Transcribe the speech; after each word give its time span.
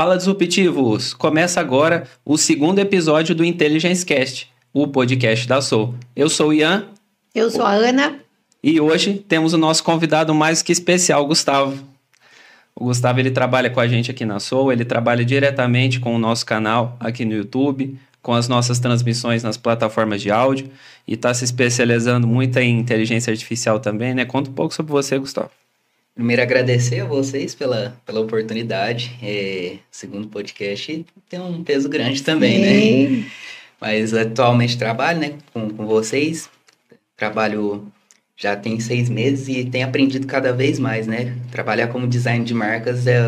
Fala 0.00 0.16
disruptivos! 0.16 1.12
Começa 1.12 1.60
agora 1.60 2.04
o 2.24 2.38
segundo 2.38 2.78
episódio 2.78 3.34
do 3.34 3.44
Intelligence 3.44 4.02
Cast, 4.02 4.50
o 4.72 4.88
podcast 4.88 5.46
da 5.46 5.60
Soul. 5.60 5.94
Eu 6.16 6.30
sou 6.30 6.48
o 6.48 6.52
Ian. 6.54 6.86
Eu 7.34 7.50
sou 7.50 7.66
a 7.66 7.72
Ana. 7.72 8.18
E 8.64 8.80
hoje 8.80 9.22
temos 9.28 9.52
o 9.52 9.58
nosso 9.58 9.84
convidado 9.84 10.34
mais 10.34 10.62
que 10.62 10.72
especial, 10.72 11.26
Gustavo. 11.26 11.78
O 12.74 12.86
Gustavo 12.86 13.20
ele 13.20 13.30
trabalha 13.30 13.68
com 13.68 13.78
a 13.78 13.86
gente 13.86 14.10
aqui 14.10 14.24
na 14.24 14.40
Soul, 14.40 14.72
ele 14.72 14.86
trabalha 14.86 15.22
diretamente 15.22 16.00
com 16.00 16.16
o 16.16 16.18
nosso 16.18 16.46
canal 16.46 16.96
aqui 16.98 17.26
no 17.26 17.34
YouTube, 17.34 17.98
com 18.22 18.32
as 18.32 18.48
nossas 18.48 18.78
transmissões 18.78 19.42
nas 19.42 19.58
plataformas 19.58 20.22
de 20.22 20.30
áudio 20.30 20.70
e 21.06 21.12
está 21.12 21.34
se 21.34 21.44
especializando 21.44 22.26
muito 22.26 22.58
em 22.58 22.78
inteligência 22.78 23.30
artificial 23.30 23.78
também, 23.78 24.14
né? 24.14 24.24
Conta 24.24 24.48
um 24.48 24.54
pouco 24.54 24.72
sobre 24.72 24.92
você, 24.92 25.18
Gustavo. 25.18 25.59
Primeiro, 26.14 26.42
agradecer 26.42 27.00
a 27.00 27.04
vocês 27.04 27.54
pela, 27.54 27.96
pela 28.04 28.20
oportunidade. 28.20 29.16
É, 29.22 29.78
segundo 29.90 30.28
podcast 30.28 31.06
tem 31.28 31.40
um 31.40 31.64
peso 31.64 31.88
grande 31.88 32.22
também, 32.22 32.58
né? 32.58 32.80
Sim. 32.80 33.08
né? 33.08 33.30
Mas 33.80 34.12
atualmente 34.12 34.76
trabalho 34.76 35.20
né, 35.20 35.38
com, 35.52 35.70
com 35.70 35.86
vocês. 35.86 36.50
Trabalho 37.16 37.90
já 38.36 38.56
tem 38.56 38.78
seis 38.80 39.08
meses 39.08 39.48
e 39.48 39.64
tenho 39.64 39.86
aprendido 39.86 40.26
cada 40.26 40.52
vez 40.52 40.78
mais, 40.78 41.06
né? 41.06 41.36
Trabalhar 41.50 41.88
como 41.88 42.06
design 42.06 42.44
de 42.44 42.54
marcas 42.54 43.06
é, 43.06 43.20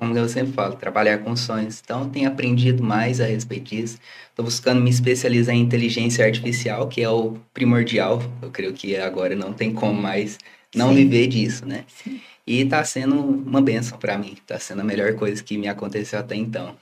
como 0.00 0.16
eu 0.16 0.28
sempre 0.28 0.52
falo, 0.54 0.76
trabalhar 0.76 1.18
com 1.18 1.36
sonhos. 1.36 1.80
Então, 1.84 2.08
tenho 2.08 2.26
aprendido 2.26 2.82
mais 2.82 3.20
a 3.20 3.26
respeito 3.26 3.74
disso. 3.74 3.98
Estou 4.30 4.46
buscando 4.46 4.80
me 4.80 4.88
especializar 4.88 5.54
em 5.54 5.60
inteligência 5.60 6.24
artificial, 6.24 6.88
que 6.88 7.02
é 7.02 7.08
o 7.10 7.36
primordial. 7.52 8.22
Eu 8.40 8.50
creio 8.50 8.72
que 8.72 8.96
agora 8.96 9.36
não 9.36 9.52
tem 9.52 9.72
como 9.74 10.00
mais 10.00 10.38
não 10.74 10.90
Sim. 10.90 10.94
viver 10.96 11.26
disso, 11.26 11.66
né? 11.66 11.84
Sim. 11.88 12.20
E 12.46 12.64
tá 12.64 12.82
sendo 12.84 13.16
uma 13.16 13.60
benção 13.60 13.98
para 13.98 14.18
mim. 14.18 14.36
Tá 14.46 14.58
sendo 14.58 14.80
a 14.80 14.84
melhor 14.84 15.14
coisa 15.14 15.42
que 15.42 15.56
me 15.56 15.68
aconteceu 15.68 16.18
até 16.18 16.34
então. 16.34 16.74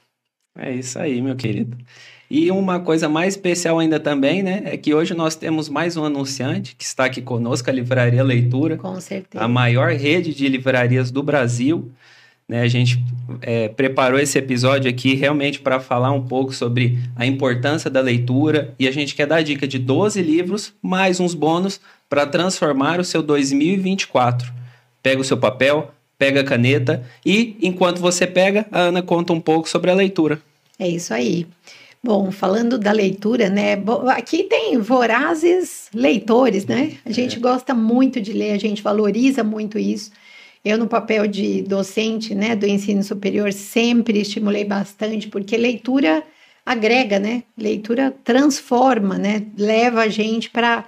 É 0.57 0.73
isso 0.73 0.99
aí, 0.99 1.21
meu 1.21 1.37
querido. 1.37 1.77
E 2.31 2.51
uma 2.51 2.81
coisa 2.81 3.09
mais 3.09 3.35
especial 3.35 3.79
ainda 3.79 3.99
também, 3.99 4.43
né, 4.43 4.63
é 4.67 4.77
que 4.77 4.93
hoje 4.93 5.15
nós 5.15 5.35
temos 5.35 5.69
mais 5.69 5.97
um 5.97 6.05
anunciante 6.05 6.77
que 6.77 6.85
está 6.85 7.07
aqui 7.07 7.23
conosco, 7.23 7.71
a 7.71 7.73
Livraria 7.73 8.23
Leitura. 8.23 8.77
Com 8.77 9.01
certeza. 9.01 9.43
A 9.43 9.49
maior 9.49 9.93
rede 9.93 10.35
de 10.35 10.47
livrarias 10.49 11.11
do 11.11 11.23
Brasil. 11.23 11.91
Né, 12.49 12.63
a 12.63 12.69
gente 12.69 12.99
é, 13.43 13.69
preparou 13.69 14.19
esse 14.19 14.39
episódio 14.39 14.89
aqui 14.89 15.15
realmente 15.15 15.61
para 15.61 15.79
falar 15.79 16.11
um 16.13 16.23
pouco 16.23 16.55
sobre 16.55 16.99
a 17.15 17.27
importância 17.27 17.91
da 17.91 18.01
leitura 18.01 18.75
e 18.79 18.89
a 18.89 18.91
gente 18.91 19.15
quer 19.15 19.27
dar 19.27 19.37
a 19.37 19.43
dica 19.43 19.69
de 19.69 19.79
12 19.79 20.23
livros, 20.23 20.73
mais 20.81 21.21
uns 21.21 21.35
bônus 21.35 21.79
para 22.09 22.27
transformar 22.27 23.01
o 23.01 23.05
seu 23.05 23.23
2024. 23.23 24.51
Pega 25.03 25.21
o 25.21 25.25
seu 25.25 25.37
papel, 25.37 25.93
pega 26.19 26.41
a 26.41 26.45
caneta 26.45 27.05
e, 27.25 27.55
enquanto 27.61 28.01
você 28.01 28.27
pega, 28.27 28.67
a 28.73 28.81
Ana 28.81 29.03
conta 29.03 29.33
um 29.35 29.41
pouco 29.41 29.69
sobre 29.69 29.91
a 29.91 29.95
leitura. 29.95 30.41
É 30.79 30.89
isso 30.89 31.13
aí. 31.13 31.47
Bom, 32.03 32.31
falando 32.31 32.79
da 32.79 32.93
leitura, 32.93 33.51
né? 33.51 33.73
Aqui 34.09 34.45
tem 34.45 34.79
vorazes 34.79 35.89
leitores, 35.93 36.65
né? 36.65 36.93
A 37.05 37.11
gente 37.11 37.37
é. 37.37 37.41
gosta 37.41 37.75
muito 37.75 38.21
de 38.21 38.33
ler, 38.33 38.53
a 38.53 38.59
gente 38.59 38.83
valoriza 38.83 39.45
muito 39.45 39.79
isso. 39.79 40.11
Eu, 40.65 40.77
no 40.77 40.87
papel 40.87 41.27
de 41.27 41.63
docente, 41.63 42.35
né, 42.35 42.57
do 42.57 42.67
ensino 42.67 43.03
superior, 43.03 43.53
sempre 43.53 44.21
estimulei 44.21 44.65
bastante, 44.65 45.29
porque 45.29 45.57
leitura 45.57 46.23
agrega, 46.67 47.19
né? 47.19 47.45
Leitura 47.57 48.15
transforma, 48.23 49.17
né? 49.17 49.47
Leva 49.57 50.03
a 50.03 50.09
gente 50.09 50.51
para 50.51 50.85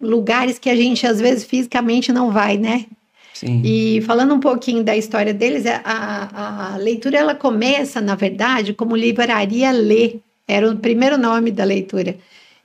lugares 0.00 0.58
que 0.58 0.68
a 0.68 0.74
gente 0.74 1.06
às 1.06 1.20
vezes 1.20 1.44
fisicamente 1.44 2.12
não 2.12 2.32
vai, 2.32 2.58
né? 2.58 2.86
Sim. 3.34 3.60
E 3.64 4.00
falando 4.02 4.34
um 4.34 4.40
pouquinho 4.40 4.82
da 4.82 4.96
história 4.96 5.34
deles, 5.34 5.64
a, 5.66 6.74
a 6.74 6.76
leitura 6.76 7.18
ela 7.18 7.34
começa, 7.34 8.00
na 8.00 8.14
verdade, 8.14 8.72
como 8.72 8.96
livraria 8.96 9.70
Lê, 9.70 10.16
era 10.46 10.70
o 10.70 10.76
primeiro 10.76 11.18
nome 11.18 11.50
da 11.50 11.64
leitura. 11.64 12.16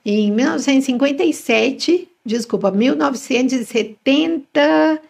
Em 0.04 0.30
1957, 0.32 2.08
desculpa, 2.24 2.70
1970 2.70 5.00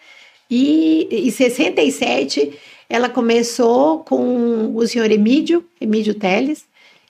e, 0.51 1.09
e 1.11 1.31
67, 1.31 2.53
ela 2.89 3.09
começou 3.09 4.01
com 4.01 4.75
o 4.75 4.87
senhor 4.87 5.11
Emílio, 5.11 5.65
Emílio 5.81 6.15
Teles, 6.15 6.65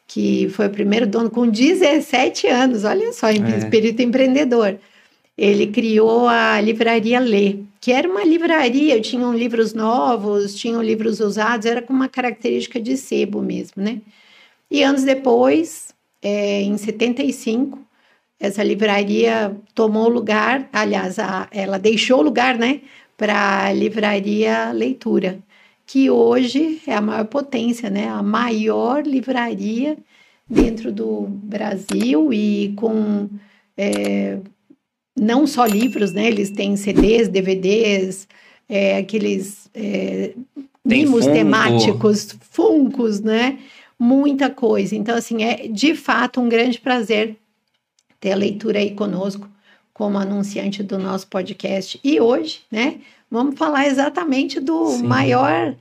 que 0.06 0.48
foi 0.50 0.66
o 0.66 0.70
primeiro 0.70 1.06
dono 1.06 1.30
com 1.30 1.48
17 1.48 2.46
anos, 2.48 2.84
olha 2.84 3.12
só, 3.12 3.30
em 3.30 3.42
é. 3.44 3.58
espírito 3.58 4.02
empreendedor. 4.02 4.78
Ele 5.38 5.68
criou 5.68 6.28
a 6.28 6.60
livraria 6.60 7.18
Lê, 7.18 7.60
que 7.80 7.92
era 7.92 8.06
uma 8.06 8.22
livraria, 8.24 9.00
tinham 9.00 9.32
livros 9.32 9.72
novos, 9.72 10.54
tinham 10.54 10.82
livros 10.82 11.18
usados, 11.20 11.64
era 11.64 11.80
com 11.80 11.94
uma 11.94 12.08
característica 12.08 12.78
de 12.78 12.96
sebo 12.96 13.40
mesmo, 13.40 13.82
né? 13.82 14.02
E 14.70 14.82
anos 14.82 15.02
depois, 15.02 15.94
é, 16.20 16.60
em 16.60 16.76
75, 16.76 17.78
essa 18.38 18.62
livraria 18.62 19.56
tomou 19.74 20.08
lugar, 20.08 20.68
aliás, 20.72 21.18
a, 21.18 21.48
ela 21.50 21.78
deixou 21.78 22.20
lugar, 22.20 22.58
né, 22.58 22.80
para 23.20 23.66
a 23.66 23.72
livraria 23.74 24.72
Leitura 24.72 25.40
que 25.84 26.08
hoje 26.08 26.80
é 26.86 26.94
a 26.94 27.02
maior 27.02 27.26
potência, 27.26 27.90
né? 27.90 28.08
A 28.08 28.22
maior 28.22 29.04
livraria 29.04 29.98
dentro 30.48 30.90
do 30.90 31.26
Brasil 31.28 32.32
e 32.32 32.72
com 32.76 33.28
é, 33.76 34.38
não 35.14 35.46
só 35.46 35.66
livros, 35.66 36.12
né? 36.12 36.28
Eles 36.28 36.48
têm 36.50 36.76
CDs, 36.76 37.28
DVDs, 37.28 38.26
é, 38.66 38.96
aqueles 38.96 39.68
é, 39.74 40.32
mimos 40.82 41.24
funko. 41.24 41.36
temáticos, 41.36 42.36
funcos, 42.50 43.20
né? 43.20 43.58
Muita 43.98 44.48
coisa. 44.48 44.96
Então, 44.96 45.14
assim, 45.14 45.42
é 45.42 45.68
de 45.68 45.94
fato 45.94 46.40
um 46.40 46.48
grande 46.48 46.80
prazer 46.80 47.36
ter 48.18 48.32
a 48.32 48.36
leitura 48.36 48.78
aí 48.78 48.92
conosco 48.92 49.49
como 50.00 50.16
anunciante 50.16 50.82
do 50.82 50.98
nosso 50.98 51.26
podcast. 51.26 52.00
E 52.02 52.18
hoje, 52.18 52.60
né? 52.72 53.00
vamos 53.30 53.58
falar 53.58 53.86
exatamente 53.86 54.58
do 54.58 54.86
Sim. 54.92 55.02
maior 55.02 55.74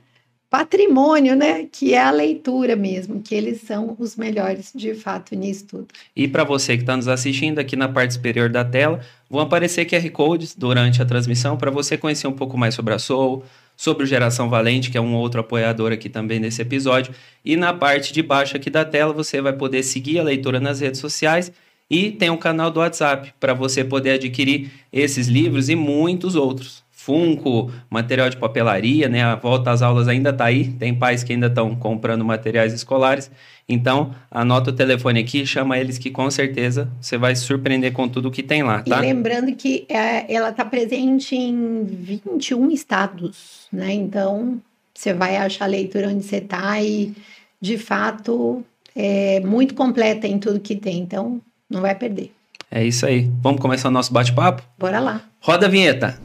patrimônio, 0.50 1.34
né? 1.34 1.66
Que 1.72 1.94
é 1.94 2.02
a 2.02 2.10
leitura 2.10 2.76
mesmo, 2.76 3.22
que 3.22 3.34
eles 3.34 3.62
são 3.62 3.96
os 3.98 4.16
melhores 4.16 4.72
de 4.74 4.92
fato 4.94 5.34
nisso 5.34 5.64
tudo. 5.68 5.86
E 6.14 6.28
para 6.28 6.44
você 6.44 6.76
que 6.76 6.82
está 6.82 6.94
nos 6.98 7.08
assistindo 7.08 7.60
aqui 7.60 7.76
na 7.76 7.88
parte 7.88 8.12
superior 8.12 8.50
da 8.50 8.62
tela, 8.62 9.00
vão 9.30 9.40
aparecer 9.40 9.86
QR 9.86 10.10
Codes 10.10 10.54
durante 10.54 11.00
a 11.00 11.06
transmissão 11.06 11.56
para 11.56 11.70
você 11.70 11.96
conhecer 11.96 12.26
um 12.26 12.32
pouco 12.32 12.58
mais 12.58 12.74
sobre 12.74 12.92
a 12.92 12.98
Soul, 12.98 13.42
sobre 13.74 14.04
o 14.04 14.06
Geração 14.06 14.50
Valente, 14.50 14.90
que 14.90 14.98
é 14.98 15.00
um 15.00 15.14
outro 15.14 15.40
apoiador 15.40 15.92
aqui 15.92 16.10
também 16.10 16.38
nesse 16.38 16.60
episódio. 16.60 17.14
E 17.42 17.56
na 17.56 17.72
parte 17.72 18.12
de 18.12 18.22
baixo 18.22 18.54
aqui 18.54 18.68
da 18.68 18.84
tela 18.84 19.14
você 19.14 19.40
vai 19.40 19.54
poder 19.54 19.82
seguir 19.82 20.18
a 20.18 20.22
leitura 20.22 20.60
nas 20.60 20.80
redes 20.80 21.00
sociais 21.00 21.50
e 21.90 22.12
tem 22.12 22.30
um 22.30 22.36
canal 22.36 22.70
do 22.70 22.78
WhatsApp 22.78 23.34
para 23.40 23.52
você 23.52 23.82
poder 23.82 24.12
adquirir 24.12 24.70
esses 24.92 25.26
livros 25.26 25.68
e 25.68 25.74
muitos 25.74 26.36
outros. 26.36 26.88
Funko, 26.92 27.72
material 27.88 28.28
de 28.28 28.36
papelaria, 28.36 29.08
né? 29.08 29.22
A 29.24 29.34
volta 29.34 29.70
às 29.70 29.80
aulas 29.80 30.06
ainda 30.06 30.30
está 30.30 30.44
aí. 30.44 30.68
Tem 30.68 30.94
pais 30.94 31.24
que 31.24 31.32
ainda 31.32 31.46
estão 31.46 31.74
comprando 31.74 32.22
materiais 32.24 32.74
escolares. 32.74 33.30
Então, 33.66 34.14
anota 34.30 34.70
o 34.70 34.72
telefone 34.72 35.20
aqui, 35.20 35.46
chama 35.46 35.78
eles 35.78 35.96
que 35.96 36.10
com 36.10 36.30
certeza 36.30 36.90
você 37.00 37.16
vai 37.16 37.34
se 37.34 37.42
surpreender 37.42 37.92
com 37.92 38.06
tudo 38.06 38.30
que 38.30 38.42
tem 38.42 38.62
lá, 38.62 38.82
tá? 38.82 38.98
E 38.98 39.00
lembrando 39.00 39.54
que 39.56 39.86
é, 39.88 40.32
ela 40.32 40.50
está 40.50 40.64
presente 40.64 41.34
em 41.34 41.84
21 41.84 42.70
estados, 42.70 43.66
né? 43.72 43.92
Então, 43.94 44.60
você 44.94 45.14
vai 45.14 45.36
achar 45.36 45.64
a 45.64 45.68
leitura 45.68 46.08
onde 46.08 46.22
você 46.22 46.36
está 46.36 46.82
e, 46.82 47.14
de 47.60 47.78
fato, 47.78 48.62
é 48.94 49.40
muito 49.40 49.74
completa 49.74 50.26
em 50.26 50.38
tudo 50.38 50.60
que 50.60 50.76
tem. 50.76 50.98
Então, 50.98 51.40
não 51.70 51.80
vai 51.80 51.94
perder. 51.94 52.32
É 52.70 52.84
isso 52.84 53.06
aí. 53.06 53.30
Vamos 53.40 53.60
começar 53.60 53.88
o 53.88 53.92
nosso 53.92 54.12
bate-papo? 54.12 54.62
Bora 54.76 54.98
lá. 54.98 55.22
Roda 55.40 55.66
a 55.66 55.68
vinheta. 55.68 56.18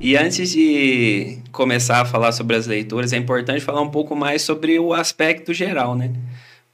E 0.00 0.16
antes 0.16 0.50
de 0.50 1.38
começar 1.52 2.00
a 2.00 2.04
falar 2.04 2.32
sobre 2.32 2.56
as 2.56 2.66
leituras, 2.66 3.12
é 3.12 3.16
importante 3.16 3.60
falar 3.60 3.82
um 3.82 3.90
pouco 3.90 4.16
mais 4.16 4.42
sobre 4.42 4.78
o 4.78 4.94
aspecto 4.94 5.52
geral, 5.52 5.94
né? 5.94 6.12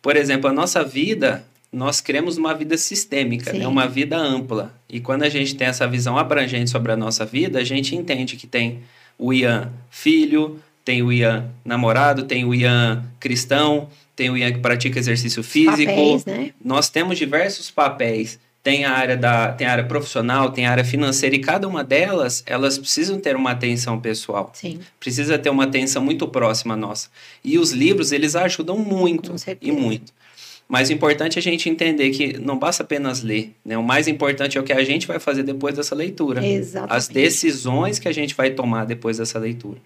Por 0.01 0.15
exemplo, 0.15 0.49
a 0.49 0.53
nossa 0.53 0.85
vida, 0.85 1.45
nós 1.73 2.01
queremos 2.01 2.37
uma 2.39 2.55
vida 2.55 2.77
sistêmica, 2.77 3.53
né? 3.53 3.67
uma 3.67 3.89
vida 3.89 4.17
ampla. 4.17 4.73
E 4.89 5.01
quando 5.01 5.25
a 5.25 5.29
gente 5.29 5.57
tem 5.57 5.67
essa 5.67 5.89
visão 5.89 6.17
abrangente 6.17 6.71
sobre 6.71 6.93
a 6.93 6.97
nossa 6.97 7.27
vida, 7.27 7.59
a 7.59 7.65
gente 7.65 7.97
entende 7.97 8.37
que 8.37 8.47
tem 8.47 8.83
o 9.19 9.33
Ian 9.33 9.73
filho, 9.91 10.61
tem 10.87 11.03
o 11.03 11.13
Ian 11.13 11.51
namorado, 11.65 12.23
tem 12.23 12.45
o 12.45 12.55
Ian 12.55 13.05
cristão, 13.19 13.89
tem 14.15 14.31
o 14.31 14.37
Ian 14.37 14.53
que 14.53 14.61
pratica 14.61 14.99
exercício 14.99 15.43
físico. 15.43 15.91
Papéis, 15.91 16.25
né? 16.25 16.53
Nós 16.65 16.89
temos 16.89 17.19
diversos 17.19 17.71
papéis 17.71 18.39
tem 18.63 18.85
a 18.85 18.91
área 18.91 19.17
da 19.17 19.53
tem 19.53 19.65
a 19.65 19.71
área 19.71 19.85
profissional, 19.85 20.51
tem 20.51 20.67
a 20.67 20.73
área 20.73 20.85
financeira 20.85 21.37
e 21.37 21.39
cada 21.39 21.69
uma 21.69 21.85
delas, 21.85 22.43
elas 22.47 22.77
precisam 22.77 23.17
ter 23.17 23.37
uma 23.37 23.53
atenção 23.53 24.01
pessoal. 24.01 24.51
Sim. 24.55 24.81
Precisa 24.99 25.39
ter 25.39 25.51
uma 25.51 25.63
atenção 25.63 26.03
muito 26.03 26.27
próxima 26.27 26.75
nossa. 26.75 27.09
E 27.45 27.61
os 27.61 27.71
livros, 27.71 28.11
eles 28.11 28.35
ajudam 28.35 28.77
muito 28.77 29.37
e 29.61 29.71
muito. 29.71 30.13
Mas 30.67 30.89
o 30.89 30.93
importante 30.93 31.37
é 31.37 31.39
a 31.39 31.43
gente 31.43 31.69
entender 31.69 32.11
que 32.11 32.39
não 32.39 32.59
basta 32.59 32.83
apenas 32.83 33.23
ler, 33.23 33.55
né? 33.65 33.79
O 33.79 33.85
mais 33.85 34.09
importante 34.09 34.59
é 34.59 34.61
o 34.61 34.65
que 34.65 34.73
a 34.73 34.83
gente 34.83 35.07
vai 35.07 35.21
fazer 35.21 35.45
depois 35.45 35.77
dessa 35.77 35.95
leitura. 35.95 36.45
Exatamente. 36.45 36.97
As 36.97 37.07
decisões 37.07 38.01
que 38.01 38.09
a 38.09 38.13
gente 38.13 38.35
vai 38.35 38.51
tomar 38.51 38.85
depois 38.85 39.19
dessa 39.19 39.39
leitura. 39.39 39.79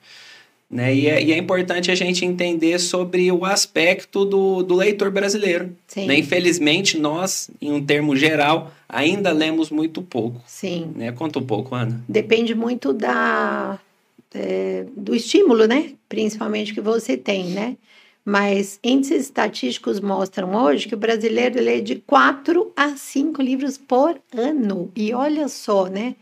Né? 0.71 0.95
E, 0.95 1.09
é, 1.09 1.23
e 1.23 1.33
é 1.33 1.37
importante 1.37 1.91
a 1.91 1.95
gente 1.97 2.25
entender 2.25 2.79
sobre 2.79 3.33
o 3.33 3.45
aspecto 3.45 4.25
do, 4.25 4.63
do 4.63 4.77
leitor 4.77 5.11
brasileiro. 5.11 5.77
Né? 5.97 6.19
Infelizmente, 6.19 6.97
nós, 6.97 7.51
em 7.61 7.73
um 7.73 7.85
termo 7.85 8.15
geral, 8.15 8.71
ainda 8.89 9.33
lemos 9.33 9.71
muito 9.71 10.01
pouco. 10.01 10.41
Sim. 10.47 10.93
Né? 10.95 11.11
Conta 11.11 11.41
um 11.41 11.45
pouco, 11.45 11.75
Ana. 11.75 12.01
Depende 12.09 12.55
muito 12.55 12.93
da, 12.93 13.81
é, 14.33 14.87
do 14.97 15.13
estímulo, 15.13 15.67
né? 15.67 15.93
Principalmente 16.09 16.73
que 16.73 16.81
você 16.81 17.17
tem, 17.17 17.47
né? 17.47 17.77
Mas 18.25 18.79
índices 18.85 19.23
estatísticos 19.23 19.99
mostram 19.99 20.55
hoje 20.55 20.87
que 20.87 20.95
o 20.95 20.99
brasileiro 20.99 21.61
lê 21.61 21.81
de 21.81 21.97
4 21.97 22.71
a 22.77 22.97
5 22.97 23.43
livros 23.43 23.77
por 23.77 24.21
ano. 24.33 24.93
E 24.95 25.13
olha 25.13 25.49
só, 25.49 25.87
né? 25.87 26.15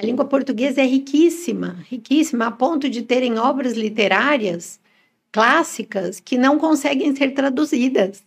A 0.00 0.02
língua 0.02 0.24
portuguesa 0.24 0.80
é 0.80 0.86
riquíssima, 0.86 1.76
riquíssima, 1.90 2.46
a 2.46 2.50
ponto 2.50 2.88
de 2.88 3.02
terem 3.02 3.38
obras 3.38 3.74
literárias 3.74 4.80
clássicas 5.30 6.18
que 6.18 6.38
não 6.38 6.58
conseguem 6.58 7.14
ser 7.14 7.32
traduzidas. 7.32 8.24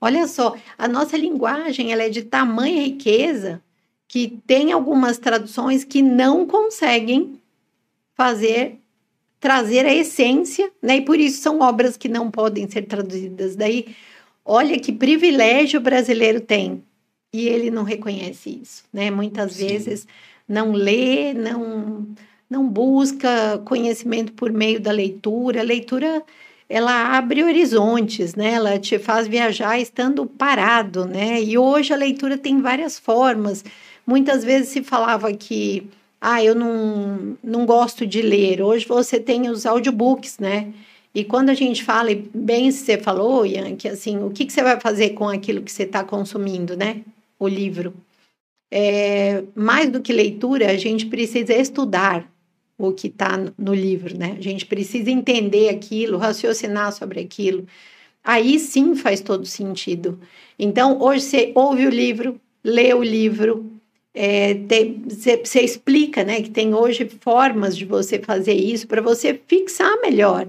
Olha 0.00 0.26
só, 0.26 0.56
a 0.76 0.88
nossa 0.88 1.16
linguagem 1.16 1.92
ela 1.92 2.02
é 2.02 2.08
de 2.08 2.22
tamanha 2.22 2.82
riqueza 2.82 3.62
que 4.08 4.36
tem 4.48 4.72
algumas 4.72 5.16
traduções 5.16 5.84
que 5.84 6.02
não 6.02 6.44
conseguem 6.44 7.40
fazer 8.14 8.80
trazer 9.38 9.86
a 9.86 9.94
essência, 9.94 10.72
né? 10.82 10.96
E 10.96 11.02
por 11.02 11.20
isso 11.20 11.40
são 11.40 11.60
obras 11.60 11.96
que 11.96 12.08
não 12.08 12.32
podem 12.32 12.68
ser 12.68 12.82
traduzidas. 12.82 13.54
Daí, 13.54 13.94
olha 14.44 14.76
que 14.76 14.92
privilégio 14.92 15.78
o 15.78 15.82
brasileiro 15.82 16.40
tem. 16.40 16.82
E 17.32 17.48
ele 17.48 17.70
não 17.70 17.82
reconhece 17.82 18.60
isso, 18.62 18.84
né? 18.92 19.10
Muitas 19.10 19.52
Sim. 19.52 19.66
vezes 19.66 20.06
não 20.52 20.72
lê, 20.72 21.32
não 21.32 22.06
não 22.48 22.68
busca 22.68 23.58
conhecimento 23.64 24.34
por 24.34 24.52
meio 24.52 24.78
da 24.78 24.92
leitura. 24.92 25.60
A 25.60 25.64
leitura 25.64 26.22
ela 26.68 27.16
abre 27.16 27.42
horizontes, 27.42 28.34
né? 28.34 28.52
Ela 28.52 28.78
te 28.78 28.98
faz 28.98 29.26
viajar 29.26 29.80
estando 29.80 30.26
parado, 30.26 31.06
né? 31.06 31.42
E 31.42 31.56
hoje 31.56 31.94
a 31.94 31.96
leitura 31.96 32.36
tem 32.36 32.60
várias 32.60 32.98
formas. 32.98 33.64
Muitas 34.06 34.44
vezes 34.44 34.68
se 34.68 34.82
falava 34.82 35.32
que 35.32 35.88
ah, 36.20 36.44
eu 36.44 36.54
não, 36.54 37.36
não 37.42 37.64
gosto 37.64 38.06
de 38.06 38.20
ler. 38.20 38.60
Hoje 38.60 38.86
você 38.86 39.18
tem 39.18 39.48
os 39.48 39.64
audiobooks, 39.64 40.38
né? 40.38 40.74
E 41.14 41.24
quando 41.24 41.48
a 41.48 41.54
gente 41.54 41.82
fala, 41.82 42.10
e 42.10 42.16
bem 42.34 42.70
você 42.70 42.98
falou, 42.98 43.46
Ian, 43.46 43.76
que 43.76 43.88
assim, 43.88 44.22
o 44.22 44.30
que, 44.30 44.44
que 44.44 44.52
você 44.52 44.62
vai 44.62 44.78
fazer 44.78 45.10
com 45.10 45.28
aquilo 45.28 45.62
que 45.62 45.72
você 45.72 45.84
está 45.84 46.04
consumindo, 46.04 46.76
né? 46.76 47.00
O 47.38 47.48
livro 47.48 47.94
é, 48.74 49.44
mais 49.54 49.90
do 49.90 50.00
que 50.00 50.14
leitura, 50.14 50.70
a 50.70 50.76
gente 50.78 51.04
precisa 51.04 51.52
estudar 51.52 52.26
o 52.78 52.90
que 52.90 53.08
está 53.08 53.38
no 53.58 53.74
livro, 53.74 54.16
né? 54.16 54.34
A 54.38 54.40
gente 54.40 54.64
precisa 54.64 55.10
entender 55.10 55.68
aquilo, 55.68 56.16
raciocinar 56.16 56.90
sobre 56.90 57.20
aquilo. 57.20 57.66
Aí 58.24 58.58
sim 58.58 58.94
faz 58.94 59.20
todo 59.20 59.44
sentido. 59.44 60.18
Então, 60.58 61.02
hoje 61.02 61.24
você 61.24 61.52
ouve 61.54 61.86
o 61.86 61.90
livro, 61.90 62.40
lê 62.64 62.94
o 62.94 63.02
livro, 63.02 63.70
é, 64.14 64.54
você 65.04 65.60
explica, 65.60 66.24
né, 66.24 66.40
que 66.40 66.50
tem 66.50 66.74
hoje 66.74 67.06
formas 67.20 67.76
de 67.76 67.84
você 67.84 68.18
fazer 68.18 68.54
isso 68.54 68.86
para 68.86 69.02
você 69.02 69.38
fixar 69.46 70.00
melhor. 70.00 70.48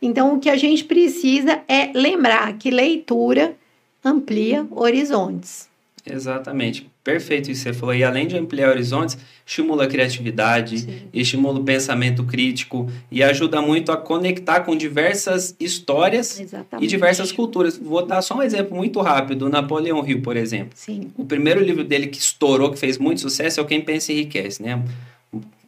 Então, 0.00 0.34
o 0.34 0.40
que 0.40 0.50
a 0.50 0.56
gente 0.56 0.84
precisa 0.84 1.62
é 1.66 1.90
lembrar 1.94 2.52
que 2.58 2.70
leitura 2.70 3.56
amplia 4.04 4.66
horizontes. 4.70 5.70
Exatamente. 6.04 6.91
Perfeito 7.04 7.50
isso 7.50 7.64
que 7.64 7.72
você 7.72 7.78
falou. 7.78 7.94
E 7.94 8.04
além 8.04 8.28
de 8.28 8.36
ampliar 8.36 8.70
horizontes, 8.70 9.18
estimula 9.44 9.84
a 9.84 9.86
criatividade, 9.88 10.78
Sim. 10.78 11.02
estimula 11.12 11.58
o 11.58 11.64
pensamento 11.64 12.22
crítico 12.22 12.88
e 13.10 13.24
ajuda 13.24 13.60
muito 13.60 13.90
a 13.90 13.96
conectar 13.96 14.60
com 14.60 14.76
diversas 14.76 15.56
histórias 15.58 16.38
Exatamente. 16.38 16.84
e 16.84 16.88
diversas 16.88 17.32
culturas. 17.32 17.76
Vou 17.76 18.06
dar 18.06 18.22
só 18.22 18.36
um 18.36 18.42
exemplo 18.42 18.76
muito 18.76 19.00
rápido. 19.00 19.48
Napoleão 19.48 20.06
Hill, 20.06 20.22
por 20.22 20.36
exemplo. 20.36 20.70
Sim. 20.76 21.10
O 21.16 21.24
primeiro 21.24 21.60
livro 21.60 21.82
dele 21.82 22.06
que 22.06 22.18
estourou, 22.18 22.70
que 22.70 22.78
fez 22.78 22.98
muito 22.98 23.20
sucesso, 23.20 23.58
é 23.58 23.62
o 23.62 23.66
Quem 23.66 23.80
Pensa 23.80 24.12
Enriquece, 24.12 24.62
né? 24.62 24.80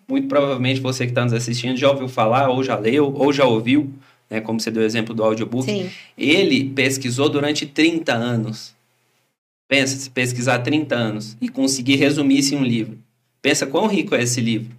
Muito 0.07 0.29
provavelmente 0.29 0.81
você 0.81 1.05
que 1.05 1.11
está 1.11 1.25
nos 1.25 1.33
assistindo 1.33 1.77
já 1.77 1.91
ouviu 1.91 2.07
falar, 2.07 2.49
ou 2.49 2.63
já 2.63 2.79
leu, 2.79 3.13
ou 3.13 3.33
já 3.33 3.45
ouviu, 3.45 3.93
né? 4.31 4.41
Como 4.41 4.61
você 4.61 4.71
deu 4.71 4.85
o 4.85 4.87
exemplo 4.87 5.13
do 5.13 5.25
audiobook. 5.25 5.65
Sim. 5.65 5.91
Ele 6.17 6.65
pesquisou 6.65 7.29
durante 7.29 7.67
30 7.67 8.13
anos 8.13 8.74
Pensa, 9.75 9.97
se 9.97 10.09
pesquisar 10.09 10.61
30 10.61 10.95
anos 10.95 11.37
e 11.41 11.49
conseguir 11.49 11.97
resumir 11.97 12.39
isso 12.39 12.55
em 12.55 12.59
um 12.59 12.63
livro. 12.63 12.97
Pensa 13.43 13.67
quão 13.67 13.89
rico 13.89 14.15
é 14.15 14.23
esse 14.23 14.41
livro. 14.41 14.71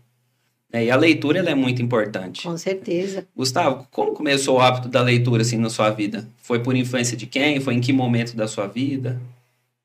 É, 0.72 0.86
e 0.86 0.90
a 0.90 0.96
leitura 0.96 1.40
ela 1.40 1.50
é 1.50 1.54
muito 1.54 1.82
importante. 1.82 2.44
Com 2.44 2.58
certeza. 2.58 3.28
Gustavo, 3.36 3.86
como 3.92 4.14
começou 4.14 4.56
o 4.56 4.62
hábito 4.62 4.88
da 4.88 5.02
leitura 5.02 5.42
assim 5.42 5.58
na 5.58 5.70
sua 5.70 5.90
vida? 5.90 6.26
Foi 6.38 6.60
por 6.60 6.78
influência 6.78 7.18
de 7.18 7.26
quem? 7.26 7.60
Foi 7.60 7.74
em 7.74 7.82
que 7.82 7.92
momento 7.92 8.38
da 8.38 8.48
sua 8.48 8.68
vida? 8.68 9.20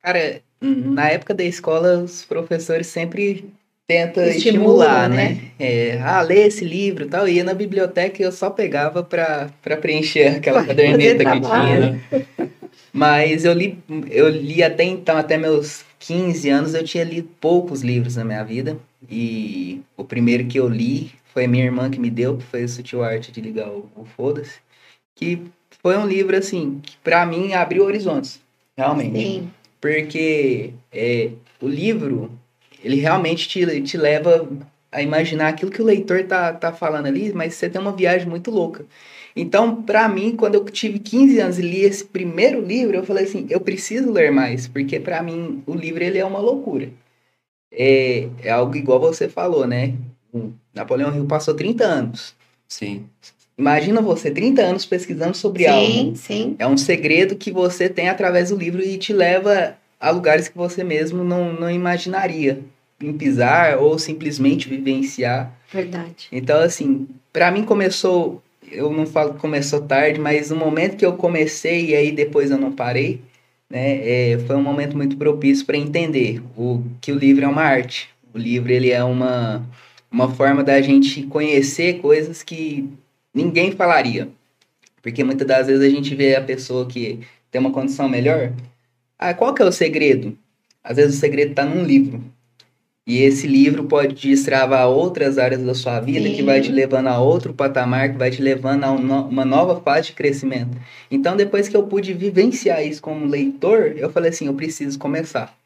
Cara, 0.00 0.42
na 0.60 1.08
época 1.08 1.34
da 1.34 1.42
escola, 1.42 1.98
os 1.98 2.24
professores 2.24 2.86
sempre 2.86 3.46
tentam 3.88 4.22
estimular, 4.22 5.08
né? 5.08 5.16
né? 5.16 5.40
É, 5.58 6.00
ah, 6.04 6.22
lê 6.22 6.46
esse 6.46 6.64
livro 6.64 7.06
e 7.06 7.08
tal. 7.08 7.26
E 7.26 7.32
ia 7.32 7.42
na 7.42 7.52
biblioteca 7.52 8.22
e 8.22 8.24
eu 8.24 8.30
só 8.30 8.48
pegava 8.48 9.02
para 9.02 9.76
preencher 9.80 10.36
aquela 10.36 10.64
caderneta 10.64 11.24
que 11.24 11.40
tinha. 11.40 11.80
Né? 11.80 12.00
Mas 12.92 13.44
eu 13.44 13.52
li, 13.52 13.78
eu 14.10 14.28
li 14.28 14.62
até 14.62 14.84
então, 14.84 15.16
até 15.16 15.36
meus 15.36 15.84
15 15.98 16.48
anos, 16.48 16.74
eu 16.74 16.84
tinha 16.84 17.04
lido 17.04 17.28
poucos 17.40 17.82
livros 17.82 18.16
na 18.16 18.24
minha 18.24 18.42
vida. 18.42 18.76
E 19.08 19.80
o 19.96 20.04
primeiro 20.04 20.46
que 20.46 20.58
eu 20.58 20.68
li 20.68 21.12
foi 21.32 21.46
minha 21.46 21.64
irmã 21.64 21.90
que 21.90 22.00
me 22.00 22.10
deu, 22.10 22.36
que 22.36 22.44
foi 22.44 22.64
o 22.64 22.68
Sutil 22.68 23.02
Arte 23.02 23.30
de 23.30 23.40
Ligar 23.40 23.68
o, 23.68 23.88
o 23.96 24.04
Foda-se. 24.04 24.58
Que 25.14 25.42
foi 25.82 25.96
um 25.96 26.06
livro, 26.06 26.36
assim, 26.36 26.80
que 26.82 26.96
pra 26.98 27.24
mim 27.24 27.52
abriu 27.52 27.84
horizontes, 27.84 28.40
realmente. 28.76 29.18
Sim. 29.18 29.50
Porque 29.80 30.72
é, 30.92 31.30
o 31.60 31.68
livro, 31.68 32.30
ele 32.82 32.96
realmente 32.96 33.48
te, 33.48 33.80
te 33.82 33.96
leva 33.96 34.48
a 34.92 35.00
imaginar 35.00 35.48
aquilo 35.48 35.70
que 35.70 35.80
o 35.80 35.84
leitor 35.84 36.24
tá, 36.24 36.52
tá 36.52 36.72
falando 36.72 37.06
ali, 37.06 37.32
mas 37.32 37.54
você 37.54 37.68
tem 37.68 37.80
uma 37.80 37.92
viagem 37.92 38.28
muito 38.28 38.50
louca. 38.50 38.84
Então, 39.40 39.82
para 39.82 40.06
mim, 40.06 40.36
quando 40.36 40.56
eu 40.56 40.64
tive 40.66 40.98
15 40.98 41.40
anos 41.40 41.58
e 41.58 41.62
li 41.62 41.80
esse 41.80 42.04
primeiro 42.04 42.60
livro, 42.60 42.96
eu 42.96 43.04
falei 43.04 43.24
assim, 43.24 43.46
eu 43.48 43.60
preciso 43.60 44.12
ler 44.12 44.30
mais, 44.30 44.68
porque 44.68 45.00
para 45.00 45.22
mim 45.22 45.62
o 45.66 45.74
livro 45.74 46.04
ele 46.04 46.18
é 46.18 46.24
uma 46.24 46.40
loucura. 46.40 46.90
É, 47.72 48.28
é 48.42 48.50
algo 48.50 48.76
igual 48.76 49.00
você 49.00 49.28
falou, 49.28 49.66
né? 49.66 49.94
O 50.32 50.52
Napoleão 50.74 51.14
Hill 51.14 51.24
passou 51.24 51.54
30 51.54 51.84
anos. 51.84 52.34
Sim. 52.68 53.06
Imagina 53.56 54.02
você 54.02 54.30
30 54.30 54.60
anos 54.60 54.84
pesquisando 54.84 55.36
sobre 55.36 55.64
sim, 55.64 55.70
algo. 55.70 55.86
Sim, 55.86 56.14
sim. 56.14 56.56
É 56.58 56.66
um 56.66 56.76
segredo 56.76 57.34
que 57.34 57.50
você 57.50 57.88
tem 57.88 58.10
através 58.10 58.50
do 58.50 58.56
livro 58.56 58.82
e 58.82 58.98
te 58.98 59.12
leva 59.12 59.76
a 59.98 60.10
lugares 60.10 60.48
que 60.48 60.56
você 60.56 60.84
mesmo 60.84 61.24
não, 61.24 61.52
não 61.52 61.70
imaginaria 61.70 62.60
em 63.00 63.12
pisar 63.14 63.78
ou 63.78 63.98
simplesmente 63.98 64.68
vivenciar. 64.68 65.50
Verdade. 65.72 66.28
Então, 66.30 66.60
assim, 66.60 67.08
para 67.32 67.50
mim 67.50 67.64
começou 67.64 68.42
eu 68.70 68.92
não 68.92 69.06
falo 69.06 69.34
que 69.34 69.40
começou 69.40 69.82
tarde, 69.82 70.20
mas 70.20 70.50
no 70.50 70.56
momento 70.56 70.96
que 70.96 71.04
eu 71.04 71.14
comecei 71.14 71.90
e 71.90 71.94
aí 71.94 72.12
depois 72.12 72.50
eu 72.50 72.58
não 72.58 72.72
parei, 72.72 73.20
né, 73.68 74.32
é, 74.32 74.38
foi 74.46 74.56
um 74.56 74.62
momento 74.62 74.96
muito 74.96 75.16
propício 75.16 75.64
para 75.64 75.76
entender 75.76 76.42
o 76.56 76.82
que 77.00 77.12
o 77.12 77.18
livro 77.18 77.44
é 77.44 77.48
uma 77.48 77.62
arte. 77.62 78.08
O 78.34 78.38
livro 78.38 78.72
ele 78.72 78.90
é 78.90 79.02
uma, 79.02 79.64
uma 80.10 80.28
forma 80.34 80.64
da 80.64 80.80
gente 80.80 81.22
conhecer 81.24 82.00
coisas 82.00 82.42
que 82.42 82.88
ninguém 83.34 83.72
falaria. 83.72 84.28
Porque 85.02 85.24
muitas 85.24 85.46
das 85.46 85.66
vezes 85.66 85.82
a 85.82 85.88
gente 85.88 86.14
vê 86.14 86.34
a 86.34 86.42
pessoa 86.42 86.86
que 86.86 87.20
tem 87.50 87.60
uma 87.60 87.72
condição 87.72 88.08
melhor. 88.08 88.52
Ah, 89.18 89.34
qual 89.34 89.54
que 89.54 89.62
é 89.62 89.64
o 89.64 89.72
segredo? 89.72 90.36
Às 90.82 90.96
vezes 90.96 91.16
o 91.16 91.20
segredo 91.20 91.50
está 91.50 91.64
num 91.64 91.84
livro. 91.84 92.22
E 93.06 93.22
esse 93.22 93.46
livro 93.46 93.84
pode 93.84 94.14
destravar 94.14 94.88
outras 94.88 95.38
áreas 95.38 95.62
da 95.62 95.74
sua 95.74 95.98
vida 96.00 96.28
Sim. 96.28 96.34
que 96.34 96.42
vai 96.42 96.60
te 96.60 96.70
levando 96.70 97.08
a 97.08 97.18
outro 97.18 97.52
patamar, 97.52 98.12
que 98.12 98.18
vai 98.18 98.30
te 98.30 98.40
levando 98.40 98.84
a 98.84 98.92
uma 98.92 99.44
nova 99.44 99.80
fase 99.80 100.08
de 100.08 100.12
crescimento. 100.12 100.76
Então, 101.10 101.36
depois 101.36 101.68
que 101.68 101.76
eu 101.76 101.82
pude 101.84 102.12
vivenciar 102.12 102.86
isso 102.86 103.02
como 103.02 103.26
leitor, 103.26 103.94
eu 103.96 104.10
falei 104.10 104.30
assim, 104.30 104.46
eu 104.46 104.54
preciso 104.54 104.98
começar. 104.98 105.56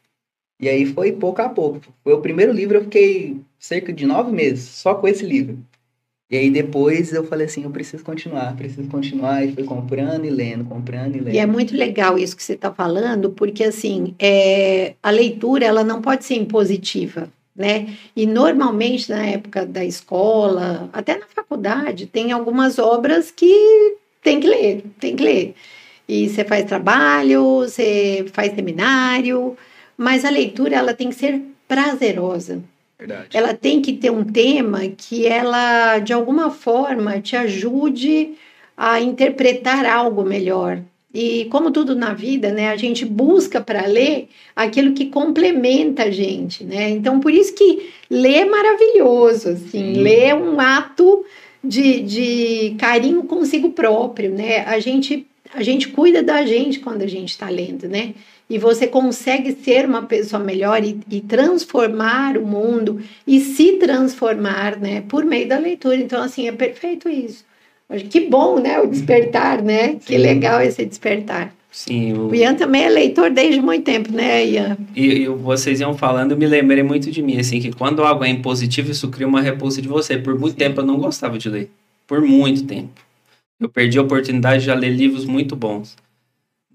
E 0.59 0.69
aí 0.69 0.85
foi 0.85 1.11
pouco 1.11 1.41
a 1.41 1.49
pouco. 1.49 1.81
Foi 2.03 2.13
o 2.13 2.21
primeiro 2.21 2.53
livro, 2.53 2.77
eu 2.77 2.83
fiquei 2.83 3.41
cerca 3.59 3.91
de 3.91 4.05
nove 4.05 4.31
meses 4.31 4.63
só 4.63 4.95
com 4.95 5.07
esse 5.07 5.25
livro. 5.25 5.59
E 6.29 6.35
aí 6.35 6.49
depois 6.49 7.13
eu 7.13 7.23
falei 7.23 7.45
assim, 7.45 7.63
eu 7.63 7.69
preciso 7.69 8.03
continuar, 8.03 8.55
preciso 8.55 8.87
continuar. 8.89 9.45
E 9.45 9.53
fui 9.53 9.63
comprando 9.63 10.25
e 10.25 10.29
lendo, 10.29 10.65
comprando 10.65 11.15
e 11.15 11.19
lendo. 11.19 11.35
E 11.35 11.37
é 11.37 11.45
muito 11.45 11.75
legal 11.75 12.17
isso 12.17 12.35
que 12.35 12.43
você 12.43 12.53
está 12.53 12.73
falando, 12.73 13.29
porque 13.29 13.63
assim, 13.63 14.15
é, 14.17 14.95
a 15.03 15.11
leitura 15.11 15.65
ela 15.65 15.83
não 15.83 16.01
pode 16.01 16.25
ser 16.25 16.35
impositiva, 16.35 17.29
né? 17.55 17.95
E 18.15 18.25
normalmente 18.25 19.09
na 19.09 19.23
época 19.23 19.65
da 19.67 19.85
escola, 19.85 20.89
até 20.91 21.15
na 21.15 21.27
faculdade, 21.27 22.07
tem 22.07 22.31
algumas 22.31 22.79
obras 22.79 23.29
que 23.29 23.95
tem 24.23 24.39
que 24.39 24.47
ler, 24.47 24.83
tem 24.99 25.15
que 25.15 25.23
ler. 25.23 25.55
E 26.09 26.27
você 26.27 26.43
faz 26.43 26.65
trabalho, 26.65 27.59
você 27.59 28.25
faz 28.33 28.53
seminário, 28.55 29.55
mas 29.95 30.25
a 30.25 30.31
leitura 30.31 30.75
ela 30.75 30.93
tem 30.93 31.09
que 31.09 31.15
ser 31.15 31.39
prazerosa. 31.67 32.63
Verdade. 32.97 33.29
Ela 33.33 33.53
tem 33.53 33.81
que 33.81 33.93
ter 33.93 34.09
um 34.09 34.23
tema 34.23 34.81
que 34.87 35.25
ela, 35.25 35.99
de 35.99 36.13
alguma 36.13 36.49
forma, 36.49 37.19
te 37.19 37.35
ajude 37.35 38.35
a 38.75 38.99
interpretar 38.99 39.85
algo 39.85 40.23
melhor. 40.23 40.81
E 41.13 41.45
como 41.45 41.71
tudo 41.71 41.95
na 41.95 42.13
vida, 42.13 42.51
né, 42.51 42.69
a 42.69 42.75
gente 42.75 43.05
busca 43.05 43.61
para 43.61 43.85
ler 43.85 44.27
aquilo 44.53 44.93
que 44.93 45.05
complementa 45.05 46.03
a 46.03 46.11
gente, 46.11 46.65
né? 46.65 46.89
Então, 46.89 47.21
por 47.21 47.31
isso 47.31 47.55
que 47.55 47.89
ler 48.09 48.39
é 48.41 48.45
maravilhoso, 48.45 49.49
assim, 49.49 49.93
Sim. 49.93 50.01
ler 50.01 50.23
é 50.23 50.35
um 50.35 50.59
ato 50.59 51.25
de, 51.63 52.01
de 52.01 52.75
carinho 52.77 53.23
consigo 53.23 53.69
próprio, 53.69 54.29
né? 54.31 54.65
A 54.65 54.77
gente, 54.79 55.25
a 55.53 55.63
gente 55.63 55.87
cuida 55.87 56.21
da 56.21 56.45
gente 56.45 56.81
quando 56.81 57.01
a 57.01 57.07
gente 57.07 57.29
está 57.29 57.49
lendo, 57.49 57.87
né? 57.87 58.13
E 58.49 58.59
você 58.59 58.85
consegue 58.85 59.53
ser 59.53 59.85
uma 59.85 60.03
pessoa 60.03 60.41
melhor 60.41 60.83
e, 60.83 60.99
e, 61.09 61.19
transformar 61.19 62.37
o 62.37 62.45
mundo 62.45 63.01
e 63.25 63.39
se 63.39 63.73
transformar, 63.73 64.77
né? 64.77 65.01
Por 65.07 65.25
meio 65.25 65.47
da 65.47 65.57
leitura. 65.57 65.95
Então, 65.95 66.21
assim, 66.21 66.47
é 66.47 66.51
perfeito 66.51 67.09
isso. 67.09 67.43
Que 68.09 68.21
bom, 68.21 68.59
né? 68.59 68.79
O 68.79 68.87
despertar, 68.87 69.61
né? 69.63 69.93
Sim. 69.93 69.99
Que 69.99 70.17
legal 70.17 70.61
esse 70.61 70.85
despertar. 70.85 71.53
Sim. 71.71 72.13
O... 72.13 72.27
o 72.29 72.35
Ian 72.35 72.55
também 72.55 72.83
é 72.83 72.89
leitor 72.89 73.29
desde 73.31 73.61
muito 73.61 73.83
tempo, 73.83 74.11
né, 74.11 74.45
Ian? 74.45 74.77
E, 74.95 75.05
e 75.05 75.27
vocês 75.27 75.81
iam 75.81 75.93
falando, 75.93 76.31
eu 76.31 76.37
me 76.37 76.47
lembrei 76.47 76.81
muito 76.83 77.11
de 77.11 77.21
mim, 77.21 77.37
assim, 77.37 77.59
que 77.59 77.73
quando 77.73 78.01
algo 78.01 78.23
é 78.23 78.29
impositivo, 78.29 78.91
isso 78.91 79.09
cria 79.09 79.27
uma 79.27 79.41
repulsa 79.41 79.81
de 79.81 79.87
você. 79.87 80.17
Por 80.17 80.39
muito 80.39 80.55
tempo 80.55 80.81
eu 80.81 80.85
não 80.85 80.97
gostava 80.97 81.37
de 81.37 81.49
ler. 81.49 81.69
Por 82.07 82.21
muito 82.21 82.63
tempo. 82.63 82.93
Eu 83.59 83.69
perdi 83.69 83.97
a 83.97 84.01
oportunidade 84.01 84.63
de 84.63 84.73
ler 84.73 84.89
livros 84.89 85.25
muito 85.25 85.55
bons. 85.55 85.95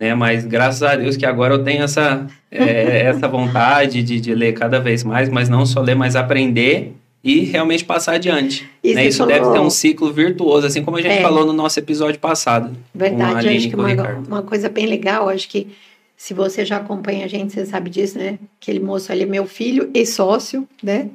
Né? 0.00 0.14
Mas 0.14 0.46
graças 0.46 0.82
a 0.82 0.96
Deus 0.96 1.16
que 1.16 1.26
agora 1.26 1.54
eu 1.54 1.62
tenho 1.62 1.84
essa, 1.84 2.26
é, 2.50 3.02
essa 3.12 3.28
vontade 3.28 4.02
de, 4.02 4.18
de 4.18 4.34
ler 4.34 4.54
cada 4.54 4.80
vez 4.80 5.04
mais, 5.04 5.28
mas 5.28 5.50
não 5.50 5.66
só 5.66 5.80
ler, 5.80 5.94
mas 5.94 6.16
aprender 6.16 6.94
e 7.22 7.40
realmente 7.40 7.84
passar 7.84 8.14
adiante. 8.14 8.68
Isso, 8.82 8.94
né? 8.94 9.06
Isso 9.06 9.18
falou... 9.18 9.34
deve 9.34 9.52
ter 9.52 9.60
um 9.60 9.68
ciclo 9.68 10.10
virtuoso, 10.10 10.66
assim 10.66 10.82
como 10.82 10.96
a 10.96 11.02
gente 11.02 11.18
é. 11.18 11.22
falou 11.22 11.44
no 11.44 11.52
nosso 11.52 11.78
episódio 11.78 12.18
passado. 12.18 12.74
Verdade, 12.94 13.46
acho 13.46 13.68
que 13.68 13.74
uma, 13.74 13.92
uma, 14.26 14.42
coisa 14.42 14.70
bem 14.70 14.86
legal, 14.86 15.28
acho 15.28 15.46
que 15.46 15.68
se 16.16 16.32
você 16.32 16.64
já 16.64 16.78
acompanha 16.78 17.26
a 17.26 17.28
gente, 17.28 17.52
você 17.52 17.66
sabe 17.66 17.90
disso, 17.90 18.18
né? 18.18 18.38
Aquele 18.60 18.80
moço 18.80 19.12
ali 19.12 19.24
é 19.24 19.26
meu 19.26 19.46
filho 19.46 19.90
e 19.92 20.06
sócio, 20.06 20.66
né? 20.82 21.08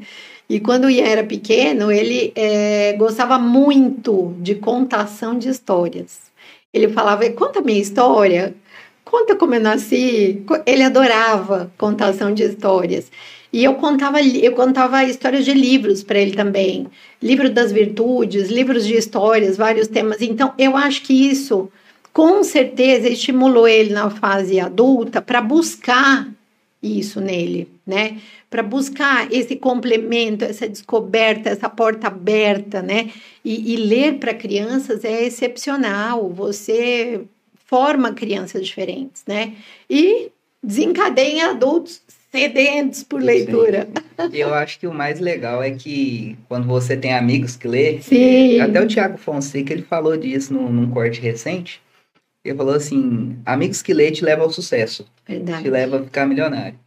E 0.47 0.59
quando 0.59 0.85
o 0.85 0.89
Ian 0.91 1.05
era 1.05 1.23
pequeno, 1.23 1.91
ele 1.91 2.31
é, 2.35 2.93
gostava 2.93 3.39
muito 3.39 4.35
de 4.39 4.53
contação 4.53 5.37
de 5.37 5.49
histórias. 5.49 6.19
Ele 6.71 6.87
falava, 6.89 7.27
conta 7.31 7.59
a 7.59 7.61
minha 7.63 7.81
história, 7.81 8.53
conta 9.05 9.35
como 9.35 9.55
eu 9.55 9.61
nasci. 9.61 10.43
Ele 10.65 10.83
adorava 10.83 11.71
contação 11.77 12.33
de 12.33 12.43
histórias. 12.43 13.09
E 13.53 13.63
eu 13.63 13.75
contava, 13.75 14.21
eu 14.21 14.51
contava 14.51 15.05
histórias 15.05 15.45
de 15.45 15.53
livros 15.53 16.03
para 16.03 16.19
ele 16.19 16.33
também. 16.33 16.87
Livro 17.21 17.49
das 17.49 17.71
virtudes, 17.71 18.49
livros 18.49 18.85
de 18.85 18.95
histórias, 18.95 19.55
vários 19.55 19.87
temas. 19.87 20.21
Então, 20.21 20.53
eu 20.57 20.75
acho 20.75 21.03
que 21.03 21.13
isso, 21.13 21.71
com 22.11 22.43
certeza, 22.43 23.07
estimulou 23.07 23.65
ele 23.65 23.93
na 23.93 24.09
fase 24.09 24.59
adulta 24.59 25.21
para 25.21 25.39
buscar 25.39 26.27
isso 26.83 27.21
nele, 27.21 27.69
né? 27.87 28.17
Para 28.49 28.61
buscar 28.61 29.31
esse 29.31 29.55
complemento, 29.55 30.43
essa 30.43 30.67
descoberta, 30.67 31.49
essa 31.49 31.69
porta 31.69 32.07
aberta, 32.07 32.81
né? 32.81 33.09
E, 33.43 33.73
e 33.73 33.77
ler 33.77 34.19
para 34.19 34.33
crianças 34.33 35.05
é 35.05 35.23
excepcional. 35.25 36.29
Você 36.29 37.21
forma 37.65 38.13
crianças 38.13 38.65
diferentes, 38.65 39.23
né? 39.27 39.53
E 39.89 40.31
desencadeia 40.63 41.51
adultos 41.51 42.01
sedentos 42.31 43.03
por 43.03 43.21
leitura. 43.21 43.87
E 44.31 44.39
eu 44.39 44.53
acho 44.53 44.79
que 44.79 44.87
o 44.87 44.93
mais 44.93 45.19
legal 45.19 45.63
é 45.63 45.71
que 45.71 46.37
quando 46.47 46.67
você 46.67 46.97
tem 46.97 47.13
amigos 47.13 47.55
que 47.55 47.67
lê, 47.67 48.01
Sim. 48.01 48.59
até 48.59 48.81
o 48.81 48.87
Tiago 48.87 49.17
Fonseca 49.17 49.73
ele 49.73 49.83
falou 49.83 50.17
disso 50.17 50.53
num, 50.53 50.69
num 50.71 50.89
corte 50.89 51.21
recente. 51.21 51.81
Ele 52.43 52.55
falou 52.55 52.75
assim: 52.75 53.37
amigos 53.45 53.81
que 53.81 53.93
lê 53.93 54.11
te 54.11 54.23
levam 54.23 54.45
ao 54.45 54.51
sucesso, 54.51 55.05
Verdade. 55.27 55.63
te 55.63 55.69
leva 55.69 55.99
a 55.99 56.03
ficar 56.03 56.25
milionário. 56.25 56.77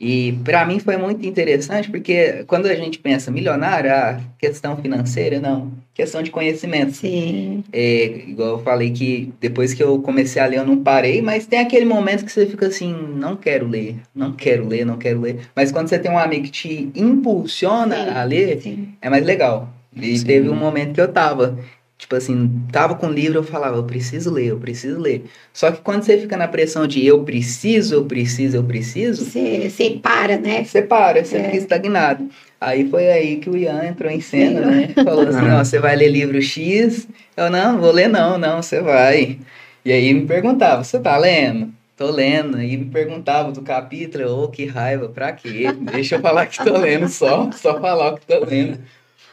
E 0.00 0.32
para 0.42 0.64
mim 0.64 0.78
foi 0.78 0.96
muito 0.96 1.26
interessante, 1.26 1.90
porque 1.90 2.42
quando 2.46 2.64
a 2.64 2.74
gente 2.74 2.98
pensa 2.98 3.30
milionário, 3.30 3.92
a 3.92 4.18
questão 4.38 4.74
financeira, 4.78 5.38
não, 5.38 5.70
questão 5.92 6.22
de 6.22 6.30
conhecimento. 6.30 6.92
Sim. 6.92 7.62
É, 7.70 8.06
igual 8.26 8.52
eu 8.52 8.58
falei 8.60 8.90
que 8.90 9.30
depois 9.38 9.74
que 9.74 9.82
eu 9.82 10.00
comecei 10.00 10.40
a 10.40 10.46
ler, 10.46 10.56
eu 10.56 10.64
não 10.64 10.82
parei, 10.82 11.20
mas 11.20 11.46
tem 11.46 11.58
aquele 11.58 11.84
momento 11.84 12.24
que 12.24 12.32
você 12.32 12.46
fica 12.46 12.68
assim, 12.68 12.94
não 13.14 13.36
quero 13.36 13.68
ler, 13.68 13.96
não 14.14 14.32
quero 14.32 14.66
ler, 14.66 14.86
não 14.86 14.96
quero 14.96 15.20
ler. 15.20 15.40
Mas 15.54 15.70
quando 15.70 15.88
você 15.88 15.98
tem 15.98 16.10
um 16.10 16.18
amigo 16.18 16.44
que 16.44 16.50
te 16.50 16.90
impulsiona 16.94 17.96
sim, 17.96 18.10
a 18.10 18.24
ler, 18.24 18.62
sim. 18.62 18.88
é 19.02 19.10
mais 19.10 19.24
legal. 19.26 19.68
E 19.94 20.16
sim. 20.16 20.24
teve 20.24 20.48
um 20.48 20.56
momento 20.56 20.94
que 20.94 21.00
eu 21.00 21.08
tava. 21.08 21.58
Tipo 22.00 22.16
assim, 22.16 22.62
tava 22.72 22.94
com 22.94 23.08
o 23.08 23.12
livro, 23.12 23.40
eu 23.40 23.42
falava, 23.42 23.76
eu 23.76 23.84
preciso 23.84 24.30
ler, 24.30 24.46
eu 24.46 24.56
preciso 24.56 24.98
ler. 24.98 25.26
Só 25.52 25.70
que 25.70 25.82
quando 25.82 26.02
você 26.02 26.16
fica 26.16 26.34
na 26.34 26.48
pressão 26.48 26.86
de 26.86 27.04
eu 27.04 27.22
preciso, 27.24 27.94
eu 27.94 28.06
preciso, 28.06 28.56
eu 28.56 28.64
preciso. 28.64 29.22
Você, 29.22 29.68
você 29.68 30.00
para, 30.02 30.38
né? 30.38 30.64
Você 30.64 30.80
para, 30.80 31.22
você 31.22 31.36
é. 31.36 31.44
fica 31.44 31.56
estagnado. 31.58 32.26
Aí 32.58 32.88
foi 32.88 33.10
aí 33.10 33.36
que 33.36 33.50
o 33.50 33.56
Ian 33.56 33.84
entrou 33.84 34.10
em 34.10 34.20
cena, 34.20 34.62
Sim. 34.62 34.70
né? 34.70 34.88
Falou 35.04 35.28
assim: 35.28 35.46
ó, 35.50 35.62
você 35.62 35.78
vai 35.78 35.94
ler 35.94 36.08
livro 36.08 36.40
X? 36.40 37.06
Eu, 37.36 37.50
não, 37.50 37.78
vou 37.78 37.92
ler 37.92 38.08
não, 38.08 38.38
não, 38.38 38.62
você 38.62 38.80
vai. 38.80 39.38
E 39.84 39.92
aí 39.92 40.14
me 40.14 40.26
perguntava, 40.26 40.82
você 40.82 40.98
tá 40.98 41.18
lendo? 41.18 41.68
Tô 41.98 42.10
lendo. 42.10 42.62
E 42.62 42.78
me 42.78 42.86
perguntava 42.86 43.52
do 43.52 43.60
capítulo, 43.60 44.26
ô, 44.26 44.44
oh, 44.44 44.48
que 44.48 44.64
raiva, 44.64 45.10
pra 45.10 45.32
quê? 45.32 45.70
Deixa 45.92 46.14
eu 46.14 46.20
falar 46.20 46.46
que 46.46 46.64
tô 46.64 46.78
lendo 46.78 47.08
só, 47.08 47.50
só 47.52 47.78
falar 47.78 48.14
o 48.14 48.16
que 48.16 48.26
tô 48.26 48.42
lendo. 48.42 48.78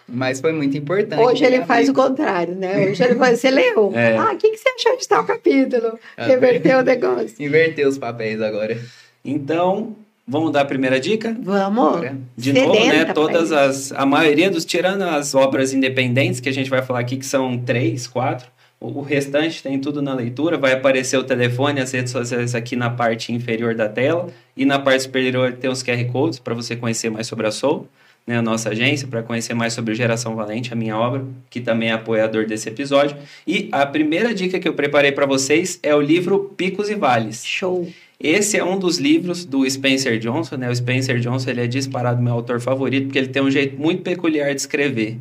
Mas 0.07 0.39
foi 0.39 0.53
muito 0.53 0.77
importante. 0.77 1.21
Hoje 1.21 1.43
ele 1.43 1.65
faz 1.65 1.89
o 1.89 1.93
contrário, 1.93 2.55
né? 2.55 2.89
Hoje 2.89 3.03
ele 3.03 3.15
faz, 3.15 3.39
você 3.39 3.51
leu. 3.51 3.91
É. 3.97 4.15
Ah, 4.15 4.31
o 4.33 4.37
que, 4.37 4.51
que 4.51 4.57
você 4.57 4.69
achou 4.69 4.97
de 4.97 5.07
tal 5.07 5.25
capítulo? 5.25 5.99
Reverteu 6.17 6.79
o 6.79 6.81
negócio. 6.83 7.33
Inverteu 7.39 7.89
os 7.89 7.97
papéis 7.97 8.41
agora. 8.41 8.77
Então, 9.25 9.95
vamos 10.27 10.51
dar 10.51 10.61
a 10.61 10.65
primeira 10.65 10.99
dica? 10.99 11.35
Vamos. 11.41 12.01
De 12.37 12.53
Sedenta, 12.53 12.67
novo, 12.67 12.85
né? 12.85 13.05
Todas 13.05 13.51
as. 13.51 13.91
A 13.91 14.05
maioria 14.05 14.49
dos, 14.49 14.63
tirando 14.65 15.01
as 15.01 15.33
obras 15.35 15.73
independentes, 15.73 16.39
que 16.39 16.47
a 16.47 16.53
gente 16.53 16.69
vai 16.69 16.81
falar 16.81 16.99
aqui, 16.99 17.17
que 17.17 17.25
são 17.25 17.57
três, 17.57 18.07
quatro. 18.07 18.47
O 18.79 19.01
restante 19.01 19.63
tem 19.63 19.79
tudo 19.79 20.03
na 20.03 20.13
leitura, 20.13 20.55
vai 20.55 20.73
aparecer 20.73 21.17
o 21.17 21.23
telefone, 21.23 21.81
as 21.81 21.91
redes 21.91 22.11
sociais 22.11 22.53
aqui 22.53 22.75
na 22.75 22.91
parte 22.91 23.33
inferior 23.33 23.73
da 23.73 23.89
tela 23.89 24.27
e 24.55 24.65
na 24.65 24.77
parte 24.77 25.03
superior 25.03 25.53
tem 25.53 25.67
os 25.67 25.81
QR 25.81 26.05
Codes 26.11 26.37
para 26.37 26.53
você 26.53 26.75
conhecer 26.75 27.09
mais 27.09 27.25
sobre 27.25 27.47
a 27.47 27.51
Soul 27.51 27.87
né, 28.27 28.37
a 28.37 28.41
nossa 28.41 28.69
agência, 28.69 29.07
para 29.07 29.23
conhecer 29.23 29.53
mais 29.53 29.71
sobre 29.71 29.95
Geração 29.95 30.35
Valente, 30.35 30.73
a 30.73 30.75
minha 30.75 30.97
obra, 30.97 31.25
que 31.49 31.61
também 31.61 31.89
é 31.89 31.93
apoiador 31.93 32.45
desse 32.45 32.67
episódio. 32.67 33.15
E 33.47 33.69
a 33.71 33.85
primeira 33.85 34.33
dica 34.33 34.59
que 34.59 34.67
eu 34.67 34.73
preparei 34.73 35.13
para 35.13 35.25
vocês 35.25 35.79
é 35.81 35.95
o 35.95 36.01
livro 36.01 36.53
Picos 36.57 36.89
e 36.89 36.95
Vales. 36.95 37.45
Show! 37.45 37.87
Esse 38.19 38.57
é 38.57 38.65
um 38.65 38.77
dos 38.77 38.97
livros 38.97 39.45
do 39.45 39.69
Spencer 39.69 40.19
Johnson, 40.19 40.57
né? 40.57 40.69
O 40.69 40.75
Spencer 40.75 41.19
Johnson 41.19 41.51
ele 41.51 41.61
é 41.61 41.67
disparado 41.67 42.21
meu 42.21 42.33
autor 42.33 42.59
favorito 42.59 43.05
porque 43.05 43.19
ele 43.19 43.27
tem 43.27 43.41
um 43.43 43.51
jeito 43.51 43.79
muito 43.79 44.01
peculiar 44.01 44.53
de 44.53 44.59
escrever. 44.59 45.19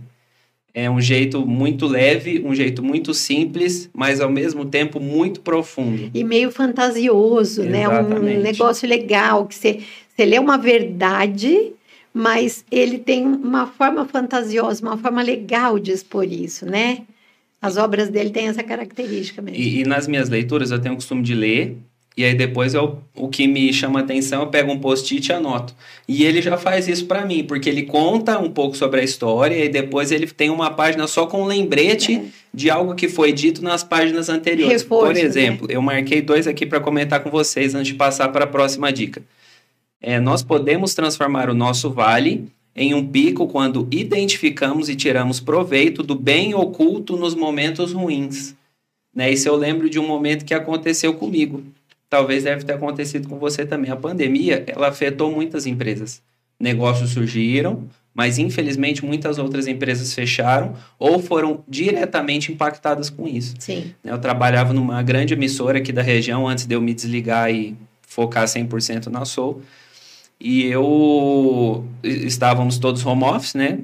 É 0.72 0.90
um 0.90 1.00
jeito 1.00 1.46
muito 1.46 1.86
leve, 1.86 2.42
um 2.44 2.54
jeito 2.54 2.82
muito 2.82 3.14
simples, 3.14 3.88
mas 3.94 4.20
ao 4.20 4.30
mesmo 4.30 4.64
tempo 4.64 4.98
muito 4.98 5.40
profundo. 5.40 6.10
E 6.12 6.24
meio 6.24 6.50
fantasioso, 6.50 7.62
Exatamente. 7.62 8.24
né? 8.24 8.38
Um 8.38 8.42
negócio 8.42 8.88
legal 8.88 9.46
que 9.46 9.54
você, 9.54 9.80
você 10.14 10.24
lê 10.24 10.38
uma 10.38 10.58
verdade 10.58 11.72
mas 12.18 12.64
ele 12.70 12.96
tem 12.98 13.26
uma 13.26 13.66
forma 13.66 14.06
fantasiosa, 14.06 14.80
uma 14.80 14.96
forma 14.96 15.20
legal 15.20 15.78
de 15.78 15.92
expor 15.92 16.24
isso, 16.24 16.64
né? 16.64 17.02
As 17.60 17.76
obras 17.76 18.08
dele 18.08 18.30
têm 18.30 18.48
essa 18.48 18.62
característica 18.62 19.42
mesmo. 19.42 19.60
E, 19.62 19.80
e 19.80 19.84
nas 19.84 20.08
minhas 20.08 20.30
leituras 20.30 20.70
eu 20.70 20.78
tenho 20.78 20.94
o 20.94 20.96
costume 20.96 21.20
de 21.20 21.34
ler, 21.34 21.76
e 22.16 22.24
aí 22.24 22.34
depois 22.34 22.72
eu, 22.72 23.02
o 23.14 23.28
que 23.28 23.46
me 23.46 23.70
chama 23.70 24.00
atenção, 24.00 24.40
eu 24.40 24.46
pego 24.46 24.72
um 24.72 24.78
post-it 24.78 25.28
e 25.28 25.32
anoto. 25.34 25.74
E 26.08 26.24
ele 26.24 26.40
já 26.40 26.56
faz 26.56 26.88
isso 26.88 27.04
para 27.04 27.22
mim, 27.26 27.44
porque 27.44 27.68
ele 27.68 27.82
conta 27.82 28.38
um 28.38 28.50
pouco 28.50 28.74
sobre 28.78 29.02
a 29.02 29.04
história 29.04 29.62
e 29.62 29.68
depois 29.68 30.10
ele 30.10 30.26
tem 30.26 30.48
uma 30.48 30.70
página 30.70 31.06
só 31.06 31.26
com 31.26 31.42
um 31.42 31.46
lembrete 31.46 32.14
é. 32.14 32.22
de 32.54 32.70
algo 32.70 32.94
que 32.94 33.10
foi 33.10 33.30
dito 33.30 33.62
nas 33.62 33.84
páginas 33.84 34.30
anteriores. 34.30 34.80
Reforço, 34.84 35.04
Por 35.04 35.14
né? 35.14 35.20
exemplo, 35.20 35.68
né? 35.68 35.76
eu 35.76 35.82
marquei 35.82 36.22
dois 36.22 36.46
aqui 36.46 36.64
para 36.64 36.80
comentar 36.80 37.22
com 37.22 37.28
vocês 37.28 37.74
antes 37.74 37.88
de 37.88 37.94
passar 37.94 38.28
para 38.30 38.44
a 38.44 38.48
próxima 38.48 38.90
dica. 38.90 39.22
É, 40.06 40.20
nós 40.20 40.40
podemos 40.40 40.94
transformar 40.94 41.50
o 41.50 41.54
nosso 41.54 41.90
vale 41.90 42.46
em 42.76 42.94
um 42.94 43.04
pico 43.04 43.48
quando 43.48 43.88
identificamos 43.90 44.88
e 44.88 44.94
tiramos 44.94 45.40
proveito 45.40 46.00
do 46.00 46.14
bem 46.14 46.54
oculto 46.54 47.16
nos 47.16 47.34
momentos 47.34 47.92
ruins. 47.92 48.54
Né? 49.12 49.32
Isso 49.32 49.48
eu 49.48 49.56
lembro 49.56 49.90
de 49.90 49.98
um 49.98 50.06
momento 50.06 50.44
que 50.44 50.54
aconteceu 50.54 51.14
comigo. 51.14 51.64
Talvez 52.08 52.44
deve 52.44 52.62
ter 52.62 52.74
acontecido 52.74 53.28
com 53.28 53.36
você 53.36 53.66
também. 53.66 53.90
A 53.90 53.96
pandemia, 53.96 54.62
ela 54.68 54.86
afetou 54.90 55.32
muitas 55.32 55.66
empresas. 55.66 56.22
Negócios 56.60 57.10
surgiram, 57.10 57.88
Mas, 58.14 58.38
infelizmente, 58.38 59.04
muitas 59.04 59.38
outras 59.38 59.66
empresas 59.66 60.14
fecharam 60.14 60.74
ou 61.00 61.18
foram 61.18 61.64
diretamente 61.68 62.52
impactadas 62.52 63.10
com 63.10 63.26
isso. 63.26 63.56
Sim. 63.58 63.92
Eu 64.04 64.18
trabalhava 64.18 64.72
numa 64.72 65.02
grande 65.02 65.34
emissora 65.34 65.78
aqui 65.78 65.92
da 65.92 66.00
região 66.00 66.46
antes 66.46 66.64
de 66.64 66.74
eu 66.76 66.80
me 66.80 66.94
desligar 66.94 67.52
e 67.52 67.76
focar 68.00 68.44
100% 68.46 69.08
na 69.08 69.24
Soul. 69.24 69.62
E 70.38 70.64
eu 70.64 71.84
estávamos 72.02 72.78
todos 72.78 73.04
home 73.04 73.24
office, 73.24 73.54
né? 73.54 73.80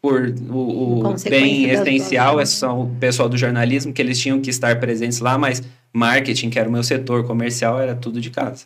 Por 0.00 0.34
o, 0.48 1.00
o 1.00 1.14
bem 1.28 1.68
essencial, 1.68 2.40
é 2.40 2.46
só 2.46 2.82
o 2.82 2.88
pessoal 2.98 3.28
do 3.28 3.36
jornalismo, 3.36 3.92
que 3.92 4.00
eles 4.00 4.18
tinham 4.18 4.40
que 4.40 4.48
estar 4.48 4.80
presentes 4.80 5.20
lá, 5.20 5.36
mas 5.36 5.62
marketing, 5.92 6.48
que 6.48 6.58
era 6.58 6.68
o 6.68 6.72
meu 6.72 6.82
setor 6.82 7.24
comercial, 7.26 7.78
era 7.78 7.94
tudo 7.94 8.20
de 8.20 8.30
casa. 8.30 8.64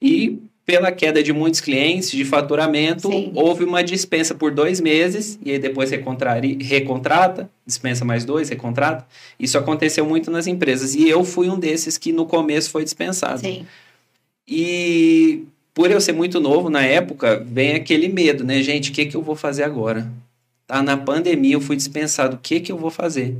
E 0.00 0.40
pela 0.64 0.92
queda 0.92 1.22
de 1.22 1.32
muitos 1.32 1.60
clientes, 1.60 2.10
de 2.10 2.24
faturamento, 2.24 3.08
Sim. 3.08 3.32
houve 3.34 3.64
uma 3.64 3.82
dispensa 3.82 4.34
por 4.34 4.52
dois 4.52 4.80
meses, 4.80 5.38
e 5.44 5.50
aí 5.50 5.58
depois 5.58 5.90
recontrata, 5.90 7.50
dispensa 7.66 8.04
mais 8.04 8.24
dois, 8.24 8.48
recontrata. 8.48 9.06
Isso 9.38 9.58
aconteceu 9.58 10.06
muito 10.06 10.30
nas 10.30 10.46
empresas. 10.46 10.94
E 10.94 11.08
eu 11.08 11.24
fui 11.24 11.48
um 11.48 11.58
desses 11.58 11.98
que 11.98 12.12
no 12.12 12.26
começo 12.26 12.70
foi 12.70 12.84
dispensado. 12.84 13.40
Sim. 13.40 13.66
E 14.46 15.44
por 15.74 15.90
eu 15.90 16.00
ser 16.00 16.12
muito 16.12 16.38
novo 16.40 16.68
na 16.68 16.82
época, 16.82 17.44
vem 17.46 17.74
aquele 17.74 18.08
medo, 18.08 18.44
né, 18.44 18.62
gente? 18.62 18.90
O 18.90 18.94
que, 18.94 19.06
que 19.06 19.16
eu 19.16 19.22
vou 19.22 19.34
fazer 19.34 19.62
agora? 19.62 20.10
Tá 20.66 20.82
na 20.82 20.96
pandemia, 20.96 21.54
eu 21.54 21.60
fui 21.60 21.76
dispensado. 21.76 22.36
O 22.36 22.38
que, 22.38 22.60
que 22.60 22.70
eu 22.70 22.78
vou 22.78 22.90
fazer? 22.90 23.36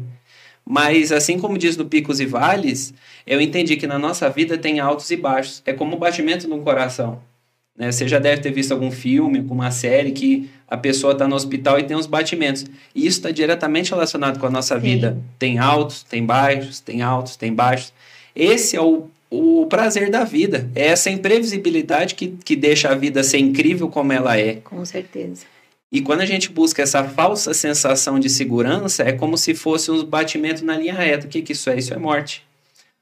Mas, 0.65 1.11
assim 1.13 1.39
como 1.39 1.59
diz 1.59 1.77
no 1.77 1.85
Picos 1.85 2.21
e 2.21 2.27
Vales, 2.27 2.95
eu 3.27 3.41
entendi 3.41 3.77
que 3.77 3.87
na 3.87 3.99
nossa 3.99 4.31
vida 4.31 4.57
tem 4.57 4.81
altos 4.81 5.11
e 5.11 5.17
baixos. 5.17 5.63
É 5.67 5.73
como 5.73 5.97
o 5.97 5.99
batimento 5.99 6.47
de 6.47 6.53
um 6.53 6.63
coração. 6.63 7.21
Né? 7.77 7.91
Você 7.91 8.07
já 8.07 8.19
deve 8.19 8.41
ter 8.41 8.53
visto 8.53 8.73
algum 8.73 8.91
filme, 8.91 9.39
alguma 9.39 9.71
série 9.71 10.13
que 10.13 10.49
a 10.69 10.77
pessoa 10.77 11.13
está 11.13 11.27
no 11.27 11.35
hospital 11.35 11.79
e 11.79 11.83
tem 11.83 11.97
uns 11.97 12.07
batimentos. 12.07 12.65
E 12.95 13.07
isso 13.07 13.19
está 13.19 13.31
diretamente 13.31 13.91
relacionado 13.91 14.39
com 14.39 14.47
a 14.47 14.51
nossa 14.51 14.77
Sim. 14.77 14.81
vida. 14.81 15.19
Tem 15.39 15.59
altos, 15.59 16.03
tem 16.03 16.25
baixos, 16.25 16.81
tem 16.81 17.03
altos, 17.03 17.37
tem 17.37 17.53
baixos. 17.53 17.93
Esse 18.35 18.77
é 18.77 18.81
o 18.81 19.09
o 19.33 19.65
prazer 19.65 20.11
da 20.11 20.25
vida. 20.25 20.69
É 20.75 20.89
essa 20.89 21.09
imprevisibilidade 21.09 22.15
que, 22.15 22.37
que 22.45 22.55
deixa 22.55 22.91
a 22.91 22.95
vida 22.95 23.25
ser 23.25 23.39
incrível 23.39 23.89
como 23.89 24.13
ela 24.13 24.39
é. 24.39 24.57
Com 24.57 24.85
certeza. 24.85 25.47
E 25.91 26.03
quando 26.03 26.21
a 26.21 26.27
gente 26.27 26.51
busca 26.51 26.83
essa 26.83 27.03
falsa 27.03 27.55
sensação 27.55 28.21
de 28.21 28.29
segurança, 28.29 29.03
é 29.03 29.13
como 29.13 29.39
se 29.39 29.55
fosse 29.55 29.91
um 29.91 30.05
batimento 30.05 30.63
na 30.67 30.77
linha 30.77 30.93
reta. 30.93 31.27
O 31.27 31.31
que, 31.31 31.41
que 31.41 31.53
isso 31.53 31.71
é? 31.71 31.79
Isso 31.79 31.95
é 31.95 31.97
morte. 31.97 32.45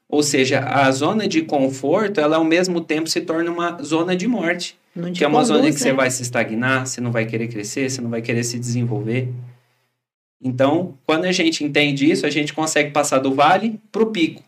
Ou 0.07 0.23
seja, 0.23 0.61
a 0.61 0.89
zona 0.91 1.27
de 1.27 1.41
conforto, 1.41 2.21
ela 2.21 2.37
ao 2.37 2.45
mesmo 2.45 2.79
tempo 2.79 3.09
se 3.09 3.19
torna 3.19 3.51
uma 3.51 3.81
zona 3.83 4.15
de 4.15 4.27
morte. 4.27 4.77
Não 4.95 5.11
que 5.11 5.25
é 5.25 5.27
uma 5.27 5.39
conduz, 5.39 5.47
zona 5.47 5.69
em 5.69 5.73
que 5.73 5.79
né? 5.79 5.89
você 5.89 5.93
vai 5.93 6.11
se 6.11 6.21
estagnar, 6.21 6.87
você 6.87 7.01
não 7.01 7.11
vai 7.11 7.25
querer 7.25 7.47
crescer, 7.49 7.89
você 7.89 7.99
não 7.99 8.09
vai 8.09 8.21
querer 8.21 8.43
se 8.43 8.57
desenvolver. 8.57 9.29
Então, 10.41 10.97
quando 11.05 11.25
a 11.25 11.31
gente 11.31 11.63
entende 11.63 12.09
isso, 12.09 12.25
a 12.25 12.29
gente 12.29 12.53
consegue 12.53 12.91
passar 12.91 13.19
do 13.19 13.33
vale 13.33 13.79
para 13.91 14.03
o 14.03 14.07
pico. 14.07 14.41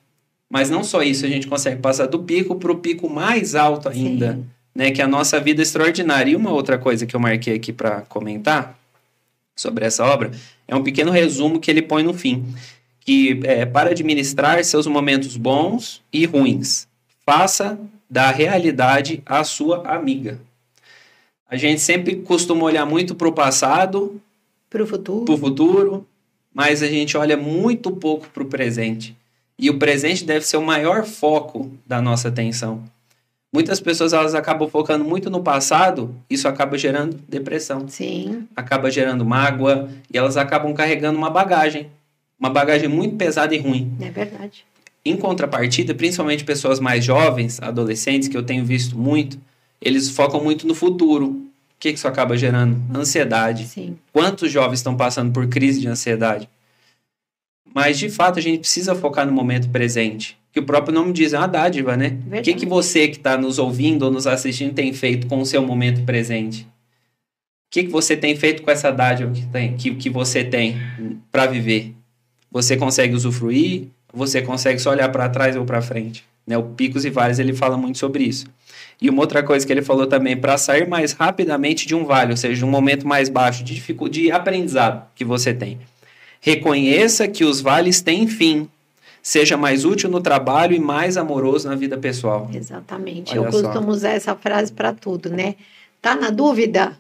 Mas 0.50 0.70
não 0.70 0.84
só 0.84 1.02
isso, 1.02 1.26
a 1.26 1.30
gente 1.30 1.48
consegue 1.48 1.82
passar 1.82 2.08
do 2.08 2.20
pico 2.20 2.56
para 2.56 2.72
o 2.72 2.78
pico 2.78 3.10
mais 3.10 3.56
alto 3.56 3.90
ainda, 3.90 4.34
Sim. 4.34 4.46
né? 4.76 4.92
Que 4.92 5.02
é 5.02 5.06
a 5.06 5.08
nossa 5.08 5.40
vida 5.40 5.62
extraordinária. 5.62 6.32
E 6.32 6.36
uma 6.36 6.52
outra 6.52 6.78
coisa 6.78 7.06
que 7.06 7.16
eu 7.16 7.20
marquei 7.20 7.56
aqui 7.56 7.74
para 7.74 8.02
comentar 8.02 8.78
sobre 9.56 9.86
essa 9.86 10.06
obra 10.06 10.32
é 10.68 10.76
um 10.76 10.84
pequeno 10.84 11.12
resumo 11.12 11.60
que 11.60 11.70
ele 11.70 11.82
põe 11.82 12.04
no 12.04 12.14
fim, 12.14 12.46
que 13.00 13.40
é 13.44 13.66
para 13.66 13.92
administrar 13.92 14.64
seus 14.64 14.88
momentos 14.88 15.36
bons 15.38 16.02
e 16.12 16.26
ruins, 16.26 16.88
faça 17.26 17.80
da 18.10 18.32
realidade 18.32 19.22
a 19.26 19.44
sua 19.44 19.88
amiga. 19.88 20.40
A 21.50 21.56
gente 21.56 21.82
sempre 21.82 22.16
costuma 22.18 22.64
olhar 22.64 22.86
muito 22.86 23.14
para 23.14 23.28
o 23.28 23.32
passado, 23.32 24.22
para 24.70 24.84
o 24.84 24.88
futuro. 24.88 25.38
futuro, 25.38 26.08
mas 26.54 26.82
a 26.82 26.88
gente 26.88 27.16
olha 27.18 27.38
muito 27.38 27.92
pouco 27.92 28.28
para 28.30 28.44
o 28.44 28.48
presente. 28.48 29.16
E 29.58 29.70
o 29.70 29.78
presente 29.78 30.24
deve 30.24 30.46
ser 30.46 30.58
o 30.58 30.62
maior 30.62 31.06
foco 31.06 31.72
da 31.86 32.02
nossa 32.02 32.28
atenção. 32.28 32.84
Muitas 33.54 33.80
pessoas 33.80 34.14
elas 34.14 34.34
acabam 34.34 34.68
focando 34.68 35.06
muito 35.06 35.30
no 35.30 35.44
passado, 35.44 36.16
isso 36.28 36.48
acaba 36.48 36.76
gerando 36.76 37.20
depressão. 37.30 37.88
Sim. 37.88 38.48
Acaba 38.56 38.90
gerando 38.90 39.24
mágoa 39.24 39.90
e 40.12 40.18
elas 40.18 40.38
acabam 40.38 40.74
carregando 40.74 41.20
uma 41.20 41.30
bagagem, 41.30 41.88
uma 42.40 42.50
bagagem 42.50 42.90
muito 42.90 43.16
pesada 43.16 43.54
e 43.54 43.60
ruim. 43.60 43.96
É 44.02 44.10
verdade. 44.10 44.66
Em 45.06 45.16
contrapartida, 45.16 45.94
principalmente 45.94 46.44
pessoas 46.44 46.80
mais 46.80 47.06
jovens, 47.06 47.62
adolescentes, 47.62 48.28
que 48.28 48.36
eu 48.36 48.42
tenho 48.42 48.66
visto 48.66 48.98
muito, 48.98 49.38
eles 49.80 50.10
focam 50.10 50.44
muito 50.44 50.66
no 50.66 50.74
futuro. 50.74 51.28
O 51.28 51.48
que 51.78 51.90
isso 51.90 52.08
acaba 52.08 52.36
gerando? 52.36 52.82
Ansiedade. 52.98 53.68
Sim. 53.68 53.98
Quantos 54.12 54.52
jovens 54.52 54.80
estão 54.80 54.98
passando 54.98 55.32
por 55.32 55.46
crise 55.48 55.80
de 55.80 55.88
ansiedade? 55.88 56.50
Mas, 57.74 57.98
de 57.98 58.10
fato, 58.10 58.38
a 58.38 58.42
gente 58.42 58.60
precisa 58.60 58.94
focar 58.94 59.26
no 59.26 59.32
momento 59.32 59.70
presente. 59.70 60.38
Que 60.52 60.60
o 60.60 60.64
próprio 60.64 60.94
nome 60.94 61.12
diz, 61.12 61.34
é 61.34 61.38
uma 61.38 61.48
dádiva, 61.48 61.98
né? 61.98 62.20
O 62.28 62.42
que, 62.42 62.54
que 62.54 62.66
você 62.66 63.08
que 63.08 63.18
está 63.18 63.36
nos 63.36 63.58
ouvindo 63.58 64.04
ou 64.04 64.12
nos 64.12 64.28
assistindo 64.28 64.74
tem 64.74 64.94
feito 64.94 65.26
com 65.26 65.40
o 65.40 65.46
seu 65.46 65.66
momento 65.66 66.04
presente? 66.06 66.62
O 66.62 67.72
que, 67.72 67.86
que 67.86 67.90
você 67.90 68.16
tem 68.16 68.36
feito 68.36 68.62
com 68.62 68.70
essa 68.70 68.92
dádiva 68.92 69.32
que, 69.32 69.46
tem, 69.48 69.76
que, 69.76 69.96
que 69.96 70.10
você 70.12 70.44
tem 70.44 70.78
para 71.32 71.48
viver? 71.48 71.96
Você 72.52 72.78
consegue 72.78 73.16
usufruir? 73.16 73.88
Você 74.14 74.44
consegue 74.44 74.78
só 74.78 74.92
olhar 74.92 75.10
para 75.10 75.28
trás 75.28 75.56
ou 75.56 75.66
para 75.66 75.82
frente? 75.82 76.24
Né? 76.46 76.56
O 76.56 76.64
Picos 76.64 77.04
e 77.04 77.10
Vales 77.10 77.40
ele 77.40 77.54
fala 77.54 77.76
muito 77.76 77.98
sobre 77.98 78.24
isso. 78.24 78.46
E 79.02 79.10
uma 79.10 79.22
outra 79.22 79.42
coisa 79.42 79.66
que 79.66 79.74
ele 79.74 79.82
falou 79.82 80.06
também, 80.06 80.38
para 80.38 80.56
sair 80.58 80.88
mais 80.88 81.14
rapidamente 81.14 81.88
de 81.88 81.96
um 81.96 82.06
vale, 82.06 82.32
ou 82.32 82.38
seja, 82.38 82.56
de 82.56 82.64
um 82.66 82.70
momento 82.70 83.08
mais 83.08 83.28
baixo 83.28 83.64
de, 83.64 83.82
de 84.10 84.32
aprendizado 84.32 85.08
que 85.16 85.26
você 85.26 85.52
tem. 85.52 85.80
Reconheça 86.46 87.26
que 87.26 87.46
os 87.46 87.62
vales 87.62 88.02
têm 88.02 88.28
fim. 88.28 88.68
Seja 89.22 89.56
mais 89.56 89.86
útil 89.86 90.10
no 90.10 90.20
trabalho 90.20 90.76
e 90.76 90.80
mais 90.80 91.16
amoroso 91.16 91.70
na 91.70 91.76
vida 91.76 91.98
pessoal. 91.98 92.50
Exatamente. 92.54 93.32
Olha 93.32 93.48
Eu 93.48 93.50
costumo 93.50 93.90
usar 93.90 94.10
essa 94.10 94.36
frase 94.36 94.70
para 94.70 94.92
tudo, 94.92 95.30
né? 95.30 95.56
Tá 96.02 96.18
na 96.18 96.30
dúvida? 96.30 97.00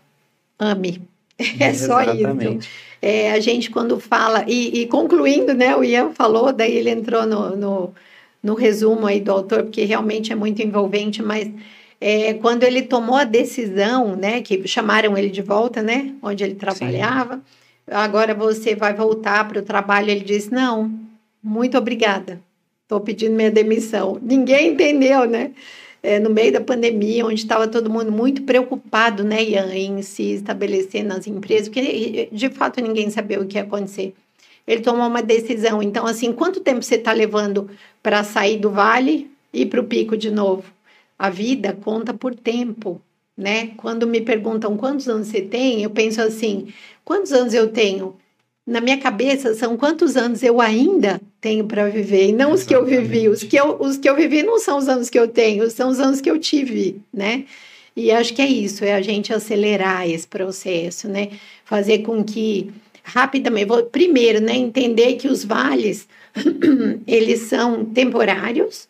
Ame. 0.58 1.02
É 1.60 1.74
só 1.74 2.00
Exatamente. 2.02 2.60
isso. 2.60 2.70
É, 3.02 3.32
a 3.32 3.40
gente, 3.42 3.70
quando 3.70 4.00
fala, 4.00 4.46
e, 4.48 4.82
e, 4.82 4.88
concluindo, 4.88 5.54
né? 5.54 5.76
O 5.76 5.84
Ian 5.84 6.12
falou, 6.12 6.54
daí 6.54 6.78
ele 6.78 6.92
entrou 6.92 7.26
no, 7.26 7.54
no, 7.58 7.94
no 8.42 8.54
resumo 8.54 9.08
aí 9.08 9.20
do 9.20 9.32
autor, 9.32 9.64
porque 9.64 9.84
realmente 9.84 10.32
é 10.32 10.36
muito 10.36 10.62
envolvente, 10.62 11.22
mas 11.22 11.52
é, 12.00 12.36
quando 12.36 12.64
ele 12.64 12.84
tomou 12.84 13.16
a 13.16 13.26
decisão, 13.26 14.16
né? 14.16 14.42
Que 14.42 14.66
chamaram 14.66 15.18
ele 15.18 15.30
de 15.30 15.42
volta, 15.42 15.82
né? 15.82 16.14
Onde 16.22 16.46
ele 16.46 16.56
trabalhava. 16.56 17.36
Sim 17.36 17.63
agora 17.90 18.34
você 18.34 18.76
vai 18.76 18.94
voltar 18.94 19.48
para 19.48 19.60
o 19.60 19.64
trabalho. 19.64 20.10
Ele 20.10 20.24
disse: 20.24 20.52
Não, 20.52 20.92
muito 21.42 21.78
obrigada, 21.78 22.42
estou 22.84 23.00
pedindo 23.00 23.36
minha 23.36 23.52
demissão. 23.52 24.20
Ninguém 24.22 24.74
entendeu, 24.74 25.26
né? 25.26 25.52
É, 26.02 26.20
no 26.20 26.30
meio 26.30 26.52
da 26.52 26.60
pandemia, 26.60 27.26
onde 27.26 27.40
estava 27.40 27.66
todo 27.66 27.90
mundo 27.90 28.12
muito 28.12 28.42
preocupado, 28.44 29.24
né, 29.24 29.42
Ian, 29.42 29.74
em 29.74 30.02
se 30.02 30.34
estabelecer 30.34 31.02
nas 31.02 31.26
empresas, 31.28 31.70
porque 31.70 32.28
de 32.30 32.50
fato 32.50 32.82
ninguém 32.82 33.10
sabia 33.10 33.40
o 33.40 33.46
que 33.46 33.58
ia 33.58 33.64
acontecer. 33.64 34.14
Ele 34.68 34.82
tomou 34.82 35.08
uma 35.08 35.22
decisão. 35.22 35.82
Então, 35.82 36.06
assim, 36.06 36.32
quanto 36.32 36.60
tempo 36.60 36.82
você 36.82 36.96
está 36.96 37.12
levando 37.12 37.70
para 38.02 38.24
sair 38.24 38.58
do 38.58 38.70
vale 38.70 39.32
e 39.54 39.66
para 39.66 39.80
o 39.80 39.86
pico 39.86 40.18
de 40.18 40.32
novo? 40.32 40.64
A 41.18 41.30
vida 41.30 41.74
conta 41.74 42.14
por 42.14 42.34
tempo, 42.36 43.02
né? 43.38 43.72
Quando 43.78 44.08
me 44.08 44.22
perguntam 44.22 44.78
quantos 44.78 45.08
anos 45.08 45.28
você 45.28 45.42
tem, 45.42 45.84
eu 45.84 45.90
penso 45.90 46.22
assim: 46.22 46.68
Quantos 47.04 47.32
anos 47.32 47.54
eu 47.54 47.68
tenho? 47.68 48.16
Na 48.66 48.80
minha 48.80 48.98
cabeça 48.98 49.54
são 49.54 49.76
quantos 49.76 50.16
anos 50.16 50.42
eu 50.42 50.62
ainda 50.62 51.20
tenho 51.42 51.66
para 51.66 51.90
viver, 51.90 52.30
e 52.30 52.32
não 52.32 52.54
Exatamente. 52.54 52.60
os 52.60 52.64
que 52.64 52.76
eu 52.76 52.86
vivi. 52.86 53.30
Os 53.30 53.44
que 53.44 53.56
eu, 53.58 53.78
os 53.80 53.98
que 53.98 54.10
eu 54.10 54.16
vivi 54.16 54.44
não 54.44 54.58
são 54.58 54.78
os 54.78 54.88
anos 54.88 55.10
que 55.10 55.20
eu 55.20 55.28
tenho, 55.28 55.70
são 55.70 55.90
os 55.90 56.00
anos 56.00 56.22
que 56.22 56.32
eu 56.32 56.40
tive, 56.40 57.02
né? 57.14 57.44
E 57.96 58.12
acho 58.12 58.34
que 58.34 58.42
é 58.42 58.48
isso, 58.48 58.84
é 58.84 58.94
a 58.94 59.02
gente 59.02 59.34
acelerar 59.34 60.10
esse 60.10 60.28
processo, 60.28 61.08
né? 61.08 61.32
Fazer 61.66 62.00
com 62.00 62.24
que 62.24 62.72
rapidamente, 63.04 63.66
vou, 63.66 63.84
primeiro, 63.84 64.40
né, 64.40 64.56
entender 64.56 65.16
que 65.16 65.28
os 65.28 65.44
vales 65.44 66.08
eles 67.06 67.42
são 67.42 67.84
temporários 67.84 68.88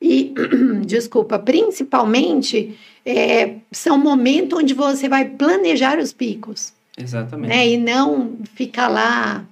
e, 0.00 0.32
desculpa, 0.86 1.38
principalmente 1.38 2.78
é, 3.04 3.56
são 3.72 3.98
momentos 3.98 4.58
onde 4.58 4.72
você 4.72 5.08
vai 5.08 5.24
planejar 5.24 5.98
os 5.98 6.12
picos. 6.12 6.72
Exatamente. 6.96 7.50
Né? 7.50 7.68
E 7.68 7.76
não 7.76 8.38
ficar 8.54 8.88
lá 8.88 9.46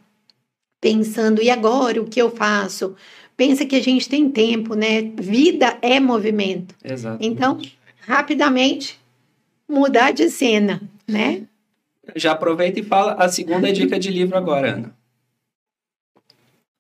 pensando, 0.81 1.43
e 1.43 1.51
agora 1.51 2.01
o 2.01 2.07
que 2.07 2.21
eu 2.21 2.31
faço? 2.31 2.97
Pensa 3.37 3.67
que 3.67 3.77
a 3.77 3.83
gente 3.83 4.09
tem 4.09 4.31
tempo, 4.31 4.75
né? 4.75 5.03
Vida 5.03 5.77
é 5.83 5.99
movimento. 6.01 6.75
Exatamente. 6.85 7.27
Então, 7.27 7.61
rapidamente, 8.01 8.99
mudar 9.69 10.13
de 10.13 10.31
cena, 10.31 10.81
né? 11.07 11.43
Já 12.15 12.33
aproveita 12.33 12.81
e 12.81 12.83
fala 12.83 13.15
a 13.15 13.29
segunda 13.29 13.73
dica 13.73 13.99
de 13.99 14.11
livro 14.11 14.37
agora, 14.37 14.75
Ana. 14.75 14.97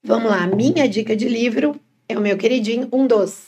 Vamos 0.03 0.31
lá, 0.31 0.47
minha 0.47 0.87
dica 0.87 1.17
de 1.17 1.29
livro 1.29 1.81
é 2.09 2.17
o 2.17 2.21
meu 2.21 2.37
queridinho, 2.37 2.89
um 2.93 3.07
dos. 3.07 3.47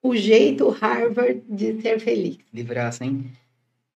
O 0.00 0.14
jeito 0.14 0.68
Harvard 0.68 1.42
de 1.48 1.82
ser 1.82 1.98
feliz. 1.98 2.38
Livraço, 2.54 3.02
hein? 3.02 3.26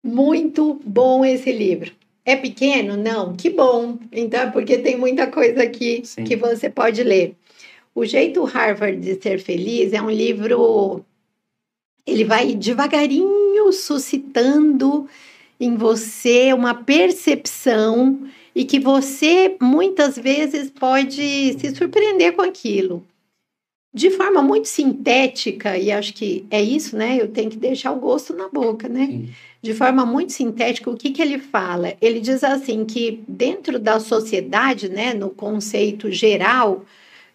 Muito 0.01 0.79
bom 0.85 1.25
esse 1.25 1.51
livro 1.51 1.91
É 2.27 2.35
pequeno? 2.35 2.97
Não, 2.97 3.33
que 3.33 3.49
bom. 3.49 3.97
Então, 4.11 4.51
porque 4.51 4.77
tem 4.79 4.97
muita 4.97 5.27
coisa 5.27 5.63
aqui 5.63 6.01
Sim. 6.03 6.25
que 6.25 6.35
você 6.35 6.69
pode 6.69 7.01
ler. 7.01 7.33
O 7.95 8.03
Jeito 8.03 8.43
Harvard 8.43 8.99
de 8.99 9.15
Ser 9.15 9.39
Feliz 9.39 9.93
é 9.93 10.01
um 10.01 10.11
livro. 10.11 11.05
Ele 12.05 12.25
vai 12.25 12.53
devagarinho 12.53 13.71
suscitando 13.71 15.07
em 15.57 15.77
você 15.77 16.51
uma 16.51 16.73
percepção 16.73 18.27
e 18.53 18.65
que 18.65 18.77
você 18.77 19.55
muitas 19.61 20.17
vezes 20.17 20.69
pode 20.69 21.57
se 21.57 21.75
surpreender 21.77 22.33
com 22.33 22.41
aquilo. 22.41 23.05
De 23.93 24.11
forma 24.11 24.43
muito 24.43 24.67
sintética, 24.67 25.77
e 25.77 25.93
acho 25.93 26.13
que 26.13 26.45
é 26.51 26.61
isso, 26.61 26.97
né? 26.97 27.17
Eu 27.19 27.29
tenho 27.29 27.49
que 27.49 27.57
deixar 27.57 27.93
o 27.93 27.99
gosto 27.99 28.35
na 28.35 28.49
boca, 28.49 28.89
né? 28.89 29.05
Sim. 29.05 29.29
De 29.67 29.73
forma 29.73 30.05
muito 30.05 30.31
sintética, 30.31 30.89
o 30.89 30.95
que, 30.95 31.11
que 31.11 31.21
ele 31.21 31.37
fala? 31.37 31.93
Ele 31.99 32.21
diz 32.21 32.41
assim 32.41 32.85
que 32.85 33.21
dentro 33.27 33.77
da 33.77 33.99
sociedade, 33.99 34.87
né, 34.87 35.13
no 35.13 35.29
conceito 35.29 36.09
geral, 36.09 36.85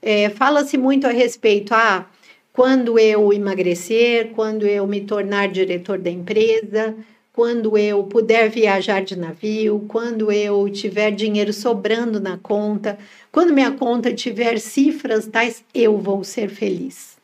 é, 0.00 0.30
fala-se 0.30 0.78
muito 0.78 1.06
a 1.06 1.10
respeito 1.10 1.74
a 1.74 1.98
ah, 1.98 2.06
quando 2.50 2.98
eu 2.98 3.34
emagrecer, 3.34 4.30
quando 4.30 4.66
eu 4.66 4.86
me 4.86 5.02
tornar 5.02 5.48
diretor 5.48 5.98
da 5.98 6.08
empresa, 6.08 6.96
quando 7.34 7.76
eu 7.76 8.02
puder 8.04 8.48
viajar 8.48 9.04
de 9.04 9.14
navio, 9.14 9.84
quando 9.86 10.32
eu 10.32 10.70
tiver 10.70 11.10
dinheiro 11.10 11.52
sobrando 11.52 12.18
na 12.18 12.38
conta, 12.38 12.98
quando 13.30 13.52
minha 13.52 13.72
conta 13.72 14.10
tiver 14.10 14.58
cifras 14.58 15.26
tais, 15.26 15.62
eu 15.74 15.98
vou 15.98 16.24
ser 16.24 16.48
feliz. 16.48 17.18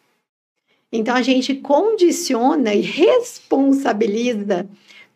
Então 0.92 1.16
a 1.16 1.23
gente 1.23 1.55
condiciona 1.55 2.75
e 2.75 2.83
responsabiliza 2.83 4.68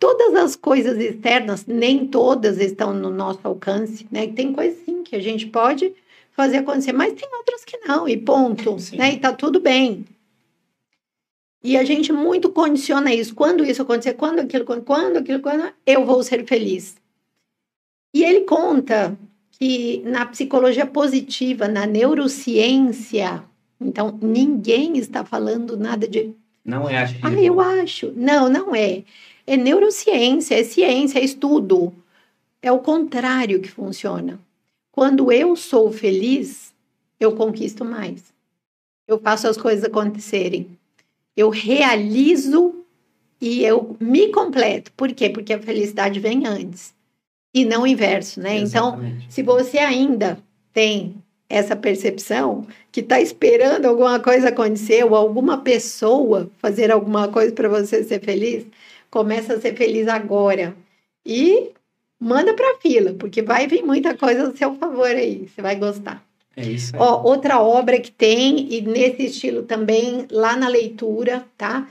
todas 0.02 0.34
as 0.34 0.56
coisas 0.56 0.98
externas, 0.98 1.64
nem 1.64 2.08
todas 2.08 2.58
estão 2.58 2.92
no 2.92 3.08
nosso 3.08 3.38
alcance, 3.44 4.04
né? 4.10 4.26
Tem 4.26 4.52
coisas 4.52 4.76
sim 4.84 5.04
que 5.04 5.14
a 5.14 5.20
gente 5.20 5.46
pode 5.46 5.94
fazer 6.32 6.56
acontecer, 6.56 6.92
mas 6.92 7.12
tem 7.12 7.28
outras 7.32 7.64
que 7.64 7.78
não, 7.86 8.08
e 8.08 8.16
ponto, 8.16 8.80
sim. 8.80 8.96
né? 8.96 9.12
E 9.12 9.20
tá 9.20 9.32
tudo 9.32 9.60
bem. 9.60 10.04
E 11.62 11.76
a 11.76 11.84
gente 11.84 12.12
muito 12.12 12.50
condiciona 12.50 13.14
isso. 13.14 13.32
Quando 13.32 13.64
isso 13.64 13.82
acontecer, 13.82 14.14
quando 14.14 14.40
aquilo, 14.40 14.64
quando, 14.64 14.82
quando 14.82 15.18
aquilo, 15.18 15.38
quando 15.38 15.72
eu 15.86 16.04
vou 16.04 16.20
ser 16.24 16.44
feliz. 16.46 16.96
E 18.12 18.24
ele 18.24 18.40
conta 18.40 19.16
que 19.52 20.02
na 20.04 20.26
psicologia 20.26 20.84
positiva, 20.84 21.68
na 21.68 21.86
neurociência, 21.86 23.44
então 23.80 24.18
ninguém 24.20 24.98
está 24.98 25.24
falando 25.24 25.76
nada 25.76 26.08
de. 26.08 26.34
Não 26.64 26.90
é 26.90 26.98
acho. 26.98 27.14
Ah, 27.22 27.32
eu 27.34 27.60
acho. 27.60 28.12
Não, 28.16 28.48
não 28.48 28.74
é. 28.74 29.04
É 29.46 29.56
neurociência, 29.56 30.58
é 30.58 30.64
ciência, 30.64 31.18
é 31.18 31.24
estudo. 31.24 31.92
É 32.60 32.70
o 32.70 32.78
contrário 32.78 33.60
que 33.60 33.70
funciona. 33.70 34.40
Quando 34.90 35.32
eu 35.32 35.56
sou 35.56 35.90
feliz, 35.90 36.72
eu 37.18 37.34
conquisto 37.34 37.84
mais. 37.84 38.32
Eu 39.08 39.18
faço 39.18 39.48
as 39.48 39.56
coisas 39.56 39.84
acontecerem 39.84 40.78
eu 41.36 41.48
realizo 41.50 42.74
e 43.40 43.64
eu 43.64 43.96
me 43.98 44.28
completo. 44.28 44.92
Por 44.92 45.12
quê? 45.12 45.28
Porque 45.30 45.52
a 45.52 45.58
felicidade 45.58 46.20
vem 46.20 46.46
antes 46.46 46.94
e 47.54 47.64
não 47.64 47.82
o 47.82 47.86
inverso, 47.86 48.40
né? 48.40 48.56
Então, 48.56 48.88
Exatamente. 48.88 49.16
Então, 49.16 49.30
se 49.30 49.42
você 49.42 49.78
ainda 49.78 50.38
tem 50.72 51.14
essa 51.48 51.76
percepção 51.76 52.66
que 52.90 53.00
está 53.00 53.20
esperando 53.20 53.84
alguma 53.86 54.18
coisa 54.20 54.48
acontecer 54.48 55.04
ou 55.04 55.14
alguma 55.14 55.58
pessoa 55.58 56.50
fazer 56.58 56.90
alguma 56.90 57.28
coisa 57.28 57.52
para 57.52 57.68
você 57.68 58.02
ser 58.04 58.20
feliz, 58.20 58.64
começa 59.12 59.52
a 59.52 59.60
ser 59.60 59.76
feliz 59.76 60.08
agora 60.08 60.74
e 61.24 61.70
manda 62.18 62.54
para 62.54 62.72
a 62.72 62.78
fila, 62.78 63.12
porque 63.12 63.42
vai 63.42 63.66
vir 63.66 63.84
muita 63.84 64.16
coisa 64.16 64.48
a 64.48 64.56
seu 64.56 64.74
favor 64.76 65.10
aí, 65.10 65.46
você 65.46 65.60
vai 65.60 65.76
gostar. 65.76 66.24
É 66.56 66.66
isso 66.66 66.96
aí. 66.96 67.00
Ó, 67.00 67.22
outra 67.22 67.60
obra 67.60 68.00
que 68.00 68.10
tem, 68.10 68.72
e 68.72 68.80
nesse 68.80 69.26
estilo 69.26 69.64
também, 69.64 70.26
lá 70.30 70.56
na 70.56 70.66
leitura, 70.66 71.44
tá? 71.58 71.86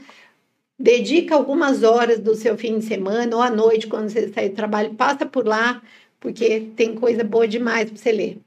Dedica 0.80 1.36
algumas 1.36 1.84
horas 1.84 2.20
do 2.20 2.34
seu 2.34 2.58
fim 2.58 2.80
de 2.80 2.86
semana 2.86 3.36
ou 3.36 3.42
à 3.42 3.52
noite, 3.52 3.86
quando 3.86 4.10
você 4.10 4.30
sair 4.30 4.50
do 4.50 4.56
trabalho, 4.56 4.96
passa 4.96 5.24
por 5.24 5.46
lá, 5.46 5.80
porque 6.20 6.72
tem 6.76 6.96
coisa 6.96 7.24
boa 7.24 7.48
demais 7.48 7.92
para 7.92 8.00
você 8.00 8.12
ler. 8.12 8.40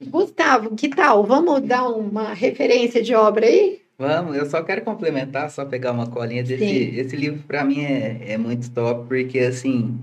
Gustavo, 0.00 0.76
que 0.76 0.88
tal? 0.88 1.24
Vamos 1.24 1.60
dar 1.62 1.88
uma 1.88 2.32
referência 2.32 3.02
de 3.02 3.14
obra 3.14 3.46
aí? 3.46 3.80
Vamos, 4.00 4.34
eu 4.34 4.46
só 4.46 4.62
quero 4.62 4.80
complementar, 4.80 5.50
só 5.50 5.62
pegar 5.62 5.92
uma 5.92 6.06
colinha 6.06 6.42
desse. 6.42 6.64
Sim. 6.64 6.98
Esse 6.98 7.14
livro, 7.14 7.42
para 7.46 7.62
mim, 7.62 7.84
é, 7.84 8.32
é 8.32 8.38
muito 8.38 8.70
top, 8.70 9.06
porque, 9.06 9.38
assim, 9.40 10.00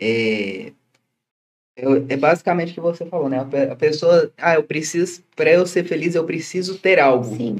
é, 0.00 0.70
eu, 1.76 2.06
é 2.08 2.16
basicamente 2.16 2.70
o 2.70 2.74
que 2.74 2.80
você 2.80 3.04
falou, 3.04 3.28
né? 3.28 3.44
A, 3.68 3.74
pessoa, 3.74 4.30
ah, 4.38 4.54
eu 4.54 4.62
preciso, 4.62 5.24
para 5.34 5.50
eu 5.50 5.66
ser 5.66 5.82
feliz, 5.82 6.14
eu 6.14 6.22
preciso 6.22 6.78
ter 6.78 7.00
algo. 7.00 7.36
Sim. 7.36 7.56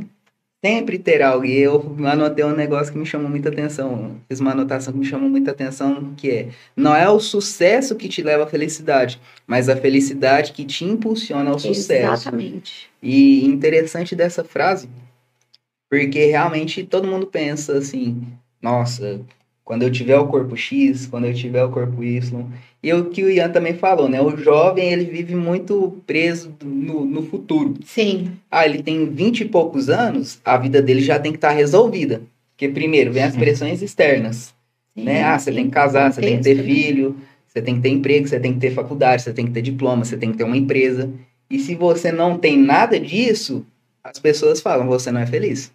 Sempre 0.65 1.01
ter 1.01 1.21
algo. 1.21 1.45
E 1.45 1.59
eu 1.59 1.97
anotei 2.07 2.45
um 2.45 2.55
negócio 2.55 2.93
que 2.93 2.99
me 3.01 3.05
chamou 3.05 3.29
muita 3.29 3.49
atenção. 3.49 4.21
Fiz 4.29 4.39
uma 4.39 4.53
anotação 4.53 4.93
que 4.93 5.01
me 5.01 5.05
chamou 5.05 5.29
muita 5.29 5.51
atenção, 5.51 6.15
que 6.17 6.31
é: 6.31 6.49
não 6.77 6.95
é 6.95 7.11
o 7.11 7.19
sucesso 7.19 7.97
que 7.97 8.09
te 8.09 8.23
leva 8.23 8.45
à 8.45 8.47
felicidade, 8.47 9.21
mas 9.49 9.69
a 9.69 9.75
felicidade 9.75 10.53
que 10.53 10.65
te 10.65 10.85
impulsiona 10.85 11.51
ao 11.51 11.59
sucesso. 11.59 11.93
Exatamente. 11.93 12.89
E 13.03 13.45
interessante 13.45 14.15
dessa 14.15 14.45
frase, 14.45 14.89
porque 15.93 16.25
realmente 16.25 16.85
todo 16.85 17.07
mundo 17.07 17.27
pensa 17.27 17.77
assim: 17.77 18.23
nossa, 18.63 19.21
quando 19.63 19.83
eu 19.83 19.91
tiver 19.93 20.17
o 20.17 20.27
corpo 20.27 20.57
X, 20.57 21.07
quando 21.07 21.27
eu 21.27 21.35
tiver 21.35 21.63
o 21.63 21.69
corpo 21.69 22.03
Y. 22.03 22.47
E 22.83 22.91
o 22.95 23.11
que 23.11 23.23
o 23.23 23.31
Ian 23.31 23.51
também 23.51 23.75
falou, 23.75 24.09
né? 24.09 24.19
O 24.19 24.35
jovem, 24.35 24.91
ele 24.91 25.05
vive 25.05 25.35
muito 25.35 26.03
preso 26.07 26.51
no, 26.65 27.05
no 27.05 27.23
futuro. 27.27 27.75
Sim. 27.85 28.33
Ah, 28.51 28.65
ele 28.65 28.83
tem 28.83 29.07
20 29.07 29.41
e 29.41 29.45
poucos 29.45 29.91
anos, 29.91 30.41
a 30.43 30.57
vida 30.57 30.81
dele 30.81 31.03
já 31.03 31.19
tem 31.19 31.31
que 31.31 31.37
estar 31.37 31.51
tá 31.51 31.55
resolvida. 31.55 32.23
Porque 32.53 32.71
primeiro 32.71 33.13
vem 33.13 33.25
as 33.25 33.37
pressões 33.37 33.83
externas. 33.83 34.55
Sim, 34.97 35.05
né? 35.05 35.23
Ah, 35.23 35.39
você 35.39 35.51
sim. 35.51 35.57
tem 35.57 35.67
que 35.67 35.73
casar, 35.73 36.11
você 36.11 36.23
tem 36.23 36.39
que 36.39 36.43
ter 36.43 36.57
né? 36.57 36.63
filho, 36.63 37.17
você 37.47 37.61
tem 37.61 37.75
que 37.75 37.83
ter 37.83 37.91
emprego, 37.91 38.27
você 38.27 38.41
tem 38.41 38.55
que 38.55 38.61
ter 38.61 38.71
faculdade, 38.71 39.25
você 39.25 39.33
tem 39.35 39.45
que 39.45 39.53
ter 39.53 39.61
diploma, 39.61 40.07
você 40.07 40.17
tem 40.17 40.33
que 40.33 40.39
ter 40.39 40.45
uma 40.45 40.57
empresa. 40.57 41.11
E 41.51 41.59
se 41.59 41.75
você 41.75 42.11
não 42.11 42.39
tem 42.39 42.57
nada 42.57 42.99
disso, 42.99 43.67
as 44.03 44.19
pessoas 44.19 44.63
falam, 44.63 44.87
você 44.87 45.13
não 45.13 45.21
é 45.21 45.27
feliz. 45.27 45.71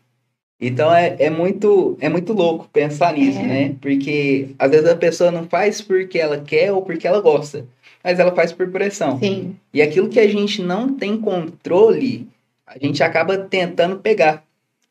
Então 0.59 0.93
é, 0.93 1.15
é, 1.19 1.29
muito, 1.29 1.95
é 2.01 2.09
muito 2.09 2.33
louco 2.33 2.67
pensar 2.73 3.13
nisso, 3.13 3.37
é. 3.39 3.43
né? 3.43 3.75
Porque 3.79 4.49
às 4.57 4.71
vezes 4.71 4.89
a 4.89 4.95
pessoa 4.95 5.31
não 5.31 5.47
faz 5.47 5.81
porque 5.81 6.17
ela 6.17 6.39
quer 6.39 6.71
ou 6.71 6.81
porque 6.81 7.07
ela 7.07 7.21
gosta, 7.21 7.65
mas 8.03 8.19
ela 8.19 8.33
faz 8.33 8.51
por 8.51 8.67
pressão. 8.69 9.19
Sim. 9.19 9.55
E 9.71 9.81
aquilo 9.81 10.09
que 10.09 10.19
a 10.19 10.27
gente 10.27 10.61
não 10.61 10.93
tem 10.95 11.17
controle, 11.17 12.27
a 12.65 12.77
gente 12.79 13.03
acaba 13.03 13.37
tentando 13.37 13.97
pegar. 13.97 14.43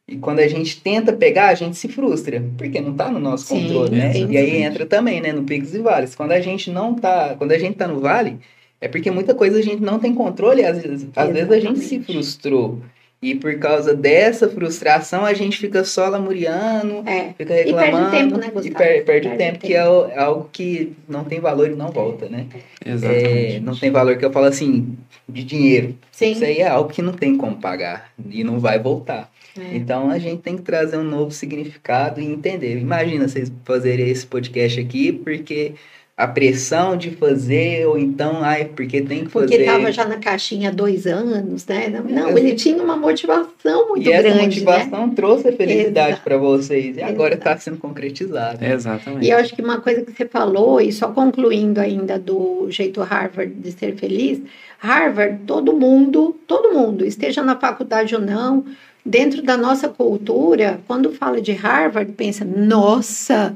E 0.08 0.16
quando 0.16 0.38
a 0.38 0.46
gente 0.46 0.80
tenta 0.80 1.12
pegar, 1.12 1.48
a 1.48 1.54
gente 1.54 1.76
se 1.76 1.88
frustra, 1.88 2.40
porque 2.56 2.80
não 2.80 2.92
está 2.92 3.10
no 3.10 3.18
nosso 3.18 3.46
sim, 3.46 3.62
controle, 3.62 3.96
né? 3.96 4.12
Sim, 4.12 4.30
e 4.30 4.36
aí 4.36 4.62
entra 4.62 4.86
também, 4.86 5.20
né, 5.20 5.32
no 5.32 5.42
picos 5.42 5.74
e 5.74 5.80
vales. 5.80 6.14
Quando 6.14 6.30
a 6.30 6.40
gente 6.40 6.70
não 6.70 6.94
tá, 6.94 7.34
quando 7.36 7.50
a 7.50 7.58
gente 7.58 7.76
tá 7.76 7.88
no 7.88 7.98
vale, 7.98 8.38
é 8.80 8.86
porque 8.86 9.10
muita 9.10 9.34
coisa 9.34 9.58
a 9.58 9.62
gente 9.62 9.82
não 9.82 9.98
tem 9.98 10.14
controle, 10.14 10.64
às 10.64 10.80
vezes, 10.80 11.08
às 11.16 11.32
vezes 11.32 11.50
a 11.50 11.58
gente 11.58 11.80
se 11.80 11.98
frustrou. 11.98 12.78
E 13.26 13.34
por 13.34 13.58
causa 13.58 13.92
dessa 13.92 14.48
frustração, 14.48 15.24
a 15.24 15.34
gente 15.34 15.58
fica 15.58 15.82
só 15.82 16.08
lamuriando, 16.08 17.02
é. 17.04 17.32
fica 17.36 17.54
reclamando. 17.54 17.88
E 17.88 17.90
perde 17.90 18.10
tempo, 18.16 18.36
né, 18.38 18.50
Gustavo? 18.52 18.66
E 18.66 18.70
per 18.70 19.04
perde, 19.04 19.04
perde 19.04 19.28
tempo, 19.30 19.38
tempo, 19.38 19.58
que 19.66 19.74
é, 19.74 19.78
é, 19.78 20.18
algo 20.20 20.48
que 20.52 20.92
não 21.08 21.24
tem 21.24 21.40
valor 21.40 21.68
e 21.68 21.74
não 21.74 21.90
volta, 21.90 22.28
né? 22.28 22.46
Exatamente. 22.84 23.56
É, 23.56 23.60
não 23.60 23.74
tem 23.74 23.90
valor 23.90 24.16
que 24.16 24.24
eu 24.24 24.32
falo 24.32 24.46
assim, 24.46 24.96
de 25.28 25.42
dinheiro. 25.42 25.96
Sim. 26.12 26.30
Isso 26.30 26.44
aí 26.44 26.58
é 26.58 26.68
algo 26.68 26.88
que 26.88 27.02
não 27.02 27.14
tem 27.14 27.36
como 27.36 27.56
pagar 27.56 28.12
e 28.30 28.44
não 28.44 28.60
vai 28.60 28.78
voltar. 28.78 29.28
É. 29.58 29.74
Então 29.74 30.08
a 30.08 30.20
gente 30.20 30.42
tem 30.42 30.56
que 30.56 30.62
trazer 30.62 30.96
um 30.96 31.02
novo 31.02 31.32
significado 31.32 32.20
e 32.20 32.24
entender. 32.24 32.78
Imagina 32.78 33.26
vocês 33.26 33.50
fazerem 33.64 34.08
esse 34.08 34.24
podcast 34.24 34.78
aqui, 34.78 35.10
porque 35.10 35.74
a 36.16 36.26
pressão 36.26 36.96
de 36.96 37.10
fazer, 37.10 37.86
ou 37.86 37.98
então, 37.98 38.42
ai, 38.42 38.64
porque 38.64 39.02
tem 39.02 39.24
que 39.24 39.30
porque 39.30 39.48
fazer. 39.54 39.64
Porque 39.64 39.70
estava 39.70 39.92
já 39.92 40.04
na 40.06 40.16
caixinha 40.16 40.70
há 40.70 40.72
dois 40.72 41.06
anos, 41.06 41.66
né? 41.66 41.90
Não, 41.90 42.04
não 42.04 42.38
ele 42.38 42.54
tinha 42.54 42.82
uma 42.82 42.96
motivação 42.96 43.88
muito 43.88 44.08
e 44.08 44.10
grande. 44.10 44.28
Essa 44.28 44.42
motivação 44.42 45.06
né? 45.08 45.12
trouxe 45.14 45.48
a 45.48 45.52
felicidade 45.52 46.20
para 46.24 46.38
vocês, 46.38 46.96
e 46.96 47.02
agora 47.02 47.34
está 47.34 47.54
sendo 47.58 47.76
concretizado. 47.76 48.58
Né? 48.62 48.72
Exatamente. 48.72 49.26
E 49.26 49.30
eu 49.30 49.36
acho 49.36 49.54
que 49.54 49.60
uma 49.60 49.78
coisa 49.78 50.02
que 50.02 50.12
você 50.12 50.26
falou, 50.26 50.80
e 50.80 50.90
só 50.90 51.08
concluindo 51.08 51.80
ainda 51.80 52.18
do 52.18 52.66
jeito 52.70 53.02
Harvard 53.02 53.52
de 53.52 53.72
ser 53.72 53.94
feliz, 53.96 54.40
Harvard, 54.78 55.40
todo 55.46 55.74
mundo, 55.74 56.34
todo 56.46 56.72
mundo, 56.72 57.04
esteja 57.04 57.42
na 57.42 57.56
faculdade 57.56 58.14
ou 58.14 58.22
não, 58.22 58.64
dentro 59.04 59.42
da 59.42 59.56
nossa 59.56 59.88
cultura, 59.88 60.80
quando 60.86 61.12
fala 61.12 61.42
de 61.42 61.52
Harvard, 61.52 62.10
pensa, 62.12 62.42
nossa 62.42 63.54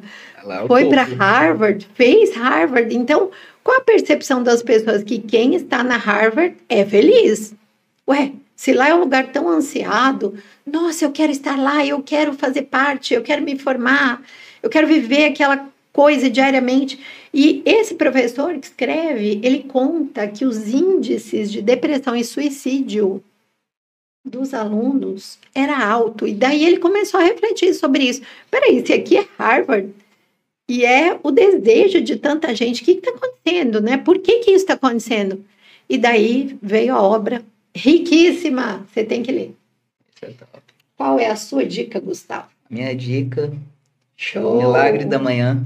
é 0.48 0.66
foi 0.66 0.88
para 0.88 1.03
Harvard, 1.03 1.88
fez 1.94 2.35
Harvard. 2.35 2.94
Então, 2.94 3.31
qual 3.62 3.79
a 3.79 3.85
percepção 3.85 4.42
das 4.42 4.62
pessoas 4.62 5.03
que 5.03 5.18
quem 5.18 5.55
está 5.55 5.83
na 5.83 5.96
Harvard 5.96 6.57
é 6.68 6.85
feliz? 6.85 7.55
Ué, 8.09 8.33
se 8.57 8.72
lá 8.72 8.88
é 8.88 8.94
um 8.94 9.00
lugar 9.00 9.33
tão 9.33 9.48
ansiado, 9.48 10.35
nossa, 10.66 11.05
eu 11.05 11.12
quero 11.12 11.33
estar 11.33 11.59
lá, 11.59 11.85
eu 11.85 12.03
quero 12.03 12.33
fazer 12.35 12.62
parte, 12.62 13.14
eu 13.14 13.22
quero 13.22 13.42
me 13.42 13.59
formar, 13.59 14.22
eu 14.62 14.68
quero 14.68 14.87
viver 14.87 15.24
aquela 15.26 15.68
coisa 15.92 16.29
diariamente. 16.29 16.98
E 17.33 17.62
esse 17.64 17.94
professor 17.94 18.53
que 18.59 18.66
escreve, 18.66 19.40
ele 19.42 19.64
conta 19.64 20.26
que 20.26 20.44
os 20.44 20.68
índices 20.68 21.50
de 21.50 21.62
depressão 21.62 22.16
e 22.16 22.24
suicídio 22.24 23.22
dos 24.24 24.53
alunos 24.53 25.38
era 25.55 25.79
alto. 25.79 26.26
E 26.26 26.35
daí 26.35 26.64
ele 26.64 26.79
começou 26.79 27.20
a 27.20 27.24
refletir 27.24 27.74
sobre 27.74 28.05
isso. 28.05 28.22
Peraí, 28.50 28.85
se 28.85 28.92
aqui 28.92 29.18
é 29.18 29.26
Harvard 29.38 29.92
e 30.70 30.85
é 30.85 31.18
o 31.20 31.33
desejo 31.33 32.00
de 32.00 32.14
tanta 32.14 32.54
gente, 32.54 32.80
o 32.80 32.85
que 32.85 32.92
está 32.92 33.11
acontecendo, 33.11 33.80
né? 33.80 33.96
Por 33.96 34.20
que, 34.20 34.38
que 34.38 34.52
isso 34.52 34.62
está 34.62 34.74
acontecendo? 34.74 35.44
E 35.88 35.98
daí 35.98 36.56
veio 36.62 36.94
a 36.94 37.02
obra 37.02 37.42
riquíssima. 37.74 38.87
Você 38.87 39.02
tem 39.02 39.20
que 39.20 39.33
ler. 39.33 39.56
É 40.22 40.30
Qual 40.96 41.18
é 41.18 41.26
a 41.26 41.35
sua 41.35 41.66
dica, 41.66 41.98
Gustavo? 41.98 42.46
Minha 42.70 42.94
dica, 42.94 43.52
Show. 44.16 44.59
Milagre 44.59 45.04
da 45.06 45.18
Manhã. 45.18 45.61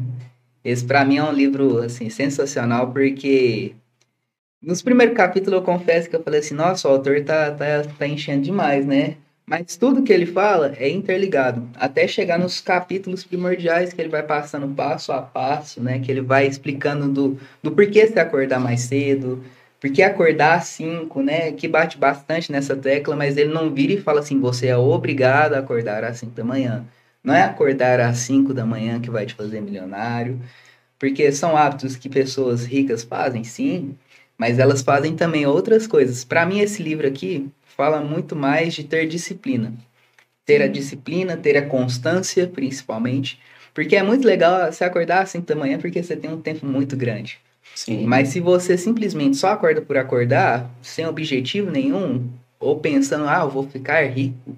Esse 0.65 0.83
para 0.83 1.05
mim 1.05 1.19
é 1.19 1.23
um 1.23 1.33
livro 1.33 1.81
assim 1.81 2.09
sensacional 2.09 2.91
porque 2.91 3.75
nos 4.63 4.81
primeiros 4.81 5.15
capítulos 5.15 5.61
eu 5.61 5.63
confesso 5.67 6.09
que 6.09 6.17
eu 6.17 6.23
falei 6.23 6.41
assim, 6.41 6.55
nossa, 6.55 6.89
o 6.89 6.93
autor 6.93 7.23
tá, 7.23 7.51
tá, 7.51 7.83
tá 7.99 8.09
enchendo 8.09 8.41
demais, 8.41 8.87
né? 8.87 9.19
Mas 9.47 9.77
tudo 9.77 10.03
que 10.03 10.13
ele 10.13 10.25
fala 10.25 10.73
é 10.79 10.89
interligado, 10.89 11.69
até 11.77 12.09
chegar 12.09 12.39
nos 12.39 12.63
capítulos 12.63 13.25
primordiais 13.25 13.93
que 13.93 14.01
ele 14.01 14.09
vai 14.09 14.23
passando 14.23 14.75
passo 14.75 15.13
a 15.13 15.21
passo, 15.21 15.83
né? 15.83 15.99
Que 15.99 16.11
ele 16.11 16.23
vai 16.23 16.47
explicando 16.47 17.09
do, 17.09 17.39
do 17.63 17.71
porquê 17.71 18.07
se 18.07 18.19
acordar 18.19 18.59
mais 18.59 18.81
cedo, 18.83 19.45
porque 19.79 20.03
acordar 20.03 20.55
às 20.57 20.65
5, 20.69 21.23
né? 21.23 21.53
Que 21.53 21.69
bate 21.69 21.99
bastante 21.99 22.51
nessa 22.51 22.75
tecla, 22.75 23.15
mas 23.15 23.37
ele 23.37 23.53
não 23.53 23.73
vira 23.73 23.93
e 23.93 24.01
fala 24.01 24.21
assim, 24.21 24.41
você 24.41 24.69
é 24.69 24.77
obrigado 24.77 25.55
a 25.55 25.59
acordar 25.59 26.05
às 26.05 26.19
5 26.19 26.33
da 26.33 26.45
manhã. 26.45 26.87
Não 27.23 27.35
é 27.35 27.43
acordar 27.43 28.01
às 28.01 28.19
5 28.19 28.55
da 28.55 28.65
manhã 28.65 28.99
que 29.01 29.11
vai 29.11 29.27
te 29.27 29.35
fazer 29.35 29.61
milionário, 29.61 30.41
porque 30.99 31.31
são 31.33 31.57
hábitos 31.57 31.97
que 31.97 32.09
pessoas 32.09 32.65
ricas 32.65 33.05
fazem, 33.05 33.45
sim, 33.45 33.95
mas 34.39 34.59
elas 34.59 34.83
fazem 34.83 35.15
também 35.17 35.47
outras 35.47 35.87
coisas. 35.87 36.25
Para 36.25 36.47
mim, 36.47 36.61
esse 36.61 36.83
livro 36.83 37.07
aqui 37.07 37.51
fala 37.75 38.01
muito 38.01 38.35
mais 38.35 38.75
de 38.75 38.85
ter 38.85 39.07
disciplina. 39.07 39.73
Ter 40.47 40.63
a 40.63 40.69
disciplina, 40.69 41.37
ter 41.37 41.57
a 41.57 41.67
constância, 41.67 42.47
principalmente. 42.47 43.39
Porque 43.73 43.97
é 43.97 44.03
muito 44.03 44.27
legal 44.27 44.71
você 44.73 44.85
acordar 44.85 45.23
às 45.23 45.31
5 45.31 45.47
da 45.47 45.57
manhã, 45.57 45.79
porque 45.79 46.03
você 46.03 46.15
tem 46.15 46.31
um 46.31 46.41
tempo 46.41 46.65
muito 46.65 46.97
grande. 46.97 47.39
Sim. 47.75 48.05
Mas 48.07 48.29
se 48.29 48.41
você 48.41 48.79
simplesmente 48.79 49.37
só 49.37 49.49
acorda 49.49 49.81
por 49.81 49.97
acordar, 49.97 50.71
sem 50.81 51.07
objetivo 51.07 51.71
nenhum, 51.71 52.29
ou 52.61 52.79
pensando, 52.79 53.27
ah, 53.27 53.41
eu 53.43 53.51
vou 53.51 53.67
ficar 53.67 54.05
rico, 54.05 54.57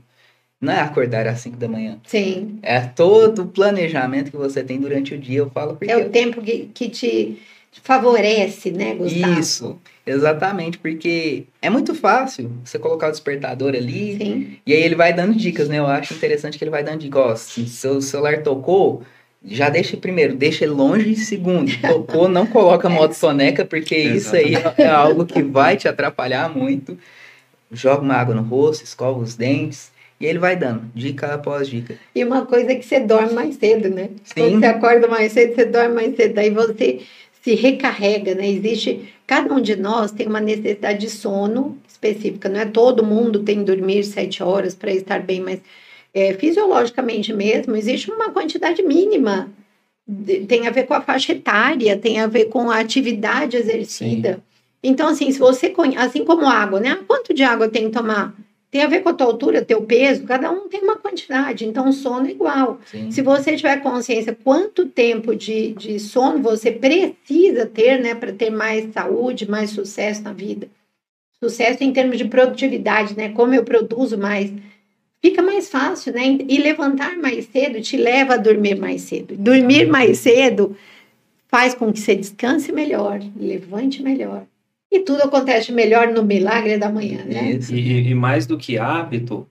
não 0.60 0.72
é 0.72 0.80
acordar 0.80 1.26
às 1.26 1.40
5 1.40 1.56
da 1.56 1.68
manhã. 1.68 1.98
Sim. 2.06 2.58
É 2.62 2.80
todo 2.80 3.42
o 3.42 3.46
planejamento 3.46 4.30
que 4.30 4.36
você 4.36 4.62
tem 4.62 4.78
durante 4.80 5.14
o 5.14 5.18
dia, 5.18 5.38
eu 5.38 5.50
falo 5.50 5.76
porque... 5.76 5.92
É 5.92 5.96
o 5.96 6.10
tempo 6.10 6.42
que, 6.42 6.68
que 6.74 6.88
te 6.88 7.38
favorece, 7.82 8.70
né, 8.70 8.94
Gustavo? 8.94 9.40
Isso, 9.40 9.80
exatamente, 10.06 10.78
porque 10.78 11.44
é 11.60 11.68
muito 11.68 11.94
fácil 11.94 12.52
você 12.64 12.78
colocar 12.78 13.08
o 13.08 13.10
despertador 13.10 13.74
ali 13.74 14.16
Sim. 14.16 14.56
e 14.64 14.72
aí 14.72 14.82
ele 14.82 14.94
vai 14.94 15.12
dando 15.12 15.34
dicas, 15.34 15.68
né? 15.68 15.78
Eu 15.78 15.86
acho 15.86 16.14
interessante 16.14 16.56
que 16.56 16.64
ele 16.64 16.70
vai 16.70 16.84
dando 16.84 17.00
dicas. 17.00 17.20
Ó, 17.20 17.36
se 17.36 17.66
seu 17.66 18.00
celular 18.00 18.42
tocou, 18.42 19.02
já 19.44 19.68
deixa 19.68 19.96
primeiro, 19.96 20.34
deixa 20.34 20.64
ele 20.64 20.72
longe. 20.72 21.16
Segundo, 21.16 21.70
tocou, 21.82 22.28
não 22.28 22.46
coloca 22.46 22.88
modo 22.88 23.14
soneca, 23.14 23.64
porque 23.64 23.96
isso 23.96 24.34
aí 24.34 24.54
é 24.78 24.86
algo 24.86 25.26
que 25.26 25.42
vai 25.42 25.76
te 25.76 25.88
atrapalhar 25.88 26.48
muito. 26.48 26.96
Joga 27.70 28.02
uma 28.02 28.14
água 28.14 28.34
no 28.34 28.42
rosto, 28.42 28.84
escova 28.84 29.18
os 29.18 29.34
dentes. 29.34 29.90
E 30.18 30.24
ele 30.24 30.38
vai 30.38 30.56
dando, 30.56 30.82
dica 30.94 31.34
após 31.34 31.68
dica. 31.68 31.94
E 32.14 32.24
uma 32.24 32.46
coisa 32.46 32.72
é 32.72 32.74
que 32.76 32.86
você 32.86 32.98
dorme 33.00 33.34
mais 33.34 33.56
cedo, 33.56 33.90
né? 33.90 34.08
Sim. 34.24 34.34
Quando 34.40 34.60
você 34.60 34.66
acorda 34.66 35.08
mais 35.08 35.32
cedo, 35.32 35.54
você 35.54 35.66
dorme 35.66 35.94
mais 35.94 36.16
cedo. 36.16 36.38
Aí 36.38 36.48
você 36.48 37.00
se 37.46 37.54
recarrega, 37.54 38.34
né? 38.34 38.50
Existe, 38.50 39.08
cada 39.24 39.54
um 39.54 39.60
de 39.60 39.76
nós 39.76 40.10
tem 40.10 40.26
uma 40.26 40.40
necessidade 40.40 40.98
de 40.98 41.08
sono 41.08 41.78
específica, 41.88 42.48
não 42.48 42.58
é 42.58 42.64
todo 42.64 43.06
mundo 43.06 43.44
tem 43.44 43.60
que 43.60 43.64
dormir 43.64 44.02
sete 44.02 44.42
horas 44.42 44.74
para 44.74 44.90
estar 44.90 45.20
bem, 45.22 45.38
mas 45.38 45.60
é, 46.12 46.34
fisiologicamente 46.34 47.32
mesmo, 47.32 47.76
existe 47.76 48.10
uma 48.10 48.32
quantidade 48.32 48.82
mínima, 48.82 49.48
de, 50.04 50.40
tem 50.40 50.66
a 50.66 50.72
ver 50.72 50.86
com 50.86 50.94
a 50.94 51.00
faixa 51.00 51.30
etária, 51.30 51.96
tem 51.96 52.18
a 52.18 52.26
ver 52.26 52.46
com 52.46 52.68
a 52.68 52.80
atividade 52.80 53.56
exercida. 53.56 54.34
Sim. 54.34 54.42
Então, 54.82 55.06
assim, 55.06 55.30
se 55.30 55.38
você 55.38 55.70
conhece, 55.70 55.98
assim 56.04 56.24
como 56.24 56.46
água, 56.46 56.80
né? 56.80 56.98
Quanto 57.06 57.32
de 57.32 57.44
água 57.44 57.68
tem 57.68 57.84
que 57.84 57.96
tomar? 57.96 58.34
Tem 58.76 58.84
a 58.84 58.88
ver 58.88 59.02
com 59.02 59.08
a 59.08 59.14
tua 59.14 59.28
altura, 59.28 59.64
teu 59.64 59.80
peso, 59.80 60.24
cada 60.24 60.50
um 60.50 60.68
tem 60.68 60.82
uma 60.82 60.96
quantidade, 60.96 61.64
então 61.64 61.88
o 61.88 61.92
sono 61.94 62.26
é 62.26 62.30
igual. 62.30 62.78
Sim. 62.84 63.10
Se 63.10 63.22
você 63.22 63.56
tiver 63.56 63.78
consciência 63.78 64.36
quanto 64.44 64.84
tempo 64.84 65.34
de, 65.34 65.72
de 65.72 65.98
sono 65.98 66.42
você 66.42 66.70
precisa 66.70 67.64
ter, 67.64 67.98
né, 67.98 68.14
para 68.14 68.34
ter 68.34 68.50
mais 68.50 68.92
saúde, 68.92 69.48
mais 69.48 69.70
sucesso 69.70 70.22
na 70.22 70.34
vida. 70.34 70.68
Sucesso 71.42 71.82
em 71.82 71.90
termos 71.90 72.18
de 72.18 72.26
produtividade, 72.26 73.16
né, 73.16 73.30
como 73.30 73.54
eu 73.54 73.64
produzo 73.64 74.18
mais, 74.18 74.52
fica 75.22 75.40
mais 75.40 75.70
fácil, 75.70 76.12
né, 76.12 76.36
e 76.46 76.58
levantar 76.58 77.16
mais 77.16 77.46
cedo 77.46 77.80
te 77.80 77.96
leva 77.96 78.34
a 78.34 78.36
dormir 78.36 78.78
mais 78.78 79.00
cedo. 79.00 79.36
Dormir 79.38 79.86
mais 79.86 80.18
cedo 80.18 80.76
faz 81.48 81.72
com 81.72 81.90
que 81.90 82.00
você 82.00 82.14
descanse 82.14 82.70
melhor, 82.72 83.22
levante 83.34 84.02
melhor. 84.02 84.44
E 84.90 85.00
tudo 85.00 85.22
acontece 85.22 85.72
melhor 85.72 86.08
no 86.08 86.22
milagre 86.22 86.78
da 86.78 86.88
manhã, 86.88 87.24
né? 87.24 87.58
E, 87.70 88.10
e, 88.10 88.14
mais 88.14 88.46
do 88.46 88.56
que 88.56 88.78
hábito, 88.78 89.46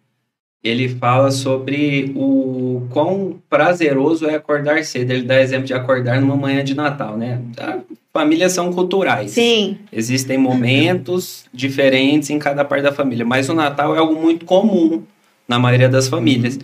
ele 0.64 0.90
fala 0.90 1.30
sobre 1.30 2.12
o 2.16 2.88
quão 2.90 3.40
prazeroso 3.50 4.26
é 4.28 4.36
acordar 4.36 4.84
cedo. 4.84 5.12
Ele 5.12 5.24
dá 5.24 5.40
exemplo 5.40 5.66
de 5.66 5.74
acordar 5.74 6.20
numa 6.20 6.36
manhã 6.36 6.64
de 6.64 6.74
Natal, 6.74 7.18
né? 7.18 7.42
A 7.58 7.80
famílias 8.16 8.54
são 8.54 8.72
culturais. 8.72 9.32
Sim. 9.32 9.78
Existem 9.92 10.38
momentos 10.38 11.44
diferentes 11.54 12.30
em 12.30 12.40
cada 12.40 12.64
parte 12.64 12.84
da 12.84 12.94
família, 12.94 13.26
mas 13.26 13.50
o 13.50 13.54
Natal 13.54 13.94
é 13.94 14.00
algo 14.00 14.16
muito 14.16 14.46
comum 14.46 15.04
na 15.46 15.60
maioria 15.60 15.90
das 15.90 16.08
famílias. 16.08 16.58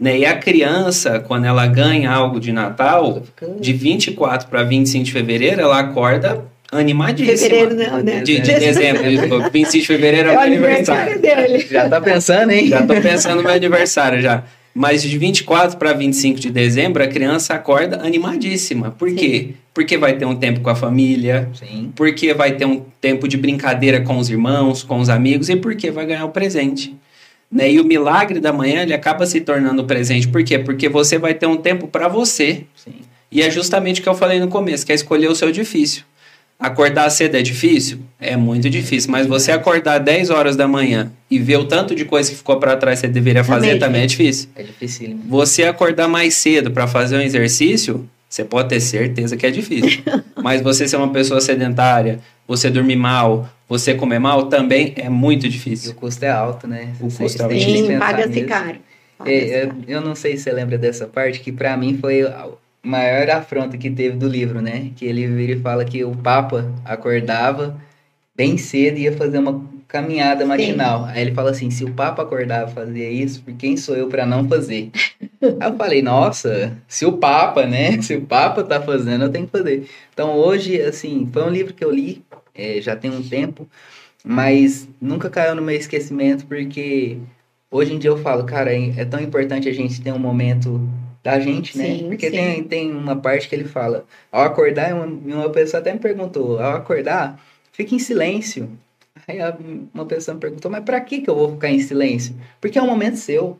Né? 0.00 0.18
E 0.18 0.26
a 0.26 0.36
criança, 0.36 1.20
quando 1.20 1.44
ela 1.44 1.64
ganha 1.68 2.10
algo 2.10 2.40
de 2.40 2.50
Natal, 2.50 3.22
de 3.60 3.72
24 3.72 4.48
para 4.48 4.64
25 4.64 5.04
de 5.04 5.12
fevereiro, 5.12 5.60
ela 5.60 5.78
acorda 5.78 6.44
animadíssima. 6.76 7.36
Fevereiro 7.36 7.74
não, 7.74 8.02
né? 8.02 8.20
De, 8.20 8.40
de 8.40 8.54
dezembro. 8.54 9.50
25 9.50 9.70
de 9.70 9.86
fevereiro 9.86 10.28
é, 10.30 10.34
é 10.34 10.36
o 10.36 10.40
aniversário. 10.40 11.20
Dele. 11.20 11.66
Já 11.70 11.88
tá 11.88 12.00
pensando, 12.00 12.50
hein? 12.50 12.68
Já 12.68 12.82
tô 12.86 12.94
pensando 13.00 13.36
no 13.36 13.42
meu 13.42 13.52
aniversário 13.52 14.20
já. 14.20 14.44
Mas 14.78 15.02
de 15.02 15.16
24 15.16 15.78
para 15.78 15.94
25 15.94 16.38
de 16.38 16.50
dezembro, 16.50 17.02
a 17.02 17.06
criança 17.06 17.54
acorda 17.54 18.02
animadíssima. 18.04 18.90
Por 18.90 19.08
Sim. 19.08 19.16
quê? 19.16 19.48
Porque 19.72 19.96
vai 19.96 20.18
ter 20.18 20.26
um 20.26 20.36
tempo 20.36 20.60
com 20.60 20.68
a 20.68 20.74
família, 20.74 21.48
Sim. 21.54 21.90
porque 21.96 22.34
vai 22.34 22.52
ter 22.52 22.66
um 22.66 22.84
tempo 23.00 23.26
de 23.26 23.38
brincadeira 23.38 24.02
com 24.02 24.18
os 24.18 24.28
irmãos, 24.28 24.82
com 24.82 24.98
os 24.98 25.08
amigos, 25.08 25.48
e 25.48 25.56
porque 25.56 25.90
vai 25.90 26.04
ganhar 26.04 26.26
o 26.26 26.28
presente. 26.28 26.94
Né? 27.50 27.72
E 27.72 27.80
o 27.80 27.84
milagre 27.84 28.38
da 28.38 28.52
manhã, 28.52 28.82
ele 28.82 28.92
acaba 28.92 29.24
se 29.24 29.40
tornando 29.40 29.82
presente. 29.84 30.28
Por 30.28 30.44
quê? 30.44 30.58
Porque 30.58 30.90
você 30.90 31.16
vai 31.16 31.32
ter 31.32 31.46
um 31.46 31.56
tempo 31.56 31.88
para 31.88 32.06
você. 32.06 32.64
Sim. 32.74 32.96
E 33.32 33.40
é 33.40 33.50
justamente 33.50 34.00
o 34.00 34.02
que 34.02 34.08
eu 34.08 34.14
falei 34.14 34.38
no 34.38 34.48
começo, 34.48 34.84
que 34.84 34.92
é 34.92 34.94
escolher 34.94 35.28
o 35.28 35.34
seu 35.34 35.50
difícil. 35.50 36.02
Acordar 36.58 37.10
cedo 37.10 37.36
é 37.36 37.42
difícil? 37.42 37.98
É 38.18 38.36
muito 38.36 38.70
difícil. 38.70 39.10
Mas 39.10 39.26
você 39.26 39.52
acordar 39.52 39.98
10 39.98 40.30
horas 40.30 40.56
da 40.56 40.66
manhã 40.66 41.12
e 41.30 41.38
ver 41.38 41.58
o 41.58 41.64
tanto 41.64 41.94
de 41.94 42.04
coisa 42.04 42.30
que 42.30 42.36
ficou 42.36 42.58
para 42.58 42.76
trás 42.76 43.00
que 43.00 43.06
você 43.06 43.12
deveria 43.12 43.44
fazer 43.44 43.74
também, 43.74 43.80
também 43.80 44.02
é 44.02 44.06
difícil. 44.06 44.48
É 44.56 44.62
difícil. 44.62 45.18
Você 45.28 45.64
acordar 45.64 46.08
mais 46.08 46.34
cedo 46.34 46.70
para 46.70 46.86
fazer 46.86 47.18
um 47.18 47.20
exercício, 47.20 48.08
você 48.28 48.42
pode 48.42 48.70
ter 48.70 48.80
certeza 48.80 49.36
que 49.36 49.46
é 49.46 49.50
difícil. 49.50 50.02
Mas 50.42 50.62
você 50.62 50.88
ser 50.88 50.96
uma 50.96 51.12
pessoa 51.12 51.40
sedentária, 51.42 52.20
você 52.48 52.70
dormir 52.70 52.96
mal, 52.96 53.48
você 53.68 53.94
comer 53.94 54.18
mal, 54.18 54.46
também 54.46 54.94
é 54.96 55.10
muito 55.10 55.48
difícil. 55.48 55.90
E 55.90 55.92
o 55.92 55.96
custo 55.96 56.24
é 56.24 56.30
alto, 56.30 56.66
né? 56.66 56.88
O 57.00 57.10
custo 57.10 57.42
é 57.42 57.44
alto. 57.44 57.60
Sim, 57.60 57.98
paga-se 57.98 58.40
caro. 58.42 58.78
Paga 59.18 59.30
é, 59.30 59.64
eu, 59.64 59.74
eu 59.86 60.00
não 60.00 60.14
sei 60.14 60.36
se 60.36 60.44
você 60.44 60.52
lembra 60.52 60.78
dessa 60.78 61.06
parte, 61.06 61.40
que 61.40 61.52
para 61.52 61.76
mim 61.76 61.98
foi 62.00 62.22
maior 62.86 63.28
afronta 63.30 63.76
que 63.76 63.90
teve 63.90 64.16
do 64.16 64.28
livro, 64.28 64.60
né? 64.60 64.90
Que 64.96 65.04
ele 65.04 65.26
vira 65.26 65.52
e 65.52 65.60
fala 65.60 65.84
que 65.84 66.04
o 66.04 66.14
Papa 66.14 66.72
acordava 66.84 67.76
bem 68.34 68.56
cedo 68.56 68.98
e 68.98 69.02
ia 69.02 69.12
fazer 69.12 69.38
uma 69.38 69.64
caminhada 69.88 70.44
matinal. 70.46 71.06
Sim. 71.06 71.12
Aí 71.12 71.22
ele 71.22 71.34
fala 71.34 71.50
assim: 71.50 71.70
se 71.70 71.84
o 71.84 71.92
Papa 71.92 72.22
acordava 72.22 72.70
fazia 72.70 73.10
isso, 73.10 73.42
por 73.42 73.54
quem 73.54 73.76
sou 73.76 73.96
eu 73.96 74.08
para 74.08 74.24
não 74.24 74.48
fazer? 74.48 74.90
Aí 75.60 75.68
eu 75.68 75.76
falei: 75.76 76.02
nossa, 76.02 76.76
se 76.86 77.04
o 77.04 77.12
Papa, 77.18 77.66
né? 77.66 78.00
Se 78.02 78.14
o 78.14 78.22
Papa 78.22 78.62
tá 78.62 78.80
fazendo, 78.80 79.24
eu 79.24 79.30
tenho 79.30 79.46
que 79.46 79.52
fazer. 79.52 79.88
Então 80.12 80.36
hoje, 80.36 80.80
assim, 80.80 81.28
foi 81.32 81.42
um 81.42 81.50
livro 81.50 81.74
que 81.74 81.84
eu 81.84 81.90
li, 81.90 82.24
é, 82.54 82.80
já 82.80 82.94
tem 82.94 83.10
um 83.10 83.22
tempo, 83.22 83.68
mas 84.24 84.88
nunca 85.00 85.28
caiu 85.28 85.54
no 85.54 85.62
meu 85.62 85.76
esquecimento 85.76 86.46
porque 86.46 87.18
hoje 87.70 87.94
em 87.94 87.98
dia 87.98 88.10
eu 88.10 88.18
falo, 88.18 88.44
cara, 88.44 88.72
é 88.72 89.04
tão 89.04 89.20
importante 89.20 89.68
a 89.68 89.72
gente 89.72 90.00
ter 90.00 90.12
um 90.12 90.18
momento 90.18 90.88
da 91.26 91.40
gente, 91.40 91.76
né? 91.76 91.96
Sim, 91.98 92.08
Porque 92.08 92.30
sim. 92.30 92.36
Tem, 92.36 92.64
tem 92.64 92.92
uma 92.92 93.16
parte 93.16 93.48
que 93.48 93.54
ele 93.54 93.64
fala, 93.64 94.04
ao 94.30 94.44
acordar, 94.44 94.94
uma, 94.94 95.06
uma 95.06 95.50
pessoa 95.50 95.80
até 95.80 95.92
me 95.92 95.98
perguntou, 95.98 96.60
ao 96.60 96.76
acordar, 96.76 97.40
fique 97.72 97.96
em 97.96 97.98
silêncio. 97.98 98.70
Aí 99.26 99.38
uma 99.92 100.06
pessoa 100.06 100.36
me 100.36 100.40
perguntou, 100.40 100.70
mas 100.70 100.84
para 100.84 101.00
que 101.00 101.20
que 101.20 101.28
eu 101.28 101.34
vou 101.34 101.52
ficar 101.52 101.68
em 101.68 101.80
silêncio? 101.80 102.36
Porque 102.60 102.78
é 102.78 102.82
um 102.82 102.86
momento 102.86 103.16
seu. 103.16 103.58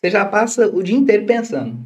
Você 0.00 0.10
já 0.10 0.24
passa 0.26 0.68
o 0.68 0.82
dia 0.82 0.96
inteiro 0.96 1.24
pensando. 1.24 1.78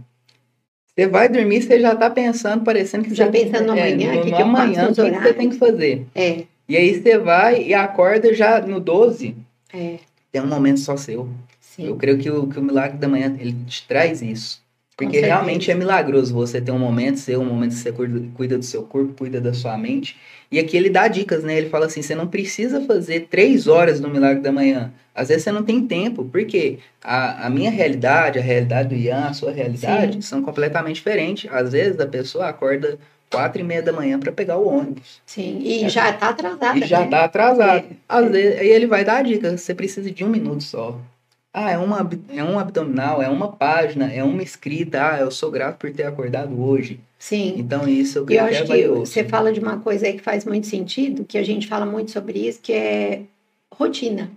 Você 0.89 1.07
vai 1.07 1.29
dormir, 1.29 1.63
você 1.63 1.81
já 1.81 1.95
tá 1.95 2.11
pensando, 2.11 2.65
parecendo 2.65 3.05
que 3.05 3.15
Já 3.15 3.27
você 3.27 3.31
pensando 3.31 3.69
no 3.69 3.79
é, 3.79 3.93
amanhã, 3.93 4.15
no, 4.15 4.23
que 4.25 4.31
no 4.31 4.37
que 4.37 4.43
amanhã, 4.43 4.85
o 4.91 4.95
que 4.95 5.11
que 5.11 5.19
você 5.23 5.33
tem 5.35 5.49
que 5.49 5.57
fazer. 5.57 6.07
É, 6.15 6.45
E 6.69 6.77
aí 6.77 7.01
você 7.01 7.19
vai 7.19 7.63
e 7.63 7.73
acorda 7.73 8.35
já 8.35 8.61
no 8.61 8.81
12, 8.81 9.35
é, 9.73 9.99
tem 10.33 10.43
um 10.43 10.47
momento 10.47 10.81
só 10.81 10.97
seu. 10.97 11.29
sim. 11.61 11.87
Eu 11.87 11.97
creio 11.97 12.19
que 12.19 12.29
o, 12.31 12.47
que 12.49 12.59
o 12.59 12.63
milagre 12.63 12.99
da 12.99 13.09
manhã, 13.09 13.35
ele 13.39 13.55
te 13.67 13.87
traz 13.87 14.21
isso. 14.21 14.61
Porque 14.97 15.21
realmente 15.21 15.71
é 15.71 15.75
milagroso 15.75 16.35
você 16.35 16.61
ter 16.61 16.71
um 16.71 16.79
momento 16.79 17.19
seu, 17.19 17.41
um 17.41 17.45
momento 17.45 17.71
que 17.71 17.77
você 17.79 17.93
cuida, 17.93 18.59
do 18.59 18.65
seu 18.65 18.83
corpo, 18.83 19.15
cuida 19.15 19.41
da 19.41 19.55
sua 19.55 19.77
mente. 19.77 20.17
E 20.51 20.59
aqui 20.59 20.77
ele 20.77 20.91
dá 20.91 21.09
dicas, 21.09 21.43
né? 21.43 21.57
Ele 21.57 21.71
fala 21.71 21.87
assim, 21.87 22.03
você 22.03 22.15
não 22.15 22.27
precisa 22.27 22.81
fazer 22.83 23.27
três 23.31 23.67
horas 23.67 24.01
no 24.01 24.09
milagre 24.09 24.43
da 24.43 24.53
manhã. 24.53 24.93
Às 25.15 25.29
vezes 25.29 25.45
você 25.45 25.53
não 25.53 25.63
tem 25.63 25.87
tempo, 25.87 26.25
porque 26.27 26.79
a, 27.03 27.47
a 27.47 27.51
minha 27.51 27.71
realidade, 27.71 28.39
a 28.39 28.43
realidade 28.43 28.91
do 28.91 28.95
Ian, 28.95 29.27
a 29.27 29.33
sua 29.33 29.51
realidade, 29.51 30.23
são 30.23 30.43
completamente 30.43 30.97
diferentes. 30.97 31.51
Às 31.51 31.73
vezes 31.73 31.99
a 31.99 32.07
pessoa 32.07 32.49
acorda 32.49 32.99
quatro 33.31 33.61
e 33.63 33.65
meia 33.65 33.83
da 33.83 33.93
manhã 33.93 34.21
para 34.21 34.31
pegar 34.31 34.59
o 34.59 34.69
ônibus. 34.69 35.23
Sim, 35.25 35.59
e 35.65 35.89
já 35.89 36.13
tá 36.13 36.29
atrasada, 36.29 36.79
E 36.79 36.87
já 36.87 37.01
né? 37.01 37.07
tá 37.09 37.25
atrasado. 37.25 37.87
É, 37.91 37.97
Às 38.07 38.27
é. 38.27 38.29
vezes, 38.29 38.61
aí 38.61 38.69
ele 38.69 38.87
vai 38.87 39.05
dar 39.05 39.17
a 39.19 39.23
dica, 39.23 39.57
você 39.57 39.75
precisa 39.75 40.11
de 40.11 40.23
um 40.23 40.29
minuto 40.29 40.63
só. 40.63 41.01
Ah, 41.55 41.71
é, 41.71 41.79
uma, 41.79 42.09
é 42.31 42.43
um 42.43 42.59
abdominal, 42.59 43.21
é 43.21 43.29
uma 43.29 43.53
página, 43.53 44.11
é 44.11 44.25
uma 44.25 44.43
escrita. 44.43 45.13
Ah, 45.13 45.21
eu 45.21 45.31
sou 45.31 45.51
grato 45.51 45.79
por 45.79 45.93
ter 45.93 46.05
acordado 46.05 46.63
hoje. 46.63 46.99
Sim. 47.19 47.55
Então 47.59 47.87
isso 47.87 48.19
eu 48.19 48.23
eu 48.23 48.27
que 48.27 48.35
é 48.37 48.41
acho 48.41 48.65
que 48.65 48.89
você 48.89 49.25
fala 49.25 49.53
de 49.53 49.61
uma 49.61 49.79
coisa 49.79 50.07
aí 50.07 50.15
que 50.15 50.23
faz 50.23 50.47
muito 50.47 50.67
sentido, 50.67 51.25
que 51.25 51.37
a 51.37 51.43
gente 51.43 51.69
fala 51.69 51.85
muito 51.85 52.11
sobre 52.11 52.49
isso, 52.49 52.61
que 52.61 52.73
é 52.73 53.25
rotina. 53.73 54.31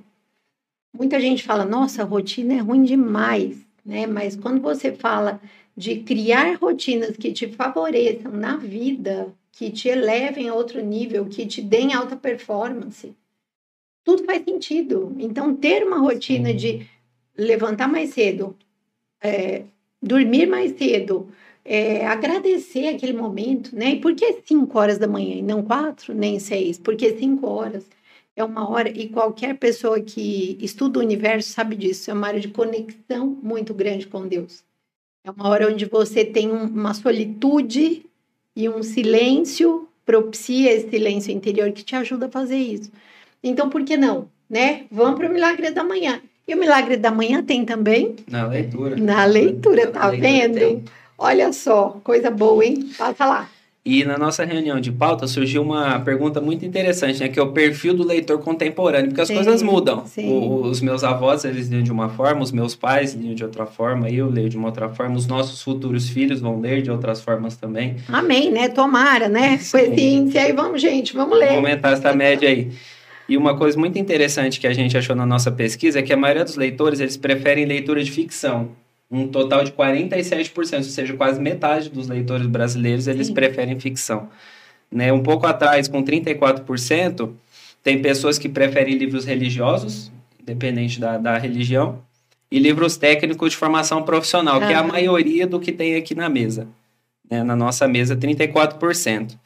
Muita 0.93 1.19
gente 1.19 1.43
fala, 1.43 1.65
nossa, 1.65 2.03
rotina 2.03 2.53
é 2.53 2.59
ruim 2.59 2.83
demais, 2.83 3.57
né? 3.85 4.05
Mas 4.05 4.35
quando 4.35 4.61
você 4.61 4.91
fala 4.91 5.39
de 5.75 5.99
criar 5.99 6.57
rotinas 6.57 7.17
que 7.17 7.31
te 7.31 7.47
favoreçam 7.47 8.31
na 8.31 8.57
vida, 8.57 9.33
que 9.51 9.71
te 9.71 9.87
elevem 9.87 10.49
a 10.49 10.53
outro 10.53 10.81
nível, 10.83 11.25
que 11.25 11.45
te 11.45 11.61
deem 11.61 11.93
alta 11.93 12.15
performance, 12.15 13.15
tudo 14.03 14.23
faz 14.23 14.43
sentido. 14.43 15.15
Então, 15.17 15.55
ter 15.55 15.83
uma 15.85 15.97
rotina 15.97 16.49
Sim. 16.49 16.55
de 16.55 16.87
levantar 17.37 17.87
mais 17.87 18.11
cedo, 18.11 18.55
é, 19.21 19.63
dormir 20.01 20.47
mais 20.47 20.77
cedo, 20.77 21.27
é, 21.63 22.05
agradecer 22.05 22.89
aquele 22.89 23.13
momento, 23.13 23.75
né? 23.75 23.91
E 23.91 23.99
por 23.99 24.13
que 24.15 24.41
cinco 24.45 24.77
horas 24.77 24.97
da 24.97 25.07
manhã 25.07 25.35
e 25.35 25.41
não 25.41 25.63
quatro, 25.63 26.13
nem 26.13 26.39
seis? 26.39 26.77
Porque 26.77 27.17
cinco 27.17 27.47
horas 27.47 27.85
é 28.35 28.43
uma 28.43 28.69
hora, 28.69 28.89
e 28.89 29.07
qualquer 29.09 29.57
pessoa 29.57 29.99
que 30.01 30.57
estuda 30.61 30.99
o 30.99 31.01
universo 31.01 31.49
sabe 31.49 31.75
disso, 31.75 32.11
é 32.11 32.13
uma 32.13 32.27
área 32.27 32.39
de 32.39 32.49
conexão 32.49 33.27
muito 33.41 33.73
grande 33.73 34.07
com 34.07 34.27
Deus. 34.27 34.63
É 35.23 35.31
uma 35.31 35.47
hora 35.49 35.71
onde 35.71 35.85
você 35.85 36.23
tem 36.23 36.51
um- 36.51 36.67
uma 36.67 36.93
solitude 36.93 38.05
e 38.55 38.69
um 38.69 38.83
silêncio, 38.83 39.87
propicia 40.05 40.71
esse 40.71 40.89
silêncio 40.89 41.31
interior 41.31 41.71
que 41.71 41.83
te 41.83 41.95
ajuda 41.95 42.27
a 42.27 42.31
fazer 42.31 42.57
isso. 42.57 42.91
Então, 43.43 43.69
por 43.69 43.83
que 43.83 43.97
não? 43.97 44.29
Né? 44.47 44.85
Vamos 44.91 45.17
para 45.17 45.27
o 45.29 45.33
milagre 45.33 45.71
da 45.71 45.83
manhã. 45.83 46.21
E 46.47 46.53
o 46.53 46.59
milagre 46.59 46.97
da 46.97 47.09
manhã 47.11 47.41
tem 47.43 47.65
também 47.65 48.15
Na 48.29 48.45
leitura. 48.47 48.95
na 48.97 49.25
leitura, 49.25 49.87
tá 49.87 49.99
Na 50.01 50.07
leitura 50.07 50.29
vendo? 50.31 50.59
tem. 50.59 50.83
Olha 51.17 51.51
só, 51.51 51.99
coisa 52.03 52.29
boa, 52.29 52.63
hein? 52.63 52.89
Passa 52.97 53.25
lá. 53.25 53.49
E 53.83 54.03
na 54.03 54.17
nossa 54.17 54.43
reunião 54.43 54.79
de 54.79 54.91
pauta 54.91 55.27
surgiu 55.27 55.61
uma 55.61 55.99
pergunta 55.99 56.41
muito 56.41 56.65
interessante, 56.65 57.19
né? 57.19 57.29
Que 57.29 57.39
é 57.39 57.41
o 57.43 57.51
perfil 57.51 57.93
do 57.93 58.03
leitor 58.03 58.39
contemporâneo, 58.39 59.09
porque 59.09 59.21
as 59.21 59.27
Sim, 59.27 59.35
coisas 59.35 59.61
mudam. 59.61 60.05
sim. 60.07 60.27
O- 60.27 60.63
os 60.63 60.81
meus 60.81 61.03
avós, 61.03 61.45
eles 61.45 61.67
liam 61.67 61.83
de 61.83 61.91
uma 61.91 62.09
forma, 62.09 62.41
os 62.41 62.51
meus 62.51 62.75
pais 62.75 63.13
liam 63.13 63.35
de 63.35 63.43
outra 63.43 63.67
forma, 63.67 64.09
eu 64.09 64.27
leio 64.27 64.49
de 64.49 64.57
uma 64.57 64.67
outra 64.69 64.89
forma, 64.89 65.15
os 65.15 65.27
nossos 65.27 65.61
futuros 65.61 66.09
filhos 66.09 66.41
vão 66.41 66.59
ler 66.59 66.81
de 66.81 66.89
outras 66.89 67.21
formas 67.21 67.55
também. 67.57 67.97
Amém, 68.07 68.51
né? 68.51 68.69
Tomara, 68.69 69.29
né? 69.29 69.53
Esse 69.53 69.77
índice 70.01 70.37
aí, 70.39 70.51
vamos, 70.51 70.81
gente, 70.81 71.13
vamos 71.15 71.37
ler. 71.37 71.49
Vamos 71.49 71.57
aumentar 71.63 71.91
essa 71.91 72.11
média 72.11 72.49
aí. 72.49 72.71
E 73.27 73.37
uma 73.37 73.57
coisa 73.57 73.77
muito 73.77 73.97
interessante 73.97 74.59
que 74.59 74.67
a 74.67 74.73
gente 74.73 74.97
achou 74.97 75.15
na 75.15 75.25
nossa 75.25 75.51
pesquisa 75.51 75.99
é 75.99 76.01
que 76.01 76.13
a 76.13 76.17
maioria 76.17 76.43
dos 76.43 76.55
leitores, 76.55 76.99
eles 76.99 77.17
preferem 77.17 77.65
leitura 77.65 78.03
de 78.03 78.11
ficção. 78.11 78.69
Um 79.09 79.27
total 79.27 79.63
de 79.63 79.71
47%, 79.71 80.77
ou 80.77 80.83
seja, 80.83 81.13
quase 81.13 81.39
metade 81.39 81.89
dos 81.89 82.07
leitores 82.07 82.47
brasileiros, 82.47 83.07
eles 83.07 83.27
Sim. 83.27 83.33
preferem 83.33 83.79
ficção. 83.79 84.29
Né? 84.91 85.11
Um 85.11 85.23
pouco 85.23 85.47
atrás, 85.47 85.87
com 85.87 86.03
34%, 86.03 87.31
tem 87.83 88.01
pessoas 88.01 88.37
que 88.37 88.49
preferem 88.49 88.95
livros 88.95 89.25
religiosos, 89.25 90.11
independente 90.41 90.99
da, 90.99 91.17
da 91.17 91.37
religião, 91.37 91.99
e 92.51 92.59
livros 92.59 92.95
técnicos 92.95 93.51
de 93.51 93.57
formação 93.57 94.03
profissional, 94.03 94.59
que 94.59 94.71
é 94.71 94.75
a 94.75 94.83
maioria 94.83 95.47
do 95.47 95.59
que 95.59 95.71
tem 95.71 95.95
aqui 95.95 96.13
na 96.13 96.29
mesa. 96.29 96.67
Né? 97.29 97.43
Na 97.43 97.55
nossa 97.55 97.87
mesa, 97.87 98.15
34%. 98.15 99.37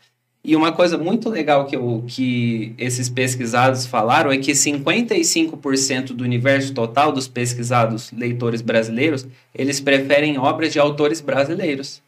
E 0.44 0.56
uma 0.56 0.72
coisa 0.72 0.98
muito 0.98 1.30
legal 1.30 1.66
que, 1.66 1.76
eu, 1.76 2.04
que 2.08 2.74
esses 2.78 3.10
pesquisados 3.10 3.86
falaram 3.86 4.32
é 4.32 4.38
que 4.38 4.54
55% 4.54 6.14
do 6.14 6.24
universo 6.24 6.74
total 6.74 7.12
dos 7.12 7.28
pesquisados 7.28 8.12
leitores 8.14 8.62
brasileiros, 8.62 9.28
eles 9.54 9.82
preferem 9.82 10.38
obras 10.38 10.72
de 10.72 10.80
autores 10.80 11.20
brasileiros. 11.20 12.02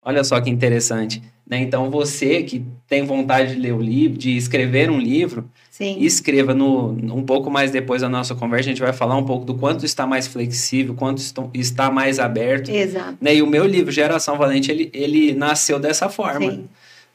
Olha 0.00 0.22
só 0.22 0.40
que 0.40 0.48
interessante. 0.48 1.20
Né? 1.48 1.58
Então, 1.60 1.90
você 1.90 2.42
que 2.42 2.64
tem 2.86 3.04
vontade 3.04 3.54
de 3.54 3.60
ler 3.60 3.72
o 3.72 3.80
livro, 3.80 4.16
de 4.16 4.36
escrever 4.36 4.90
um 4.90 4.98
livro, 4.98 5.48
Sim, 5.70 5.96
escreva 6.00 6.54
no, 6.54 6.90
um 6.90 7.22
pouco 7.22 7.50
mais 7.50 7.70
depois 7.70 8.02
da 8.02 8.08
nossa 8.08 8.34
conversa, 8.34 8.68
a 8.68 8.72
gente 8.72 8.82
vai 8.82 8.92
falar 8.92 9.16
um 9.16 9.24
pouco 9.24 9.44
do 9.44 9.54
quanto 9.54 9.84
está 9.84 10.06
mais 10.06 10.26
flexível, 10.26 10.94
quanto 10.94 11.22
está 11.54 11.90
mais 11.90 12.18
aberto. 12.18 12.70
exato. 12.70 13.16
Né? 13.20 13.36
E 13.36 13.42
o 13.42 13.46
meu 13.46 13.66
livro, 13.66 13.90
Geração 13.90 14.36
Valente, 14.36 14.70
ele, 14.70 14.90
ele 14.92 15.34
nasceu 15.34 15.78
dessa 15.78 16.08
forma 16.08 16.50
Sim, 16.50 16.68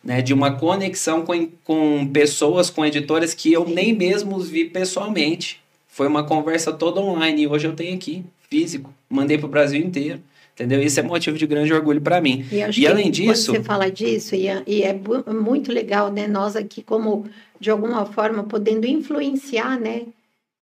né, 0.03 0.21
de 0.21 0.33
uma 0.33 0.55
conexão 0.57 1.23
com, 1.25 1.47
com 1.63 2.05
pessoas, 2.07 2.69
com 2.69 2.85
editoras 2.85 3.33
que 3.33 3.51
eu 3.53 3.67
nem 3.67 3.93
mesmo 3.93 4.35
os 4.35 4.49
vi 4.49 4.65
pessoalmente. 4.65 5.61
Foi 5.87 6.07
uma 6.07 6.23
conversa 6.23 6.73
toda 6.73 6.99
online 6.99 7.43
e 7.43 7.47
hoje 7.47 7.67
eu 7.67 7.73
tenho 7.75 7.95
aqui, 7.95 8.23
físico. 8.49 8.93
Mandei 9.09 9.37
para 9.37 9.45
o 9.45 9.49
Brasil 9.49 9.79
inteiro. 9.79 10.19
Entendeu? 10.53 10.83
Isso 10.83 10.99
é 10.99 11.03
motivo 11.03 11.35
de 11.35 11.47
grande 11.47 11.73
orgulho 11.73 11.99
para 11.99 12.21
mim. 12.21 12.45
E, 12.51 12.81
E 12.81 12.85
além 12.87 13.09
disso- 13.09 13.51
você 13.53 13.63
fala 13.63 13.89
disso, 13.89 14.35
e 14.35 14.47
é, 14.47 14.61
e 14.67 14.83
é 14.83 14.93
muito 14.93 15.71
legal, 15.71 16.11
né? 16.11 16.27
Nós 16.27 16.55
aqui, 16.55 16.83
como 16.83 17.25
de 17.59 17.71
alguma 17.71 18.05
forma, 18.05 18.43
podendo 18.43 18.85
influenciar, 18.85 19.79
né? 19.79 20.03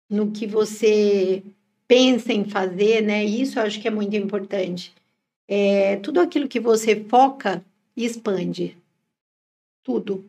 No 0.09 0.31
que 0.31 0.47
você 0.47 1.43
pensa 1.87 2.33
em 2.33 2.45
fazer, 2.47 3.03
né? 3.03 3.23
Isso 3.27 3.59
eu 3.59 3.63
acho 3.65 3.79
que 3.79 3.87
é 3.87 3.91
muito 3.91 4.17
importante. 4.17 4.91
É, 5.47 5.97
tudo 5.97 6.19
aquilo 6.19 6.49
que 6.49 6.61
você 6.61 7.05
foca, 7.07 7.63
expande. 7.95 8.75
Tudo. 9.85 10.29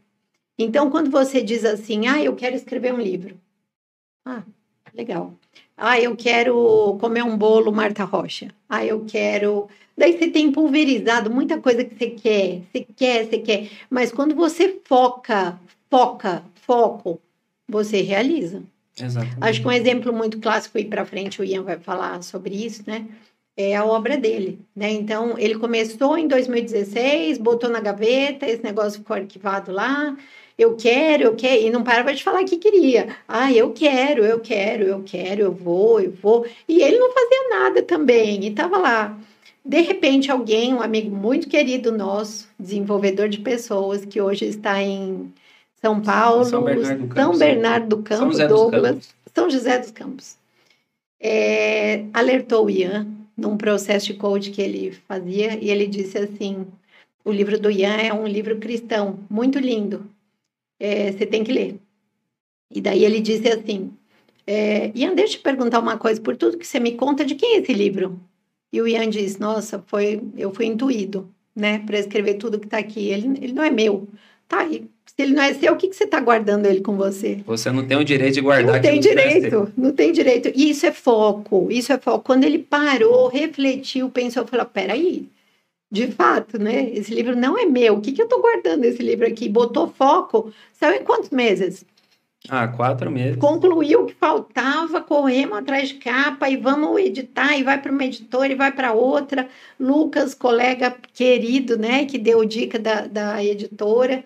Então, 0.57 0.91
quando 0.91 1.09
você 1.09 1.41
diz 1.41 1.65
assim, 1.65 2.07
ah, 2.07 2.21
eu 2.21 2.35
quero 2.35 2.55
escrever 2.55 2.93
um 2.93 3.01
livro. 3.01 3.39
Ah, 4.25 4.43
legal. 4.93 5.33
Ah, 5.77 5.99
eu 5.99 6.15
quero 6.15 6.97
comer 6.99 7.23
um 7.23 7.37
bolo 7.37 7.71
Marta 7.71 8.03
Rocha. 8.03 8.49
Ah, 8.69 8.85
eu 8.85 9.05
quero. 9.05 9.67
Daí 9.97 10.17
você 10.17 10.29
tem 10.29 10.51
pulverizado 10.51 11.31
muita 11.31 11.59
coisa 11.59 11.83
que 11.83 11.95
você 11.95 12.09
quer, 12.11 12.61
você 12.71 12.85
quer, 12.95 13.25
você 13.25 13.37
quer. 13.39 13.69
Mas 13.89 14.11
quando 14.11 14.35
você 14.35 14.79
foca, 14.85 15.59
foca, 15.89 16.43
foco, 16.55 17.19
você 17.67 18.01
realiza. 18.01 18.63
Exatamente. 18.97 19.37
Acho 19.41 19.61
que 19.61 19.67
um 19.67 19.71
exemplo 19.71 20.13
muito 20.13 20.39
clássico 20.39 20.77
aí 20.77 20.85
para 20.85 21.05
frente, 21.05 21.41
o 21.41 21.43
Ian 21.43 21.63
vai 21.63 21.77
falar 21.77 22.21
sobre 22.23 22.55
isso, 22.55 22.83
né? 22.87 23.07
É 23.57 23.73
a 23.73 23.85
obra 23.85 24.17
dele, 24.17 24.59
né? 24.75 24.91
Então, 24.91 25.37
ele 25.37 25.55
começou 25.55 26.17
em 26.17 26.27
2016, 26.27 27.37
botou 27.37 27.69
na 27.69 27.79
gaveta, 27.79 28.45
esse 28.45 28.61
negócio 28.61 28.99
ficou 28.99 29.15
arquivado 29.15 29.71
lá. 29.71 30.15
Eu 30.57 30.75
quero, 30.75 31.23
eu 31.23 31.35
quero, 31.35 31.61
e 31.61 31.69
não 31.69 31.81
parava 31.81 32.13
de 32.13 32.21
falar 32.21 32.43
que 32.43 32.57
queria. 32.57 33.15
Ah, 33.25 33.51
eu 33.53 33.71
quero, 33.71 34.25
eu 34.25 34.41
quero, 34.41 34.83
eu 34.83 35.03
quero, 35.03 35.41
eu 35.41 35.51
vou, 35.53 36.01
eu 36.01 36.11
vou. 36.11 36.45
E 36.67 36.81
ele 36.81 36.97
não 36.97 37.13
fazia 37.13 37.49
nada 37.49 37.81
também, 37.81 38.43
e 38.43 38.49
estava 38.49 38.77
lá. 38.77 39.17
De 39.63 39.81
repente, 39.81 40.29
alguém, 40.29 40.73
um 40.73 40.81
amigo 40.81 41.15
muito 41.15 41.47
querido 41.47 41.93
nosso, 41.93 42.49
desenvolvedor 42.59 43.29
de 43.29 43.39
pessoas, 43.39 44.03
que 44.05 44.21
hoje 44.21 44.45
está 44.45 44.81
em 44.81 45.33
São 45.81 46.01
Paulo, 46.01 46.43
São 46.43 46.62
Bernardo 46.62 46.97
do 46.97 47.08
São 47.08 47.08
Campos. 47.08 47.39
Bernardo 47.39 47.87
do 47.87 47.95
São 47.95 48.03
Campo, 48.03 48.31
José 48.31 48.47
dos 48.47 48.58
Douglas, 48.58 48.91
Campos. 48.91 49.15
São 49.33 49.49
José 49.49 49.79
dos 49.79 49.91
Campos. 49.91 50.37
É, 51.19 52.03
alertou 52.13 52.65
o 52.65 52.69
Ian 52.69 53.08
num 53.36 53.58
processo 53.58 54.08
de 54.08 54.13
coach 54.15 54.52
que 54.52 54.62
ele 54.62 54.92
fazia 54.92 55.58
e 55.62 55.69
ele 55.69 55.88
disse 55.88 56.17
assim: 56.17 56.65
o 57.23 57.31
livro 57.31 57.60
do 57.60 57.71
Ian 57.71 57.98
é 57.98 58.13
um 58.13 58.27
livro 58.27 58.58
cristão, 58.60 59.19
muito 59.29 59.60
lindo. 59.60 60.10
É, 60.79 61.12
você 61.12 61.25
tem 61.25 61.44
que 61.44 61.52
ler. 61.52 61.79
E 62.71 62.81
daí 62.81 63.04
ele 63.04 63.19
disse 63.19 63.48
assim: 63.48 63.92
é, 64.48 64.92
Ian, 64.96 65.15
deixa 65.15 65.33
eu 65.33 65.38
te 65.40 65.44
perguntar 65.44 65.79
uma 65.79 65.98
coisa, 65.98 66.21
por 66.21 66.36
tudo 66.38 66.58
que 66.58 66.67
você 66.67 66.79
me 66.79 66.94
conta, 66.94 67.25
de 67.25 67.36
quem 67.36 67.56
é 67.56 67.60
esse 67.60 67.73
livro? 67.73 68.19
E 68.71 68.81
o 68.81 68.88
Ian 68.88 69.10
disse: 69.10 69.40
Nossa, 69.40 69.83
foi, 69.88 70.21
eu 70.38 70.54
fui 70.54 70.65
intuído, 70.65 71.33
né, 71.56 71.79
para 71.79 72.00
escrever 72.00 72.36
tudo 72.36 72.60
que 72.60 72.67
está 72.67 72.77
aqui. 72.77 73.10
Ele, 73.10 73.27
ele 73.42 73.54
não 73.54 73.63
é 73.63 73.71
meu. 73.71 74.08
Tá, 74.48 74.65
e 74.67 74.90
se 75.15 75.21
ele 75.21 75.33
não 75.33 75.43
é 75.43 75.53
seu, 75.53 75.73
o 75.73 75.77
que, 75.77 75.87
que 75.87 75.95
você 75.95 76.03
está 76.03 76.19
guardando 76.19 76.65
ele 76.65 76.81
com 76.81 76.97
você? 76.97 77.41
Você 77.45 77.71
não 77.71 77.87
tem 77.87 77.97
o 77.97 78.03
direito 78.03 78.33
de 78.33 78.41
guardar 78.41 78.75
Não 78.75 78.81
tem 78.81 78.99
que 78.99 79.07
não 79.07 79.15
direito, 79.15 79.73
não 79.77 79.91
tem 79.93 80.11
direito. 80.11 80.51
E 80.53 80.69
isso 80.69 80.85
é 80.85 80.91
foco, 80.91 81.67
isso 81.71 81.93
é 81.93 81.97
foco. 81.97 82.25
Quando 82.25 82.43
ele 82.43 82.59
parou, 82.59 83.29
refletiu, 83.29 84.09
pensou, 84.09 84.45
falou: 84.45 84.65
peraí, 84.65 85.29
de 85.89 86.07
fato, 86.07 86.59
né? 86.59 86.89
Esse 86.91 87.13
livro 87.13 87.33
não 87.33 87.57
é 87.57 87.65
meu. 87.65 87.95
O 87.95 88.01
que, 88.01 88.11
que 88.11 88.21
eu 88.21 88.25
estou 88.25 88.41
guardando 88.41 88.83
esse 88.83 89.01
livro 89.01 89.25
aqui? 89.25 89.47
Botou 89.47 89.87
foco. 89.87 90.51
Saiu 90.73 91.01
em 91.01 91.05
quantos 91.05 91.29
meses? 91.29 91.85
Ah, 92.49 92.67
quatro 92.67 93.09
meses. 93.09 93.37
Concluiu 93.37 94.01
o 94.01 94.05
que 94.05 94.13
faltava, 94.13 94.99
corremos 94.99 95.57
atrás 95.57 95.89
de 95.89 95.95
capa 95.95 96.49
e 96.49 96.57
vamos 96.57 96.99
editar, 96.99 97.57
e 97.57 97.63
vai 97.63 97.81
para 97.81 97.91
uma 97.91 98.03
editora 98.03 98.51
e 98.51 98.55
vai 98.55 98.71
para 98.71 98.91
outra. 98.91 99.47
Lucas, 99.79 100.33
colega 100.33 100.95
querido, 101.13 101.77
né, 101.77 102.05
que 102.05 102.17
deu 102.17 102.43
dica 102.45 102.77
da, 102.77 103.07
da 103.07 103.43
editora, 103.43 104.23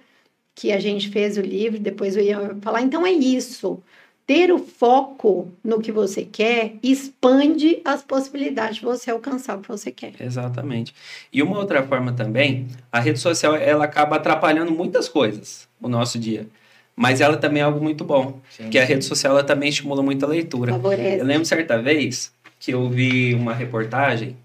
que 0.59 0.73
a 0.73 0.79
gente 0.79 1.07
fez 1.07 1.37
o 1.37 1.41
livro, 1.41 1.79
depois 1.79 2.17
eu 2.17 2.23
ia 2.23 2.53
falar. 2.61 2.81
Então 2.81 3.07
é 3.07 3.11
isso. 3.11 3.81
Ter 4.27 4.51
o 4.51 4.59
foco 4.59 5.47
no 5.63 5.79
que 5.79 5.89
você 5.89 6.23
quer 6.23 6.73
expande 6.83 7.79
as 7.85 8.03
possibilidades 8.03 8.75
de 8.75 8.81
você 8.83 9.09
alcançar 9.09 9.57
o 9.57 9.61
que 9.61 9.69
você 9.69 9.89
quer. 9.89 10.11
Exatamente. 10.19 10.93
E 11.31 11.41
uma 11.41 11.57
outra 11.57 11.81
forma 11.83 12.11
também, 12.11 12.67
a 12.91 12.99
rede 12.99 13.19
social 13.19 13.55
ela 13.55 13.85
acaba 13.85 14.17
atrapalhando 14.17 14.69
muitas 14.73 15.07
coisas 15.07 15.65
no 15.79 15.87
nosso 15.87 16.19
dia. 16.19 16.45
Mas 16.93 17.21
ela 17.21 17.37
também 17.37 17.61
é 17.61 17.65
algo 17.65 17.81
muito 17.81 18.03
bom, 18.03 18.41
sim, 18.51 18.63
porque 18.63 18.77
sim. 18.77 18.83
a 18.83 18.85
rede 18.85 19.05
social 19.05 19.31
ela 19.31 19.43
também 19.45 19.69
estimula 19.69 20.03
muito 20.03 20.25
a 20.25 20.27
leitura. 20.27 20.73
Favorece. 20.73 21.19
Eu 21.19 21.25
lembro 21.25 21.45
certa 21.45 21.81
vez 21.81 22.33
que 22.59 22.71
eu 22.71 22.89
vi 22.89 23.33
uma 23.33 23.53
reportagem 23.53 24.35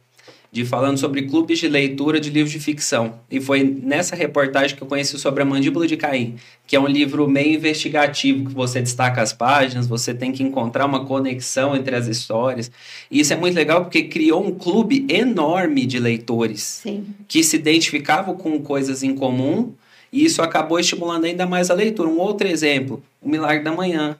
de 0.54 0.64
falando 0.64 0.96
sobre 0.96 1.22
clubes 1.22 1.58
de 1.58 1.66
leitura 1.66 2.20
de 2.20 2.30
livros 2.30 2.52
de 2.52 2.60
ficção. 2.60 3.18
E 3.28 3.40
foi 3.40 3.64
nessa 3.64 4.14
reportagem 4.14 4.76
que 4.76 4.80
eu 4.84 4.86
conheci 4.86 5.18
sobre 5.18 5.42
a 5.42 5.44
Mandíbula 5.44 5.84
de 5.84 5.96
Caim, 5.96 6.36
que 6.64 6.76
é 6.76 6.80
um 6.80 6.86
livro 6.86 7.26
meio 7.28 7.56
investigativo, 7.56 8.48
que 8.48 8.54
você 8.54 8.80
destaca 8.80 9.20
as 9.20 9.32
páginas, 9.32 9.88
você 9.88 10.14
tem 10.14 10.30
que 10.30 10.44
encontrar 10.44 10.86
uma 10.86 11.04
conexão 11.04 11.74
entre 11.74 11.96
as 11.96 12.06
histórias. 12.06 12.70
E 13.10 13.18
isso 13.18 13.32
é 13.32 13.36
muito 13.36 13.56
legal 13.56 13.80
porque 13.80 14.04
criou 14.04 14.46
um 14.46 14.52
clube 14.52 15.04
enorme 15.08 15.84
de 15.86 15.98
leitores 15.98 16.62
Sim. 16.62 17.04
que 17.26 17.42
se 17.42 17.56
identificavam 17.56 18.36
com 18.36 18.60
coisas 18.60 19.02
em 19.02 19.12
comum 19.12 19.72
e 20.12 20.24
isso 20.24 20.40
acabou 20.40 20.78
estimulando 20.78 21.24
ainda 21.24 21.44
mais 21.48 21.68
a 21.68 21.74
leitura. 21.74 22.08
Um 22.08 22.20
outro 22.20 22.46
exemplo, 22.46 23.02
o 23.20 23.28
Milagre 23.28 23.64
da 23.64 23.72
Manhã. 23.72 24.16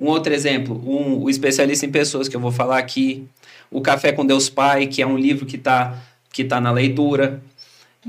Um 0.00 0.06
outro 0.06 0.34
exemplo, 0.34 0.80
um, 0.84 1.22
o 1.22 1.30
especialista 1.30 1.86
em 1.86 1.90
pessoas 1.90 2.28
que 2.28 2.34
eu 2.34 2.40
vou 2.40 2.50
falar 2.50 2.78
aqui. 2.78 3.24
O 3.70 3.80
Café 3.80 4.12
com 4.12 4.24
Deus 4.24 4.48
Pai, 4.48 4.86
que 4.86 5.02
é 5.02 5.06
um 5.06 5.16
livro 5.16 5.46
que 5.46 5.56
está 5.56 5.98
que 6.32 6.44
tá 6.44 6.60
na 6.60 6.70
leitura, 6.70 7.42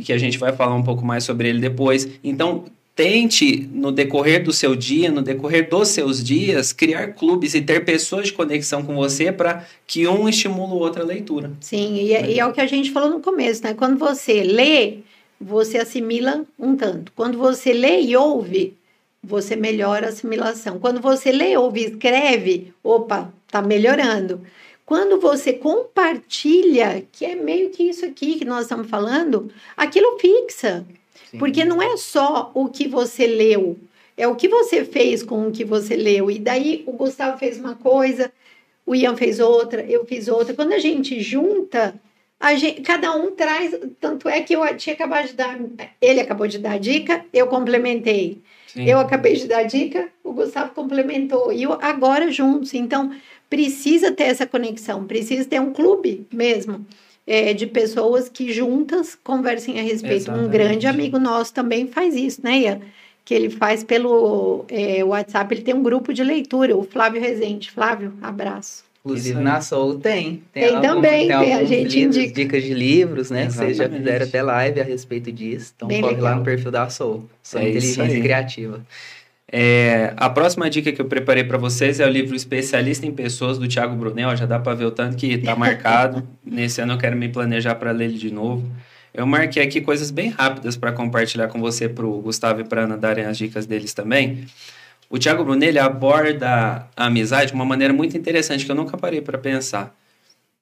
que 0.04 0.14
a 0.14 0.18
gente 0.18 0.38
vai 0.38 0.54
falar 0.54 0.76
um 0.76 0.84
pouco 0.84 1.06
mais 1.06 1.24
sobre 1.24 1.50
ele 1.50 1.60
depois. 1.60 2.08
Então, 2.24 2.66
tente, 2.96 3.68
no 3.72 3.92
decorrer 3.92 4.44
do 4.44 4.52
seu 4.52 4.76
dia, 4.76 5.10
no 5.10 5.22
decorrer 5.22 5.70
dos 5.70 5.88
seus 5.88 6.22
dias, 6.24 6.74
criar 6.74 7.14
clubes 7.14 7.54
e 7.54 7.62
ter 7.62 7.86
pessoas 7.86 8.28
de 8.28 8.34
conexão 8.34 8.84
com 8.84 8.94
você 8.94 9.32
para 9.32 9.66
que 9.88 10.06
um 10.06 10.28
estimule 10.28 10.74
o 10.74 10.76
outro 10.76 11.02
a 11.02 11.06
leitura. 11.06 11.52
Sim, 11.62 11.96
e 11.96 12.14
é, 12.14 12.30
e 12.32 12.40
é 12.40 12.46
o 12.46 12.52
que 12.52 12.60
a 12.60 12.68
gente 12.68 12.92
falou 12.92 13.10
no 13.10 13.22
começo, 13.22 13.64
né? 13.64 13.74
Quando 13.74 13.98
você 13.98 14.44
lê, 14.44 14.98
você 15.40 15.78
assimila 15.78 16.44
um 16.60 16.76
tanto. 16.76 17.12
Quando 17.16 17.38
você 17.38 17.72
lê 17.72 18.02
e 18.02 18.18
ouve, 18.18 18.74
você 19.24 19.56
melhora 19.56 20.08
a 20.08 20.10
assimilação. 20.10 20.78
Quando 20.78 21.00
você 21.00 21.32
lê, 21.32 21.56
ouve 21.56 21.82
e 21.82 21.86
escreve, 21.86 22.74
opa, 22.84 23.32
tá 23.50 23.62
melhorando. 23.62 24.42
Quando 24.90 25.20
você 25.20 25.54
compartilha, 25.54 27.06
que 27.12 27.24
é 27.24 27.36
meio 27.36 27.70
que 27.70 27.84
isso 27.84 28.04
aqui 28.04 28.40
que 28.40 28.44
nós 28.44 28.64
estamos 28.64 28.90
falando, 28.90 29.52
aquilo 29.78 30.18
fixa. 30.18 30.84
Sim. 31.30 31.38
Porque 31.38 31.64
não 31.64 31.80
é 31.80 31.96
só 31.96 32.50
o 32.56 32.68
que 32.68 32.88
você 32.88 33.28
leu, 33.28 33.78
é 34.18 34.28
o 34.28 34.36
que 34.36 34.48
você 34.48 34.84
fez 34.84 35.22
com 35.22 35.48
o 35.48 35.52
que 35.52 35.64
você 35.64 35.96
leu. 35.96 36.32
E 36.32 36.40
daí 36.40 36.84
o 36.88 36.94
Gustavo 36.94 37.38
fez 37.38 37.60
uma 37.60 37.76
coisa, 37.76 38.32
o 38.84 38.96
Ian 38.96 39.16
fez 39.16 39.40
outra, 39.40 39.84
eu 39.84 40.08
fiz 40.08 40.28
outra. 40.28 40.56
Quando 40.56 40.74
a 40.74 40.80
gente 40.80 41.22
junta, 41.22 41.94
Gente, 42.58 42.82
cada 42.82 43.16
um 43.16 43.30
traz, 43.32 43.78
tanto 44.00 44.28
é 44.28 44.42
que 44.42 44.56
eu 44.56 44.62
tinha 44.76 44.96
acabado 44.96 45.28
de 45.28 45.34
dar, 45.34 45.60
ele 46.02 46.22
acabou 46.22 46.48
de 46.48 46.58
dar 46.58 46.72
a 46.72 46.78
dica, 46.80 47.24
eu 47.32 47.46
complementei. 47.46 48.42
Sim. 48.66 48.86
Eu 48.86 48.98
acabei 48.98 49.36
de 49.36 49.46
dar 49.46 49.60
a 49.60 49.64
dica, 49.64 50.10
o 50.24 50.32
Gustavo 50.32 50.74
complementou, 50.74 51.52
e 51.52 51.64
eu, 51.64 51.74
agora 51.74 52.32
juntos. 52.32 52.74
Então, 52.74 53.12
precisa 53.50 54.12
ter 54.12 54.24
essa 54.24 54.46
conexão, 54.46 55.06
precisa 55.06 55.44
ter 55.46 55.60
um 55.60 55.74
clube 55.74 56.28
mesmo 56.32 56.86
é, 57.26 57.54
de 57.54 57.68
pessoas 57.68 58.30
que 58.30 58.52
juntas 58.52 59.16
conversem 59.16 59.80
a 59.80 59.84
respeito. 59.84 60.24
Exatamente. 60.24 60.48
Um 60.48 60.50
grande 60.50 60.88
amigo 60.88 61.20
nosso 61.20 61.54
também 61.54 61.88
faz 61.88 62.16
isso, 62.16 62.42
né, 62.44 62.60
Ian? 62.60 62.82
Que 63.24 63.34
ele 63.34 63.50
faz 63.50 63.84
pelo 63.84 64.66
é, 64.70 65.04
WhatsApp, 65.04 65.54
ele 65.54 65.62
tem 65.62 65.74
um 65.74 65.84
grupo 65.84 66.12
de 66.14 66.24
leitura, 66.24 66.76
o 66.76 66.84
Flávio 66.84 67.22
Rezende. 67.22 67.70
Flávio, 67.70 68.14
abraço. 68.22 68.84
Inclusive 69.06 69.40
na 69.40 69.62
Soul 69.62 70.00
tem. 70.00 70.44
Tem, 70.52 70.64
tem 70.64 70.76
algum, 70.76 70.82
também, 70.82 71.28
tem, 71.28 71.40
tem 71.40 71.54
a 71.54 71.64
gente 71.64 72.00
livros, 72.00 72.18
indica. 72.18 72.34
dicas 72.34 72.64
de 72.64 72.74
livros, 72.74 73.32
né? 73.32 73.46
Exatamente. 73.46 73.76
Vocês 73.76 73.78
já 73.78 73.98
fizeram 73.98 74.26
até 74.26 74.44
live 74.44 74.82
a 74.82 74.84
respeito 74.84 75.32
disso. 75.32 75.74
Então 75.76 75.88
Bem 75.88 76.02
corre 76.02 76.16
legal. 76.16 76.32
lá 76.32 76.36
no 76.36 76.44
perfil 76.44 76.72
da 76.72 76.90
Soul. 76.90 77.30
Soul 77.42 77.64
é 77.64 77.70
Inteligência 77.70 78.22
Criativa. 78.22 78.86
É, 79.52 80.14
a 80.16 80.30
próxima 80.30 80.70
dica 80.70 80.92
que 80.92 81.02
eu 81.02 81.06
preparei 81.06 81.44
para 81.44 81.58
vocês 81.58 82.00
é 82.00 82.06
o 82.06 82.10
livro 82.10 82.36
Especialista 82.36 83.06
em 83.08 83.12
Pessoas, 83.12 83.58
do 83.58 83.68
Tiago 83.68 83.96
Brunel. 83.96 84.36
Já 84.36 84.46
dá 84.46 84.60
para 84.60 84.76
ver 84.76 84.86
o 84.86 84.92
tanto 84.92 85.18
que 85.18 85.28
está 85.28 85.56
marcado. 85.56 86.28
Nesse 86.46 86.82
ano 86.82 86.94
eu 86.94 86.98
quero 86.98 87.18
me 87.18 87.28
planejar 87.30 87.76
para 87.76 87.92
ler 87.92 88.06
ele 88.06 88.18
de 88.18 88.32
novo. 88.32 88.70
Eu 89.12 89.26
marquei 89.26 89.64
aqui 89.64 89.82
coisas 89.82 90.12
bem 90.12 90.30
rápidas 90.30 90.78
para 90.78 90.92
compartilhar 90.92 91.48
com 91.48 91.60
você, 91.60 91.90
para 91.90 92.06
o 92.06 92.22
Gustavo 92.22 92.62
e 92.62 92.64
para 92.64 92.84
Ana 92.84 92.96
darem 92.96 93.26
as 93.26 93.38
dicas 93.38 93.66
deles 93.66 93.92
também. 93.92 94.46
O 95.10 95.18
Tiago 95.18 95.44
Brunelli 95.44 95.80
aborda 95.80 96.88
a 96.96 97.06
amizade 97.08 97.48
de 97.48 97.54
uma 97.54 97.66
maneira 97.66 97.92
muito 97.92 98.16
interessante 98.16 98.64
que 98.66 98.72
eu 98.72 98.76
nunca 98.76 98.96
parei 98.98 99.20
para 99.20 99.40
pensar. 99.40 99.96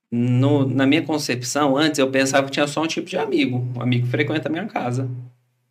No, 0.09 0.65
na 0.65 0.85
minha 0.85 1.01
concepção, 1.01 1.75
antes 1.75 1.99
eu 1.99 2.09
pensava 2.09 2.45
que 2.45 2.53
tinha 2.53 2.65
só 2.65 2.81
um 2.81 2.88
tipo 2.88 3.09
de 3.09 3.17
amigo. 3.17 3.67
Um 3.75 3.81
amigo 3.81 4.05
que 4.05 4.11
frequenta 4.11 4.47
a 4.47 4.51
minha 4.51 4.65
casa. 4.65 5.09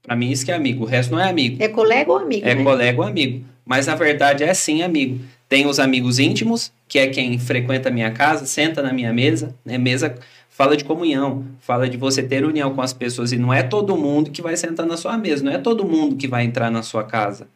Para 0.06 0.14
mim, 0.14 0.30
isso 0.30 0.44
que 0.44 0.52
é 0.52 0.54
amigo. 0.54 0.84
O 0.84 0.86
resto 0.86 1.10
não 1.10 1.20
é 1.20 1.28
amigo. 1.28 1.60
É 1.60 1.68
colega 1.68 2.12
ou 2.12 2.18
amigo? 2.18 2.46
É 2.46 2.54
né? 2.54 2.62
colega 2.62 3.00
ou 3.00 3.06
amigo. 3.06 3.44
Mas 3.64 3.88
na 3.88 3.96
verdade 3.96 4.44
é 4.44 4.54
sim 4.54 4.82
amigo. 4.82 5.18
Tem 5.48 5.66
os 5.66 5.80
amigos 5.80 6.20
íntimos, 6.20 6.72
que 6.86 6.98
é 6.98 7.08
quem 7.08 7.36
frequenta 7.38 7.88
a 7.88 7.92
minha 7.92 8.12
casa, 8.12 8.46
senta 8.46 8.80
na 8.80 8.92
minha 8.92 9.12
mesa, 9.12 9.54
né? 9.64 9.76
Mesa 9.76 10.14
fala 10.48 10.76
de 10.76 10.84
comunhão, 10.84 11.44
fala 11.58 11.88
de 11.88 11.96
você 11.96 12.22
ter 12.22 12.44
união 12.44 12.72
com 12.72 12.80
as 12.80 12.92
pessoas. 12.92 13.32
E 13.32 13.36
não 13.36 13.52
é 13.52 13.64
todo 13.64 13.96
mundo 13.96 14.30
que 14.30 14.40
vai 14.40 14.56
sentar 14.56 14.86
na 14.86 14.96
sua 14.96 15.18
mesa, 15.18 15.44
não 15.44 15.52
é 15.52 15.58
todo 15.58 15.84
mundo 15.84 16.14
que 16.14 16.28
vai 16.28 16.44
entrar 16.44 16.70
na 16.70 16.82
sua 16.82 17.02
casa. 17.02 17.48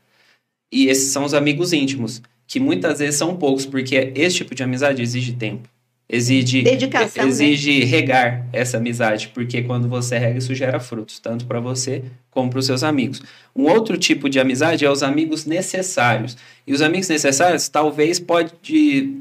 E 0.72 0.86
esses 0.88 1.12
são 1.12 1.24
os 1.24 1.34
amigos 1.34 1.72
íntimos, 1.72 2.20
que 2.46 2.58
muitas 2.58 2.98
vezes 2.98 3.14
são 3.14 3.36
poucos, 3.36 3.64
porque 3.64 4.12
esse 4.14 4.36
tipo 4.36 4.54
de 4.54 4.62
amizade 4.64 5.00
exige 5.00 5.32
tempo. 5.32 5.68
Exige, 6.12 6.62
Dedicação, 6.62 7.22
né? 7.22 7.30
exige 7.30 7.78
né? 7.78 7.84
regar 7.84 8.46
essa 8.52 8.78
amizade, 8.78 9.30
porque 9.32 9.62
quando 9.62 9.88
você 9.88 10.18
rega, 10.18 10.38
isso 10.38 10.52
gera 10.56 10.80
frutos, 10.80 11.20
tanto 11.20 11.46
para 11.46 11.60
você 11.60 12.02
como 12.32 12.50
para 12.50 12.58
os 12.58 12.66
seus 12.66 12.82
amigos. 12.82 13.22
Um 13.54 13.68
outro 13.68 13.96
tipo 13.96 14.28
de 14.28 14.40
amizade 14.40 14.84
é 14.84 14.90
os 14.90 15.04
amigos 15.04 15.46
necessários. 15.46 16.36
E 16.66 16.72
os 16.72 16.82
amigos 16.82 17.08
necessários 17.08 17.68
talvez 17.68 18.18
pode 18.18 18.52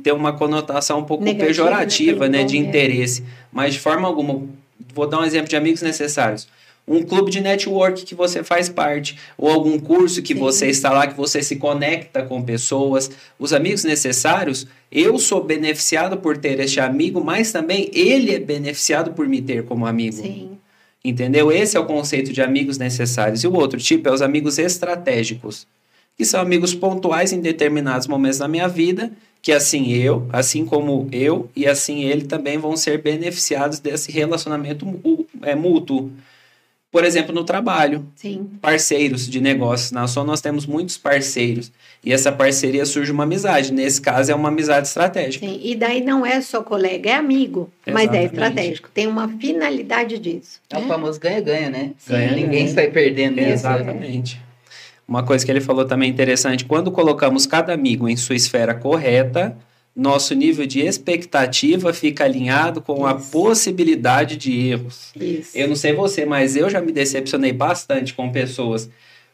ter 0.04 0.12
uma 0.14 0.34
conotação 0.34 1.00
um 1.00 1.04
pouco 1.04 1.24
Negativa, 1.24 1.46
né? 1.46 1.48
pejorativa, 1.48 2.28
né, 2.28 2.40
né 2.40 2.44
de 2.44 2.58
interesse, 2.58 3.24
mas 3.52 3.76
de 3.76 3.80
forma 3.80 4.08
alguma. 4.08 4.42
Vou 4.94 5.08
dar 5.08 5.20
um 5.20 5.24
exemplo 5.24 5.48
de 5.48 5.56
amigos 5.56 5.84
necessários 5.84 6.48
um 6.90 7.04
clube 7.04 7.30
de 7.30 7.40
network 7.40 8.04
que 8.04 8.16
você 8.16 8.44
faz 8.44 8.68
parte, 8.68 9.16
ou 9.38 9.52
algum 9.52 9.80
curso 9.80 10.24
que 10.24 10.34
Sim. 10.34 10.40
você 10.40 10.68
está 10.68 10.92
lá, 10.92 11.06
que 11.06 11.16
você 11.16 11.44
se 11.44 11.58
conecta 11.58 12.24
com 12.24 12.42
pessoas. 12.42 13.12
Os 13.38 13.54
amigos 13.54 13.84
necessários, 13.84 14.66
eu 14.92 15.20
sou 15.20 15.44
beneficiado 15.44 16.18
por 16.18 16.36
ter 16.36 16.60
este 16.60 16.80
amigo, 16.80 17.24
mas 17.24 17.52
também 17.52 17.92
ele 17.94 18.34
é 18.34 18.40
beneficiado 18.40 19.12
por 19.12 19.28
me 19.28 19.40
ter 19.40 19.64
como 19.66 19.86
amigo. 19.86 20.16
Sim. 20.16 20.58
Entendeu? 21.06 21.52
Esse 21.52 21.78
é 21.78 21.80
o 21.80 21.86
conceito 21.86 22.34
de 22.34 22.42
amigos 22.42 22.80
necessários. 22.80 23.44
E 23.44 23.48
o 23.48 23.54
outro 23.54 23.80
tipo 23.80 24.10
é 24.10 24.12
os 24.12 24.24
amigos 24.24 24.58
estratégicos, 24.58 25.68
que 26.18 26.26
são 26.26 26.42
amigos 26.42 26.74
pontuais 26.74 27.32
em 27.32 27.40
determinados 27.40 28.08
momentos 28.08 28.40
da 28.40 28.48
minha 28.48 28.68
vida, 28.68 29.12
que 29.42 29.52
assim 29.52 29.94
eu, 29.94 30.28
assim 30.34 30.66
como 30.66 31.08
eu 31.12 31.50
e 31.56 31.68
assim 31.68 32.04
ele 32.04 32.26
também 32.26 32.58
vão 32.58 32.76
ser 32.76 33.02
beneficiados 33.02 33.80
desse 33.80 34.12
relacionamento 34.12 34.86
é, 35.44 35.56
mútuo. 35.56 36.12
Por 36.92 37.04
exemplo, 37.04 37.34
no 37.34 37.44
trabalho. 37.44 38.08
Sim. 38.16 38.50
Parceiros 38.60 39.30
de 39.30 39.40
negócios. 39.40 39.92
Na 39.92 40.08
SON 40.08 40.24
nós 40.24 40.42
temos 40.42 40.66
muitos 40.66 40.98
parceiros. 40.98 41.72
E 42.04 42.12
essa 42.12 42.32
parceria 42.32 42.84
surge 42.86 43.12
uma 43.12 43.24
amizade. 43.24 43.72
Nesse 43.72 44.02
caso, 44.02 44.32
é 44.32 44.36
uma 44.36 44.50
amizade 44.50 44.88
estratégica. 44.88 45.46
Sim. 45.46 45.60
E 45.62 45.76
daí 45.76 46.02
não 46.02 46.26
é 46.26 46.42
só 46.42 46.64
colega, 46.64 47.12
é 47.12 47.14
amigo. 47.14 47.70
Exatamente. 47.86 48.12
Mas 48.12 48.20
é 48.20 48.26
estratégico. 48.26 48.90
Tem 48.92 49.06
uma 49.06 49.28
finalidade 49.28 50.18
disso. 50.18 50.60
É 50.72 50.80
né? 50.80 50.86
o 50.86 50.88
famoso 50.88 51.20
ganha-ganha, 51.20 51.70
né? 51.70 51.92
Ganha, 52.08 52.32
Ninguém 52.32 52.64
ganha. 52.64 52.74
sai 52.74 52.90
perdendo 52.90 53.36
nisso. 53.36 53.52
Exatamente. 53.52 54.42
Uma 55.08 55.24
coisa 55.24 55.46
que 55.46 55.52
ele 55.52 55.62
falou 55.62 55.86
também 55.86 56.10
interessante: 56.10 56.66
quando 56.66 56.92
colocamos 56.92 57.46
cada 57.46 57.74
amigo 57.74 58.10
em 58.10 58.16
sua 58.16 58.36
esfera 58.36 58.74
correta, 58.74 59.56
nosso 60.00 60.34
nível 60.34 60.66
de 60.66 60.80
expectativa 60.80 61.94
fica 61.94 62.24
alinhado 62.24 62.82
com 62.82 62.96
Isso. 62.96 63.06
a 63.06 63.14
possibilidade 63.16 64.38
de 64.38 64.70
erros. 64.70 65.12
Isso. 65.16 65.58
Eu 65.58 65.68
não 65.68 65.76
sei 65.76 65.94
você, 65.94 66.26
mas 66.26 66.56
eu 66.56 66.70
já 66.70 66.80
me 66.80 66.92
decepcionei 66.92 67.52
bastante 67.52 68.14
com 68.14 68.32
pessoas, 68.32 68.90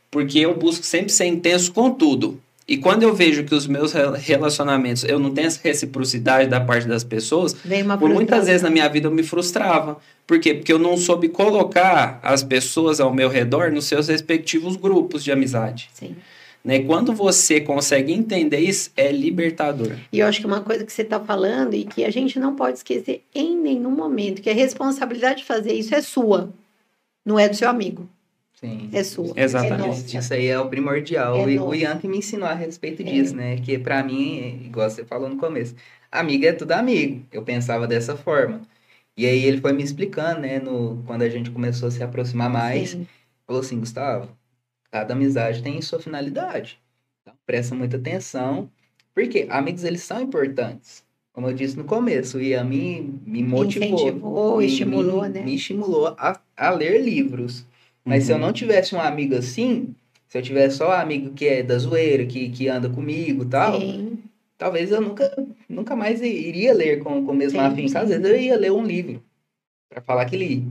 porque 0.10 0.40
eu 0.40 0.56
busco 0.56 0.84
sempre 0.84 1.12
ser 1.12 1.26
intenso 1.26 1.72
com 1.72 1.92
tudo. 1.92 2.42
E 2.68 2.78
quando 2.78 3.04
eu 3.04 3.14
vejo 3.14 3.44
que 3.44 3.54
os 3.54 3.68
meus 3.68 3.94
relacionamentos, 3.94 5.04
eu 5.04 5.20
não 5.20 5.32
tenho 5.32 5.46
essa 5.46 5.60
reciprocidade 5.64 6.50
da 6.50 6.60
parte 6.60 6.88
das 6.88 7.04
pessoas, 7.04 7.56
por 8.00 8.10
muitas 8.10 8.48
vezes 8.48 8.64
na 8.64 8.72
minha 8.72 8.90
vida 8.90 9.08
eu 9.08 9.12
me 9.12 9.22
frustrava. 9.22 10.00
Por 10.26 10.40
quê? 10.40 10.56
Porque 10.56 10.74
eu 10.74 10.80
não 10.80 10.98
soube 10.98 11.30
colocar 11.30 12.20
as 12.24 12.44
pessoas 12.44 13.00
ao 13.00 13.14
meu 13.14 13.30
redor 13.30 13.72
nos 13.72 13.86
seus 13.86 14.08
respectivos 14.08 14.76
grupos 14.76 15.24
de 15.24 15.32
amizade. 15.32 15.90
Sim. 15.94 16.16
Né? 16.66 16.80
Quando 16.80 17.14
você 17.14 17.62
consegue 17.62 18.12
entender 18.12 18.58
isso, 18.58 18.90
é 18.98 19.12
libertador. 19.12 19.96
E 20.12 20.20
eu 20.20 20.26
acho 20.26 20.40
que 20.40 20.48
uma 20.48 20.62
coisa 20.62 20.84
que 20.84 20.92
você 20.92 21.04
está 21.04 21.20
falando 21.20 21.76
e 21.76 21.86
que 21.86 22.04
a 22.04 22.10
gente 22.10 22.40
não 22.40 22.56
pode 22.56 22.80
esquecer 22.80 23.24
em 23.36 23.56
nenhum 23.56 23.92
momento, 23.92 24.42
que 24.42 24.50
a 24.50 24.54
responsabilidade 24.54 25.42
de 25.42 25.46
fazer 25.46 25.74
isso 25.74 25.94
é 25.94 26.02
sua, 26.02 26.52
não 27.24 27.38
é 27.38 27.48
do 27.48 27.56
seu 27.56 27.70
amigo. 27.70 28.10
Sim. 28.60 28.90
É 28.92 29.04
sua. 29.04 29.32
Exatamente. 29.36 30.16
É 30.16 30.20
isso 30.20 30.34
aí 30.34 30.48
é 30.48 30.60
o 30.60 30.68
primordial. 30.68 31.38
É 31.38 31.62
o 31.62 31.76
Ian 31.76 32.00
que 32.00 32.08
me 32.08 32.18
ensinou 32.18 32.48
a 32.48 32.54
respeito 32.56 33.04
é. 33.04 33.06
disso, 33.06 33.36
né? 33.36 33.58
Que 33.58 33.78
para 33.78 34.04
mim, 34.04 34.64
igual 34.66 34.90
você 34.90 35.06
falou 35.06 35.30
no 35.30 35.38
começo, 35.38 35.76
amiga 36.12 36.48
é 36.48 36.54
tudo 36.54 36.72
amigo. 36.72 37.24
Eu 37.32 37.44
pensava 37.44 37.86
dessa 37.86 38.16
forma. 38.16 38.62
E 39.16 39.28
aí 39.28 39.46
ele 39.46 39.62
foi 39.62 39.72
me 39.72 39.84
explicando, 39.84 40.42
né? 40.42 40.58
No, 40.58 41.04
quando 41.06 41.22
a 41.22 41.30
gente 41.30 41.52
começou 41.52 41.90
a 41.90 41.92
se 41.92 42.02
aproximar 42.02 42.50
mais, 42.50 42.92
Sim. 42.92 43.08
falou 43.46 43.62
assim, 43.62 43.80
Gustavo, 43.80 44.30
cada 44.96 45.14
amizade 45.14 45.62
tem 45.62 45.82
sua 45.82 46.00
finalidade. 46.00 46.80
Então, 47.22 47.34
presta 47.46 47.76
muita 47.76 47.98
atenção, 47.98 48.70
porque 49.14 49.46
amigos 49.50 49.84
eles 49.84 50.02
são 50.02 50.22
importantes. 50.22 51.04
Como 51.34 51.50
eu 51.50 51.54
disse 51.54 51.76
no 51.76 51.84
começo, 51.84 52.38
o 52.38 52.42
Ian 52.42 52.64
me, 52.64 53.02
me 53.26 53.44
motivou. 53.44 53.90
Incentivou, 53.90 54.58
me, 54.60 54.66
estimulou, 54.66 55.22
me, 55.24 55.30
né? 55.30 55.42
Me 55.42 55.56
estimulou 55.56 56.16
a, 56.18 56.40
a 56.56 56.70
ler 56.70 57.04
livros. 57.04 57.66
Mas 58.06 58.24
uhum. 58.24 58.26
se 58.26 58.32
eu 58.32 58.36
uhum. 58.38 58.42
não 58.44 58.54
tivesse 58.54 58.96
um 58.96 59.02
amigo 59.02 59.36
assim, 59.36 59.94
se 60.30 60.38
eu 60.38 60.42
tivesse 60.42 60.78
só 60.78 60.88
um 60.88 60.94
amigo 60.94 61.34
que 61.34 61.46
é 61.46 61.62
da 61.62 61.78
zoeira, 61.78 62.26
que, 62.26 62.48
que 62.48 62.70
anda 62.70 62.88
comigo 62.88 63.44
e 63.44 63.48
tal, 63.48 63.82
sim. 63.82 64.20
talvez 64.58 64.92
eu 64.92 65.02
nunca, 65.02 65.30
nunca 65.68 65.94
mais 65.94 66.22
iria 66.22 66.74
ler 66.74 67.00
com, 67.00 67.26
com 67.26 67.34
o 67.34 67.36
mesmo 67.36 67.60
afinco. 67.60 67.98
Às 67.98 68.08
vezes 68.08 68.26
eu 68.26 68.40
ia 68.40 68.58
ler 68.58 68.72
um 68.72 68.86
livro 68.86 69.22
para 69.90 70.02
falar 70.02 70.24
que 70.24 70.38
li. 70.38 70.64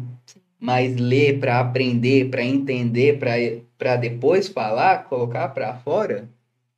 Mas 0.59 0.97
ler 0.97 1.41
para 1.41 1.61
aprender, 1.61 2.31
para 2.31 2.43
entender, 2.43 3.19
para 3.19 3.37
depois 3.97 4.49
falar, 4.49 5.05
colocar 5.05 5.49
para 5.49 5.75
fora, 5.75 6.29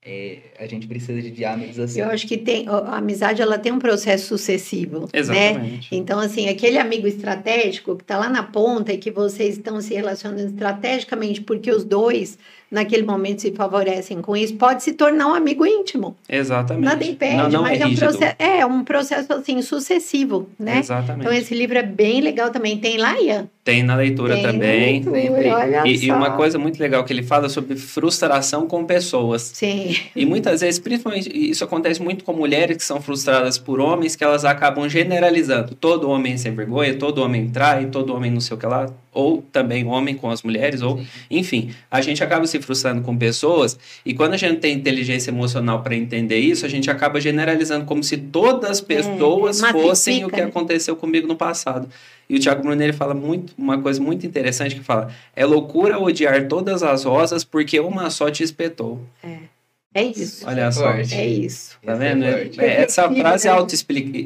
é, 0.08 0.38
a 0.60 0.66
gente 0.66 0.86
precisa 0.86 1.20
de 1.20 1.44
amigos 1.44 1.80
assim. 1.80 2.00
Eu 2.00 2.08
acho 2.10 2.28
que 2.28 2.36
tem 2.36 2.68
a 2.68 2.96
amizade 2.96 3.42
ela 3.42 3.58
tem 3.58 3.72
um 3.72 3.78
processo 3.78 4.28
sucessivo, 4.28 5.00
né? 5.00 5.06
Exatamente. 5.12 5.92
Né? 5.92 5.98
Então 5.98 6.20
assim, 6.20 6.48
aquele 6.48 6.78
amigo 6.78 7.08
estratégico 7.08 7.96
que 7.96 8.04
está 8.04 8.16
lá 8.16 8.28
na 8.28 8.44
ponta 8.44 8.92
e 8.92 8.98
que 8.98 9.10
vocês 9.10 9.56
estão 9.56 9.80
se 9.80 9.94
relacionando 9.94 10.46
estrategicamente 10.46 11.40
porque 11.40 11.72
os 11.72 11.82
dois 11.82 12.38
naquele 12.70 13.04
momento 13.04 13.42
se 13.42 13.52
favorecem 13.52 14.20
com 14.20 14.36
isso, 14.36 14.54
pode 14.54 14.82
se 14.82 14.92
tornar 14.92 15.28
um 15.28 15.34
amigo 15.34 15.64
íntimo. 15.64 16.16
Exatamente. 16.28 16.84
Nada 16.84 17.04
impede, 17.04 17.36
não, 17.36 17.50
não 17.50 17.62
mas 17.62 17.80
é, 17.80 17.82
é, 17.82 17.86
um 17.86 17.94
processo, 17.94 18.36
é 18.38 18.66
um 18.66 18.84
processo 18.84 19.32
assim 19.32 19.62
sucessivo, 19.62 20.48
né? 20.58 20.78
Exatamente. 20.78 21.20
Então 21.20 21.32
esse 21.32 21.54
livro 21.54 21.78
é 21.78 21.82
bem 21.82 22.20
legal 22.20 22.50
também. 22.50 22.78
Tem 22.78 22.96
lá, 22.96 23.18
Ian? 23.20 23.48
Tem 23.64 23.82
na 23.82 23.96
leitura 23.96 24.34
Tem 24.34 24.42
também. 24.44 25.00
Na 25.00 25.10
leitura, 25.10 25.56
olha 25.56 25.86
e, 25.88 25.98
só. 25.98 26.04
e 26.04 26.10
uma 26.12 26.36
coisa 26.36 26.58
muito 26.58 26.78
legal 26.78 27.02
que 27.04 27.12
ele 27.12 27.22
fala 27.22 27.48
sobre 27.48 27.74
frustração 27.76 28.66
com 28.66 28.84
pessoas. 28.84 29.42
Sim. 29.42 29.96
E 30.14 30.24
muitas 30.24 30.60
vezes, 30.60 30.78
principalmente, 30.78 31.30
isso 31.34 31.64
acontece 31.64 32.00
muito 32.00 32.24
com 32.24 32.32
mulheres 32.32 32.76
que 32.76 32.84
são 32.84 33.00
frustradas 33.00 33.58
por 33.58 33.80
homens, 33.80 34.14
que 34.14 34.22
elas 34.22 34.44
acabam 34.44 34.88
generalizando. 34.88 35.74
Todo 35.74 36.08
homem 36.08 36.34
é 36.34 36.36
sem 36.36 36.54
vergonha, 36.54 36.96
todo 36.96 37.22
homem 37.22 37.48
trai, 37.48 37.86
todo 37.86 38.14
homem 38.14 38.30
não 38.30 38.40
sei 38.40 38.56
o 38.56 38.60
que 38.60 38.66
lá 38.66 38.86
ou 39.16 39.42
também 39.50 39.86
homem 39.86 40.14
com 40.14 40.30
as 40.30 40.42
mulheres, 40.42 40.82
ou 40.82 40.98
Sim. 40.98 41.06
enfim, 41.30 41.70
a 41.90 42.00
gente 42.00 42.22
acaba 42.22 42.46
se 42.46 42.60
frustrando 42.60 43.02
com 43.02 43.16
pessoas 43.16 43.78
e 44.04 44.14
quando 44.14 44.34
a 44.34 44.36
gente 44.36 44.58
tem 44.60 44.74
inteligência 44.74 45.30
emocional 45.30 45.82
para 45.82 45.96
entender 45.96 46.38
isso, 46.38 46.66
a 46.66 46.68
gente 46.68 46.90
acaba 46.90 47.20
generalizando 47.20 47.84
como 47.86 48.04
se 48.04 48.16
todas 48.16 48.70
as 48.70 48.80
é, 48.80 48.84
pessoas 48.84 49.62
é, 49.62 49.72
fossem 49.72 50.24
o 50.24 50.28
que 50.28 50.40
aconteceu 50.40 50.94
comigo 50.94 51.26
no 51.26 51.36
passado. 51.36 51.88
E 52.28 52.36
o 52.36 52.38
Tiago 52.38 52.62
Bruno 52.62 52.82
ele 52.82 52.92
fala 52.92 53.14
muito, 53.14 53.54
uma 53.56 53.80
coisa 53.80 54.00
muito 54.00 54.26
interessante 54.26 54.74
que 54.74 54.82
fala: 54.82 55.10
é 55.34 55.44
loucura 55.44 55.98
odiar 55.98 56.48
todas 56.48 56.82
as 56.82 57.04
rosas 57.04 57.44
porque 57.44 57.78
uma 57.80 58.10
só 58.10 58.30
te 58.30 58.42
espetou. 58.42 59.00
É. 59.22 59.56
É 59.96 60.02
isso. 60.02 60.46
Olha 60.46 60.70
só. 60.70 60.90
É 60.90 61.26
isso. 61.26 61.78
Tá 61.82 61.94
vendo? 61.94 62.22
É, 62.22 62.82
essa 62.82 63.10
frase 63.10 63.48
é, 63.48 63.50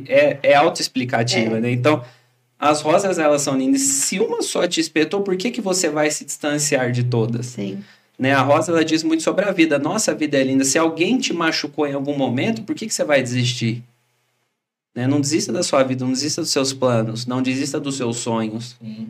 é, 0.09 0.39
é 0.43 0.55
autoexplicativa, 0.57 1.59
é. 1.59 1.61
né? 1.61 1.71
Então, 1.71 2.03
as 2.61 2.83
rosas, 2.83 3.19
elas 3.19 3.41
são 3.41 3.57
lindas. 3.57 3.81
Se 3.81 4.21
uma 4.21 4.43
só 4.43 4.69
te 4.69 4.81
espetou, 4.81 5.23
por 5.23 5.35
que, 5.37 5.51
que 5.51 5.63
você 5.63 5.89
vai 5.89 6.11
se 6.11 6.27
distanciar 6.27 6.93
de 6.93 7.03
todas? 7.03 7.47
Sim. 7.47 7.83
Né? 8.19 8.35
A 8.35 8.43
rosa, 8.43 8.71
ela 8.71 8.85
diz 8.85 9.03
muito 9.03 9.23
sobre 9.23 9.47
a 9.47 9.51
vida. 9.51 9.79
Nossa 9.79 10.15
vida 10.15 10.37
é 10.37 10.45
linda. 10.45 10.63
Se 10.63 10.77
alguém 10.77 11.17
te 11.17 11.33
machucou 11.33 11.87
em 11.87 11.95
algum 11.95 12.15
momento, 12.15 12.63
por 12.63 12.75
que, 12.75 12.87
que 12.87 12.93
você 12.93 13.03
vai 13.03 13.23
desistir? 13.23 13.83
Né? 14.95 15.07
Não 15.07 15.23
desista 15.23 15.51
da 15.51 15.63
sua 15.63 15.83
vida, 15.83 16.05
não 16.05 16.13
desista 16.13 16.43
dos 16.43 16.51
seus 16.51 16.75
planos, 16.75 17.25
não 17.25 17.41
desista 17.41 17.81
dos 17.81 17.97
seus 17.97 18.19
sonhos. 18.19 18.77
Sim. 18.79 19.09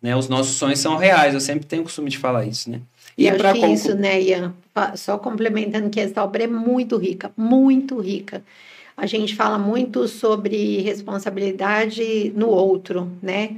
Né? 0.00 0.14
Os 0.14 0.28
nossos 0.28 0.54
sonhos 0.54 0.78
são 0.78 0.96
reais, 0.96 1.34
eu 1.34 1.40
sempre 1.40 1.66
tenho 1.66 1.82
o 1.82 1.86
costume 1.86 2.08
de 2.08 2.18
falar 2.18 2.44
isso, 2.44 2.70
né? 2.70 2.80
E, 3.18 3.24
e 3.24 3.28
acho 3.28 3.38
que 3.38 3.52
conclu... 3.52 3.74
isso, 3.74 3.94
né, 3.96 4.22
Ian? 4.22 4.54
Só 4.94 5.18
complementando 5.18 5.90
que 5.90 6.00
essa 6.00 6.22
obra 6.22 6.44
é 6.44 6.46
muito 6.46 6.96
rica, 6.96 7.32
muito 7.36 8.00
rica 8.00 8.42
a 8.96 9.06
gente 9.06 9.34
fala 9.34 9.58
muito 9.58 10.06
sobre 10.06 10.80
responsabilidade 10.80 12.32
no 12.36 12.48
outro, 12.48 13.10
né? 13.22 13.56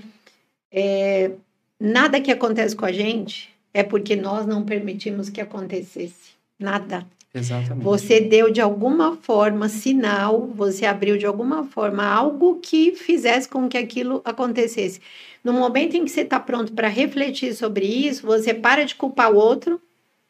É, 0.70 1.32
nada 1.78 2.20
que 2.20 2.30
acontece 2.30 2.74
com 2.74 2.84
a 2.84 2.92
gente 2.92 3.52
é 3.72 3.82
porque 3.82 4.16
nós 4.16 4.46
não 4.46 4.64
permitimos 4.64 5.28
que 5.28 5.40
acontecesse. 5.40 6.34
Nada. 6.58 7.06
Exatamente. 7.34 7.82
Você 7.82 8.20
deu 8.20 8.48
de 8.50 8.60
alguma 8.60 9.16
forma 9.16 9.68
sinal, 9.68 10.46
você 10.46 10.86
abriu 10.86 11.18
de 11.18 11.26
alguma 11.26 11.64
forma 11.64 12.04
algo 12.06 12.60
que 12.60 12.92
fizesse 12.94 13.48
com 13.48 13.68
que 13.68 13.76
aquilo 13.76 14.22
acontecesse. 14.24 15.00
No 15.42 15.52
momento 15.52 15.96
em 15.96 16.04
que 16.04 16.10
você 16.10 16.20
está 16.20 16.38
pronto 16.38 16.72
para 16.72 16.86
refletir 16.86 17.52
sobre 17.54 17.84
isso, 17.84 18.24
você 18.24 18.54
para 18.54 18.84
de 18.84 18.94
culpar 18.94 19.32
o 19.32 19.36
outro. 19.36 19.80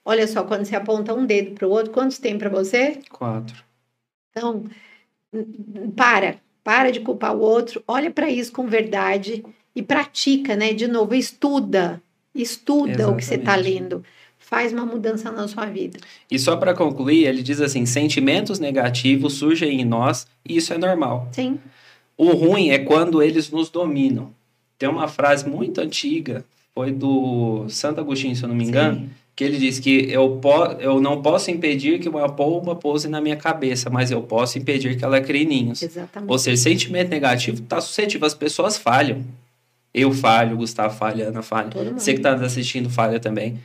Olha 0.03 0.27
só, 0.27 0.45
quando 0.45 0.65
você 0.65 0.75
aponta 0.75 1.15
um 1.15 1.27
dedo 1.27 1.53
para 1.53 1.69
o 1.69 1.71
outro, 1.71 1.93
quantos 1.93 2.19
tem 2.19 2.39
para 2.39 2.49
você? 2.49 2.99
Quatro. 3.11 3.63
Então, 4.31 4.65
para, 5.97 6.37
para 6.63 6.91
de 6.91 7.01
culpar 7.01 7.35
o 7.35 7.41
outro, 7.41 7.83
olha 7.87 8.11
para 8.11 8.31
isso 8.31 8.53
com 8.53 8.67
verdade 8.67 9.45
e 9.75 9.83
pratica, 9.83 10.57
né? 10.57 10.73
De 10.73 10.87
novo, 10.87 11.15
estuda, 11.15 12.03
estuda 12.35 12.91
Exatamente. 12.91 13.13
o 13.13 13.17
que 13.17 13.25
você 13.25 13.35
está 13.35 13.57
lendo. 13.57 14.05
Faz 14.39 14.73
uma 14.73 14.85
mudança 14.85 15.33
na 15.33 15.49
sua 15.49 15.65
vida. 15.67 15.99
E 16.31 16.39
só 16.39 16.57
para 16.57 16.75
concluir, 16.75 17.27
ele 17.27 17.43
diz 17.43 17.61
assim: 17.61 17.87
sentimentos 17.87 18.59
negativos 18.59 19.35
surgem 19.35 19.81
em 19.81 19.85
nós 19.85 20.27
e 20.45 20.57
isso 20.57 20.73
é 20.73 20.79
normal. 20.79 21.29
Sim. 21.33 21.59
O 22.17 22.31
ruim 22.33 22.69
é 22.69 22.79
quando 22.79 23.23
eles 23.23 23.51
nos 23.51 23.71
dominam. 23.71 24.31
Tem 24.79 24.89
uma 24.89 25.09
frase 25.09 25.49
muito 25.49 25.81
antiga, 25.81 26.45
foi 26.75 26.93
do 26.93 27.67
Santo 27.69 28.01
Agostinho, 28.01 28.37
se 28.37 28.43
eu 28.43 28.49
não 28.49 28.55
me 28.55 28.65
engano, 28.65 29.01
Sim 29.01 29.11
que 29.37 29.43
ele 29.43 29.59
diz 29.59 29.81
que 29.81 30.07
eu, 30.11 30.37
po 30.37 30.65
eu 30.79 31.01
não 31.01 31.21
posso 31.21 31.51
impedir 31.51 31.99
que 31.99 32.09
uma 32.09 32.29
pomba 32.29 32.77
pouse 32.77 33.09
na 33.09 33.21
minha 33.21 33.37
cabeça, 33.37 33.91
mas 33.91 34.11
eu 34.11 34.23
posso 34.23 34.59
impedir 34.59 34.97
que 34.97 35.05
ela 35.05 35.21
crie 35.21 35.45
ninhos. 35.45 35.83
Exatamente. 35.83 36.31
Ou 36.31 36.39
seja, 36.39 36.63
sentimento 36.63 37.09
negativo 37.09 37.63
está 37.63 37.81
suscetível, 37.81 38.27
as 38.27 38.35
pessoas 38.35 38.77
falham. 38.77 39.25
Eu 39.93 40.13
falho, 40.13 40.57
Gustavo 40.57 40.97
falha, 40.97 41.29
Ana 41.29 41.43
falha. 41.43 41.71
Você 41.97 42.13
que 42.13 42.19
está 42.19 42.35
assistindo 42.35 42.91
falha 42.91 43.19
também. 43.21 43.59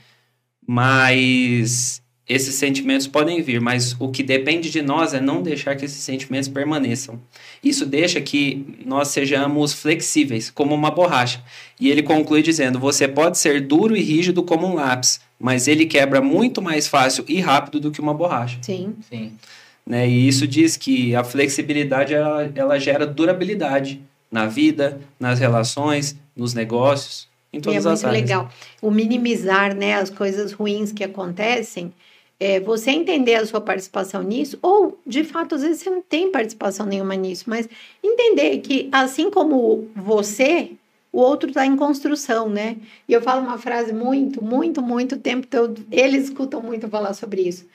Mas 0.65 2.01
esses 2.27 2.53
sentimentos 2.53 3.07
podem 3.07 3.41
vir, 3.41 3.59
mas 3.59 3.95
o 3.99 4.09
que 4.09 4.21
depende 4.21 4.69
de 4.69 4.83
nós 4.83 5.15
é 5.15 5.19
não 5.19 5.41
deixar 5.41 5.75
que 5.75 5.85
esses 5.85 6.03
sentimentos 6.03 6.47
permaneçam. 6.47 7.19
Isso 7.63 7.87
deixa 7.87 8.21
que 8.21 8.77
nós 8.85 9.07
sejamos 9.07 9.73
flexíveis, 9.73 10.51
como 10.51 10.75
uma 10.75 10.91
borracha. 10.91 11.43
E 11.79 11.89
ele 11.89 12.03
conclui 12.03 12.43
dizendo: 12.43 12.77
você 12.77 13.07
pode 13.07 13.39
ser 13.39 13.61
duro 13.61 13.97
e 13.97 14.01
rígido 14.01 14.43
como 14.43 14.67
um 14.67 14.75
lápis, 14.75 15.19
mas 15.39 15.67
ele 15.67 15.85
quebra 15.85 16.21
muito 16.21 16.61
mais 16.61 16.87
fácil 16.87 17.23
e 17.27 17.39
rápido 17.39 17.79
do 17.79 17.91
que 17.91 18.01
uma 18.01 18.13
borracha. 18.13 18.57
Sim. 18.61 18.95
Sim. 19.09 19.31
Né? 19.85 20.07
E 20.07 20.27
isso 20.27 20.45
diz 20.45 20.75
que 20.75 21.15
a 21.15 21.23
flexibilidade 21.23 22.13
ela, 22.13 22.51
ela 22.53 22.79
gera 22.79 23.07
durabilidade 23.07 24.01
na 24.29 24.45
vida, 24.45 24.99
nas 25.19 25.39
relações, 25.39 26.15
nos 26.35 26.53
negócios, 26.53 27.27
em 27.51 27.59
todas 27.59 27.83
e 27.83 27.87
é 27.87 27.91
as 27.91 28.03
muito 28.03 28.13
legal. 28.13 28.51
O 28.81 28.91
minimizar 28.91 29.75
né, 29.75 29.95
as 29.95 30.09
coisas 30.09 30.51
ruins 30.51 30.91
que 30.91 31.03
acontecem, 31.03 31.91
é, 32.39 32.59
você 32.59 32.91
entender 32.91 33.35
a 33.35 33.45
sua 33.45 33.59
participação 33.59 34.21
nisso, 34.21 34.59
ou 34.61 34.99
de 35.05 35.23
fato, 35.23 35.55
às 35.55 35.61
vezes 35.61 35.81
você 35.81 35.89
não 35.89 36.01
tem 36.01 36.31
participação 36.31 36.85
nenhuma 36.85 37.15
nisso, 37.15 37.45
mas 37.47 37.67
entender 38.03 38.59
que 38.59 38.87
assim 38.91 39.31
como 39.31 39.89
você 39.95 40.71
o 41.11 41.19
outro 41.19 41.49
está 41.49 41.65
em 41.65 41.75
construção, 41.75 42.49
né? 42.49 42.77
E 43.07 43.13
eu 43.13 43.21
falo 43.21 43.41
uma 43.41 43.57
frase 43.57 43.91
muito, 43.91 44.43
muito, 44.43 44.81
muito 44.81 45.17
tempo 45.17 45.47
todo. 45.47 45.85
Eles 45.91 46.25
escutam 46.25 46.61
muito 46.61 46.87
falar 46.87 47.13
sobre 47.13 47.41
isso. 47.41 47.65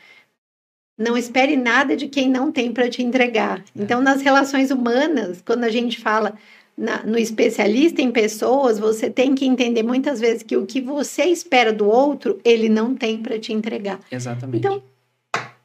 Não 0.97 1.17
espere 1.17 1.57
nada 1.57 1.97
de 1.97 2.07
quem 2.07 2.31
não 2.31 2.53
tem 2.53 2.73
para 2.73 2.89
te 2.89 3.03
entregar. 3.03 3.59
É. 3.59 3.83
Então, 3.83 4.01
nas 4.01 4.23
relações 4.23 4.71
humanas, 4.71 5.43
quando 5.45 5.65
a 5.65 5.71
gente 5.71 6.01
fala 6.01 6.35
na, 6.77 7.03
no 7.05 7.19
especialista 7.19 8.01
em 8.01 8.13
pessoas, 8.13 8.79
você 8.79 9.11
tem 9.11 9.35
que 9.35 9.45
entender 9.45 9.83
muitas 9.83 10.21
vezes 10.21 10.45
que 10.45 10.57
o 10.57 10.65
que 10.65 10.81
você 10.81 11.25
espera 11.25 11.73
do 11.73 11.89
outro, 11.89 12.41
ele 12.45 12.69
não 12.69 12.95
tem 12.95 13.21
para 13.21 13.39
te 13.39 13.53
entregar. 13.53 13.99
Exatamente. 14.11 14.59
Então, 14.59 14.81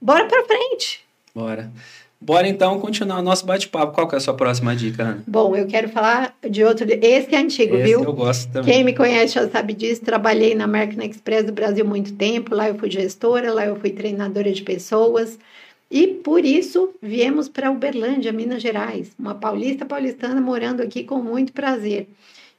bora 0.02 0.26
para 0.26 0.46
frente. 0.46 1.06
Bora. 1.36 1.72
Bora 2.22 2.50
então 2.50 2.78
continuar 2.82 3.20
o 3.20 3.22
nosso 3.22 3.46
bate-papo. 3.46 3.94
Qual 3.94 4.06
que 4.06 4.14
é 4.14 4.18
a 4.18 4.22
sua 4.22 4.34
próxima 4.34 4.76
dica, 4.76 5.04
Ana? 5.04 5.24
Bom, 5.26 5.56
eu 5.56 5.66
quero 5.66 5.88
falar 5.88 6.36
de 6.50 6.64
outro. 6.66 6.86
Esse 6.90 7.34
é 7.34 7.38
antigo, 7.40 7.76
Esse 7.76 7.84
viu? 7.84 8.04
Eu 8.04 8.14
gosto 8.14 8.52
também. 8.52 8.74
Quem 8.74 8.84
me 8.84 8.94
conhece 8.94 9.36
já 9.36 9.48
sabe 9.48 9.74
disso. 9.74 10.02
Trabalhei 10.02 10.54
na 10.54 10.66
American 10.66 11.06
Express 11.06 11.46
do 11.46 11.54
Brasil 11.54 11.86
muito 11.86 12.14
tempo. 12.14 12.54
Lá 12.54 12.68
eu 12.68 12.76
fui 12.76 12.92
gestora, 12.92 13.54
lá 13.54 13.66
eu 13.66 13.78
fui 13.78 13.92
treinadora 13.92 14.52
de 14.52 14.62
pessoas. 14.62 15.40
E 15.90 16.08
por 16.08 16.44
isso 16.44 16.90
viemos 17.02 17.48
para 17.48 17.72
Uberlândia, 17.72 18.34
Minas 18.34 18.62
Gerais. 18.62 19.12
Uma 19.18 19.36
paulista 19.36 19.86
paulistana 19.86 20.42
morando 20.42 20.82
aqui 20.82 21.06
com 21.06 21.20
muito 21.20 21.54
prazer. 21.54 22.10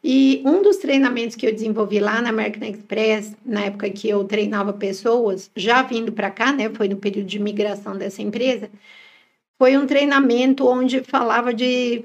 E 0.03 0.43
um 0.47 0.63
dos 0.63 0.79
treinamentos 0.79 1.37
que 1.37 1.47
eu 1.47 1.53
desenvolvi 1.53 2.01
lá 2.01 2.23
na 2.23 2.31
American 2.31 2.67
Express, 2.67 3.37
na 3.45 3.65
época 3.65 3.91
que 3.91 4.09
eu 4.09 4.25
treinava 4.25 4.73
pessoas, 4.73 5.51
já 5.55 5.83
vindo 5.83 6.11
para 6.11 6.31
cá, 6.31 6.51
né? 6.51 6.71
Foi 6.73 6.89
no 6.89 6.97
período 6.97 7.27
de 7.27 7.39
migração 7.39 7.95
dessa 7.95 8.23
empresa 8.23 8.71
foi 9.61 9.77
um 9.77 9.87
treinamento 9.87 10.67
onde 10.67 11.03
falava 11.03 11.53
de 11.53 12.03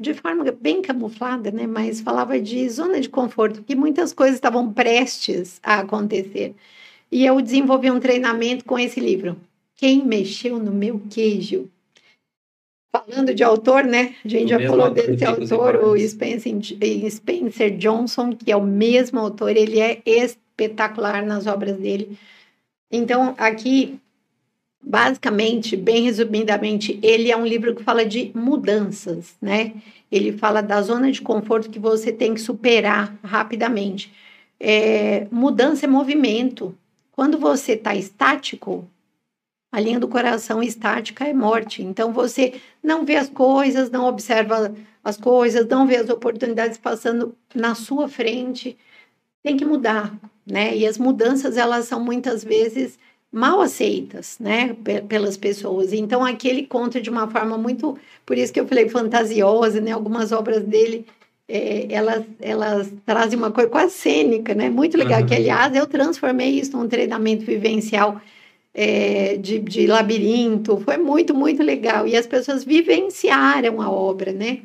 de 0.00 0.14
forma 0.14 0.50
bem 0.50 0.82
camuflada, 0.82 1.52
né? 1.52 1.64
Mas 1.64 2.00
falava 2.00 2.40
de 2.40 2.68
zona 2.68 3.00
de 3.00 3.08
conforto, 3.08 3.62
que 3.62 3.76
muitas 3.76 4.12
coisas 4.12 4.34
estavam 4.34 4.72
prestes 4.72 5.60
a 5.62 5.78
acontecer. 5.78 6.56
E 7.08 7.24
eu 7.24 7.40
desenvolvi 7.40 7.88
um 7.88 8.00
treinamento 8.00 8.64
com 8.64 8.76
esse 8.76 8.98
livro. 8.98 9.36
Quem 9.76 10.04
mexeu 10.04 10.58
no 10.58 10.72
meu 10.72 11.00
queijo? 11.08 11.70
Falando 12.90 13.32
de 13.32 13.44
autor, 13.44 13.84
né? 13.84 14.16
A 14.24 14.28
gente 14.28 14.52
o 14.52 14.58
já 14.58 14.68
falou 14.68 14.90
desse 14.90 15.24
autor, 15.24 15.76
o 15.84 15.96
Spencer, 15.96 16.52
Spencer 17.08 17.76
Johnson, 17.76 18.32
que 18.32 18.50
é 18.50 18.56
o 18.56 18.66
mesmo 18.66 19.20
autor, 19.20 19.56
ele 19.56 19.78
é 19.78 20.02
espetacular 20.04 21.24
nas 21.24 21.46
obras 21.46 21.76
dele. 21.76 22.18
Então, 22.90 23.36
aqui 23.38 24.00
basicamente, 24.82 25.76
bem 25.76 26.02
resumidamente, 26.02 26.98
ele 27.02 27.30
é 27.30 27.36
um 27.36 27.46
livro 27.46 27.74
que 27.74 27.84
fala 27.84 28.04
de 28.04 28.32
mudanças, 28.34 29.36
né? 29.40 29.74
Ele 30.10 30.32
fala 30.32 30.60
da 30.60 30.82
zona 30.82 31.10
de 31.10 31.22
conforto 31.22 31.70
que 31.70 31.78
você 31.78 32.12
tem 32.12 32.34
que 32.34 32.40
superar 32.40 33.16
rapidamente. 33.22 34.12
É, 34.58 35.26
mudança 35.30 35.86
é 35.86 35.88
movimento. 35.88 36.76
Quando 37.12 37.38
você 37.38 37.72
está 37.72 37.94
estático, 37.94 38.88
a 39.70 39.80
linha 39.80 39.98
do 39.98 40.08
coração 40.08 40.62
estática 40.62 41.26
é 41.26 41.32
morte. 41.32 41.82
Então 41.82 42.12
você 42.12 42.60
não 42.82 43.04
vê 43.04 43.16
as 43.16 43.28
coisas, 43.28 43.90
não 43.90 44.06
observa 44.06 44.74
as 45.02 45.16
coisas, 45.16 45.66
não 45.66 45.86
vê 45.86 45.96
as 45.96 46.10
oportunidades 46.10 46.76
passando 46.76 47.34
na 47.54 47.74
sua 47.74 48.08
frente. 48.08 48.76
Tem 49.42 49.56
que 49.56 49.64
mudar, 49.64 50.14
né? 50.46 50.76
E 50.76 50.86
as 50.86 50.98
mudanças 50.98 51.56
elas 51.56 51.86
são 51.86 51.98
muitas 51.98 52.44
vezes 52.44 52.98
mal 53.32 53.62
aceitas, 53.62 54.36
né, 54.38 54.76
pelas 55.08 55.38
pessoas. 55.38 55.92
Então 55.94 56.22
aqui 56.22 56.46
ele 56.48 56.66
conta 56.66 57.00
de 57.00 57.08
uma 57.08 57.26
forma 57.28 57.56
muito, 57.56 57.98
por 58.26 58.36
isso 58.36 58.52
que 58.52 58.60
eu 58.60 58.68
falei 58.68 58.88
fantasiosa, 58.90 59.80
né, 59.80 59.92
algumas 59.92 60.32
obras 60.32 60.62
dele 60.62 61.06
é, 61.48 61.86
elas, 61.90 62.24
elas 62.40 62.92
trazem 63.04 63.38
uma 63.38 63.50
coisa 63.50 63.70
quase 63.70 63.94
cênica, 63.94 64.54
né, 64.54 64.68
muito 64.68 64.96
legal, 64.96 65.20
uhum. 65.20 65.26
que 65.26 65.34
aliás 65.34 65.74
eu 65.74 65.86
transformei 65.86 66.50
isso 66.50 66.76
num 66.76 66.86
treinamento 66.86 67.44
vivencial 67.44 68.20
é, 68.74 69.36
de, 69.36 69.58
de 69.58 69.86
labirinto, 69.86 70.78
foi 70.78 70.98
muito, 70.98 71.34
muito 71.34 71.62
legal, 71.62 72.06
e 72.06 72.16
as 72.16 72.26
pessoas 72.26 72.64
vivenciaram 72.64 73.80
a 73.80 73.90
obra, 73.90 74.32
né, 74.32 74.60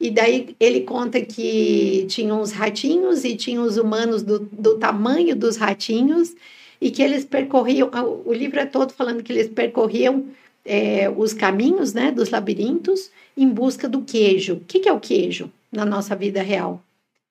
e 0.00 0.10
daí 0.10 0.56
ele 0.60 0.82
conta 0.82 1.20
que 1.20 2.06
tinha 2.08 2.32
uns 2.32 2.52
ratinhos 2.52 3.24
e 3.24 3.34
tinha 3.34 3.60
os 3.60 3.76
humanos 3.76 4.22
do, 4.22 4.38
do 4.38 4.78
tamanho 4.78 5.34
dos 5.34 5.56
ratinhos, 5.56 6.34
e 6.80 6.90
que 6.90 7.02
eles 7.02 7.24
percorriam, 7.24 7.90
o 8.24 8.32
livro 8.32 8.60
é 8.60 8.66
todo 8.66 8.92
falando 8.92 9.22
que 9.22 9.32
eles 9.32 9.48
percorriam 9.48 10.26
é, 10.64 11.10
os 11.10 11.32
caminhos 11.32 11.94
né, 11.94 12.10
dos 12.10 12.30
labirintos 12.30 13.10
em 13.36 13.48
busca 13.48 13.88
do 13.88 14.02
queijo. 14.02 14.54
O 14.54 14.60
que, 14.60 14.80
que 14.80 14.88
é 14.88 14.92
o 14.92 15.00
queijo 15.00 15.50
na 15.72 15.84
nossa 15.84 16.14
vida 16.14 16.42
real? 16.42 16.82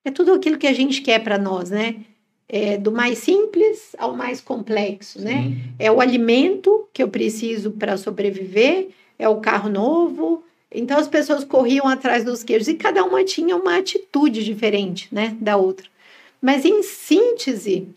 É 0.04 0.10
tudo 0.10 0.32
aquilo 0.32 0.58
que 0.58 0.66
a 0.66 0.72
gente 0.72 1.00
quer 1.02 1.22
para 1.22 1.38
nós, 1.38 1.70
né? 1.70 1.96
É, 2.50 2.78
do 2.78 2.90
mais 2.90 3.18
simples 3.18 3.94
ao 3.98 4.16
mais 4.16 4.40
complexo, 4.40 5.20
né? 5.20 5.42
Sim. 5.42 5.62
É 5.78 5.92
o 5.92 6.00
alimento 6.00 6.88
que 6.94 7.02
eu 7.02 7.08
preciso 7.08 7.72
para 7.72 7.98
sobreviver, 7.98 8.88
é 9.18 9.28
o 9.28 9.36
carro 9.36 9.68
novo. 9.68 10.42
Então 10.72 10.98
as 10.98 11.08
pessoas 11.08 11.44
corriam 11.44 11.86
atrás 11.86 12.24
dos 12.24 12.42
queijos 12.42 12.68
e 12.68 12.74
cada 12.74 13.04
uma 13.04 13.22
tinha 13.24 13.54
uma 13.54 13.76
atitude 13.76 14.44
diferente, 14.44 15.08
né, 15.12 15.36
da 15.40 15.56
outra. 15.56 15.86
Mas 16.40 16.64
em 16.64 16.82
síntese, 16.82 17.88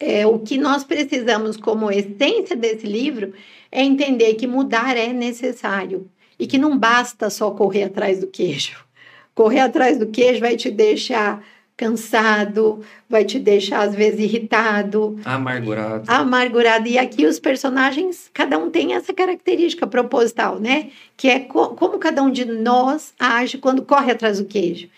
é, 0.00 0.26
o 0.26 0.38
que 0.38 0.58
nós 0.58 0.84
precisamos 0.84 1.56
como 1.56 1.90
essência 1.90 2.54
desse 2.54 2.86
livro 2.86 3.32
é 3.70 3.82
entender 3.82 4.34
que 4.34 4.46
mudar 4.46 4.96
é 4.96 5.12
necessário 5.12 6.08
e 6.38 6.46
que 6.46 6.58
não 6.58 6.78
basta 6.78 7.28
só 7.28 7.50
correr 7.50 7.84
atrás 7.84 8.20
do 8.20 8.26
queijo. 8.26 8.76
Correr 9.34 9.60
atrás 9.60 9.96
do 9.96 10.06
queijo 10.08 10.40
vai 10.40 10.56
te 10.56 10.68
deixar 10.68 11.44
cansado, 11.76 12.80
vai 13.08 13.24
te 13.24 13.38
deixar 13.38 13.82
às 13.82 13.94
vezes 13.94 14.18
irritado, 14.18 15.16
amargurado. 15.24 16.02
Amargurado. 16.08 16.88
E 16.88 16.98
aqui 16.98 17.24
os 17.24 17.38
personagens, 17.38 18.28
cada 18.34 18.58
um 18.58 18.68
tem 18.68 18.94
essa 18.94 19.14
característica 19.14 19.86
proposital, 19.86 20.58
né? 20.58 20.90
Que 21.16 21.28
é 21.28 21.38
co 21.38 21.68
como 21.68 21.98
cada 21.98 22.20
um 22.20 22.32
de 22.32 22.44
nós 22.44 23.14
age 23.16 23.58
quando 23.58 23.82
corre 23.82 24.10
atrás 24.10 24.38
do 24.40 24.44
queijo. 24.44 24.88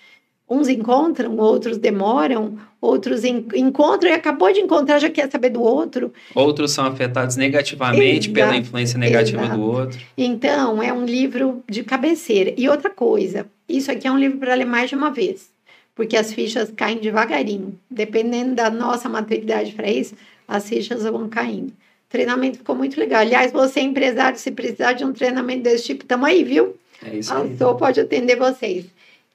Uns 0.50 0.68
encontram, 0.68 1.36
outros 1.36 1.78
demoram, 1.78 2.58
outros 2.80 3.22
en 3.22 3.46
encontram 3.54 4.10
e 4.10 4.12
acabou 4.12 4.52
de 4.52 4.58
encontrar, 4.58 4.98
já 4.98 5.08
quer 5.08 5.30
saber 5.30 5.50
do 5.50 5.62
outro. 5.62 6.12
Outros 6.34 6.72
são 6.72 6.86
afetados 6.86 7.36
negativamente 7.36 8.28
exato, 8.28 8.32
pela 8.32 8.56
influência 8.56 8.98
negativa 8.98 9.44
exato. 9.44 9.56
do 9.56 9.64
outro. 9.64 10.00
Então, 10.18 10.82
é 10.82 10.92
um 10.92 11.04
livro 11.04 11.62
de 11.70 11.84
cabeceira. 11.84 12.52
E 12.56 12.68
outra 12.68 12.90
coisa, 12.90 13.46
isso 13.68 13.92
aqui 13.92 14.08
é 14.08 14.10
um 14.10 14.18
livro 14.18 14.38
para 14.38 14.54
ler 14.54 14.64
mais 14.64 14.90
de 14.90 14.96
uma 14.96 15.12
vez, 15.12 15.50
porque 15.94 16.16
as 16.16 16.32
fichas 16.32 16.72
caem 16.74 16.98
devagarinho. 16.98 17.78
Dependendo 17.88 18.56
da 18.56 18.68
nossa 18.68 19.08
maturidade 19.08 19.70
para 19.70 19.88
isso, 19.88 20.16
as 20.48 20.68
fichas 20.68 21.04
vão 21.04 21.28
caindo. 21.28 21.68
O 21.68 22.10
treinamento 22.10 22.58
ficou 22.58 22.74
muito 22.74 22.98
legal. 22.98 23.20
Aliás, 23.20 23.52
você 23.52 23.78
é 23.78 23.84
empresário, 23.84 24.36
se 24.36 24.50
precisar 24.50 24.94
de 24.94 25.04
um 25.04 25.12
treinamento 25.12 25.62
desse 25.62 25.84
tipo, 25.84 26.02
estamos 26.02 26.28
aí, 26.28 26.42
viu? 26.42 26.74
É 27.06 27.18
isso 27.18 27.32
aí. 27.32 27.54
A 27.54 27.56
Sou 27.56 27.76
pode 27.76 28.00
atender 28.00 28.34
vocês. 28.34 28.86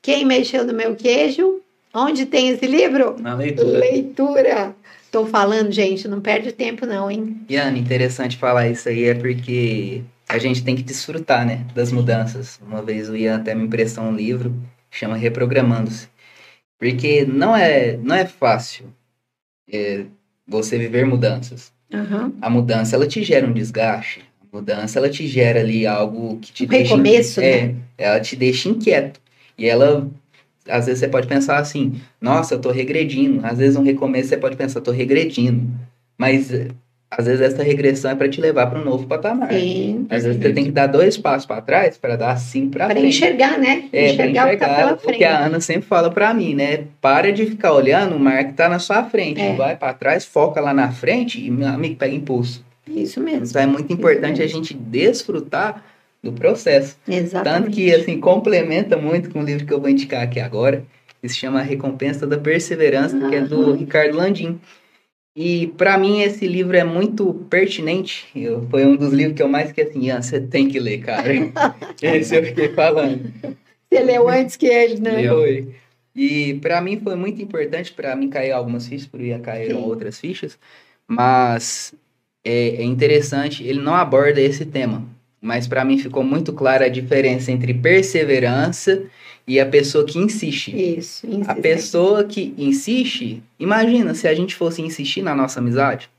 Quem 0.05 0.23
mexeu 0.23 0.63
no 0.63 0.71
meu 0.71 0.95
queijo? 0.95 1.61
Onde 1.91 2.27
tem 2.27 2.49
esse 2.49 2.67
livro? 2.67 3.19
Na 3.19 3.33
leitura. 3.33 3.79
Leitura. 3.79 4.75
Tô 5.11 5.25
falando, 5.25 5.71
gente, 5.71 6.07
não 6.07 6.21
perde 6.21 6.51
tempo 6.51 6.85
não, 6.85 7.09
hein? 7.09 7.41
Iana, 7.49 7.75
interessante 7.75 8.37
falar 8.37 8.69
isso 8.69 8.87
aí, 8.87 9.05
é 9.05 9.15
porque 9.15 10.03
a 10.29 10.37
gente 10.37 10.63
tem 10.63 10.75
que 10.75 10.83
desfrutar, 10.83 11.43
né, 11.43 11.65
das 11.73 11.91
mudanças. 11.91 12.59
Uma 12.61 12.83
vez 12.83 13.09
o 13.09 13.15
Ian 13.15 13.37
até 13.37 13.55
me 13.55 13.63
emprestou 13.63 14.03
um 14.03 14.15
livro, 14.15 14.53
chama 14.91 15.17
Reprogramando-se. 15.17 16.07
Porque 16.77 17.25
não 17.25 17.57
é, 17.57 17.97
não 17.97 18.13
é 18.13 18.25
fácil 18.25 18.85
é, 19.73 20.05
você 20.47 20.77
viver 20.77 21.03
mudanças. 21.03 21.73
Uhum. 21.91 22.31
A 22.39 22.47
mudança, 22.47 22.95
ela 22.95 23.07
te 23.07 23.23
gera 23.23 23.47
um 23.47 23.53
desgaste. 23.53 24.23
A 24.39 24.55
mudança, 24.55 24.99
ela 24.99 25.09
te 25.09 25.25
gera 25.25 25.61
ali 25.61 25.87
algo 25.87 26.37
que 26.37 26.53
te 26.53 26.65
um 26.65 26.67
deixa... 26.67 26.91
Recomeço, 26.91 27.41
é, 27.41 27.61
né? 27.63 27.75
ela 27.97 28.19
te 28.19 28.35
deixa 28.35 28.69
inquieto. 28.69 29.24
E 29.57 29.67
ela, 29.67 30.07
às 30.67 30.85
vezes 30.85 30.99
você 30.99 31.07
pode 31.07 31.27
pensar 31.27 31.57
assim, 31.57 32.01
nossa, 32.19 32.55
eu 32.55 32.59
tô 32.59 32.71
regredindo. 32.71 33.45
Às 33.45 33.57
vezes 33.57 33.75
um 33.75 33.83
recomeço 33.83 34.29
você 34.29 34.37
pode 34.37 34.55
pensar, 34.55 34.81
tô 34.81 34.91
regredindo. 34.91 35.67
Mas 36.17 36.51
às 37.09 37.25
vezes 37.25 37.41
essa 37.41 37.63
regressão 37.63 38.11
é 38.11 38.15
para 38.15 38.27
te 38.27 38.41
levar 38.41 38.67
para 38.67 38.79
um 38.79 38.83
novo 38.83 39.07
patamar. 39.07 39.51
Sim. 39.51 40.05
Às 40.09 40.23
vezes 40.23 40.41
você 40.41 40.51
tem 40.51 40.65
que 40.65 40.71
dar 40.71 40.87
dois 40.87 41.17
passos 41.17 41.45
para 41.45 41.61
trás 41.61 41.97
para 41.97 42.15
dar 42.15 42.35
cinco 42.37 42.71
para 42.71 42.87
frente. 42.87 42.99
Para 42.99 43.07
enxergar, 43.07 43.57
né? 43.57 43.85
É, 43.93 44.11
enxergar, 44.11 44.53
enxergar 44.53 44.93
o, 44.93 44.97
tá 44.97 45.09
o 45.09 45.13
que 45.13 45.23
a 45.23 45.45
Ana 45.45 45.59
sempre 45.59 45.87
fala 45.87 46.11
para 46.11 46.33
mim, 46.33 46.53
né? 46.55 46.85
Para 46.99 47.31
de 47.31 47.45
ficar 47.45 47.73
olhando 47.73 48.15
o 48.15 48.19
mar 48.19 48.43
que 48.43 48.53
tá 48.53 48.67
na 48.67 48.79
sua 48.79 49.03
frente. 49.03 49.39
É. 49.39 49.55
Vai 49.55 49.75
para 49.77 49.93
trás, 49.93 50.25
foca 50.25 50.59
lá 50.59 50.73
na 50.73 50.91
frente 50.91 51.45
e 51.45 51.49
meu 51.49 51.67
amigo 51.67 51.95
pega 51.95 52.13
impulso. 52.13 52.65
Isso 52.87 53.19
mesmo. 53.21 53.45
Então 53.45 53.61
é 53.61 53.65
muito 53.65 53.91
importante 53.91 54.41
a 54.41 54.47
gente 54.47 54.73
desfrutar 54.73 55.83
do 56.25 56.33
processo. 56.33 56.97
Exatamente. 57.07 57.43
Tanto 57.43 57.71
que, 57.71 57.93
assim, 57.93 58.19
complementa 58.19 58.97
muito 58.97 59.29
com 59.29 59.39
o 59.39 59.43
livro 59.43 59.65
que 59.65 59.71
eu 59.71 59.79
vou 59.79 59.89
indicar 59.89 60.23
aqui 60.23 60.39
agora, 60.39 60.83
que 61.21 61.29
se 61.29 61.35
chama 61.35 61.61
Recompensa 61.61 62.25
da 62.25 62.37
Perseverança, 62.37 63.15
uhum. 63.15 63.29
que 63.29 63.35
é 63.35 63.41
do 63.41 63.73
Ricardo 63.73 64.17
Landim. 64.17 64.59
E 65.37 65.67
para 65.77 65.97
mim 65.97 66.21
esse 66.21 66.47
livro 66.47 66.75
é 66.75 66.83
muito 66.83 67.33
pertinente. 67.49 68.25
Eu, 68.35 68.65
foi 68.69 68.85
um 68.85 68.95
dos 68.95 69.13
livros 69.13 69.35
que 69.35 69.43
eu 69.43 69.49
mais 69.49 69.71
que 69.71 69.81
assim, 69.81 70.09
ah, 70.09 70.21
você 70.21 70.39
tem 70.39 70.67
que 70.67 70.79
ler, 70.79 70.99
cara. 70.99 71.29
esse 72.01 72.35
eu 72.35 72.43
fiquei 72.43 72.69
falando. 72.69 73.31
Você 73.89 74.01
leu 74.01 74.29
antes 74.29 74.55
que 74.55 74.65
ele, 74.65 74.99
né? 74.99 75.27
Foi. 75.27 75.75
E 76.15 76.53
para 76.55 76.79
mim 76.79 76.99
foi 77.01 77.15
muito 77.15 77.41
importante, 77.41 77.91
para 77.91 78.15
mim 78.15 78.29
cair 78.29 78.51
algumas 78.51 78.87
fichas, 78.87 79.07
por 79.07 79.19
ia 79.19 79.37
caíram 79.37 79.81
Sim. 79.81 79.85
outras 79.85 80.17
fichas, 80.17 80.57
mas 81.05 81.93
é, 82.41 82.77
é 82.77 82.83
interessante, 82.83 83.61
ele 83.61 83.81
não 83.81 83.93
aborda 83.93 84.39
esse 84.39 84.65
tema 84.65 85.05
mas 85.45 85.67
para 85.67 85.85
mim 85.85 85.99
ficou 85.99 86.23
muito 86.23 86.51
clara 86.51 86.85
a 86.85 86.89
diferença 86.89 87.51
entre 87.51 87.71
perseverança 87.71 89.03
e 89.47 89.59
a 89.59 89.65
pessoa 89.65 90.03
que 90.03 90.17
insiste. 90.17 90.75
Isso, 90.75 91.27
insiste. 91.27 91.49
A 91.51 91.53
pessoa 91.53 92.23
que 92.23 92.55
insiste, 92.57 93.43
imagina 93.59 94.15
se 94.15 94.27
a 94.27 94.33
gente 94.33 94.55
fosse 94.55 94.81
insistir 94.81 95.21
na 95.21 95.35
nossa 95.35 95.59
amizade. 95.59 96.09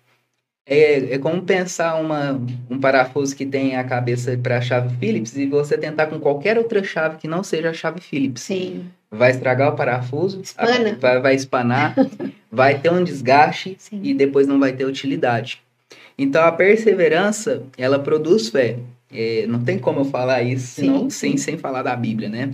É, 0.68 1.14
é 1.14 1.18
como 1.18 1.42
pensar 1.42 1.96
uma, 1.96 2.40
um 2.70 2.78
parafuso 2.78 3.34
que 3.34 3.44
tem 3.44 3.76
a 3.76 3.82
cabeça 3.82 4.38
para 4.40 4.58
a 4.58 4.60
chave 4.60 4.96
Phillips 4.96 5.36
e 5.36 5.46
você 5.46 5.76
tentar 5.76 6.06
com 6.06 6.20
qualquer 6.20 6.56
outra 6.56 6.82
chave 6.84 7.18
que 7.18 7.26
não 7.26 7.42
seja 7.42 7.70
a 7.70 7.74
chave 7.74 8.00
Phillips. 8.00 8.42
Sim. 8.42 8.86
Vai 9.10 9.30
estragar 9.30 9.72
o 9.72 9.76
parafuso, 9.76 10.40
Espana. 10.40 10.96
vai, 11.00 11.20
vai 11.20 11.34
espanar, 11.34 11.94
vai 12.50 12.78
ter 12.78 12.92
um 12.92 13.02
desgaste 13.02 13.76
Sim. 13.78 14.00
e 14.02 14.14
depois 14.14 14.46
não 14.46 14.58
vai 14.58 14.72
ter 14.72 14.84
utilidade. 14.84 15.62
Então 16.18 16.44
a 16.44 16.52
perseverança, 16.52 17.64
ela 17.76 17.98
produz 17.98 18.48
fé. 18.48 18.78
É, 19.16 19.46
não 19.46 19.64
tem 19.64 19.78
como 19.78 20.00
eu 20.00 20.04
falar 20.04 20.42
isso 20.42 20.66
senão, 20.66 21.08
Sim, 21.08 21.10
sem, 21.10 21.36
sem 21.36 21.58
falar 21.58 21.82
da 21.82 21.96
Bíblia, 21.96 22.28
né? 22.28 22.52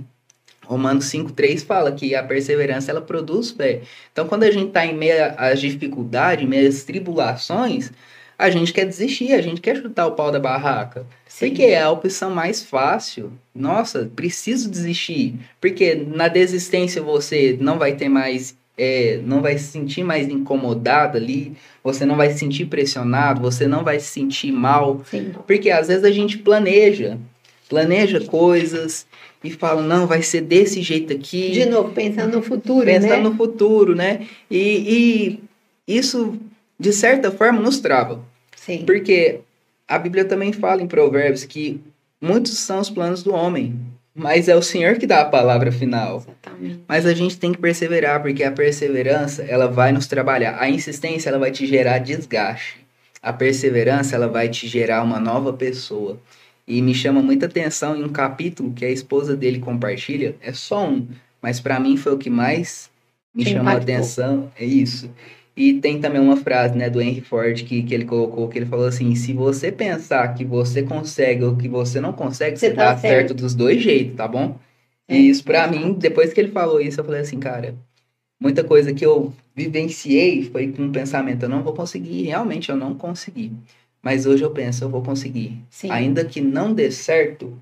Romanos 0.65 1.07
5,3 1.07 1.65
fala 1.65 1.93
que 1.93 2.15
a 2.15 2.23
perseverança 2.23 2.91
ela 2.91 3.01
produz 3.01 3.51
fé. 3.51 3.83
Então, 4.13 4.27
quando 4.27 4.45
a 4.45 4.51
gente 4.51 4.69
está 4.69 4.87
em 4.87 4.97
meio 4.97 5.35
às 5.37 5.61
dificuldades, 5.61 6.45
em 6.45 6.49
meio 6.49 6.69
às 6.69 6.85
tribulações, 6.85 7.91
a 8.39 8.51
gente 8.51 8.73
quer 8.73 8.87
desistir, 8.87 9.33
a 9.33 9.43
gente 9.43 9.61
quer 9.61 9.77
chutar 9.77 10.07
o 10.07 10.13
pau 10.13 10.31
da 10.31 10.41
barraca. 10.41 11.07
Sim. 11.27 11.49
Porque 11.49 11.63
é 11.63 11.83
a 11.83 11.91
opção 11.91 12.31
mais 12.31 12.63
fácil. 12.63 13.33
Nossa, 13.55 14.11
preciso 14.15 14.71
desistir. 14.71 15.35
Porque 15.61 15.95
na 15.95 16.29
desistência 16.29 17.03
você 17.03 17.57
não 17.61 17.79
vai 17.79 17.95
ter 17.95 18.09
mais. 18.09 18.57
É, 18.77 19.21
não 19.25 19.43
vai 19.43 19.59
se 19.59 19.65
sentir 19.65 20.03
mais 20.03 20.29
incomodado 20.29 21.19
ali, 21.19 21.53
você 21.83 22.05
não 22.05 22.17
vai 22.17 22.31
se 22.31 22.39
sentir 22.39 22.67
pressionado, 22.67 23.41
você 23.41 23.67
não 23.67 23.85
vai 23.85 24.01
se 24.01 24.07
sentir 24.07 24.53
mal. 24.53 25.03
Sim. 25.11 25.33
Porque 25.47 25.71
às 25.71 25.89
vezes 25.89 26.05
a 26.05 26.11
gente 26.11 26.39
planeja, 26.39 27.19
planeja 27.69 28.21
coisas 28.21 29.07
e 29.45 29.51
fala, 29.51 29.83
não, 29.83 30.07
vai 30.07 30.23
ser 30.23 30.43
desse 30.43 30.81
jeito 30.83 31.13
aqui. 31.13 31.51
De 31.51 31.67
novo, 31.67 31.93
pensando 31.93 32.37
no 32.37 32.43
futuro, 32.43 32.85
pensando 32.87 33.11
né? 33.11 33.21
no 33.21 33.37
futuro, 33.37 33.95
né? 33.95 34.27
E, 34.51 35.39
e 35.87 35.99
isso, 35.99 36.39
de 36.79 36.93
certa 36.93 37.31
forma, 37.31 37.61
nos 37.61 37.81
trava. 37.81 38.21
Sim. 38.57 38.85
Porque 38.87 39.41
a 39.87 39.99
Bíblia 39.99 40.25
também 40.25 40.53
fala 40.53 40.83
em 40.83 40.87
Provérbios 40.87 41.45
que 41.45 41.81
muitos 42.21 42.57
são 42.59 42.81
os 42.81 42.89
planos 42.89 43.23
do 43.23 43.35
homem, 43.35 43.79
mas 44.15 44.49
é 44.49 44.57
o 44.57 44.63
Senhor 44.63 44.97
que 44.97 45.07
dá 45.07 45.23
a 45.23 45.25
palavra 45.25 45.73
final. 45.73 46.17
Exatamente. 46.17 46.81
Mas 46.87 47.07
a 47.07 47.15
gente 47.15 47.39
tem 47.39 47.53
que 47.53 47.59
perseverar, 47.59 48.23
porque 48.23 48.45
a 48.45 48.53
perseverança, 48.53 49.43
ela 49.43 49.67
vai 49.67 49.93
nos 49.93 50.07
trabalhar. 50.07 50.61
A 50.61 50.69
insistência, 50.69 51.29
ela 51.29 51.39
vai 51.39 51.51
te 51.51 51.67
gerar 51.67 51.99
desgaste. 51.99 52.85
A 53.23 53.33
perseverança, 53.33 54.15
ela 54.15 54.29
vai 54.29 54.49
te 54.49 54.67
gerar 54.67 55.03
uma 55.03 55.19
nova 55.19 55.53
pessoa. 55.53 56.21
E 56.67 56.81
me 56.81 56.95
chama 56.95 57.23
muita 57.23 57.47
atenção 57.47 57.97
em 57.97 58.05
um 58.05 58.09
capítulo 58.09 58.73
que 58.73 58.85
a 58.85 58.91
esposa 58.91 59.37
dele 59.37 59.59
compartilha, 59.59 60.37
é 60.41 60.53
só 60.53 60.89
um, 60.89 61.09
mas 61.41 61.59
para 61.59 61.81
mim 61.81 61.97
foi 61.97 62.15
o 62.15 62.19
que 62.19 62.31
mais 62.31 62.89
me 63.35 63.45
chamou 63.45 63.73
a 63.73 63.77
atenção, 63.77 64.51
é 64.57 64.65
isso. 64.65 65.11
E 65.57 65.75
tem 65.81 66.01
também 66.01 66.21
uma 66.21 66.37
frase, 66.37 66.77
né, 66.77 66.89
do 66.89 67.01
Henry 67.01 67.21
Ford 67.21 67.63
que, 67.65 67.83
que 67.83 67.95
ele 67.95 68.05
colocou, 68.07 68.49
que 68.49 68.59
ele 68.59 68.67
falou 68.67 68.87
assim, 68.87 69.15
se 69.15 69.33
você 69.35 69.71
pensar 69.71 70.35
que 70.35 70.45
você 70.45 70.83
consegue 70.83 71.45
ou 71.45 71.57
que 71.57 71.69
você 71.69 72.01
não 72.01 72.13
consegue, 72.13 72.57
Você 72.57 72.69
você, 72.69 72.75
tá 72.75 72.95
dá 72.95 72.99
certo. 72.99 73.29
certo. 73.29 73.35
dos 73.35 73.55
dois 73.55 73.83
jeitos, 73.83 74.17
tá 74.17 74.27
bom? 74.27 74.57
É. 75.07 75.17
E 75.17 75.29
isso 75.29 75.45
pra 75.45 75.67
mim, 75.69 75.93
depois 75.93 76.33
que 76.33 76.41
ele 76.41 76.51
falou 76.53 76.81
isso, 76.81 77.01
eu 77.01 77.05
falei 77.05 77.21
assim, 77.21 77.39
cara, 77.39 77.75
muita 78.41 78.65
coisa 78.65 78.93
que 78.95 79.05
eu 79.05 79.33
vivenciei 79.55 80.43
foi 80.45 80.73
com 80.73 80.83
um 80.85 80.93
pensamento, 80.93 81.45
eu 81.45 81.49
não 81.49 81.63
vou 81.63 81.75
conseguir, 81.75 82.23
realmente 82.25 82.71
eu 82.71 82.77
não 82.77 82.95
consegui. 82.95 83.53
Mas 84.03 84.27
hoje 84.27 84.43
eu 84.43 84.51
penso, 84.51 84.85
eu 84.85 84.89
vou 84.91 85.03
conseguir. 85.03 85.59
Sim. 85.71 85.91
Ainda 85.91 86.25
que 86.25 86.41
não 86.41 86.75
dê 86.75 86.91
certo, 86.91 87.57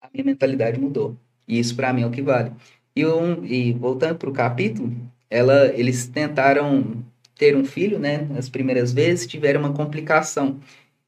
a 0.00 0.08
minha 0.12 0.24
mentalidade 0.24 0.80
mudou. 0.80 1.16
E 1.46 1.58
isso 1.58 1.76
pra 1.76 1.92
mim 1.92 2.02
é 2.02 2.06
o 2.06 2.10
que 2.10 2.22
vale. 2.22 2.52
E, 2.94 3.06
um, 3.06 3.44
e 3.44 3.72
voltando 3.72 4.16
pro 4.18 4.32
capítulo, 4.32 4.92
ela, 5.30 5.68
eles 5.74 6.06
tentaram 6.08 7.04
ter 7.36 7.56
um 7.56 7.64
filho, 7.64 7.98
né? 7.98 8.26
As 8.36 8.48
primeiras 8.48 8.92
vezes 8.92 9.26
tiveram 9.26 9.60
uma 9.60 9.72
complicação. 9.72 10.58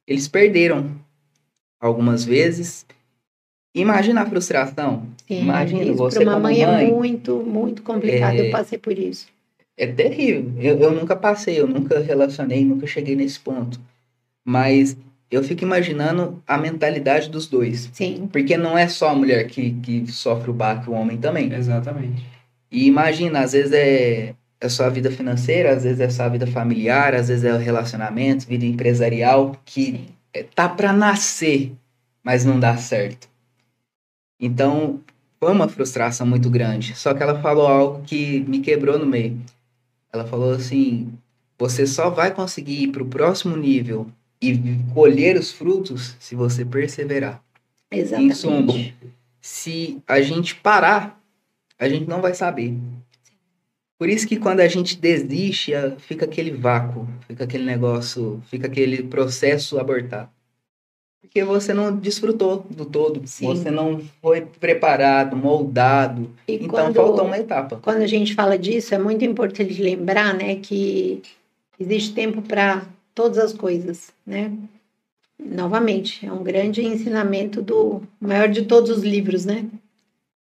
Eles 0.06 0.28
perderam 0.28 0.90
algumas 1.80 2.24
vezes. 2.24 2.86
Imagina 3.74 4.22
a 4.22 4.26
frustração. 4.26 5.06
Sim, 5.26 5.42
Imagina 5.42 5.82
isso 5.84 5.94
você 5.94 6.20
para 6.20 6.24
uma 6.24 6.32
como 6.34 6.42
mãe, 6.44 6.66
mãe. 6.66 6.86
é 6.86 6.90
muito, 6.90 7.36
muito 7.42 7.82
complicado. 7.82 8.36
É. 8.36 8.48
Eu 8.48 8.50
passei 8.50 8.78
por 8.78 8.96
isso. 8.98 9.26
É 9.76 9.86
terrível. 9.86 10.52
Eu, 10.58 10.78
eu 10.78 10.90
nunca 10.92 11.14
passei, 11.14 11.60
eu 11.60 11.66
nunca 11.66 12.00
relacionei, 12.00 12.64
nunca 12.64 12.86
cheguei 12.86 13.14
nesse 13.14 13.38
ponto. 13.38 13.78
Mas 14.44 14.96
eu 15.30 15.44
fico 15.44 15.62
imaginando 15.62 16.42
a 16.46 16.58
mentalidade 16.58 17.28
dos 17.30 17.46
dois. 17.46 17.88
Sim, 17.92 18.28
Porque 18.32 18.56
não 18.56 18.76
é 18.76 18.88
só 18.88 19.10
a 19.10 19.14
mulher 19.14 19.46
que, 19.46 19.72
que 19.74 20.06
sofre 20.10 20.50
o 20.50 20.54
baque, 20.54 20.90
o 20.90 20.94
homem 20.94 21.18
também. 21.18 21.52
Exatamente. 21.52 22.24
E 22.70 22.86
imagina, 22.86 23.40
às 23.40 23.52
vezes 23.52 23.72
é 23.72 24.34
a 24.60 24.68
sua 24.68 24.88
vida 24.88 25.10
financeira, 25.10 25.72
às 25.72 25.84
vezes 25.84 26.00
é 26.00 26.06
a 26.06 26.10
sua 26.10 26.28
vida 26.28 26.46
familiar, 26.46 27.14
às 27.14 27.28
vezes 27.28 27.44
é 27.44 27.54
o 27.54 27.58
relacionamento, 27.58 28.46
vida 28.46 28.66
empresarial, 28.66 29.56
que 29.64 30.08
é, 30.32 30.42
tá 30.42 30.68
para 30.68 30.92
nascer, 30.92 31.72
mas 32.22 32.44
não 32.44 32.58
dá 32.58 32.76
certo. 32.76 33.28
Então, 34.40 35.00
foi 35.40 35.52
uma 35.52 35.68
frustração 35.68 36.26
muito 36.26 36.50
grande. 36.50 36.96
Só 36.96 37.14
que 37.14 37.22
ela 37.22 37.40
falou 37.40 37.66
algo 37.66 38.02
que 38.02 38.40
me 38.40 38.60
quebrou 38.60 38.98
no 38.98 39.06
meio. 39.06 39.40
Ela 40.12 40.24
falou 40.24 40.52
assim: 40.52 41.12
você 41.58 41.86
só 41.86 42.10
vai 42.10 42.32
conseguir 42.32 42.84
ir 42.84 42.88
para 42.88 43.02
o 43.02 43.08
próximo 43.08 43.56
nível 43.56 44.06
e 44.40 44.56
colher 44.94 45.36
os 45.36 45.52
frutos 45.52 46.16
se 46.18 46.34
você 46.34 46.64
perseverar. 46.64 47.42
Em 47.90 48.04
suma, 48.32 48.58
Exatamente. 48.58 48.96
se 49.40 50.02
a 50.06 50.20
gente 50.20 50.54
parar, 50.56 51.20
a 51.78 51.88
gente 51.88 52.08
não 52.08 52.20
vai 52.20 52.34
saber. 52.34 52.76
Por 53.98 54.08
isso 54.08 54.28
que 54.28 54.36
quando 54.36 54.60
a 54.60 54.68
gente 54.68 54.96
desiste, 54.96 55.74
a- 55.74 55.96
fica 55.98 56.24
aquele 56.24 56.52
vácuo, 56.52 57.08
fica 57.26 57.44
aquele 57.44 57.64
negócio, 57.64 58.40
fica 58.48 58.68
aquele 58.68 59.02
processo 59.02 59.78
abortado. 59.78 60.28
Porque 61.20 61.42
você 61.42 61.74
não 61.74 61.94
desfrutou 61.94 62.64
do 62.70 62.86
todo, 62.86 63.20
Sim. 63.26 63.46
você 63.46 63.70
não 63.70 64.00
foi 64.22 64.42
preparado, 64.42 65.36
moldado. 65.36 66.30
E 66.46 66.54
então 66.54 66.68
quando, 66.68 66.94
faltou 66.94 67.26
uma 67.26 67.38
etapa. 67.38 67.80
quando 67.82 68.02
a 68.02 68.06
gente 68.06 68.34
fala 68.34 68.56
disso, 68.56 68.94
é 68.94 68.98
muito 68.98 69.24
importante 69.24 69.82
lembrar, 69.82 70.32
né, 70.32 70.56
que 70.56 71.20
existe 71.78 72.14
tempo 72.14 72.40
para 72.40 72.86
todas 73.14 73.36
as 73.38 73.52
coisas, 73.52 74.12
né? 74.24 74.52
Novamente, 75.38 76.24
é 76.24 76.32
um 76.32 76.42
grande 76.42 76.84
ensinamento 76.84 77.60
do 77.62 78.02
maior 78.20 78.48
de 78.48 78.62
todos 78.62 78.90
os 78.90 79.02
livros, 79.02 79.44
né? 79.44 79.66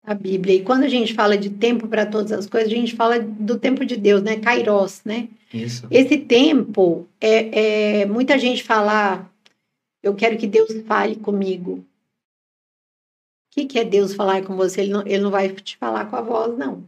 A 0.03 0.13
Bíblia. 0.13 0.55
E 0.55 0.63
quando 0.63 0.83
a 0.83 0.89
gente 0.89 1.13
fala 1.13 1.37
de 1.37 1.49
tempo 1.49 1.87
para 1.87 2.05
todas 2.05 2.31
as 2.31 2.47
coisas, 2.47 2.71
a 2.71 2.75
gente 2.75 2.95
fala 2.95 3.19
do 3.19 3.59
tempo 3.59 3.85
de 3.85 3.95
Deus, 3.95 4.21
né? 4.23 4.37
Kairos, 4.37 5.01
né? 5.05 5.27
Isso. 5.53 5.85
Esse 5.91 6.17
tempo 6.17 7.07
é, 7.19 8.01
é 8.01 8.05
muita 8.05 8.39
gente 8.39 8.63
falar, 8.63 9.31
eu 10.01 10.15
quero 10.15 10.37
que 10.37 10.47
Deus 10.47 10.71
fale 10.87 11.15
comigo. 11.17 11.73
O 11.73 13.53
que, 13.53 13.65
que 13.65 13.77
é 13.77 13.83
Deus 13.83 14.15
falar 14.15 14.43
com 14.43 14.55
você? 14.55 14.81
Ele 14.81 14.93
não, 14.93 15.01
ele 15.01 15.19
não 15.19 15.29
vai 15.29 15.49
te 15.49 15.77
falar 15.77 16.05
com 16.05 16.15
a 16.15 16.21
voz, 16.21 16.57
não. 16.57 16.83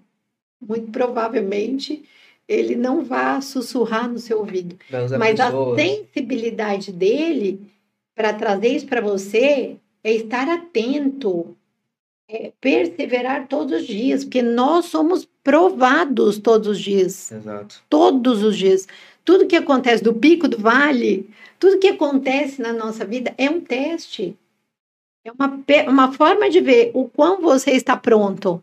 Muito 0.60 0.92
provavelmente 0.92 2.04
ele 2.48 2.76
não 2.76 3.04
vai 3.04 3.42
sussurrar 3.42 4.10
no 4.10 4.20
seu 4.20 4.40
ouvido. 4.40 4.78
Mas 5.18 5.40
a 5.40 5.52
sensibilidade 5.76 6.92
dele 6.92 7.62
para 8.16 8.34
trazer 8.34 8.70
isso 8.70 8.86
para 8.86 9.02
você 9.02 9.78
é 10.04 10.12
estar 10.12 10.48
atento, 10.48 11.56
é 12.30 12.52
perseverar 12.60 13.48
todos 13.48 13.82
os 13.82 13.88
dias, 13.88 14.24
porque 14.24 14.42
nós 14.42 14.86
somos 14.86 15.28
provados 15.44 16.38
todos 16.40 16.68
os 16.68 16.80
dias 16.80 17.32
Exato. 17.32 17.82
todos 17.90 18.44
os 18.44 18.58
dias. 18.58 18.88
Tudo 19.26 19.48
que 19.48 19.56
acontece 19.56 20.04
do 20.04 20.14
pico 20.14 20.48
do 20.48 20.58
vale, 20.58 21.30
tudo 21.60 21.80
que 21.80 21.88
acontece 21.88 22.62
na 22.62 22.74
nossa 22.74 23.06
vida 23.06 23.34
é 23.38 23.50
um 23.50 23.62
teste. 23.62 24.38
É 25.26 25.32
uma, 25.32 25.64
uma 25.88 26.12
forma 26.12 26.50
de 26.50 26.60
ver 26.60 26.92
o 26.94 27.08
quão 27.08 27.42
você 27.42 27.72
está 27.72 27.96
pronto. 27.96 28.62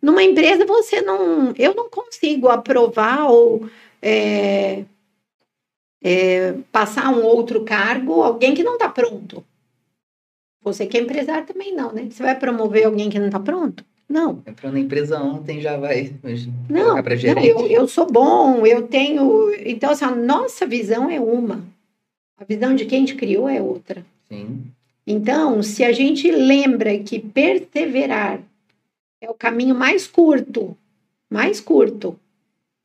Numa 0.00 0.22
empresa, 0.24 0.66
você 0.66 1.00
não. 1.00 1.54
Eu 1.56 1.74
não 1.76 1.88
consigo 1.88 2.48
aprovar 2.48 3.30
ou 3.30 3.70
é, 4.00 4.84
é, 6.02 6.54
passar 6.72 7.08
um 7.10 7.22
outro 7.22 7.64
cargo 7.64 8.20
alguém 8.20 8.52
que 8.52 8.64
não 8.64 8.74
está 8.74 8.88
pronto. 8.88 9.44
Você 10.62 10.86
que 10.86 10.96
é 10.96 11.00
empresário 11.00 11.46
também 11.46 11.74
não, 11.74 11.92
né? 11.92 12.08
Você 12.10 12.22
vai 12.22 12.38
promover 12.38 12.84
alguém 12.84 13.10
que 13.10 13.18
não 13.18 13.26
está 13.26 13.40
pronto? 13.40 13.84
Não. 14.08 14.42
Entrou 14.46 14.70
na 14.70 14.78
empresa 14.78 15.18
ontem, 15.20 15.60
já 15.60 15.76
vai 15.76 16.14
Não, 16.68 16.96
não 16.96 17.42
eu, 17.42 17.66
eu 17.66 17.88
sou 17.88 18.06
bom, 18.06 18.66
eu 18.66 18.86
tenho. 18.86 19.52
Então, 19.64 19.90
assim, 19.90 20.04
a 20.04 20.10
nossa 20.10 20.66
visão 20.66 21.10
é 21.10 21.18
uma. 21.18 21.64
A 22.36 22.44
visão 22.44 22.74
de 22.74 22.84
quem 22.84 23.04
te 23.04 23.14
criou 23.14 23.48
é 23.48 23.60
outra. 23.60 24.04
Sim. 24.28 24.64
Então, 25.06 25.62
se 25.62 25.82
a 25.82 25.92
gente 25.92 26.30
lembra 26.30 26.96
que 26.98 27.18
perseverar 27.18 28.40
é 29.20 29.30
o 29.30 29.34
caminho 29.34 29.74
mais 29.74 30.06
curto, 30.06 30.76
mais 31.30 31.60
curto, 31.60 32.18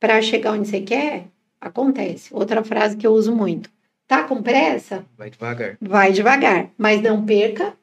para 0.00 0.22
chegar 0.22 0.52
onde 0.52 0.68
você 0.68 0.80
quer, 0.80 1.26
acontece. 1.60 2.32
Outra 2.32 2.64
frase 2.64 2.96
que 2.96 3.06
eu 3.06 3.12
uso 3.12 3.34
muito. 3.34 3.70
Tá 4.08 4.24
com 4.24 4.42
pressa? 4.42 5.04
Vai 5.18 5.28
devagar. 5.28 5.76
Vai 5.78 6.12
devagar, 6.12 6.70
mas 6.78 7.02
não 7.02 7.26
perca 7.26 7.74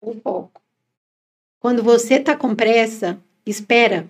o 0.00 0.14
foco. 0.14 0.62
Quando 1.60 1.82
você 1.82 2.14
está 2.14 2.34
com 2.34 2.54
pressa, 2.54 3.18
espera, 3.44 4.08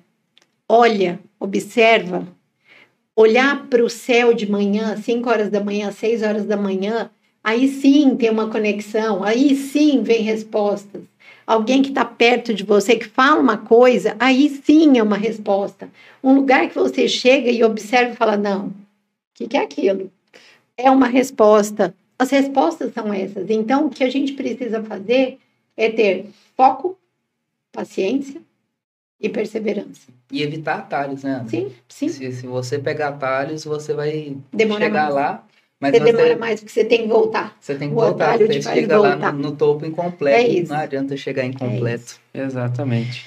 olha, 0.69 1.19
observa, 1.41 2.29
olhar 3.17 3.67
para 3.67 3.85
o 3.85 3.91
céu 3.91 4.33
de 4.33 4.49
manhã, 4.49 4.97
5 4.97 5.29
horas 5.29 5.51
da 5.51 5.61
manhã, 5.61 5.91
6 5.91 6.23
horas 6.23 6.45
da 6.45 6.57
manhã, 6.57 7.11
aí 7.43 7.67
sim 7.67 8.15
tem 8.15 8.31
uma 8.31 8.49
conexão, 8.49 9.25
aí 9.25 9.57
sim 9.57 10.05
vem 10.05 10.23
respostas. 10.23 11.03
Alguém 11.45 11.83
que 11.83 11.89
está 11.89 12.05
perto 12.05 12.55
de 12.55 12.63
você, 12.63 12.95
que 12.95 13.07
fala 13.07 13.41
uma 13.41 13.59
coisa, 13.59 14.15
aí 14.21 14.49
sim 14.49 14.97
é 14.97 15.03
uma 15.03 15.17
resposta. 15.17 15.91
Um 16.23 16.35
lugar 16.35 16.69
que 16.69 16.77
você 16.77 17.09
chega 17.09 17.51
e 17.51 17.65
observa 17.65 18.13
e 18.13 18.17
fala: 18.17 18.37
não, 18.37 18.69
o 18.69 18.75
que, 19.35 19.49
que 19.49 19.57
é 19.57 19.63
aquilo? 19.63 20.13
É 20.79 20.91
uma 20.91 21.09
resposta. 21.09 21.93
As 22.17 22.31
respostas 22.31 22.95
são 22.95 23.13
essas. 23.13 23.51
Então, 23.51 23.87
o 23.87 23.91
que 23.91 24.05
a 24.05 24.09
gente 24.11 24.33
precisa 24.33 24.83
fazer 24.83 25.39
é 25.77 25.91
ter 25.91 26.27
foco, 26.57 26.97
paciência 27.73 28.41
e 29.21 29.29
perseverança. 29.29 30.09
E 30.31 30.43
evitar 30.43 30.77
atalhos, 30.79 31.25
né? 31.25 31.45
Sim, 31.49 31.73
sim. 31.89 32.09
Se, 32.09 32.33
se 32.33 32.47
você 32.47 32.79
pegar 32.79 33.09
atalhos, 33.09 33.65
você 33.65 33.93
vai 33.93 34.37
Demora 34.53 34.85
chegar 34.85 35.03
mais. 35.03 35.15
lá. 35.15 35.45
Mas 35.81 35.93
você 35.93 35.99
você, 36.01 36.13
demora 36.13 36.37
mais 36.39 36.61
porque 36.61 36.73
você 36.73 36.85
tem 36.85 37.03
que 37.03 37.09
voltar. 37.09 37.57
você 37.61 37.75
tem 37.77 37.89
que 37.89 37.95
O 37.95 37.99
voltar. 37.99 38.39
Você 38.39 38.63
chega 38.63 38.99
lá 38.99 39.11
voltar. 39.11 39.33
no, 39.33 39.39
no 39.51 39.57
topo 39.57 39.85
incompleto. 39.87 40.37
É 40.39 40.49
isso. 40.49 40.73
Não 40.73 40.81
adianta 40.81 41.17
chegar 41.17 41.45
incompleto. 41.45 42.21
Exatamente. 42.35 43.25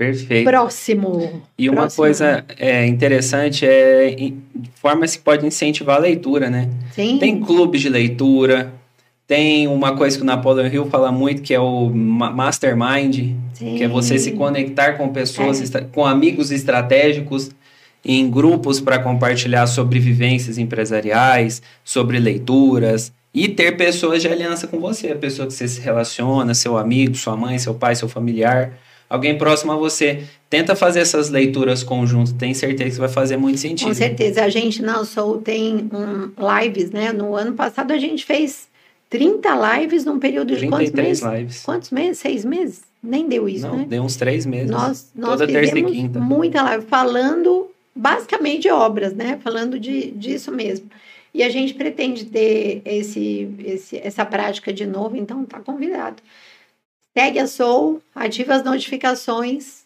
Perfeito. 0.00 0.48
Próximo. 0.48 1.42
E 1.58 1.68
uma 1.68 1.82
Próximo. 1.82 2.02
coisa 2.04 2.42
é, 2.58 2.86
interessante 2.86 3.66
é 3.66 4.32
formas 4.76 5.14
que 5.14 5.22
pode 5.22 5.46
incentivar 5.46 5.96
a 5.96 5.98
leitura, 5.98 6.48
né? 6.48 6.70
Sim. 6.94 7.18
Tem 7.18 7.38
clubes 7.38 7.82
de 7.82 7.90
leitura, 7.90 8.72
tem 9.26 9.68
uma 9.68 9.94
coisa 9.94 10.16
que 10.16 10.22
o 10.22 10.26
Napoleon 10.26 10.68
Hill 10.72 10.86
fala 10.86 11.12
muito, 11.12 11.42
que 11.42 11.52
é 11.52 11.60
o 11.60 11.90
ma- 11.90 12.30
mastermind, 12.30 13.34
sim. 13.52 13.74
que 13.76 13.84
é 13.84 13.88
você 13.88 14.18
se 14.18 14.32
conectar 14.32 14.94
com 14.94 15.10
pessoas, 15.10 15.74
É. 15.74 15.80
com 15.82 16.06
amigos 16.06 16.50
estratégicos, 16.50 17.50
em 18.02 18.30
grupos 18.30 18.80
para 18.80 18.98
compartilhar 19.00 19.66
sobre 19.66 19.98
vivências 19.98 20.56
empresariais, 20.56 21.60
sobre 21.84 22.18
leituras, 22.18 23.12
e 23.34 23.48
ter 23.48 23.76
pessoas 23.76 24.22
de 24.22 24.28
aliança 24.28 24.66
com 24.66 24.80
você, 24.80 25.08
a 25.12 25.16
pessoa 25.16 25.46
que 25.46 25.52
você 25.52 25.68
se 25.68 25.78
relaciona, 25.82 26.54
seu 26.54 26.78
amigo, 26.78 27.14
sua 27.14 27.36
mãe, 27.36 27.58
seu 27.58 27.74
pai, 27.74 27.94
seu 27.94 28.08
familiar, 28.08 28.72
alguém 29.10 29.36
próximo 29.36 29.72
a 29.72 29.76
você. 29.76 30.22
Tenta 30.48 30.76
fazer 30.76 31.00
essas 31.00 31.28
leituras 31.28 31.82
conjunto, 31.82 32.34
tem 32.34 32.54
certeza 32.54 32.92
que 32.94 33.00
vai 33.00 33.08
fazer 33.08 33.36
muito 33.36 33.58
sentido. 33.58 33.88
Com 33.88 33.94
certeza. 33.94 34.44
A 34.44 34.48
gente 34.48 34.80
na 34.80 35.04
Soul 35.04 35.38
tem 35.38 35.90
um, 35.92 36.30
lives, 36.62 36.90
né? 36.92 37.12
No 37.12 37.34
ano 37.34 37.52
passado 37.52 37.92
a 37.92 37.98
gente 37.98 38.24
fez 38.24 38.68
30 39.10 39.78
lives 39.78 40.04
num 40.04 40.18
período 40.18 40.56
de 40.56 40.68
quantos 40.68 40.90
33 40.90 41.22
meses? 41.22 41.38
lives. 41.38 41.62
Quantos 41.64 41.90
meses? 41.90 42.18
Seis 42.18 42.44
meses? 42.44 42.82
Nem 43.02 43.28
deu 43.28 43.48
isso, 43.48 43.66
Não, 43.66 43.78
né? 43.78 43.86
deu 43.88 44.02
uns 44.02 44.14
três 44.16 44.44
meses. 44.46 44.70
Nós, 44.70 45.10
nós 45.14 45.30
Toda 45.30 45.46
terça 45.46 45.78
e 45.78 45.84
quinta. 45.84 46.20
muita 46.20 46.62
live 46.62 46.84
falando 46.86 47.70
basicamente 47.94 48.62
de 48.62 48.70
obras, 48.70 49.14
né? 49.14 49.38
Falando 49.42 49.78
de, 49.78 50.10
disso 50.10 50.52
mesmo. 50.52 50.86
E 51.32 51.42
a 51.42 51.48
gente 51.48 51.74
pretende 51.74 52.24
ter 52.24 52.82
esse, 52.84 53.48
esse, 53.64 53.98
essa 53.98 54.24
prática 54.24 54.72
de 54.72 54.84
novo, 54.84 55.16
então 55.16 55.44
tá 55.44 55.60
convidado. 55.60 56.16
Segue 57.16 57.38
a 57.38 57.46
Soul, 57.46 58.00
ativa 58.14 58.54
as 58.54 58.64
notificações. 58.64 59.80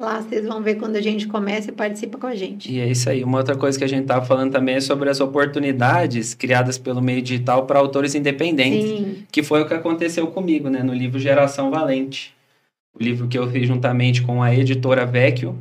Lá 0.00 0.20
vocês 0.20 0.46
vão 0.46 0.62
ver 0.62 0.76
quando 0.76 0.94
a 0.94 1.00
gente 1.00 1.26
começa 1.26 1.70
e 1.70 1.72
participa 1.72 2.18
com 2.18 2.26
a 2.28 2.34
gente. 2.36 2.70
E 2.72 2.78
é 2.78 2.86
isso 2.88 3.10
aí. 3.10 3.24
Uma 3.24 3.38
outra 3.38 3.56
coisa 3.56 3.76
que 3.76 3.82
a 3.82 3.88
gente 3.88 4.02
estava 4.02 4.24
falando 4.24 4.52
também 4.52 4.76
é 4.76 4.80
sobre 4.80 5.10
as 5.10 5.18
oportunidades 5.20 6.34
criadas 6.34 6.78
pelo 6.78 7.02
meio 7.02 7.20
digital 7.20 7.66
para 7.66 7.80
autores 7.80 8.14
independentes, 8.14 8.88
Sim, 8.88 9.24
que 9.32 9.42
foi 9.42 9.60
o 9.60 9.66
que 9.66 9.74
aconteceu 9.74 10.28
comigo, 10.28 10.68
né, 10.70 10.84
no 10.84 10.94
livro 10.94 11.18
Geração 11.18 11.68
Valente. 11.72 12.32
O 12.94 13.02
livro 13.02 13.26
que 13.26 13.36
eu 13.36 13.50
fiz 13.50 13.66
juntamente 13.66 14.22
com 14.22 14.40
a 14.40 14.54
editora 14.54 15.04
Vecchio. 15.04 15.58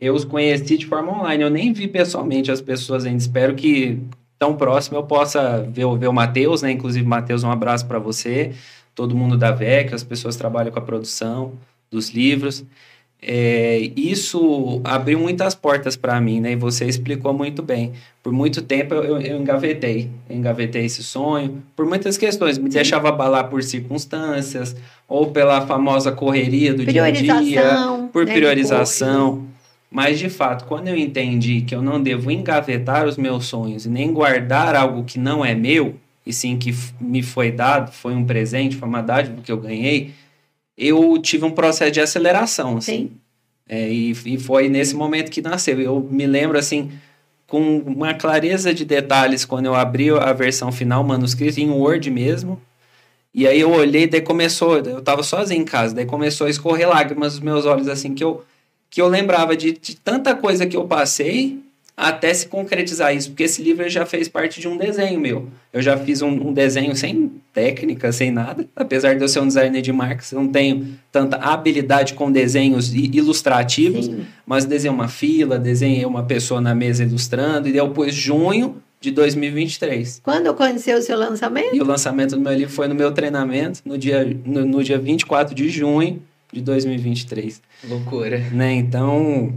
Eu 0.00 0.14
os 0.14 0.24
conheci 0.24 0.78
de 0.78 0.86
forma 0.86 1.12
online, 1.20 1.42
eu 1.42 1.50
nem 1.50 1.70
vi 1.72 1.86
pessoalmente 1.86 2.50
as 2.50 2.62
pessoas 2.62 3.04
ainda. 3.04 3.18
Espero 3.18 3.54
que 3.54 3.98
tão 4.38 4.56
próximo 4.56 4.96
eu 4.96 5.02
possa 5.02 5.62
ver, 5.70 5.84
o- 5.84 5.96
ver 5.96 6.08
o 6.08 6.12
Matheus, 6.14 6.62
né? 6.62 6.70
Inclusive, 6.70 7.06
Matheus, 7.06 7.44
um 7.44 7.50
abraço 7.50 7.86
para 7.86 7.98
você, 7.98 8.52
todo 8.96 9.14
mundo 9.14 9.36
da 9.36 9.52
Vecchio, 9.52 9.94
as 9.94 10.02
pessoas 10.02 10.34
trabalham 10.34 10.72
com 10.72 10.78
a 10.78 10.82
produção 10.82 11.52
dos 11.90 12.10
livros. 12.10 12.64
É, 13.22 13.90
isso 13.96 14.80
abriu 14.84 15.18
muitas 15.18 15.54
portas 15.54 15.96
para 15.96 16.20
mim, 16.20 16.40
né? 16.40 16.52
E 16.52 16.56
você 16.56 16.86
explicou 16.86 17.32
muito 17.32 17.62
bem. 17.62 17.92
Por 18.22 18.32
muito 18.32 18.62
tempo 18.62 18.94
eu, 18.94 19.20
eu, 19.20 19.38
engavetei, 19.38 20.10
eu 20.28 20.36
engavetei 20.36 20.84
esse 20.84 21.02
sonho, 21.02 21.62
por 21.74 21.86
muitas 21.86 22.16
questões. 22.16 22.58
Me 22.58 22.70
Sim. 22.70 22.74
deixava 22.74 23.10
abalar 23.10 23.48
por 23.48 23.62
circunstâncias, 23.62 24.74
ou 25.06 25.30
pela 25.30 25.66
famosa 25.66 26.10
correria 26.10 26.72
do 26.72 26.84
dia 26.84 27.04
a 27.04 27.10
dia, 27.10 27.62
por 28.12 28.24
né, 28.24 28.32
de 28.32 28.38
priorização. 28.38 29.46
Mas, 29.90 30.18
de 30.18 30.28
fato, 30.28 30.64
quando 30.64 30.88
eu 30.88 30.96
entendi 30.96 31.60
que 31.60 31.74
eu 31.74 31.82
não 31.82 32.02
devo 32.02 32.30
engavetar 32.30 33.06
os 33.06 33.16
meus 33.16 33.46
sonhos 33.46 33.86
e 33.86 33.88
nem 33.88 34.12
guardar 34.12 34.74
algo 34.74 35.04
que 35.04 35.18
não 35.18 35.44
é 35.44 35.54
meu, 35.54 35.94
e 36.26 36.32
sim 36.32 36.58
que 36.58 36.74
me 37.00 37.22
foi 37.22 37.52
dado, 37.52 37.92
foi 37.92 38.12
um 38.14 38.26
presente, 38.26 38.76
foi 38.76 38.88
uma 38.88 39.00
dádiva 39.00 39.40
que 39.40 39.52
eu 39.52 39.56
ganhei, 39.56 40.12
eu 40.76 41.16
tive 41.22 41.44
um 41.44 41.52
processo 41.52 41.92
de 41.92 42.00
aceleração, 42.00 42.76
assim. 42.76 42.92
Sim, 42.92 43.10
É, 43.68 43.90
e, 43.90 44.10
e 44.10 44.38
foi 44.38 44.68
nesse 44.68 44.94
momento 44.94 45.30
que 45.30 45.40
nasceu. 45.40 45.80
Eu 45.80 46.00
me 46.00 46.26
lembro, 46.26 46.58
assim, 46.58 46.90
com 47.46 47.78
uma 47.78 48.12
clareza 48.12 48.74
de 48.74 48.84
detalhes, 48.84 49.44
quando 49.44 49.66
eu 49.66 49.74
abri 49.74 50.10
a 50.10 50.32
versão 50.32 50.70
final, 50.70 51.02
manuscrito, 51.02 51.60
em 51.60 51.70
Word 51.70 52.10
mesmo. 52.10 52.60
E 53.32 53.46
aí 53.46 53.60
eu 53.60 53.70
olhei, 53.70 54.06
daí 54.06 54.20
começou, 54.20 54.78
eu 54.78 55.02
tava 55.02 55.22
sozinho 55.22 55.62
em 55.62 55.64
casa, 55.64 55.94
daí 55.94 56.06
começou 56.06 56.46
a 56.46 56.50
escorrer 56.50 56.88
lágrimas 56.88 57.34
dos 57.34 57.40
meus 57.40 57.66
olhos, 57.66 57.86
assim, 57.88 58.14
que 58.14 58.24
eu, 58.24 58.44
que 58.88 59.00
eu 59.00 59.08
lembrava 59.08 59.56
de, 59.56 59.72
de 59.72 59.96
tanta 59.96 60.34
coisa 60.34 60.66
que 60.66 60.76
eu 60.76 60.86
passei 60.86 61.60
até 61.96 62.34
se 62.34 62.46
concretizar 62.46 63.16
isso, 63.16 63.30
porque 63.30 63.44
esse 63.44 63.62
livro 63.62 63.88
já 63.88 64.04
fez 64.04 64.28
parte 64.28 64.60
de 64.60 64.68
um 64.68 64.76
desenho 64.76 65.18
meu. 65.18 65.48
Eu 65.72 65.80
já 65.80 65.96
fiz 65.96 66.20
um, 66.20 66.28
um 66.28 66.52
desenho 66.52 66.94
sem 66.94 67.32
técnica, 67.54 68.12
sem 68.12 68.30
nada, 68.30 68.68
apesar 68.76 69.14
de 69.14 69.22
eu 69.22 69.28
ser 69.28 69.40
um 69.40 69.46
designer 69.46 69.80
de 69.80 69.92
marcas, 69.92 70.30
eu 70.30 70.42
não 70.42 70.48
tenho 70.48 70.98
tanta 71.10 71.36
habilidade 71.36 72.12
com 72.12 72.30
desenhos 72.30 72.94
ilustrativos, 72.94 74.06
sim. 74.06 74.26
mas 74.44 74.66
desenhei 74.66 74.94
uma 74.94 75.08
fila, 75.08 75.58
desenhei 75.58 76.04
uma 76.04 76.22
pessoa 76.22 76.60
na 76.60 76.74
mesa 76.74 77.02
ilustrando, 77.02 77.68
e 77.68 77.88
pus 77.88 78.14
junho 78.14 78.76
de 79.00 79.10
2023. 79.10 80.20
Quando 80.22 80.50
aconteceu 80.50 80.98
o 80.98 81.02
seu 81.02 81.18
lançamento? 81.18 81.74
E 81.74 81.80
o 81.80 81.84
lançamento 81.84 82.36
do 82.36 82.40
meu 82.40 82.52
livro 82.52 82.72
foi 82.72 82.88
no 82.88 82.94
meu 82.94 83.12
treinamento, 83.12 83.80
no 83.84 83.96
dia, 83.96 84.36
no, 84.44 84.66
no 84.66 84.84
dia 84.84 84.98
24 84.98 85.54
de 85.54 85.68
junho 85.70 86.22
de 86.52 86.60
2023. 86.60 87.62
Loucura. 87.88 88.38
Né? 88.52 88.74
Então, 88.74 89.54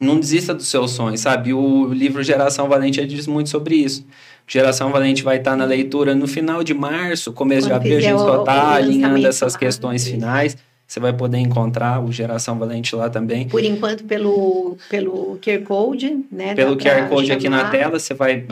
não 0.00 0.18
desista 0.18 0.54
dos 0.54 0.66
seus 0.68 0.92
sonhos, 0.92 1.20
sabe? 1.20 1.52
O 1.52 1.92
livro 1.92 2.22
Geração 2.22 2.68
Valente 2.68 3.04
diz 3.06 3.26
muito 3.26 3.50
sobre 3.50 3.74
isso. 3.74 4.06
Geração 4.48 4.90
Valente 4.90 5.22
vai 5.22 5.36
estar 5.36 5.54
na 5.54 5.64
leitura 5.64 6.14
no 6.14 6.26
final 6.26 6.64
de 6.64 6.72
março, 6.72 7.32
começo 7.32 7.66
de 7.66 7.72
Quando 7.72 7.76
abril, 7.76 7.98
a 7.98 8.00
gente 8.00 8.18
só 8.18 8.40
está 8.40 8.74
alinhando 8.74 9.26
essas 9.26 9.54
questões 9.54 10.02
isso. 10.02 10.12
finais. 10.12 10.56
Você 10.86 10.98
vai 10.98 11.12
poder 11.12 11.38
encontrar 11.38 12.02
o 12.02 12.10
Geração 12.10 12.58
Valente 12.58 12.96
lá 12.96 13.08
também. 13.08 13.46
Por 13.46 13.62
enquanto, 13.62 14.02
pelo, 14.04 14.76
pelo 14.88 15.38
QR 15.40 15.62
Code, 15.62 16.24
né? 16.32 16.54
Pelo 16.54 16.76
QR 16.76 17.08
Code 17.08 17.30
aqui 17.30 17.48
na 17.48 17.58
chamar. 17.58 17.70
tela, 17.70 17.98
você 18.00 18.12
vai, 18.12 18.44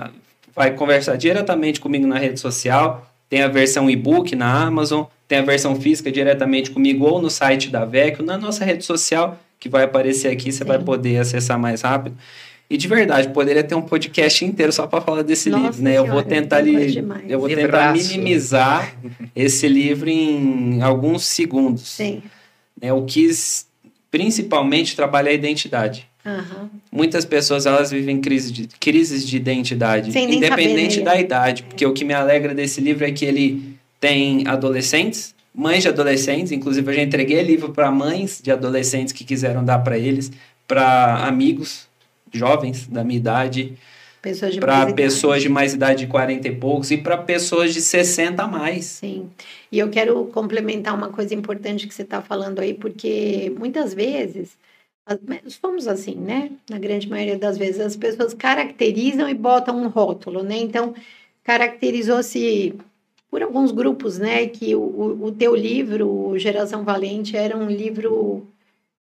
vai 0.54 0.70
conversar 0.72 1.16
diretamente 1.16 1.80
comigo 1.80 2.06
na 2.06 2.16
rede 2.16 2.38
social. 2.38 3.10
Tem 3.28 3.42
a 3.42 3.48
versão 3.48 3.90
e-book 3.90 4.36
na 4.36 4.66
Amazon, 4.66 5.04
tem 5.26 5.38
a 5.38 5.42
versão 5.42 5.74
física 5.80 6.12
diretamente 6.12 6.70
comigo 6.70 7.06
ou 7.06 7.20
no 7.20 7.28
site 7.28 7.70
da 7.70 7.84
Vecchio, 7.84 8.24
na 8.24 8.38
nossa 8.38 8.64
rede 8.64 8.84
social, 8.84 9.36
que 9.58 9.68
vai 9.68 9.84
aparecer 9.84 10.28
aqui, 10.28 10.52
você 10.52 10.58
Sim. 10.58 10.64
vai 10.64 10.78
poder 10.78 11.18
acessar 11.18 11.58
mais 11.58 11.82
rápido. 11.82 12.16
E 12.70 12.76
de 12.76 12.86
verdade, 12.86 13.30
poderia 13.30 13.64
ter 13.64 13.74
um 13.74 13.80
podcast 13.82 14.44
inteiro 14.44 14.70
só 14.72 14.86
para 14.86 15.00
falar 15.00 15.22
desse 15.22 15.48
Nossa 15.48 15.64
livro, 15.64 15.82
né? 15.82 15.92
Eu 15.92 16.04
vou 16.04 16.22
Senhora, 16.22 16.28
tentar 16.28 16.62
coisa 16.62 17.00
li, 17.00 17.24
eu 17.26 17.40
vou 17.40 17.48
tentar 17.48 17.62
Livraço. 17.92 18.08
minimizar 18.10 18.94
esse 19.34 19.66
livro 19.66 20.08
em 20.10 20.82
alguns 20.82 21.24
segundos. 21.24 21.88
Sim. 21.88 22.22
né? 22.80 22.90
Eu 22.90 23.04
quis 23.06 23.66
principalmente 24.10 24.94
trabalhar 24.94 25.30
a 25.30 25.34
identidade. 25.34 26.06
Aham. 26.24 26.68
Muitas 26.92 27.24
pessoas 27.24 27.64
elas 27.64 27.90
vivem 27.90 28.20
crise 28.20 28.52
de, 28.52 28.68
crises 28.78 29.26
de 29.26 29.36
identidade, 29.36 30.10
independente 30.10 30.96
saber, 30.96 31.04
né? 31.04 31.14
da 31.14 31.20
idade, 31.20 31.62
porque 31.62 31.86
o 31.86 31.94
que 31.94 32.04
me 32.04 32.12
alegra 32.12 32.54
desse 32.54 32.82
livro 32.82 33.04
é 33.04 33.10
que 33.10 33.24
ele 33.24 33.76
tem 33.98 34.46
adolescentes, 34.46 35.34
mães 35.58 35.82
de 35.82 35.88
adolescentes, 35.88 36.52
inclusive 36.52 36.88
eu 36.88 36.94
já 36.94 37.02
entreguei 37.02 37.42
livro 37.42 37.72
para 37.72 37.90
mães 37.90 38.40
de 38.40 38.52
adolescentes 38.52 39.12
que 39.12 39.24
quiseram 39.24 39.64
dar 39.64 39.80
para 39.80 39.98
eles, 39.98 40.30
para 40.68 41.26
amigos 41.26 41.88
jovens 42.32 42.86
da 42.86 43.02
minha 43.02 43.18
idade, 43.18 43.76
para 44.60 44.92
pessoas 44.92 45.42
de 45.42 45.48
mais 45.48 45.74
idade 45.74 46.04
de 46.04 46.06
40 46.06 46.46
e 46.46 46.54
poucos 46.54 46.92
e 46.92 46.96
para 46.96 47.16
pessoas 47.18 47.74
de 47.74 47.80
60 47.80 48.40
a 48.40 48.46
mais. 48.46 48.84
Sim. 48.84 49.28
E 49.72 49.80
eu 49.80 49.90
quero 49.90 50.26
complementar 50.26 50.94
uma 50.94 51.08
coisa 51.08 51.34
importante 51.34 51.88
que 51.88 51.94
você 51.94 52.02
está 52.02 52.22
falando 52.22 52.60
aí, 52.60 52.74
porque 52.74 53.52
muitas 53.58 53.92
vezes, 53.92 54.56
somos 55.60 55.88
assim, 55.88 56.14
né? 56.14 56.52
Na 56.70 56.78
grande 56.78 57.08
maioria 57.08 57.36
das 57.36 57.58
vezes, 57.58 57.80
as 57.80 57.96
pessoas 57.96 58.32
caracterizam 58.32 59.28
e 59.28 59.34
botam 59.34 59.76
um 59.82 59.88
rótulo, 59.88 60.44
né? 60.44 60.56
Então, 60.56 60.94
caracterizou-se 61.42 62.74
por 63.30 63.42
alguns 63.42 63.70
grupos, 63.70 64.18
né? 64.18 64.46
Que 64.46 64.74
o, 64.74 65.18
o, 65.22 65.32
teu 65.32 65.54
livro, 65.54 66.38
Geração 66.38 66.84
Valente, 66.84 67.36
era 67.36 67.56
um 67.56 67.66
livro 67.66 68.46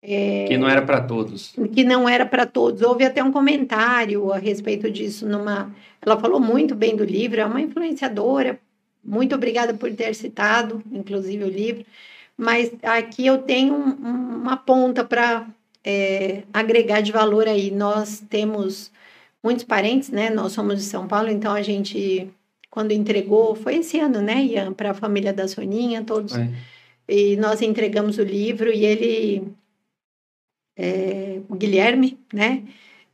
É, 0.02 0.46
que 0.46 0.56
não 0.56 0.68
era 0.68 0.82
para 0.82 1.00
todos. 1.00 1.54
Que 1.72 1.84
não 1.84 2.08
era 2.08 2.26
para 2.26 2.46
todos. 2.46 2.82
Houve 2.82 3.04
até 3.04 3.22
um 3.22 3.32
comentário 3.32 4.32
a 4.32 4.38
respeito 4.38 4.90
disso 4.90 5.26
numa. 5.26 5.74
Ela 6.00 6.18
falou 6.18 6.40
muito 6.40 6.74
bem 6.74 6.94
do 6.96 7.04
livro, 7.04 7.40
é 7.40 7.44
uma 7.44 7.60
influenciadora. 7.60 8.58
Muito 9.04 9.34
obrigada 9.34 9.72
por 9.72 9.92
ter 9.94 10.14
citado, 10.14 10.82
inclusive, 10.92 11.44
o 11.44 11.48
livro. 11.48 11.84
Mas 12.36 12.70
aqui 12.82 13.26
eu 13.26 13.38
tenho 13.38 13.74
um, 13.74 14.42
uma 14.42 14.56
ponta 14.56 15.04
para 15.04 15.46
é, 15.84 16.42
agregar 16.52 17.00
de 17.00 17.12
valor 17.12 17.46
aí. 17.48 17.70
Nós 17.70 18.22
temos 18.28 18.90
muitos 19.42 19.64
parentes, 19.64 20.10
né? 20.10 20.28
Nós 20.28 20.52
somos 20.52 20.76
de 20.76 20.82
São 20.82 21.06
Paulo, 21.06 21.30
então 21.30 21.52
a 21.54 21.62
gente, 21.62 22.28
quando 22.76 22.92
entregou, 22.92 23.54
foi 23.54 23.76
esse 23.76 23.98
ano, 23.98 24.20
né, 24.20 24.44
Ian, 24.44 24.74
para 24.74 24.90
a 24.90 24.94
família 24.94 25.32
da 25.32 25.48
Soninha, 25.48 26.04
todos. 26.04 26.36
É. 26.36 26.52
E 27.08 27.34
nós 27.36 27.62
entregamos 27.62 28.18
o 28.18 28.22
livro 28.22 28.70
e 28.70 28.84
ele, 28.84 29.48
é, 30.76 31.40
o 31.48 31.54
Guilherme, 31.54 32.18
né? 32.30 32.64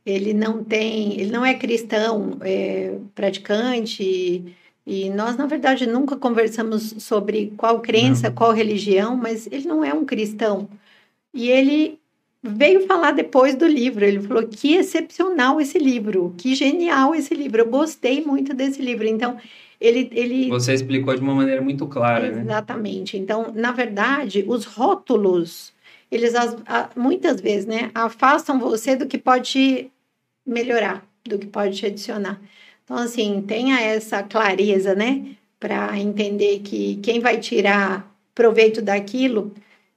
Ele 0.05 0.33
não 0.33 0.65
tem, 0.65 1.13
ele 1.17 1.31
não 1.31 1.45
é 1.45 1.53
cristão, 1.53 2.37
é 2.41 2.97
praticante. 3.15 4.53
E 4.85 5.09
nós, 5.11 5.37
na 5.37 5.45
verdade, 5.45 5.87
nunca 5.87 6.17
conversamos 6.17 6.95
sobre 7.01 7.53
qual 7.55 7.79
crença, 7.79 8.27
não. 8.27 8.35
qual 8.35 8.51
religião, 8.51 9.15
mas 9.15 9.47
ele 9.47 9.65
não 9.65 9.81
é 9.81 9.93
um 9.93 10.03
cristão. 10.03 10.67
E 11.33 11.49
ele 11.49 12.01
veio 12.43 12.85
falar 12.85 13.11
depois 13.11 13.55
do 13.55 13.65
livro. 13.65 14.03
Ele 14.03 14.19
falou 14.19 14.45
que 14.45 14.75
excepcional 14.75 15.61
esse 15.61 15.79
livro, 15.79 16.35
que 16.37 16.53
genial 16.53 17.15
esse 17.15 17.33
livro. 17.33 17.61
Eu 17.61 17.69
gostei 17.69 18.21
muito 18.23 18.53
desse 18.53 18.81
livro. 18.81 19.07
Então, 19.07 19.37
ele, 19.79 20.09
ele... 20.11 20.49
Você 20.49 20.73
explicou 20.73 21.15
de 21.15 21.21
uma 21.21 21.33
maneira 21.33 21.61
muito 21.61 21.87
clara, 21.87 22.29
né? 22.29 22.41
Exatamente. 22.41 23.15
Né? 23.17 23.23
Então, 23.23 23.53
na 23.55 23.71
verdade, 23.71 24.43
os 24.45 24.65
rótulos, 24.65 25.71
eles 26.11 26.33
muitas 26.95 27.39
vezes, 27.39 27.65
né, 27.65 27.89
afastam 27.95 28.59
você 28.59 28.95
do 28.95 29.07
que 29.07 29.17
pode 29.17 29.89
melhorar, 30.45 31.05
do 31.25 31.39
que 31.39 31.47
pode 31.47 31.77
te 31.77 31.85
adicionar. 31.85 32.41
Então, 32.83 32.97
assim, 32.97 33.41
tenha 33.47 33.79
essa 33.79 34.21
clareza, 34.21 34.93
né, 34.93 35.27
para 35.59 35.97
entender 35.97 36.59
que 36.59 36.97
quem 36.97 37.21
vai 37.21 37.39
tirar 37.39 38.13
proveito 38.35 38.81
daquilo 38.81 39.53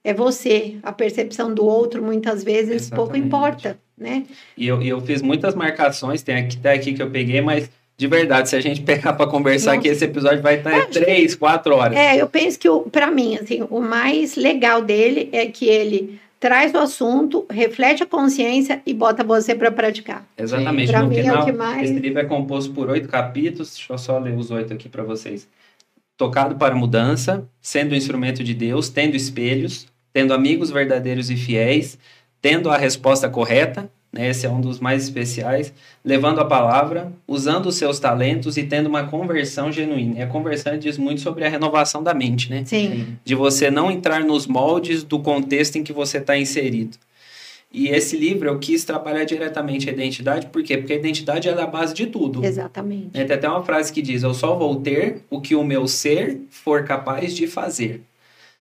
é 0.06 0.14
você. 0.14 0.76
A 0.84 0.92
percepção 0.92 1.52
do 1.52 1.66
outro, 1.66 2.00
muitas 2.00 2.44
vezes, 2.44 2.82
Exatamente. 2.82 2.94
pouco 2.94 3.16
importa, 3.16 3.76
né? 3.98 4.22
E 4.56 4.68
eu, 4.68 4.80
eu 4.80 5.00
fiz 5.00 5.20
muitas 5.20 5.52
marcações, 5.52 6.22
tem 6.22 6.36
aqui, 6.36 6.56
até 6.56 6.74
aqui 6.74 6.94
que 6.94 7.02
eu 7.02 7.10
peguei, 7.10 7.40
mas 7.40 7.68
de 7.98 8.06
verdade, 8.06 8.48
se 8.48 8.54
a 8.54 8.60
gente 8.60 8.82
pegar 8.86 9.14
para 9.14 9.26
conversar 9.26 9.74
Nossa. 9.74 9.80
aqui, 9.80 9.88
esse 9.88 10.04
episódio 10.04 10.40
vai 10.40 10.58
estar 10.58 10.78
em 10.78 10.86
três, 10.90 11.34
quatro 11.34 11.74
horas. 11.74 11.98
É, 11.98 12.22
eu 12.22 12.28
penso 12.28 12.56
que, 12.56 12.68
para 12.90 13.10
mim, 13.10 13.36
assim, 13.36 13.66
o 13.68 13.80
mais 13.80 14.36
legal 14.36 14.80
dele 14.80 15.28
é 15.32 15.46
que 15.46 15.66
ele 15.66 16.20
traz 16.38 16.72
o 16.72 16.78
assunto, 16.78 17.44
reflete 17.50 18.04
a 18.04 18.06
consciência 18.06 18.80
e 18.86 18.94
bota 18.94 19.24
você 19.24 19.56
para 19.56 19.72
praticar. 19.72 20.24
Exatamente. 20.38 20.92
Para 20.92 21.02
mim 21.02 21.16
final, 21.16 21.38
é 21.38 21.40
o 21.40 21.44
que 21.46 21.52
mais... 21.52 21.90
Esse 21.90 21.98
livro 21.98 22.20
é 22.20 22.24
composto 22.24 22.72
por 22.72 22.88
oito 22.90 23.08
capítulos, 23.08 23.74
deixa 23.74 23.92
eu 23.92 23.98
só 23.98 24.18
ler 24.20 24.36
os 24.36 24.52
oito 24.52 24.72
aqui 24.72 24.88
para 24.88 25.02
vocês. 25.02 25.48
Tocado 26.16 26.54
para 26.54 26.76
mudança, 26.76 27.44
sendo 27.60 27.92
um 27.92 27.96
instrumento 27.96 28.44
de 28.44 28.54
Deus, 28.54 28.88
tendo 28.88 29.16
espelhos, 29.16 29.86
tendo 30.16 30.32
amigos 30.32 30.70
verdadeiros 30.70 31.30
e 31.30 31.36
fiéis, 31.36 31.98
tendo 32.40 32.70
a 32.70 32.78
resposta 32.78 33.28
correta, 33.28 33.86
né, 34.10 34.30
esse 34.30 34.46
é 34.46 34.50
um 34.50 34.62
dos 34.62 34.80
mais 34.80 35.02
especiais, 35.02 35.74
levando 36.02 36.40
a 36.40 36.44
palavra, 36.46 37.12
usando 37.28 37.66
os 37.66 37.74
seus 37.74 38.00
talentos 38.00 38.56
e 38.56 38.62
tendo 38.62 38.86
uma 38.86 39.04
conversão 39.04 39.70
genuína. 39.70 40.20
E 40.20 40.22
a 40.22 40.26
conversão 40.26 40.78
diz 40.78 40.96
muito 40.96 41.20
sobre 41.20 41.44
a 41.44 41.50
renovação 41.50 42.02
da 42.02 42.14
mente, 42.14 42.48
né? 42.48 42.64
Sim. 42.64 43.18
De 43.22 43.34
você 43.34 43.70
não 43.70 43.90
entrar 43.90 44.24
nos 44.24 44.46
moldes 44.46 45.02
do 45.02 45.18
contexto 45.18 45.76
em 45.76 45.84
que 45.84 45.92
você 45.92 46.16
está 46.16 46.34
inserido. 46.38 46.96
E 47.70 47.88
esse 47.88 48.16
livro 48.16 48.48
eu 48.48 48.58
quis 48.58 48.86
trabalhar 48.86 49.24
diretamente 49.24 49.90
a 49.90 49.92
identidade, 49.92 50.46
por 50.46 50.62
quê? 50.62 50.78
Porque 50.78 50.94
a 50.94 50.96
identidade 50.96 51.46
é 51.46 51.52
a 51.52 51.66
base 51.66 51.92
de 51.92 52.06
tudo. 52.06 52.42
Exatamente. 52.42 53.10
Tem 53.10 53.22
até 53.22 53.46
uma 53.46 53.62
frase 53.62 53.92
que 53.92 54.00
diz: 54.00 54.22
Eu 54.22 54.32
só 54.32 54.56
vou 54.56 54.76
ter 54.76 55.24
o 55.28 55.42
que 55.42 55.54
o 55.54 55.62
meu 55.62 55.86
ser 55.86 56.40
for 56.48 56.84
capaz 56.84 57.36
de 57.36 57.46
fazer. 57.46 58.00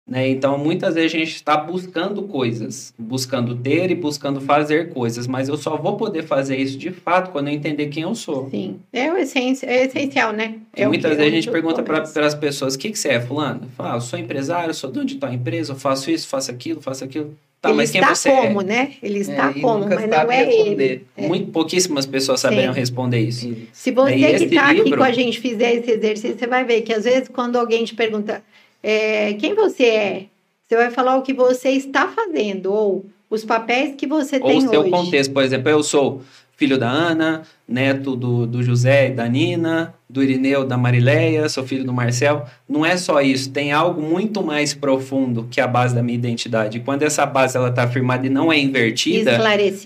Né? 0.07 0.29
Então, 0.29 0.59
muitas 0.59 0.95
vezes 0.95 1.15
a 1.15 1.19
gente 1.19 1.35
está 1.35 1.57
buscando 1.57 2.23
coisas, 2.25 2.93
buscando 2.99 3.57
ter 3.57 3.91
e 3.91 3.95
buscando 3.95 4.39
fazer 4.39 4.91
coisas, 4.91 5.27
mas 5.27 5.49
eu 5.49 5.57
só 5.57 5.79
vou 5.79 5.97
poder 5.97 6.25
fazer 6.25 6.57
isso 6.57 6.77
de 6.77 6.91
fato 6.91 7.31
quando 7.31 7.49
eu 7.49 7.55
entender 7.55 7.87
quem 7.87 8.03
eu 8.03 8.15
sou. 8.15 8.51
Sim, 8.51 8.81
é 8.93 9.11
o 9.11 9.17
essência, 9.17 9.67
é 9.67 9.87
essencial, 9.87 10.33
né? 10.33 10.57
É 10.77 10.87
muitas 10.87 11.17
vezes 11.17 11.33
a 11.33 11.35
gente 11.35 11.51
pergunta 11.51 11.83
para 11.83 12.03
as 12.03 12.35
pessoas: 12.35 12.75
o 12.75 12.79
que, 12.79 12.91
que 12.91 12.99
você 12.99 13.09
é, 13.11 13.21
Fulano? 13.21 13.71
Fala, 13.77 13.95
ah, 13.95 13.97
eu 13.97 14.01
sou 14.03 14.19
empresário, 14.19 14.75
sou 14.75 14.91
dono 14.91 15.07
de 15.07 15.15
tua 15.15 15.33
empresa, 15.33 15.73
eu 15.73 15.77
faço 15.77 16.11
isso, 16.11 16.29
faço 16.29 16.51
aquilo, 16.51 16.83
faço 16.83 17.03
aquilo. 17.03 17.35
Tá, 17.63 17.71
ele 17.71 17.79
mas 17.79 17.91
quem 17.91 18.03
está 18.03 18.15
você 18.15 18.29
é? 18.29 18.43
como, 18.43 18.61
é? 18.61 18.65
né? 18.65 18.93
Ele 19.03 19.19
está 19.21 19.49
é, 19.49 19.53
como, 19.55 19.89
mas 19.89 20.07
não 20.07 20.31
é 20.31 20.55
ele. 20.55 21.07
É. 21.17 21.27
Muito 21.27 21.51
pouquíssimas 21.51 22.05
pessoas 22.05 22.41
saberiam 22.41 22.75
responder 22.75 23.21
isso. 23.21 23.57
Se 23.73 23.91
você 23.91 24.13
que 24.13 24.45
está 24.45 24.71
livro... 24.71 24.89
aqui 24.89 24.97
com 24.99 25.03
a 25.03 25.13
gente 25.13 25.41
fizer 25.41 25.77
esse 25.77 25.91
exercício, 25.91 26.39
você 26.39 26.47
vai 26.47 26.63
ver 26.63 26.83
que 26.83 26.93
às 26.93 27.05
vezes 27.05 27.29
quando 27.29 27.57
alguém 27.57 27.83
te 27.87 27.95
pergunta 27.95 28.43
é, 28.85 29.33
quem 29.35 29.55
você 29.55 29.85
é, 29.85 30.27
você 30.69 30.77
vai 30.77 30.91
falar 30.91 31.17
o 31.17 31.23
que 31.23 31.33
você 31.33 31.71
está 31.71 32.07
fazendo 32.09 32.71
ou 32.71 33.07
os 33.31 33.43
papéis 33.43 33.95
que 33.97 34.07
você 34.07 34.37
ou 34.37 34.43
tem 34.43 34.59
hoje. 34.59 34.67
Ou 34.67 34.73
o 34.73 34.83
seu 34.83 34.91
contexto, 34.91 35.33
por 35.33 35.43
exemplo, 35.43 35.71
eu 35.71 35.83
sou 35.83 36.21
filho 36.57 36.79
da 36.79 36.89
Ana, 36.89 37.43
neto 37.67 38.15
do, 38.15 38.47
do 38.47 38.63
José 38.63 39.09
e 39.09 39.11
da 39.11 39.27
Nina, 39.27 39.95
do 40.09 40.23
Irineu, 40.23 40.65
da 40.65 40.77
Marileia, 40.77 41.49
sou 41.49 41.65
filho 41.65 41.85
do 41.85 41.93
Marcel. 41.93 42.45
Não 42.69 42.85
é 42.85 42.97
só 42.97 43.21
isso, 43.21 43.51
tem 43.51 43.73
algo 43.73 44.01
muito 44.01 44.43
mais 44.43 44.75
profundo 44.75 45.49
que 45.51 45.61
a 45.61 45.67
base 45.67 45.95
da 45.95 46.03
minha 46.03 46.17
identidade. 46.17 46.79
E 46.79 46.81
quando 46.81 47.03
essa 47.03 47.27
base 47.27 47.57
ela 47.57 47.71
está 47.71 47.89
firmada 47.89 48.27
e 48.27 48.31
não 48.31 48.53
é 48.53 48.59
invertida, 48.59 49.39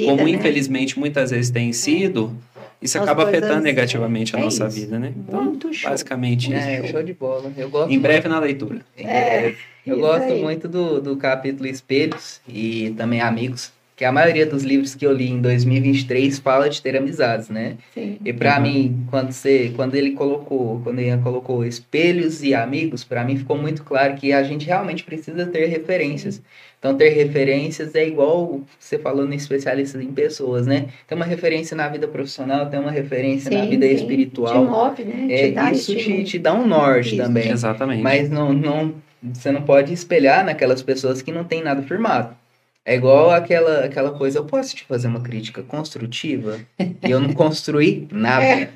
como 0.05 0.25
né? 0.25 0.31
infelizmente 0.31 0.99
muitas 0.99 1.31
vezes 1.31 1.51
tem 1.51 1.73
sido, 1.73 2.37
é 2.48 2.48
isso 2.81 2.97
As 2.99 3.05
acaba 3.05 3.25
afetando 3.25 3.63
negativamente 3.63 4.37
a 4.37 4.39
é 4.39 4.43
nossa 4.43 4.67
isso. 4.69 4.81
vida, 4.81 4.99
né? 4.99 5.13
Então, 5.17 5.45
muito 5.45 5.73
show. 5.73 5.91
basicamente 5.91 6.53
é, 6.55 6.81
isso. 6.81 6.93
show 6.93 7.03
de 7.03 7.13
bola. 7.13 7.53
Eu 7.57 7.69
gosto 7.69 7.93
em 7.93 7.99
breve 7.99 8.29
na 8.29 8.39
leitura. 8.39 8.81
É, 8.97 9.55
eu 9.85 9.99
gosto 9.99 10.33
aí. 10.33 10.41
muito 10.41 10.69
do, 10.69 11.01
do 11.01 11.17
capítulo 11.17 11.67
Espelhos 11.69 12.41
e 12.47 12.95
também 12.97 13.21
Amigos, 13.21 13.73
que 13.99 14.05
a 14.05 14.13
maioria 14.13 14.47
dos 14.47 14.63
livros 14.63 14.95
que 14.95 15.05
eu 15.05 15.13
li 15.13 15.29
em 15.29 15.41
2023 15.41 16.39
fala 16.39 16.71
de 16.71 16.81
ter 16.81 16.97
amizades, 16.97 17.49
né? 17.49 17.77
Sim. 17.93 18.17
E 18.25 18.33
para 18.33 18.57
uhum. 18.57 18.63
mim, 18.63 19.07
quando 19.11 19.33
você, 19.33 19.73
quando 19.75 19.97
ele 19.97 20.13
colocou, 20.13 20.81
quando 20.85 21.01
ele 21.01 21.21
colocou 21.21 21.65
espelhos 21.65 22.45
e 22.45 22.55
amigos, 22.55 23.03
para 23.03 23.25
mim 23.25 23.37
ficou 23.37 23.59
muito 23.59 23.83
claro 23.83 24.15
que 24.15 24.33
a 24.33 24.45
gente 24.45 24.65
realmente 24.65 25.03
precisa 25.03 25.45
ter 25.47 25.67
referências. 25.67 26.37
Sim. 26.37 26.43
Então, 26.79 26.97
ter 26.97 27.09
referências 27.09 27.95
é 27.97 28.07
igual 28.07 28.61
você 28.79 28.99
falando 28.99 29.33
em 29.33 29.37
especialistas 29.37 30.01
em 30.01 30.13
pessoas, 30.13 30.65
né? 30.65 30.87
Tem 31.09 31.17
uma 31.17 31.25
referência 31.25 31.77
na 31.77 31.89
vida 31.89 32.07
profissional, 32.07 32.67
tem 32.67 32.79
uma 32.79 32.93
referência 32.93 33.51
sim, 33.51 33.59
na 33.59 33.65
vida 33.65 33.87
sim. 33.87 33.95
espiritual. 33.95 34.65
Te 34.65 34.71
move, 34.71 35.05
né? 35.05 35.27
É, 35.29 35.51
te 35.51 35.75
isso 35.75 35.97
te, 35.97 36.23
te, 36.23 36.39
dá 36.39 36.55
um 36.55 36.67
norte 36.67 37.17
isso. 37.17 37.25
também. 37.25 37.51
Exatamente. 37.51 38.01
Mas 38.01 38.31
não, 38.31 38.53
não, 38.53 38.95
você 39.21 39.51
não 39.51 39.63
pode 39.63 39.93
espelhar 39.93 40.45
naquelas 40.45 40.81
pessoas 40.81 41.21
que 41.21 41.33
não 41.33 41.43
tem 41.43 41.63
nada 41.63 41.83
firmado. 41.83 42.37
É 42.85 42.95
igual 42.95 43.31
aquela, 43.31 43.85
aquela 43.85 44.13
coisa, 44.13 44.39
eu 44.39 44.45
posso 44.45 44.75
te 44.75 44.85
fazer 44.85 45.09
uma 45.09 45.21
crítica 45.21 45.63
construtiva 45.63 46.59
e 46.79 47.11
eu 47.11 47.21
não 47.21 47.35
construí 47.35 48.09
nada. 48.11 48.45
É. 48.45 48.71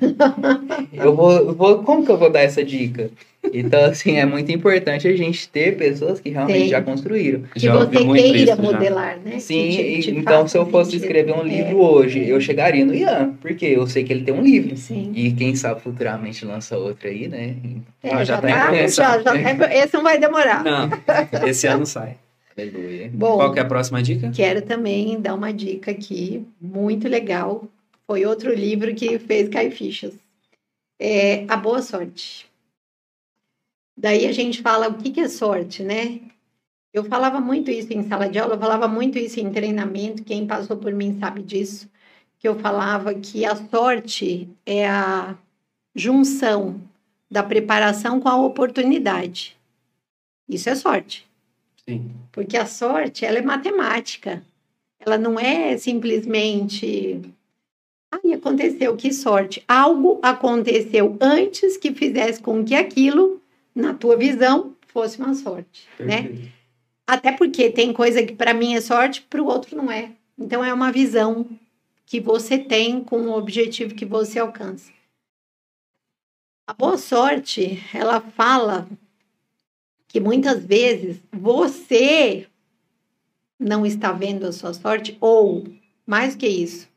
Eu 0.93 1.15
vou, 1.15 1.31
eu 1.31 1.55
vou, 1.55 1.83
como 1.83 2.05
que 2.05 2.11
eu 2.11 2.17
vou 2.17 2.29
dar 2.29 2.41
essa 2.41 2.63
dica? 2.63 3.09
Então, 3.51 3.85
assim, 3.85 4.17
é 4.17 4.25
muito 4.25 4.51
importante 4.51 5.07
a 5.07 5.15
gente 5.15 5.49
ter 5.49 5.75
pessoas 5.75 6.19
que 6.19 6.29
realmente 6.29 6.63
Sim. 6.63 6.69
já 6.69 6.81
construíram. 6.81 7.41
Que 7.53 7.59
já 7.59 7.75
você 7.75 7.97
queira 7.97 8.55
modelar, 8.55 9.19
né? 9.19 9.39
Sim, 9.39 9.69
te, 9.69 9.99
te 10.01 10.11
então 10.11 10.47
se 10.47 10.57
eu 10.57 10.65
fosse 10.65 10.91
sentido. 10.91 11.05
escrever 11.05 11.33
um 11.33 11.43
livro 11.43 11.71
é. 11.71 11.75
hoje, 11.75 12.27
eu 12.27 12.39
chegaria 12.39 12.85
no 12.85 12.95
Ian, 12.95 13.33
porque 13.41 13.65
eu 13.65 13.85
sei 13.85 14.03
que 14.03 14.13
ele 14.13 14.23
tem 14.23 14.33
um 14.33 14.41
livro. 14.41 14.77
Sim. 14.77 15.11
E 15.15 15.31
quem 15.33 15.55
sabe 15.55 15.81
futuramente 15.81 16.45
lança 16.45 16.77
outro 16.77 17.07
aí, 17.07 17.27
né? 17.27 17.55
É, 18.01 18.13
ah, 18.13 18.23
já, 18.23 18.35
já, 18.35 18.41
tá, 18.41 18.47
tá 18.47 18.87
já, 18.87 19.21
já 19.21 19.55
tá, 19.55 19.75
Esse 19.75 19.93
não 19.93 20.03
vai 20.03 20.19
demorar. 20.19 20.63
Não, 20.63 20.89
esse 21.47 21.67
ano 21.67 21.85
sai. 21.85 22.15
Aleluia. 22.57 23.09
Bom, 23.13 23.37
Qual 23.37 23.51
que 23.51 23.59
é 23.59 23.63
a 23.63 23.65
próxima 23.65 24.01
dica? 24.01 24.31
Quero 24.33 24.61
também 24.61 25.19
dar 25.19 25.33
uma 25.33 25.51
dica 25.51 25.91
aqui, 25.91 26.45
muito 26.61 27.07
legal. 27.07 27.65
Foi 28.05 28.25
outro 28.25 28.53
livro 28.53 28.93
que 28.93 29.17
fez 29.17 29.49
cair 29.49 29.71
fichas. 29.71 30.13
É 30.99 31.45
A 31.47 31.57
Boa 31.57 31.81
Sorte. 31.81 32.45
Daí 33.95 34.25
a 34.25 34.31
gente 34.31 34.61
fala 34.61 34.89
o 34.89 34.95
que, 34.95 35.11
que 35.11 35.21
é 35.21 35.27
sorte, 35.27 35.83
né? 35.83 36.21
Eu 36.93 37.03
falava 37.03 37.39
muito 37.39 37.71
isso 37.71 37.91
em 37.91 38.07
sala 38.07 38.29
de 38.29 38.37
aula, 38.37 38.55
eu 38.55 38.59
falava 38.59 38.87
muito 38.87 39.17
isso 39.17 39.39
em 39.39 39.51
treinamento, 39.51 40.23
quem 40.23 40.45
passou 40.45 40.77
por 40.77 40.93
mim 40.93 41.17
sabe 41.19 41.41
disso, 41.41 41.89
que 42.37 42.47
eu 42.47 42.59
falava 42.59 43.13
que 43.13 43.45
a 43.45 43.55
sorte 43.55 44.47
é 44.65 44.87
a 44.87 45.35
junção 45.95 46.79
da 47.29 47.41
preparação 47.41 48.19
com 48.19 48.29
a 48.29 48.35
oportunidade. 48.35 49.57
Isso 50.47 50.69
é 50.69 50.75
sorte. 50.75 51.27
Sim. 51.87 52.11
Porque 52.31 52.57
a 52.57 52.65
sorte, 52.65 53.25
ela 53.25 53.39
é 53.39 53.41
matemática. 53.41 54.43
Ela 54.99 55.17
não 55.17 55.39
é 55.39 55.77
simplesmente. 55.77 57.21
Ai, 58.11 58.33
aconteceu, 58.33 58.95
que 58.95 59.11
sorte. 59.11 59.63
Algo 59.67 60.19
aconteceu 60.21 61.17
antes 61.19 61.75
que 61.75 61.93
fizesse 61.93 62.41
com 62.41 62.63
que 62.63 62.75
aquilo, 62.75 63.41
na 63.75 63.93
tua 63.93 64.15
visão, 64.15 64.75
fosse 64.87 65.17
uma 65.17 65.33
sorte, 65.33 65.87
né? 65.99 66.23
Perfeito. 66.23 66.41
né? 66.43 66.51
Até 67.05 67.31
porque 67.33 67.69
tem 67.69 67.91
coisa 67.91 68.23
que 68.23 68.33
para 68.33 68.53
mim 68.53 68.75
é 68.75 68.81
sorte, 68.81 69.21
para 69.21 69.41
o 69.41 69.47
outro 69.47 69.75
não 69.75 69.91
é. 69.91 70.11
Então 70.37 70.63
é 70.63 70.73
uma 70.73 70.91
visão 70.91 71.47
que 72.05 72.19
você 72.19 72.57
tem 72.57 73.03
com 73.03 73.21
o 73.23 73.37
objetivo 73.37 73.95
que 73.95 74.05
você 74.05 74.39
alcança. 74.39 74.91
A 76.65 76.73
boa 76.73 76.97
sorte, 76.97 77.83
ela 77.93 78.21
fala 78.21 78.87
que 80.07 80.19
muitas 80.19 80.63
vezes 80.63 81.19
você 81.31 82.47
não 83.59 83.85
está 83.85 84.11
vendo 84.11 84.45
a 84.45 84.51
sua 84.51 84.73
sorte 84.73 85.17
ou 85.19 85.65
mais 86.05 86.35
que 86.35 86.47
isso, 86.47 86.87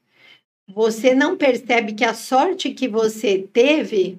você 0.69 1.15
não 1.15 1.37
percebe 1.37 1.95
que 1.95 2.05
a 2.05 2.15
sorte 2.15 2.73
que 2.73 2.89
você 2.89 3.39
teve 3.39 4.19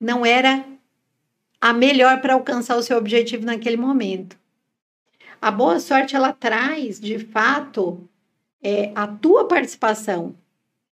não 0.00 0.24
era 0.24 0.66
a 1.60 1.72
melhor 1.72 2.20
para 2.20 2.34
alcançar 2.34 2.76
o 2.76 2.82
seu 2.82 2.96
objetivo 2.96 3.44
naquele 3.44 3.76
momento. 3.76 4.36
A 5.40 5.50
boa 5.50 5.78
sorte 5.78 6.16
ela 6.16 6.32
traz, 6.32 7.00
de 7.00 7.18
fato, 7.18 8.08
é, 8.62 8.90
a 8.94 9.06
tua 9.06 9.46
participação 9.46 10.34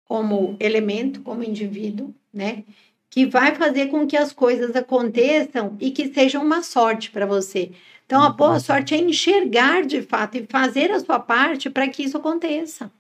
como 0.05 0.57
elemento, 0.61 1.23
como 1.23 1.43
indivíduo, 1.43 2.15
né? 2.33 2.65
Que 3.09 3.25
vai 3.25 3.55
fazer 3.55 3.87
com 3.89 4.07
que 4.07 4.17
as 4.17 4.33
coisas 4.33 4.77
aconteçam 4.77 5.77
e 5.81 5.91
que 5.91 6.13
sejam 6.13 6.45
uma 6.45 6.63
sorte 6.63 7.11
para 7.11 7.25
você. 7.25 7.71
Então, 8.05 8.23
a 8.23 8.31
boa 8.31 8.55
uhum. 8.55 8.61
sorte 8.61 8.95
é 8.95 8.99
enxergar 8.99 9.85
de 9.85 10.03
fato 10.03 10.37
e 10.37 10.47
fazer 10.47 10.91
a 10.91 11.01
sua 11.01 11.19
parte 11.19 11.71
para 11.71 11.89
que 11.89 12.03
isso 12.03 12.19
aconteça. 12.19 12.91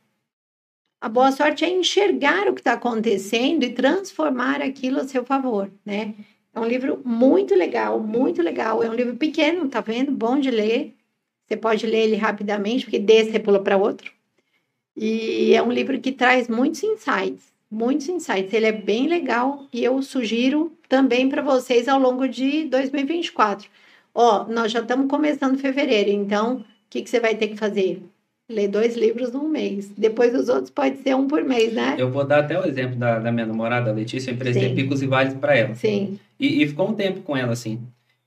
A 1.00 1.08
boa 1.08 1.30
sorte 1.30 1.64
é 1.64 1.68
enxergar 1.68 2.48
o 2.48 2.54
que 2.54 2.60
está 2.60 2.72
acontecendo 2.72 3.64
e 3.64 3.74
transformar 3.74 4.62
aquilo 4.62 5.00
a 5.00 5.06
seu 5.06 5.22
favor, 5.22 5.70
né? 5.84 6.14
É 6.54 6.60
um 6.60 6.64
livro 6.64 7.00
muito 7.04 7.54
legal, 7.54 7.98
muito 7.98 8.40
legal. 8.40 8.82
É 8.82 8.88
um 8.88 8.94
livro 8.94 9.16
pequeno, 9.16 9.68
tá 9.68 9.80
vendo? 9.80 10.12
Bom 10.12 10.38
de 10.38 10.50
ler. 10.50 10.94
Você 11.46 11.56
pode 11.56 11.86
ler 11.86 12.04
ele 12.04 12.16
rapidamente, 12.16 12.84
porque 12.84 12.98
desse 12.98 13.32
você 13.32 13.40
pula 13.40 13.60
para 13.60 13.76
outro. 13.76 14.12
E 14.96 15.52
é 15.52 15.62
um 15.62 15.72
livro 15.72 16.00
que 16.00 16.12
traz 16.12 16.48
muitos 16.48 16.82
insights, 16.82 17.52
muitos 17.70 18.08
insights. 18.08 18.52
Ele 18.52 18.66
é 18.66 18.72
bem 18.72 19.08
legal 19.08 19.66
e 19.72 19.82
eu 19.82 20.00
sugiro 20.00 20.72
também 20.88 21.28
para 21.28 21.42
vocês 21.42 21.88
ao 21.88 21.98
longo 21.98 22.28
de 22.28 22.64
2024. 22.66 23.68
Ó, 24.14 24.46
nós 24.46 24.70
já 24.70 24.80
estamos 24.80 25.08
começando 25.08 25.58
fevereiro, 25.58 26.10
então 26.10 26.58
o 26.58 26.64
que, 26.88 27.02
que 27.02 27.10
você 27.10 27.18
vai 27.18 27.34
ter 27.34 27.48
que 27.48 27.56
fazer? 27.56 28.00
Ler 28.48 28.68
dois 28.68 28.94
livros 28.94 29.32
num 29.32 29.48
mês. 29.48 29.90
Depois 29.96 30.32
os 30.34 30.48
outros 30.48 30.70
pode 30.70 30.98
ser 30.98 31.16
um 31.16 31.26
por 31.26 31.42
mês, 31.42 31.72
né? 31.72 31.96
Eu 31.98 32.10
vou 32.12 32.24
dar 32.24 32.40
até 32.40 32.60
o 32.60 32.64
exemplo 32.64 32.94
da, 32.94 33.18
da 33.18 33.32
minha 33.32 33.46
namorada, 33.46 33.90
Letícia. 33.90 34.30
Eu 34.30 34.34
emprestei 34.34 34.68
Sim. 34.68 34.74
Picos 34.76 35.02
e 35.02 35.06
Vales 35.06 35.34
para 35.34 35.56
ela. 35.56 35.74
Sim. 35.74 36.20
E, 36.38 36.62
e, 36.62 36.68
ficou 36.68 36.88
um 36.90 36.94
tempo 36.94 37.20
com 37.20 37.36
ela, 37.36 37.52
assim. 37.52 37.80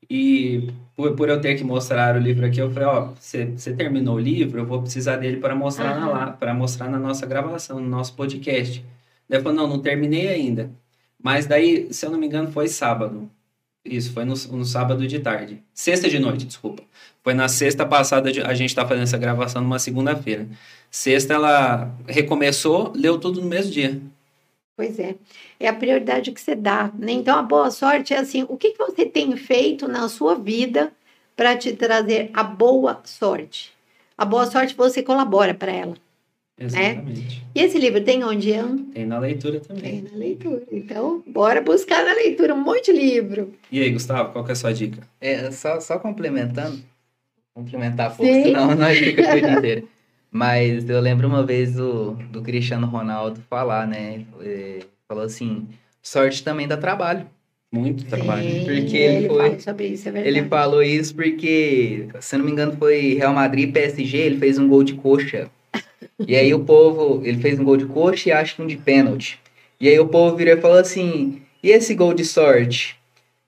E 0.10 0.70
por, 0.96 1.16
por 1.16 1.30
eu 1.30 1.42
ter 1.42 1.56
que 1.56 1.64
mostrar 1.64 2.16
o 2.16 2.20
livro 2.20 2.46
aqui, 2.46 2.60
eu 2.60 2.72
falei, 2.72 2.88
ó, 2.88 3.14
você 3.20 3.74
terminou 3.76 4.16
o 4.16 4.20
livro, 4.20 4.60
eu 4.60 4.66
vou 4.66 4.82
precisar 4.82 5.18
dele 5.18 5.38
para 5.38 5.54
mostrar, 5.56 5.98
uhum. 5.98 6.14
na, 6.14 6.32
para 6.32 6.54
mostrar 6.54 6.90
na 6.90 6.98
nossa 6.98 7.26
gravação, 7.26 7.80
no 7.80 7.90
nosso 7.90 8.16
podcast. 8.16 8.84
Daí 9.28 9.40
eu 9.40 9.44
falei, 9.44 9.58
não, 9.58 9.68
não 9.68 9.80
terminei 9.80 10.30
ainda. 10.30 10.72
Mas 11.22 11.46
daí, 11.46 11.92
se 11.92 12.06
eu 12.06 12.10
não 12.12 12.20
me 12.20 12.28
engano, 12.28 12.52
foi 12.52 12.68
sábado. 12.68 13.30
Isso, 13.84 14.12
foi 14.14 14.26
no, 14.26 14.34
no 14.34 14.66
sábado 14.66 15.08
de 15.08 15.20
tarde. 15.20 15.64
Sexta 15.74 16.10
de 16.10 16.20
noite, 16.20 16.46
desculpa. 16.46 16.84
Foi 17.24 17.34
na 17.34 17.48
sexta 17.48 17.86
passada, 17.86 18.32
de, 18.32 18.42
a 18.42 18.54
gente 18.54 18.70
está 18.70 18.86
fazendo 18.88 19.04
essa 19.04 19.18
gravação 19.18 19.62
numa 19.62 19.80
segunda-feira. 19.80 20.48
Sexta 20.90 21.34
ela 21.34 21.96
recomeçou, 22.08 22.94
leu 22.96 23.18
tudo 23.18 23.42
no 23.42 23.48
mesmo 23.48 23.72
dia. 23.72 24.02
Pois 24.78 25.00
é, 25.00 25.16
é 25.60 25.68
a 25.68 25.74
prioridade 25.74 26.32
que 26.32 26.40
você 26.40 26.54
dá. 26.54 26.92
Né? 26.98 27.14
Então, 27.14 27.36
a 27.36 27.42
boa 27.42 27.72
sorte 27.72 28.14
é 28.14 28.20
assim: 28.20 28.46
o 28.48 28.56
que, 28.56 28.74
que 28.74 28.78
você 28.78 29.08
tem 29.08 29.36
feito 29.36 29.88
na 29.88 30.08
sua 30.08 30.36
vida 30.36 30.94
para 31.36 31.58
te 31.58 31.74
trazer 31.74 32.30
a 32.32 32.44
boa 32.44 33.02
sorte? 33.04 33.74
A 34.16 34.24
boa 34.24 34.46
sorte 34.46 34.76
você 34.76 35.02
colabora 35.02 35.56
para 35.56 35.72
ela. 35.72 35.96
Né? 36.60 36.66
Exatamente. 36.66 37.38
Né? 37.38 37.42
E 37.56 37.60
esse 37.60 37.80
livro 37.80 38.04
tem 38.04 38.24
onde, 38.24 38.50
Ian? 38.52 38.78
Tem 38.94 39.04
na 39.04 39.18
leitura 39.18 39.60
também. 39.60 40.04
Tem 40.04 40.12
na 40.12 40.18
leitura. 40.18 40.62
Então, 40.72 41.24
bora 41.26 41.60
buscar 41.60 42.06
na 42.06 42.14
leitura 42.14 42.54
um 42.54 42.64
monte 42.64 42.94
de 42.94 43.00
livro. 43.00 43.56
E 43.72 43.82
aí, 43.82 43.90
Gustavo, 43.90 44.32
qual 44.32 44.46
que 44.46 44.52
é 44.52 44.54
a 44.54 44.56
sua 44.56 44.74
dica? 44.74 45.02
É, 45.20 45.50
só, 45.50 45.80
só 45.80 45.98
complementando, 45.98 46.80
complementar 47.52 48.16
pouco, 48.16 48.32
Sim. 48.32 48.44
senão 48.44 48.76
nós 48.76 48.96
fica 48.96 49.28
a 49.28 49.36
vida 49.36 49.52
inteira. 49.54 49.84
Mas 50.32 50.90
eu 50.90 51.00
lembro 51.00 51.28
uma 51.28 51.46
vez 51.46 51.74
do, 51.74 52.12
do 52.32 52.42
Cristiano 52.42 52.88
Ronaldo 52.88 53.42
falar, 53.50 53.88
né? 53.88 54.26
Ele 54.40 54.86
falou 55.08 55.24
assim: 55.24 55.68
sorte 56.02 56.44
também 56.44 56.68
dá 56.68 56.78
trabalho. 56.78 57.26
Muito 57.72 58.06
trabalho. 58.06 58.50
Sim, 58.50 58.64
porque 58.64 58.98
ele, 58.98 59.26
ele 59.26 59.28
foi. 59.28 59.60
Sobre 59.60 59.88
isso, 59.88 60.10
é 60.10 60.28
ele 60.28 60.44
falou 60.46 60.82
isso 60.82 61.14
porque, 61.14 62.08
se 62.22 62.38
não 62.38 62.46
me 62.46 62.52
engano, 62.52 62.76
foi 62.78 63.16
Real 63.16 63.34
Madrid 63.34 63.74
PSG, 63.74 64.18
ele 64.18 64.38
fez 64.38 64.58
um 64.58 64.68
gol 64.68 64.84
de 64.84 64.94
coxa. 64.94 65.50
e 66.26 66.36
aí 66.36 66.54
o 66.54 66.62
povo, 66.62 67.22
ele 67.26 67.38
fez 67.40 67.60
um 67.60 67.64
gol 67.64 67.76
de 67.76 67.86
coxa 67.86 68.30
e 68.30 68.32
acho 68.32 68.56
que 68.56 68.62
um 68.62 68.68
de 68.68 68.78
pênalti. 68.78 69.40
E 69.80 69.88
aí 69.90 70.00
o 70.00 70.08
povo 70.08 70.36
virou 70.36 70.58
e 70.58 70.62
falou 70.62 70.78
assim: 70.78 71.42
e 71.62 71.70
esse 71.70 71.94
gol 71.94 72.14
de 72.14 72.24
sorte? 72.24 72.98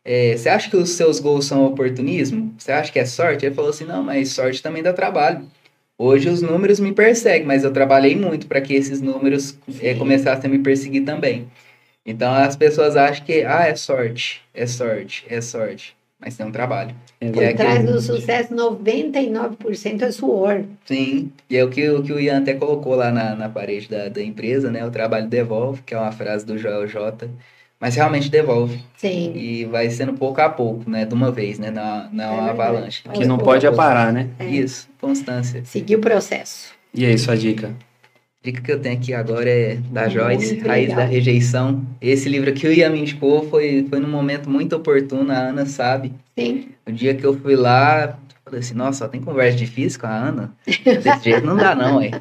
É, 0.03 0.35
você 0.35 0.49
acha 0.49 0.69
que 0.69 0.77
os 0.77 0.89
seus 0.91 1.19
gols 1.19 1.45
são 1.45 1.65
oportunismo? 1.65 2.53
Você 2.57 2.71
acha 2.71 2.91
que 2.91 2.99
é 2.99 3.05
sorte? 3.05 3.45
Ele 3.45 3.55
falou 3.55 3.69
assim: 3.69 3.85
não, 3.85 4.03
mas 4.03 4.29
sorte 4.29 4.61
também 4.61 4.83
dá 4.83 4.91
trabalho. 4.91 5.45
Hoje 6.01 6.29
os 6.29 6.41
números 6.41 6.79
me 6.79 6.93
perseguem, 6.93 7.45
mas 7.45 7.65
eu 7.65 7.73
trabalhei 7.73 8.15
muito 8.15 8.47
para 8.47 8.61
que 8.61 8.73
esses 8.73 9.01
números 9.01 9.59
é, 9.81 9.93
começassem 9.95 10.49
a 10.49 10.53
me 10.53 10.59
perseguir 10.59 11.03
também. 11.03 11.45
Então 12.05 12.33
as 12.33 12.55
pessoas 12.55 12.95
acham 12.95 13.25
que 13.25 13.43
ah, 13.43 13.67
é 13.67 13.75
sorte, 13.75 14.41
é 14.53 14.65
sorte, 14.65 15.25
é 15.27 15.41
sorte. 15.41 15.97
Mas 16.17 16.37
tem 16.37 16.45
um 16.45 16.51
trabalho. 16.51 16.95
Por 17.33 17.43
é 17.43 17.53
trás 17.53 17.85
do 17.85 17.99
sucesso, 17.99 18.53
99% 18.55 20.01
é 20.01 20.11
suor. 20.11 20.63
Sim, 20.85 21.31
e 21.49 21.57
é 21.57 21.63
o 21.65 21.69
que, 21.69 21.89
o 21.89 22.01
que 22.01 22.13
o 22.13 22.19
Ian 22.19 22.39
até 22.39 22.53
colocou 22.53 22.95
lá 22.95 23.11
na, 23.11 23.35
na 23.35 23.49
parede 23.49 23.89
da, 23.89 24.07
da 24.07 24.21
empresa, 24.21 24.71
né? 24.71 24.85
O 24.85 24.91
trabalho 24.91 25.27
devolve, 25.27 25.81
que 25.81 25.93
é 25.93 25.97
uma 25.97 26.11
frase 26.11 26.45
do 26.45 26.57
Joel 26.57 26.87
J 26.87 27.29
mas 27.79 27.95
realmente 27.95 28.29
devolve. 28.29 28.83
Sim. 28.97 29.31
E 29.35 29.65
vai 29.65 29.89
sendo 29.89 30.13
pouco 30.13 30.41
a 30.41 30.49
pouco, 30.49 30.89
né? 30.89 31.05
De 31.05 31.13
uma 31.13 31.31
vez, 31.31 31.57
né? 31.57 31.71
Não, 31.71 32.09
não 32.11 32.23
é 32.23 32.27
uma 32.29 32.49
avalanche. 32.49 33.03
Que 33.13 33.25
não 33.25 33.37
pode 33.37 33.65
é 33.65 33.71
parar, 33.71 34.11
né? 34.11 34.27
É. 34.37 34.45
Isso, 34.45 34.89
constância. 34.99 35.63
Seguir 35.63 35.95
o 35.95 35.99
processo. 35.99 36.73
E 36.93 37.05
aí, 37.05 37.17
sua 37.17 37.37
dica? 37.37 37.67
A 37.69 38.45
dica 38.45 38.61
que 38.61 38.71
eu 38.71 38.79
tenho 38.79 38.95
aqui 38.95 39.13
agora 39.13 39.49
é 39.49 39.75
da 39.75 40.01
muito 40.01 40.13
Joyce, 40.13 40.53
legal. 40.55 40.67
Raiz 40.67 40.95
da 40.95 41.03
Rejeição. 41.05 41.85
Esse 42.01 42.27
livro 42.27 42.49
aqui 42.49 42.67
o 42.67 42.73
Ian 42.73 42.89
me 42.89 42.99
indicou, 42.99 43.47
foi, 43.49 43.85
foi 43.89 43.99
num 43.99 44.09
momento 44.09 44.49
muito 44.49 44.75
oportuno, 44.75 45.31
a 45.31 45.37
Ana 45.37 45.65
sabe. 45.65 46.13
Sim. 46.37 46.69
O 46.85 46.91
dia 46.91 47.13
que 47.13 47.25
eu 47.25 47.37
fui 47.37 47.55
lá, 47.55 48.17
falei 48.43 48.59
assim, 48.59 48.73
nossa, 48.73 48.99
só 48.99 49.07
tem 49.07 49.21
conversa 49.21 49.57
difícil 49.57 49.99
com 49.99 50.07
a 50.07 50.15
Ana? 50.15 50.53
Desse 50.65 51.23
jeito 51.23 51.45
não 51.45 51.55
dá 51.55 51.75
não, 51.75 52.01
é. 52.01 52.11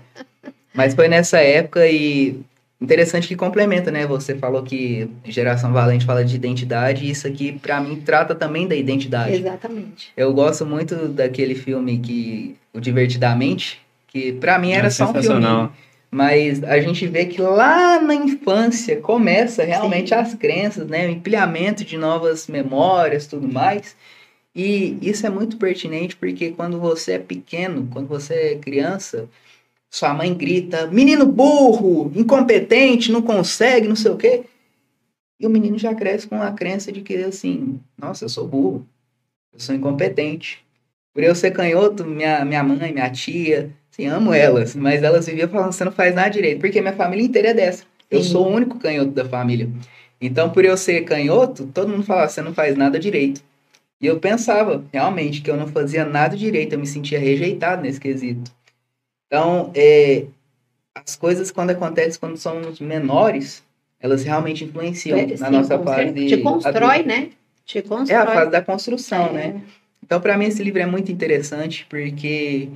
Mas 0.74 0.94
foi 0.94 1.08
nessa 1.08 1.38
época 1.38 1.86
e 1.88 2.40
Interessante 2.80 3.26
que 3.26 3.34
complementa, 3.34 3.90
né? 3.90 4.06
Você 4.06 4.36
falou 4.36 4.62
que 4.62 5.10
Geração 5.24 5.72
Valente 5.72 6.06
fala 6.06 6.24
de 6.24 6.36
identidade, 6.36 7.04
e 7.04 7.10
isso 7.10 7.26
aqui, 7.26 7.52
para 7.52 7.80
mim, 7.80 8.00
trata 8.00 8.36
também 8.36 8.68
da 8.68 8.76
identidade. 8.76 9.34
Exatamente. 9.34 10.12
Eu 10.16 10.32
gosto 10.32 10.64
muito 10.64 11.08
daquele 11.08 11.56
filme 11.56 11.98
que. 11.98 12.56
O 12.72 12.80
Divertidamente, 12.80 13.80
que 14.06 14.32
para 14.34 14.58
mim 14.58 14.70
era 14.70 14.86
é 14.86 14.90
só 14.90 15.10
um 15.10 15.22
filme. 15.22 15.70
Mas 16.10 16.62
a 16.62 16.80
gente 16.80 17.06
vê 17.06 17.26
que 17.26 17.40
lá 17.40 18.00
na 18.00 18.14
infância 18.14 18.96
começa 19.00 19.64
realmente 19.64 20.10
Sim. 20.10 20.14
as 20.14 20.34
crenças, 20.34 20.86
né? 20.86 21.06
O 21.06 21.10
empilhamento 21.10 21.84
de 21.84 21.98
novas 21.98 22.46
memórias 22.46 23.26
tudo 23.26 23.48
mais. 23.48 23.96
E 24.54 24.96
isso 25.02 25.26
é 25.26 25.30
muito 25.30 25.56
pertinente 25.56 26.16
porque 26.16 26.50
quando 26.50 26.80
você 26.80 27.12
é 27.12 27.18
pequeno, 27.18 27.88
quando 27.92 28.06
você 28.06 28.34
é 28.34 28.54
criança, 28.56 29.28
sua 29.90 30.12
mãe 30.12 30.32
grita: 30.34 30.86
menino 30.86 31.26
burro, 31.26 32.12
incompetente, 32.14 33.10
não 33.10 33.22
consegue, 33.22 33.88
não 33.88 33.96
sei 33.96 34.10
o 34.10 34.16
quê. 34.16 34.44
E 35.40 35.46
o 35.46 35.50
menino 35.50 35.78
já 35.78 35.94
cresce 35.94 36.26
com 36.26 36.42
a 36.42 36.52
crença 36.52 36.90
de 36.90 37.00
que, 37.00 37.16
assim, 37.16 37.80
nossa, 37.96 38.24
eu 38.24 38.28
sou 38.28 38.46
burro, 38.46 38.86
eu 39.52 39.60
sou 39.60 39.74
incompetente. 39.74 40.64
Por 41.14 41.22
eu 41.22 41.34
ser 41.34 41.52
canhoto, 41.52 42.04
minha, 42.04 42.44
minha 42.44 42.62
mãe, 42.62 42.92
minha 42.92 43.10
tia, 43.10 43.70
assim, 43.90 44.06
amo 44.06 44.32
elas, 44.32 44.74
mas 44.74 45.02
elas 45.02 45.26
viviam 45.26 45.48
falando: 45.48 45.72
você 45.72 45.84
não 45.84 45.92
faz 45.92 46.14
nada 46.14 46.28
direito, 46.28 46.60
porque 46.60 46.80
minha 46.80 46.92
família 46.92 47.24
inteira 47.24 47.48
é 47.48 47.54
dessa. 47.54 47.84
Eu 48.10 48.22
Sim. 48.22 48.30
sou 48.30 48.46
o 48.46 48.54
único 48.54 48.78
canhoto 48.78 49.10
da 49.12 49.24
família. 49.24 49.68
Então, 50.20 50.50
por 50.50 50.64
eu 50.64 50.76
ser 50.76 51.02
canhoto, 51.02 51.66
todo 51.66 51.88
mundo 51.88 52.02
falava: 52.02 52.28
você 52.28 52.42
não 52.42 52.52
faz 52.52 52.76
nada 52.76 52.98
direito. 52.98 53.42
E 54.00 54.06
eu 54.06 54.20
pensava, 54.20 54.84
realmente, 54.92 55.40
que 55.40 55.50
eu 55.50 55.56
não 55.56 55.66
fazia 55.66 56.04
nada 56.04 56.36
direito, 56.36 56.72
eu 56.72 56.78
me 56.78 56.86
sentia 56.86 57.18
rejeitado 57.18 57.82
nesse 57.82 57.98
quesito. 57.98 58.57
Então, 59.28 59.70
é, 59.74 60.24
as 60.94 61.14
coisas 61.14 61.50
quando 61.50 61.70
acontecem 61.70 62.18
quando 62.18 62.36
somos 62.36 62.80
menores, 62.80 63.62
elas 64.00 64.24
realmente 64.24 64.64
influenciam 64.64 65.18
é, 65.18 65.26
na 65.26 65.36
sim, 65.36 65.52
nossa 65.52 65.78
fase. 65.78 66.26
Te 66.26 66.38
constrói, 66.38 67.02
né? 67.04 67.30
Te 67.64 67.82
constrói. 67.82 68.18
É 68.18 68.22
a 68.22 68.26
fase 68.26 68.50
da 68.50 68.62
construção, 68.62 69.26
é. 69.28 69.32
né? 69.32 69.62
Então, 70.02 70.20
para 70.20 70.36
mim, 70.38 70.46
esse 70.46 70.62
livro 70.62 70.80
é 70.80 70.86
muito 70.86 71.12
interessante 71.12 71.86
porque 71.88 72.70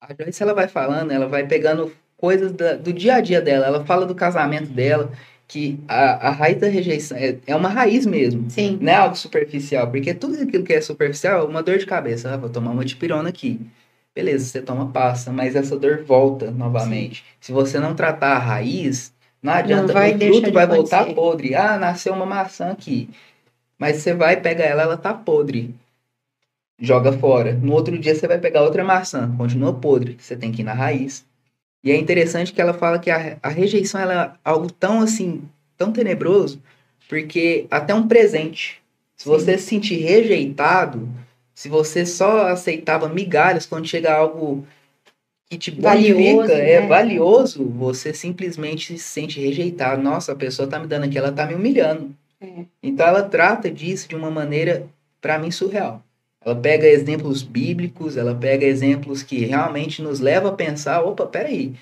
a 0.00 0.14
Joyce 0.14 0.42
ela 0.42 0.52
vai 0.52 0.68
falando, 0.68 1.10
ela 1.10 1.26
vai 1.26 1.46
pegando 1.46 1.90
coisas 2.18 2.52
da, 2.52 2.74
do 2.74 2.92
dia 2.92 3.14
a 3.14 3.20
dia 3.20 3.40
dela. 3.40 3.66
Ela 3.66 3.84
fala 3.84 4.04
do 4.04 4.14
casamento 4.14 4.68
dela 4.68 5.10
que 5.48 5.78
a, 5.86 6.28
a 6.28 6.30
raiz 6.30 6.60
da 6.60 6.68
rejeição 6.68 7.16
é, 7.16 7.36
é 7.46 7.56
uma 7.56 7.68
raiz 7.68 8.04
mesmo. 8.04 8.50
Sim. 8.50 8.78
Não 8.80 8.92
é 8.92 8.96
algo 8.96 9.16
superficial, 9.16 9.90
porque 9.90 10.12
tudo 10.12 10.42
aquilo 10.42 10.64
que 10.64 10.72
é 10.72 10.80
superficial 10.80 11.40
é 11.40 11.44
uma 11.48 11.62
dor 11.62 11.78
de 11.78 11.86
cabeça. 11.86 12.34
Ah, 12.34 12.36
vou 12.36 12.50
tomar 12.50 12.72
uma 12.72 12.84
dipirona 12.84 13.28
aqui. 13.28 13.60
Beleza, 14.16 14.46
você 14.46 14.62
toma, 14.62 14.90
passa, 14.90 15.30
mas 15.30 15.54
essa 15.54 15.78
dor 15.78 16.02
volta 16.02 16.50
novamente. 16.50 17.16
Sim. 17.16 17.36
Se 17.38 17.52
você 17.52 17.78
não 17.78 17.94
tratar 17.94 18.32
a 18.32 18.38
raiz, 18.38 19.12
não 19.42 19.52
adianta, 19.52 19.88
não 19.88 19.92
vai 19.92 20.14
o 20.14 20.18
fruto 20.18 20.52
vai 20.52 20.66
voltar 20.66 21.14
podre. 21.14 21.54
Ah, 21.54 21.76
nasceu 21.76 22.14
uma 22.14 22.24
maçã 22.24 22.70
aqui. 22.70 23.10
Mas 23.78 23.98
você 23.98 24.14
vai 24.14 24.40
pegar 24.40 24.64
ela, 24.64 24.84
ela 24.84 24.96
tá 24.96 25.12
podre. 25.12 25.74
Joga 26.80 27.12
fora. 27.12 27.52
No 27.52 27.74
outro 27.74 27.98
dia 27.98 28.14
você 28.14 28.26
vai 28.26 28.38
pegar 28.38 28.62
outra 28.62 28.82
maçã, 28.82 29.30
continua 29.36 29.74
podre. 29.74 30.16
Você 30.18 30.34
tem 30.34 30.50
que 30.50 30.62
ir 30.62 30.64
na 30.64 30.72
raiz. 30.72 31.26
E 31.84 31.90
é 31.90 31.96
interessante 31.96 32.54
que 32.54 32.60
ela 32.60 32.72
fala 32.72 32.98
que 32.98 33.10
a, 33.10 33.36
a 33.42 33.50
rejeição 33.50 34.00
é 34.00 34.32
algo 34.42 34.72
tão 34.72 35.02
assim, 35.02 35.42
tão 35.76 35.92
tenebroso, 35.92 36.58
porque 37.06 37.66
até 37.70 37.94
um 37.94 38.08
presente. 38.08 38.82
Se 39.14 39.24
Sim. 39.24 39.30
você 39.30 39.58
se 39.58 39.64
sentir 39.64 39.96
rejeitado, 39.96 41.06
se 41.56 41.70
você 41.70 42.04
só 42.04 42.48
aceitava 42.48 43.08
migalhas 43.08 43.64
quando 43.64 43.88
chega 43.88 44.14
algo 44.14 44.66
que 45.48 45.56
te 45.56 45.70
valioso, 45.70 46.52
é 46.52 46.82
né? 46.82 46.86
valioso, 46.86 47.64
você 47.64 48.12
simplesmente 48.12 48.98
se 48.98 49.02
sente 49.02 49.40
rejeitado. 49.40 50.02
Nossa, 50.02 50.32
a 50.32 50.36
pessoa 50.36 50.68
tá 50.68 50.78
me 50.78 50.86
dando 50.86 51.04
aqui, 51.04 51.16
ela 51.16 51.32
tá 51.32 51.46
me 51.46 51.54
humilhando. 51.54 52.14
É. 52.42 52.66
Então 52.82 53.06
ela 53.06 53.22
trata 53.22 53.70
disso 53.70 54.06
de 54.06 54.14
uma 54.14 54.30
maneira, 54.30 54.86
para 55.18 55.38
mim, 55.38 55.50
surreal. 55.50 56.04
Ela 56.44 56.54
pega 56.54 56.86
exemplos 56.86 57.42
bíblicos, 57.42 58.18
ela 58.18 58.34
pega 58.34 58.66
exemplos 58.66 59.22
que 59.22 59.46
realmente 59.46 60.02
nos 60.02 60.20
levam 60.20 60.52
a 60.52 60.54
pensar, 60.54 61.02
opa, 61.02 61.24
peraí, 61.24 61.72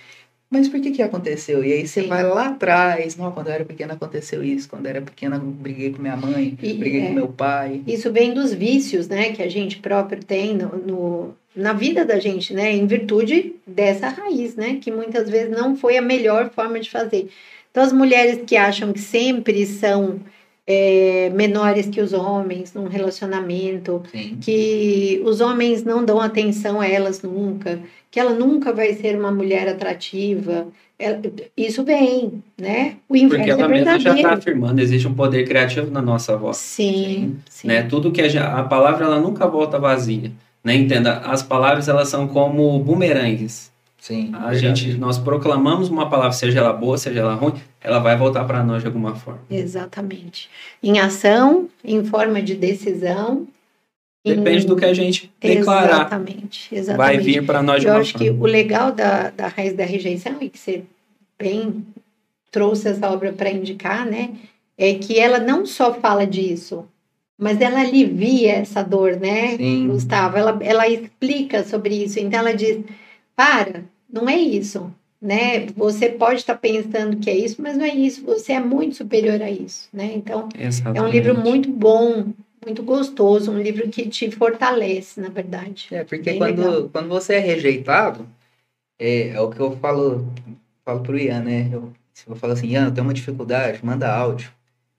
mas 0.50 0.68
por 0.68 0.80
que 0.80 0.92
que 0.92 1.02
aconteceu? 1.02 1.64
E 1.64 1.72
aí 1.72 1.86
você 1.86 2.02
vai 2.02 2.22
lá 2.22 2.48
atrás, 2.48 3.16
não, 3.16 3.32
quando 3.32 3.48
eu 3.48 3.54
era 3.54 3.64
pequena 3.64 3.94
aconteceu 3.94 4.42
isso, 4.44 4.68
quando 4.68 4.86
eu 4.86 4.90
era 4.90 5.02
pequena 5.02 5.38
briguei 5.38 5.92
com 5.92 6.00
minha 6.00 6.16
mãe, 6.16 6.56
e, 6.62 6.74
briguei 6.74 7.02
é, 7.02 7.06
com 7.08 7.12
meu 7.14 7.28
pai. 7.28 7.82
Isso 7.86 8.12
vem 8.12 8.32
dos 8.32 8.52
vícios, 8.52 9.08
né, 9.08 9.32
que 9.32 9.42
a 9.42 9.48
gente 9.48 9.78
próprio 9.78 10.22
tem 10.22 10.54
no, 10.54 10.76
no, 10.76 11.34
na 11.56 11.72
vida 11.72 12.04
da 12.04 12.20
gente, 12.20 12.54
né, 12.54 12.72
em 12.72 12.86
virtude 12.86 13.56
dessa 13.66 14.08
raiz, 14.08 14.54
né, 14.54 14.78
que 14.80 14.90
muitas 14.90 15.28
vezes 15.28 15.50
não 15.50 15.76
foi 15.76 15.96
a 15.96 16.02
melhor 16.02 16.50
forma 16.50 16.78
de 16.78 16.90
fazer. 16.90 17.28
Então 17.70 17.82
as 17.82 17.92
mulheres 17.92 18.42
que 18.46 18.56
acham 18.56 18.92
que 18.92 19.00
sempre 19.00 19.66
são 19.66 20.20
é, 20.66 21.30
menores 21.34 21.86
que 21.86 22.00
os 22.00 22.12
homens 22.12 22.72
num 22.72 22.88
relacionamento, 22.88 24.02
Sim. 24.10 24.38
que 24.40 25.22
os 25.24 25.40
homens 25.40 25.84
não 25.84 26.04
dão 26.04 26.20
atenção 26.20 26.80
a 26.80 26.86
elas 26.86 27.22
nunca, 27.22 27.80
que 28.10 28.18
ela 28.18 28.32
nunca 28.32 28.72
vai 28.72 28.94
ser 28.94 29.18
uma 29.18 29.30
mulher 29.30 29.68
atrativa. 29.68 30.66
Ela, 30.98 31.20
isso 31.56 31.84
vem, 31.84 32.42
né? 32.58 32.96
O 33.08 33.16
inverso 33.16 33.36
Porque 33.36 33.50
ela 33.50 33.64
é 33.64 33.68
mesma 33.68 33.98
já 33.98 34.14
está 34.14 34.32
afirmando, 34.32 34.80
existe 34.80 35.06
um 35.08 35.14
poder 35.14 35.46
criativo 35.46 35.90
na 35.90 36.00
nossa 36.00 36.36
voz. 36.36 36.56
Sim, 36.56 37.36
sim. 37.50 37.68
Né? 37.68 37.82
Tudo 37.82 38.12
que 38.12 38.22
a, 38.22 38.60
a 38.60 38.62
palavra 38.62 39.04
ela 39.04 39.20
nunca 39.20 39.46
volta 39.46 39.78
vazia. 39.78 40.32
Né? 40.62 40.76
Entenda, 40.76 41.18
as 41.18 41.42
palavras 41.42 41.88
elas 41.88 42.08
são 42.08 42.26
como 42.26 42.78
bumerangues. 42.78 43.73
Sim. 44.04 44.32
A 44.34 44.50
verdade. 44.50 44.58
gente, 44.58 44.98
nós 44.98 45.16
proclamamos 45.16 45.88
uma 45.88 46.10
palavra, 46.10 46.32
seja 46.32 46.58
ela 46.58 46.74
boa, 46.74 46.98
seja 46.98 47.20
ela 47.20 47.34
ruim, 47.34 47.54
ela 47.80 47.98
vai 48.00 48.14
voltar 48.18 48.44
para 48.44 48.62
nós 48.62 48.82
de 48.82 48.86
alguma 48.86 49.14
forma. 49.14 49.40
Exatamente. 49.50 50.50
Em 50.82 50.98
ação, 50.98 51.70
em 51.82 52.04
forma 52.04 52.42
de 52.42 52.54
decisão. 52.54 53.46
Depende 54.22 54.64
em... 54.64 54.68
do 54.68 54.76
que 54.76 54.84
a 54.84 54.92
gente 54.92 55.32
declarar. 55.40 56.00
Exatamente. 56.00 56.68
exatamente. 56.70 56.98
Vai 56.98 57.16
vir 57.16 57.46
para 57.46 57.62
nós 57.62 57.80
de 57.80 57.86
Eu 57.86 57.94
uma 57.94 58.00
acho 58.00 58.12
forma. 58.12 58.26
que 58.26 58.30
o 58.30 58.44
legal 58.44 58.92
da, 58.92 59.30
da 59.30 59.48
raiz 59.48 59.72
da 59.72 59.86
rejeição, 59.86 60.36
e 60.38 60.50
que 60.50 60.58
você 60.58 60.84
bem 61.38 61.86
trouxe 62.52 62.88
essa 62.88 63.10
obra 63.10 63.32
para 63.32 63.50
indicar, 63.50 64.04
né? 64.04 64.32
É 64.76 64.92
que 64.92 65.18
ela 65.18 65.38
não 65.38 65.64
só 65.64 65.94
fala 65.94 66.26
disso, 66.26 66.84
mas 67.38 67.58
ela 67.58 67.80
alivia 67.80 68.52
essa 68.56 68.82
dor, 68.82 69.16
né, 69.16 69.56
Sim. 69.56 69.88
Gustavo? 69.88 70.36
Ela, 70.36 70.58
ela 70.60 70.86
explica 70.86 71.64
sobre 71.64 72.04
isso. 72.04 72.20
Então 72.20 72.40
ela 72.40 72.54
diz: 72.54 72.80
para, 73.34 73.93
não 74.14 74.28
é 74.28 74.36
isso, 74.36 74.92
né? 75.20 75.66
Você 75.76 76.08
pode 76.08 76.36
estar 76.36 76.54
pensando 76.54 77.16
que 77.16 77.28
é 77.28 77.36
isso, 77.36 77.60
mas 77.60 77.76
não 77.76 77.84
é 77.84 77.94
isso. 77.94 78.24
Você 78.24 78.52
é 78.52 78.60
muito 78.60 78.94
superior 78.94 79.42
a 79.42 79.50
isso, 79.50 79.88
né? 79.92 80.12
Então, 80.14 80.48
Exatamente. 80.56 80.98
é 80.98 81.02
um 81.02 81.10
livro 81.10 81.36
muito 81.36 81.68
bom, 81.68 82.32
muito 82.64 82.82
gostoso, 82.82 83.50
um 83.50 83.60
livro 83.60 83.88
que 83.88 84.08
te 84.08 84.30
fortalece, 84.30 85.20
na 85.20 85.28
verdade. 85.28 85.88
É, 85.90 86.04
porque 86.04 86.34
quando, 86.34 86.88
quando 86.90 87.08
você 87.08 87.34
é 87.34 87.38
rejeitado, 87.40 88.26
é, 88.98 89.30
é 89.30 89.40
o 89.40 89.50
que 89.50 89.58
eu 89.58 89.76
falo, 89.78 90.32
falo 90.84 91.00
pro 91.00 91.18
Ian, 91.18 91.40
né? 91.40 91.68
Eu, 91.72 91.92
se 92.12 92.28
eu 92.28 92.36
falo 92.36 92.52
assim, 92.52 92.68
Ian, 92.68 92.86
eu 92.86 92.92
tenho 92.92 93.06
uma 93.06 93.12
dificuldade, 93.12 93.84
manda 93.84 94.14
áudio 94.14 94.52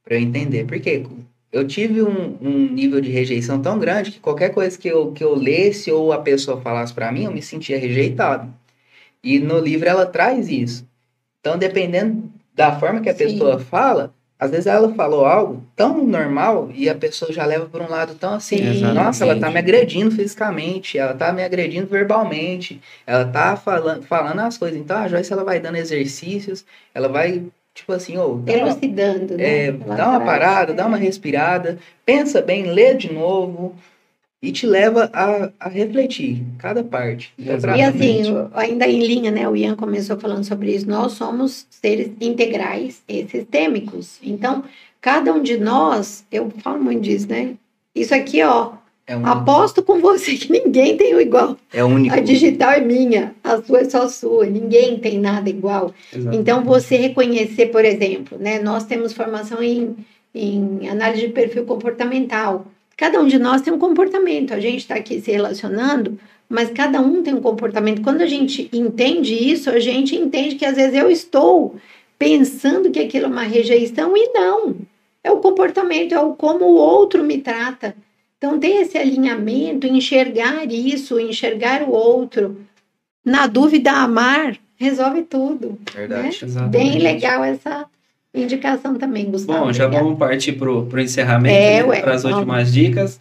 para 0.03 0.15
eu 0.15 0.19
entender. 0.19 0.65
Porque 0.65 1.05
eu 1.51 1.65
tive 1.65 2.01
um, 2.01 2.37
um, 2.41 2.69
nível 2.69 2.99
de 2.99 3.09
rejeição 3.09 3.61
tão 3.61 3.79
grande 3.79 4.11
que 4.11 4.19
qualquer 4.19 4.49
coisa 4.49 4.77
que 4.77 4.89
eu, 4.89 5.13
que 5.13 5.23
eu 5.23 5.33
lesse 5.33 5.89
ou 5.89 6.11
a 6.11 6.17
pessoa 6.17 6.59
falasse 6.59 6.93
para 6.93 7.11
mim, 7.13 7.23
eu 7.23 7.31
me 7.31 7.41
sentia 7.41 7.79
rejeitado. 7.79 8.53
E 9.25 9.39
no 9.39 9.59
livro 9.59 9.89
ela 9.89 10.05
traz 10.05 10.47
isso. 10.47 10.87
Então, 11.41 11.57
dependendo 11.57 12.31
da 12.53 12.79
forma 12.79 13.01
que 13.01 13.09
a 13.09 13.15
Sim. 13.15 13.25
pessoa 13.25 13.59
fala, 13.59 14.13
às 14.39 14.51
vezes 14.51 14.67
ela 14.67 14.93
falou 14.93 15.25
algo 15.25 15.63
tão 15.75 16.05
normal 16.05 16.69
e 16.73 16.87
a 16.87 16.93
pessoa 16.93 17.33
já 17.33 17.43
leva 17.45 17.65
por 17.65 17.81
um 17.81 17.89
lado 17.89 18.13
tão 18.15 18.35
assim, 18.35 18.57
Sim. 18.57 18.93
nossa, 18.93 19.25
ela 19.25 19.39
tá 19.39 19.49
me 19.49 19.57
agredindo 19.57 20.11
fisicamente, 20.11 20.97
ela 20.97 21.15
tá 21.15 21.33
me 21.33 21.43
agredindo 21.43 21.87
verbalmente, 21.87 22.79
ela 23.07 23.25
tá 23.25 23.55
falando, 23.55 24.03
falando 24.03 24.39
as 24.39 24.57
coisas. 24.57 24.79
Então 24.79 24.97
a 24.97 25.07
Joyce 25.07 25.33
ela 25.33 25.43
vai 25.43 25.59
dando 25.59 25.77
exercícios, 25.77 26.63
ela 26.93 27.07
vai 27.07 27.43
tipo 27.73 27.91
assim, 27.91 28.17
oh, 28.17 28.41
elucidando, 28.47 29.33
uma, 29.33 29.37
né? 29.37 29.65
É, 29.65 29.71
dá 29.71 30.09
uma 30.09 30.21
parada, 30.21 30.71
é. 30.71 30.75
dá 30.75 30.85
uma 30.85 30.97
respirada, 30.97 31.77
pensa 32.05 32.41
bem, 32.41 32.71
lê 32.71 32.93
de 32.93 33.11
novo, 33.11 33.75
e 34.41 34.51
te 34.51 34.67
leva 34.67 35.09
a, 35.11 35.49
a 35.59 35.69
refletir 35.69 36.43
cada 36.59 36.83
parte. 36.83 37.33
E 37.37 37.49
assim, 37.49 38.23
ainda 38.53 38.87
em 38.87 39.05
linha, 39.05 39.31
né? 39.31 39.47
O 39.47 39.55
Ian 39.55 39.75
começou 39.75 40.17
falando 40.17 40.43
sobre 40.43 40.73
isso. 40.73 40.87
Nós 40.87 41.13
somos 41.13 41.65
seres 41.69 42.11
integrais 42.21 43.01
e 43.07 43.25
sistêmicos. 43.27 44.19
Então, 44.21 44.63
cada 45.01 45.33
um 45.33 45.41
de 45.41 45.57
nós, 45.57 46.25
eu 46.31 46.51
falo 46.61 46.83
muito 46.83 47.01
disso, 47.01 47.27
né? 47.27 47.55
Isso 47.95 48.13
aqui, 48.13 48.43
ó. 48.43 48.73
É 49.07 49.15
um... 49.15 49.25
Aposto 49.25 49.83
com 49.83 49.99
você 49.99 50.35
que 50.35 50.51
ninguém 50.51 50.97
tem 50.97 51.13
o 51.13 51.21
igual. 51.21 51.57
É 51.71 51.83
único. 51.83 52.15
A 52.15 52.19
digital 52.19 52.71
é 52.71 52.81
minha, 52.81 53.35
a 53.43 53.61
sua 53.61 53.81
é 53.81 53.85
só 53.85 54.07
sua, 54.07 54.47
ninguém 54.47 54.97
tem 54.97 55.19
nada 55.19 55.47
igual. 55.49 55.93
Exatamente. 56.11 56.41
Então, 56.41 56.63
você 56.63 56.97
reconhecer, 56.97 57.67
por 57.67 57.85
exemplo, 57.85 58.37
né? 58.39 58.59
Nós 58.59 58.83
temos 58.83 59.13
formação 59.13 59.61
em, 59.61 59.95
em 60.33 60.89
análise 60.89 61.27
de 61.27 61.33
perfil 61.33 61.65
comportamental. 61.65 62.65
Cada 62.97 63.19
um 63.19 63.27
de 63.27 63.37
nós 63.37 63.61
tem 63.61 63.73
um 63.73 63.79
comportamento. 63.79 64.53
A 64.53 64.59
gente 64.59 64.77
está 64.77 64.95
aqui 64.95 65.19
se 65.19 65.31
relacionando, 65.31 66.17
mas 66.47 66.69
cada 66.71 67.01
um 67.01 67.21
tem 67.21 67.33
um 67.33 67.41
comportamento. 67.41 68.01
Quando 68.01 68.21
a 68.21 68.25
gente 68.25 68.69
entende 68.71 69.33
isso, 69.33 69.69
a 69.69 69.79
gente 69.79 70.15
entende 70.15 70.55
que 70.55 70.65
às 70.65 70.75
vezes 70.75 70.95
eu 70.95 71.09
estou 71.09 71.75
pensando 72.17 72.91
que 72.91 72.99
aquilo 72.99 73.25
é 73.25 73.29
uma 73.29 73.43
rejeição 73.43 74.15
e 74.15 74.31
não. 74.33 74.75
É 75.23 75.31
o 75.31 75.37
comportamento, 75.37 76.13
é 76.13 76.19
o 76.19 76.33
como 76.33 76.65
o 76.65 76.75
outro 76.75 77.23
me 77.23 77.39
trata. 77.39 77.95
Então, 78.37 78.59
ter 78.59 78.81
esse 78.81 78.97
alinhamento, 78.97 79.87
enxergar 79.87 80.71
isso, 80.71 81.19
enxergar 81.19 81.83
o 81.83 81.91
outro. 81.91 82.61
Na 83.23 83.47
dúvida, 83.47 83.91
amar 83.91 84.57
resolve 84.77 85.23
tudo. 85.23 85.79
Verdade. 85.93 86.45
Né? 86.45 86.67
Bem 86.67 86.99
legal 86.99 87.43
essa, 87.43 87.85
indicação 88.35 88.95
também, 88.95 89.29
Gustavo. 89.31 89.65
Bom, 89.65 89.73
já 89.73 89.87
vamos 89.87 90.17
partir 90.17 90.53
para 90.53 90.69
o 90.69 90.99
encerramento, 90.99 91.55
é, 91.55 91.83
né, 91.85 92.01
para 92.01 92.13
as 92.13 92.23
últimas 92.23 92.73
dicas. 92.73 93.19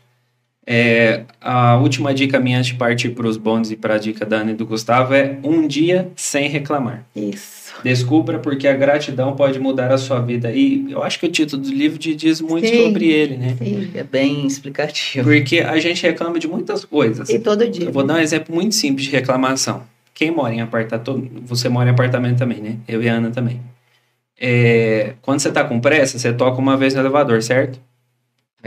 É, 0.66 1.24
a 1.42 1.76
última 1.76 2.14
dica 2.14 2.40
minha 2.40 2.58
antes 2.58 2.72
de 2.72 2.76
partir 2.76 3.10
para 3.10 3.26
os 3.26 3.36
bônus 3.36 3.70
e 3.70 3.76
para 3.76 3.96
a 3.96 3.98
dica 3.98 4.24
da 4.24 4.38
Ana 4.38 4.52
e 4.52 4.54
do 4.54 4.64
Gustavo 4.64 5.12
é 5.12 5.38
um 5.42 5.66
dia 5.66 6.10
sem 6.16 6.48
reclamar. 6.48 7.04
Isso. 7.14 7.74
Descubra 7.82 8.38
porque 8.38 8.66
a 8.66 8.72
gratidão 8.72 9.36
pode 9.36 9.58
mudar 9.58 9.92
a 9.92 9.98
sua 9.98 10.20
vida. 10.20 10.50
E 10.50 10.90
eu 10.90 11.02
acho 11.02 11.20
que 11.20 11.26
o 11.26 11.30
título 11.30 11.60
do 11.60 11.70
livro 11.70 11.98
diz 11.98 12.40
muito 12.40 12.66
sim, 12.66 12.84
sobre 12.84 13.08
ele, 13.08 13.36
né? 13.36 13.56
Sim. 13.58 13.90
É 13.94 14.02
bem 14.02 14.46
explicativo. 14.46 15.28
Porque 15.28 15.58
a 15.58 15.78
gente 15.78 16.02
reclama 16.02 16.38
de 16.38 16.48
muitas 16.48 16.84
coisas. 16.84 17.28
E 17.28 17.38
todo 17.38 17.68
dia. 17.68 17.86
Eu 17.86 17.92
vou 17.92 18.04
dar 18.04 18.14
um 18.14 18.20
exemplo 18.20 18.54
muito 18.54 18.74
simples 18.74 19.06
de 19.06 19.12
reclamação. 19.12 19.82
Quem 20.14 20.30
mora 20.30 20.54
em 20.54 20.62
apartamento, 20.62 21.30
você 21.44 21.68
mora 21.68 21.90
em 21.90 21.92
apartamento 21.92 22.38
também, 22.38 22.60
né? 22.60 22.76
Eu 22.88 23.02
e 23.02 23.08
a 23.08 23.14
Ana 23.14 23.30
também 23.30 23.60
é, 24.40 25.14
quando 25.22 25.40
você 25.40 25.50
tá 25.50 25.64
com 25.64 25.80
pressa, 25.80 26.18
você 26.18 26.32
toca 26.32 26.58
uma 26.58 26.76
vez 26.76 26.94
no 26.94 27.00
elevador, 27.00 27.42
certo? 27.42 27.80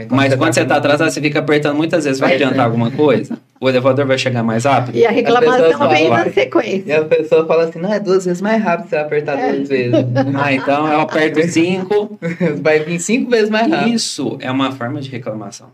Quando 0.06 0.14
Mas 0.14 0.34
quando 0.36 0.54
você 0.54 0.60
tá, 0.60 0.74
tá 0.74 0.76
atrasado, 0.76 1.10
você 1.10 1.20
fica 1.20 1.40
apertando 1.40 1.76
muitas 1.76 2.04
vezes, 2.04 2.20
vai 2.20 2.34
adiantar 2.34 2.66
alguma 2.66 2.88
coisa? 2.90 3.36
O 3.60 3.68
elevador 3.68 4.06
vai 4.06 4.16
chegar 4.16 4.44
mais 4.44 4.64
rápido? 4.64 4.94
E 4.94 5.04
a 5.04 5.10
reclamação 5.10 5.88
vem 5.88 6.08
na 6.08 6.30
sequência. 6.30 6.84
E 6.86 6.92
a 6.92 7.04
pessoa 7.04 7.44
fala 7.44 7.64
assim, 7.64 7.80
não, 7.80 7.92
é 7.92 7.98
duas 7.98 8.24
vezes 8.24 8.40
mais 8.40 8.62
rápido 8.62 8.88
você 8.88 8.96
apertar 8.96 9.36
é. 9.36 9.52
duas 9.52 9.68
vezes. 9.68 9.94
ah, 10.40 10.52
então 10.52 10.86
eu 10.86 11.00
aperto 11.00 11.42
cinco. 11.48 12.16
vai 12.62 12.78
vir 12.78 13.00
cinco 13.00 13.28
vezes 13.28 13.50
mais 13.50 13.68
rápido. 13.68 13.92
Isso 13.92 14.38
é 14.40 14.48
uma 14.48 14.70
forma 14.70 15.00
de 15.00 15.10
reclamação. 15.10 15.72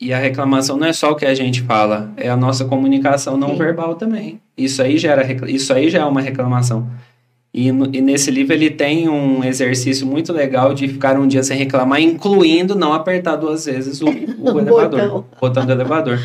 E 0.00 0.14
a 0.14 0.18
reclamação 0.18 0.78
não 0.78 0.86
é 0.86 0.94
só 0.94 1.10
o 1.10 1.14
que 1.14 1.26
a 1.26 1.34
gente 1.34 1.60
fala, 1.60 2.10
é 2.16 2.30
a 2.30 2.36
nossa 2.36 2.64
comunicação 2.64 3.36
não 3.36 3.50
Sim. 3.50 3.56
verbal 3.56 3.94
também. 3.96 4.40
Isso 4.56 4.80
aí, 4.82 4.96
gera, 4.96 5.26
isso 5.46 5.74
aí 5.74 5.90
já 5.90 6.00
é 6.00 6.04
uma 6.06 6.22
reclamação. 6.22 6.88
E, 7.52 7.72
no, 7.72 7.92
e, 7.92 8.00
nesse 8.00 8.30
livro 8.30 8.54
ele 8.54 8.70
tem 8.70 9.08
um 9.08 9.42
exercício 9.42 10.06
muito 10.06 10.32
legal 10.32 10.72
de 10.72 10.86
ficar 10.86 11.18
um 11.18 11.26
dia 11.26 11.42
sem 11.42 11.58
reclamar, 11.58 12.00
incluindo 12.00 12.76
não 12.76 12.92
apertar 12.92 13.36
duas 13.36 13.64
vezes 13.66 14.00
o, 14.00 14.06
o 14.38 14.60
elevador, 14.60 15.00
botão. 15.00 15.18
o 15.18 15.40
botão 15.40 15.66
do 15.66 15.72
elevador. 15.72 16.20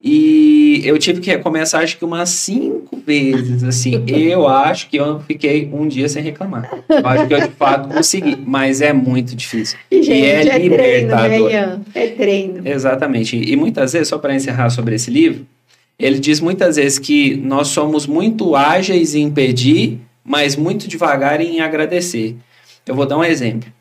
E 0.00 0.80
eu 0.84 0.96
tive 0.96 1.20
que 1.20 1.28
recomeçar 1.28 1.82
acho 1.82 1.98
que 1.98 2.04
umas 2.04 2.30
cinco 2.30 2.96
vezes, 3.04 3.64
assim. 3.64 4.04
eu 4.06 4.46
acho 4.46 4.88
que 4.88 4.96
eu 4.96 5.18
fiquei 5.20 5.68
um 5.72 5.88
dia 5.88 6.08
sem 6.08 6.22
reclamar. 6.22 6.70
Eu 6.88 7.04
acho 7.04 7.26
que 7.26 7.34
eu 7.34 7.40
de 7.40 7.54
fato 7.54 7.88
consegui, 7.88 8.36
mas 8.46 8.80
é 8.80 8.92
muito 8.92 9.34
difícil. 9.34 9.76
E, 9.90 10.00
gente, 10.02 10.20
e 10.20 10.24
é, 10.24 10.46
é 10.46 10.58
libertador. 10.58 11.48
Treino, 11.48 11.50
né, 11.50 11.80
é 11.94 12.06
treino. 12.08 12.68
Exatamente. 12.68 13.36
E 13.36 13.56
muitas 13.56 13.92
vezes, 13.92 14.06
só 14.06 14.18
para 14.18 14.34
encerrar 14.34 14.70
sobre 14.70 14.94
esse 14.94 15.10
livro, 15.10 15.44
ele 15.98 16.20
diz 16.20 16.40
muitas 16.40 16.76
vezes 16.76 17.00
que 17.00 17.34
nós 17.34 17.68
somos 17.68 18.06
muito 18.06 18.54
ágeis 18.54 19.16
em 19.16 19.28
pedir, 19.28 19.98
mas 20.28 20.54
muito 20.54 20.86
devagar 20.86 21.40
em 21.40 21.60
agradecer. 21.60 22.36
Eu 22.86 22.94
vou 22.94 23.06
dar 23.06 23.16
um 23.16 23.24
exemplo. 23.24 23.72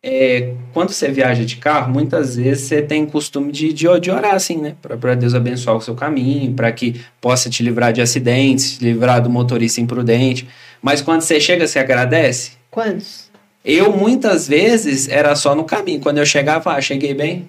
É, 0.00 0.54
quando 0.72 0.90
você 0.90 1.10
viaja 1.10 1.44
de 1.44 1.56
carro, 1.56 1.92
muitas 1.92 2.36
vezes 2.36 2.64
você 2.66 2.82
tem 2.82 3.04
costume 3.04 3.52
de, 3.52 3.72
de, 3.72 3.86
de 4.00 4.10
orar 4.10 4.34
assim, 4.34 4.56
né? 4.56 4.74
Para 4.80 5.14
Deus 5.14 5.34
abençoar 5.34 5.76
o 5.76 5.80
seu 5.80 5.94
caminho, 5.94 6.52
para 6.54 6.70
que 6.72 7.00
possa 7.20 7.50
te 7.50 7.62
livrar 7.62 7.92
de 7.92 8.00
acidentes, 8.00 8.78
te 8.78 8.84
livrar 8.84 9.20
do 9.20 9.28
motorista 9.28 9.80
imprudente. 9.80 10.48
Mas 10.80 11.02
quando 11.02 11.20
você 11.20 11.40
chega, 11.40 11.66
você 11.66 11.78
agradece? 11.78 12.52
Quantos? 12.70 13.30
Eu, 13.64 13.92
muitas 13.96 14.48
vezes, 14.48 15.08
era 15.08 15.36
só 15.36 15.54
no 15.54 15.64
caminho. 15.64 16.00
Quando 16.00 16.18
eu 16.18 16.26
chegava, 16.26 16.72
ah, 16.72 16.80
cheguei 16.80 17.14
bem, 17.14 17.48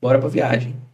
bora 0.00 0.18
para 0.18 0.28
viagem. 0.28 0.85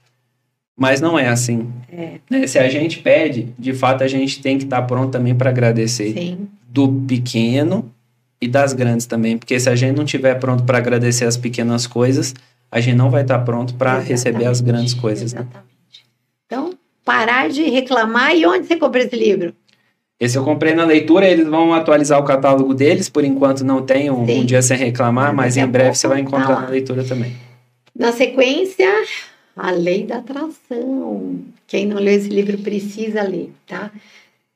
Mas 0.76 1.00
não 1.00 1.18
é 1.18 1.28
assim. 1.28 1.70
É. 1.92 2.18
Né? 2.30 2.46
Se 2.46 2.58
a 2.58 2.68
gente 2.68 3.00
pede, 3.00 3.48
de 3.58 3.72
fato, 3.72 4.02
a 4.02 4.08
gente 4.08 4.40
tem 4.40 4.58
que 4.58 4.64
estar 4.64 4.80
tá 4.80 4.86
pronto 4.86 5.10
também 5.10 5.34
para 5.34 5.50
agradecer. 5.50 6.12
Sim. 6.12 6.48
Do 6.68 6.88
pequeno 7.06 7.92
e 8.40 8.48
das 8.48 8.72
grandes 8.72 9.06
também, 9.06 9.38
porque 9.38 9.60
se 9.60 9.70
a 9.70 9.76
gente 9.76 9.96
não 9.96 10.04
tiver 10.04 10.34
pronto 10.34 10.64
para 10.64 10.78
agradecer 10.78 11.26
as 11.26 11.36
pequenas 11.36 11.86
coisas, 11.86 12.34
a 12.70 12.80
gente 12.80 12.96
não 12.96 13.10
vai 13.10 13.22
estar 13.22 13.38
tá 13.38 13.44
pronto 13.44 13.74
para 13.74 13.98
receber 14.00 14.46
as 14.46 14.60
grandes 14.60 14.94
coisas. 14.94 15.32
Né? 15.32 15.40
Exatamente. 15.42 15.62
Né? 15.62 16.02
Então, 16.46 16.74
parar 17.04 17.48
de 17.48 17.62
reclamar. 17.62 18.34
E 18.34 18.44
onde 18.46 18.66
você 18.66 18.76
comprou 18.76 19.04
esse 19.04 19.14
livro? 19.14 19.54
Esse 20.18 20.38
eu 20.38 20.44
comprei 20.44 20.72
na 20.72 20.84
leitura, 20.84 21.26
eles 21.26 21.46
vão 21.46 21.74
atualizar 21.74 22.18
o 22.18 22.24
catálogo 22.24 22.74
deles, 22.74 23.08
por 23.08 23.24
enquanto 23.24 23.64
não 23.64 23.82
tem 23.82 24.08
um, 24.08 24.22
um 24.22 24.44
dia 24.44 24.62
sem 24.62 24.76
reclamar, 24.76 25.34
mas 25.34 25.56
em 25.56 25.66
breve 25.66 25.96
você 25.96 26.06
vai 26.06 26.20
encontrar 26.20 26.54
tá 26.54 26.60
na 26.62 26.68
leitura 26.68 27.02
também. 27.02 27.32
Na 27.96 28.12
sequência, 28.12 28.88
A 29.56 29.70
Lei 29.70 30.04
da 30.06 30.18
Atração. 30.18 31.44
Quem 31.66 31.86
não 31.86 31.98
leu 31.98 32.14
esse 32.14 32.28
livro 32.28 32.58
precisa 32.58 33.22
ler, 33.22 33.52
tá? 33.66 33.92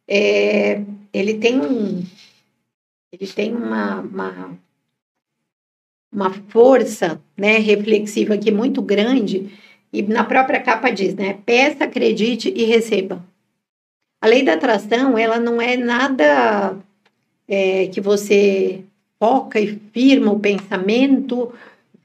É, 0.09 0.83
ele 1.13 1.35
tem 1.35 1.61
um, 1.61 2.03
ele 3.13 3.27
tem 3.33 3.55
uma, 3.55 4.01
uma, 4.01 4.59
uma 6.13 6.31
força 6.49 7.21
né, 7.37 7.59
reflexiva 7.59 8.35
aqui 8.35 8.51
muito 8.51 8.81
grande, 8.81 9.51
e 9.93 10.03
na 10.03 10.25
própria 10.25 10.61
capa 10.61 10.91
diz, 10.91 11.15
né? 11.15 11.39
Peça, 11.47 11.85
acredite 11.85 12.53
e 12.55 12.65
receba. 12.65 13.25
A 14.21 14.27
lei 14.27 14.43
da 14.43 14.55
atração, 14.55 15.17
ela 15.17 15.39
não 15.39 15.61
é 15.61 15.77
nada 15.77 16.77
é, 17.49 17.87
que 17.89 18.01
você 18.01 18.85
foca 19.19 19.61
e 19.61 19.79
firma 19.93 20.33
o 20.33 20.41
pensamento, 20.41 21.53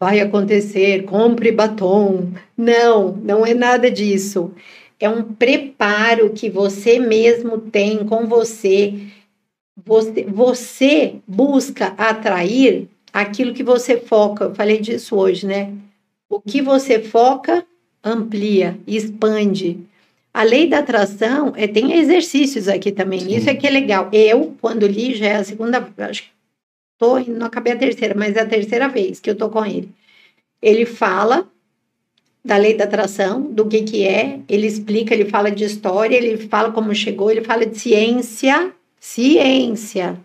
vai 0.01 0.19
acontecer, 0.19 1.03
compre 1.03 1.51
batom. 1.51 2.31
Não, 2.57 3.11
não 3.17 3.45
é 3.45 3.53
nada 3.53 3.91
disso. 3.91 4.51
É 4.99 5.07
um 5.07 5.21
preparo 5.21 6.31
que 6.31 6.49
você 6.49 6.99
mesmo 6.99 7.59
tem 7.59 8.03
com 8.03 8.25
você 8.25 8.95
você, 9.85 10.25
você 10.25 11.15
busca 11.27 11.93
atrair 11.97 12.87
aquilo 13.13 13.53
que 13.53 13.63
você 13.63 13.97
foca. 13.97 14.45
Eu 14.45 14.55
falei 14.55 14.79
disso 14.79 15.15
hoje, 15.15 15.45
né? 15.45 15.71
O 16.27 16.41
que 16.41 16.61
você 16.61 16.99
foca 16.99 17.63
amplia, 18.03 18.79
expande. 18.87 19.79
A 20.33 20.41
lei 20.43 20.67
da 20.67 20.79
atração 20.79 21.53
é, 21.55 21.67
tem 21.67 21.93
exercícios 21.93 22.67
aqui 22.67 22.91
também. 22.91 23.19
Sim. 23.19 23.35
Isso 23.35 23.49
é 23.49 23.53
que 23.53 23.67
é 23.67 23.69
legal. 23.69 24.09
Eu, 24.11 24.55
quando 24.59 24.87
li, 24.87 25.13
já 25.15 25.27
é 25.27 25.35
a 25.35 25.43
segunda, 25.43 25.87
acho 25.97 26.23
que 26.23 26.29
tô, 27.01 27.19
não 27.19 27.47
acabei 27.47 27.73
a 27.73 27.77
terceira, 27.77 28.13
mas 28.15 28.35
é 28.35 28.41
a 28.41 28.45
terceira 28.45 28.87
vez 28.87 29.19
que 29.19 29.31
eu 29.31 29.35
tô 29.35 29.49
com 29.49 29.65
ele. 29.65 29.89
Ele 30.61 30.85
fala 30.85 31.49
da 32.45 32.57
lei 32.57 32.75
da 32.75 32.83
atração, 32.83 33.41
do 33.41 33.67
que 33.67 33.81
que 33.81 34.07
é, 34.07 34.39
ele 34.47 34.67
explica, 34.67 35.15
ele 35.15 35.25
fala 35.25 35.49
de 35.49 35.63
história, 35.63 36.15
ele 36.15 36.37
fala 36.37 36.71
como 36.71 36.93
chegou, 36.93 37.31
ele 37.31 37.41
fala 37.41 37.65
de 37.65 37.77
ciência 37.77 38.71
ciência. 39.01 40.19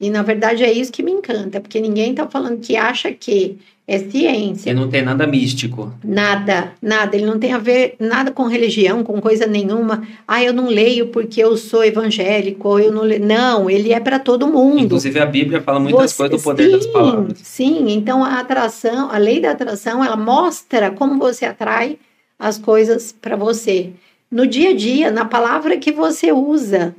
E 0.00 0.10
na 0.10 0.22
verdade 0.22 0.64
é 0.64 0.72
isso 0.72 0.92
que 0.92 1.02
me 1.02 1.12
encanta, 1.12 1.60
porque 1.60 1.80
ninguém 1.80 2.10
está 2.10 2.26
falando 2.26 2.60
que 2.60 2.76
acha 2.76 3.12
que 3.12 3.58
é 3.86 3.98
ciência. 3.98 4.70
E 4.70 4.74
não 4.74 4.88
tem 4.88 5.02
nada 5.02 5.26
místico. 5.26 5.92
Nada, 6.02 6.72
nada. 6.80 7.14
Ele 7.14 7.26
não 7.26 7.38
tem 7.38 7.52
a 7.52 7.58
ver 7.58 7.96
nada 8.00 8.30
com 8.32 8.44
religião, 8.44 9.04
com 9.04 9.20
coisa 9.20 9.46
nenhuma. 9.46 10.02
Ah, 10.26 10.42
eu 10.42 10.52
não 10.52 10.68
leio 10.68 11.08
porque 11.08 11.42
eu 11.42 11.56
sou 11.56 11.84
evangélico, 11.84 12.66
ou 12.66 12.80
eu 12.80 12.90
não 12.90 13.02
leio. 13.02 13.24
Não, 13.24 13.68
ele 13.68 13.92
é 13.92 14.00
para 14.00 14.18
todo 14.18 14.48
mundo. 14.48 14.80
Inclusive 14.80 15.20
a 15.20 15.26
Bíblia 15.26 15.60
fala 15.60 15.78
muitas 15.78 16.12
Você, 16.12 16.16
coisas 16.16 16.40
do 16.40 16.42
poder 16.42 16.64
sim, 16.64 16.70
das 16.72 16.86
palavras. 16.86 17.38
Sim, 17.42 17.84
então 17.90 18.24
a 18.24 18.40
atração, 18.40 19.10
a 19.10 19.18
lei 19.18 19.40
da 19.40 19.50
atração, 19.50 20.02
ela 20.02 20.16
mostra 20.16 20.90
como 20.90 21.18
você 21.18 21.44
atrai 21.44 21.98
as 22.38 22.58
coisas 22.58 23.12
para 23.12 23.36
você. 23.36 23.90
No 24.30 24.46
dia 24.46 24.70
a 24.70 24.74
dia, 24.74 25.10
na 25.10 25.26
palavra 25.26 25.76
que 25.76 25.92
você 25.92 26.32
usa 26.32 26.94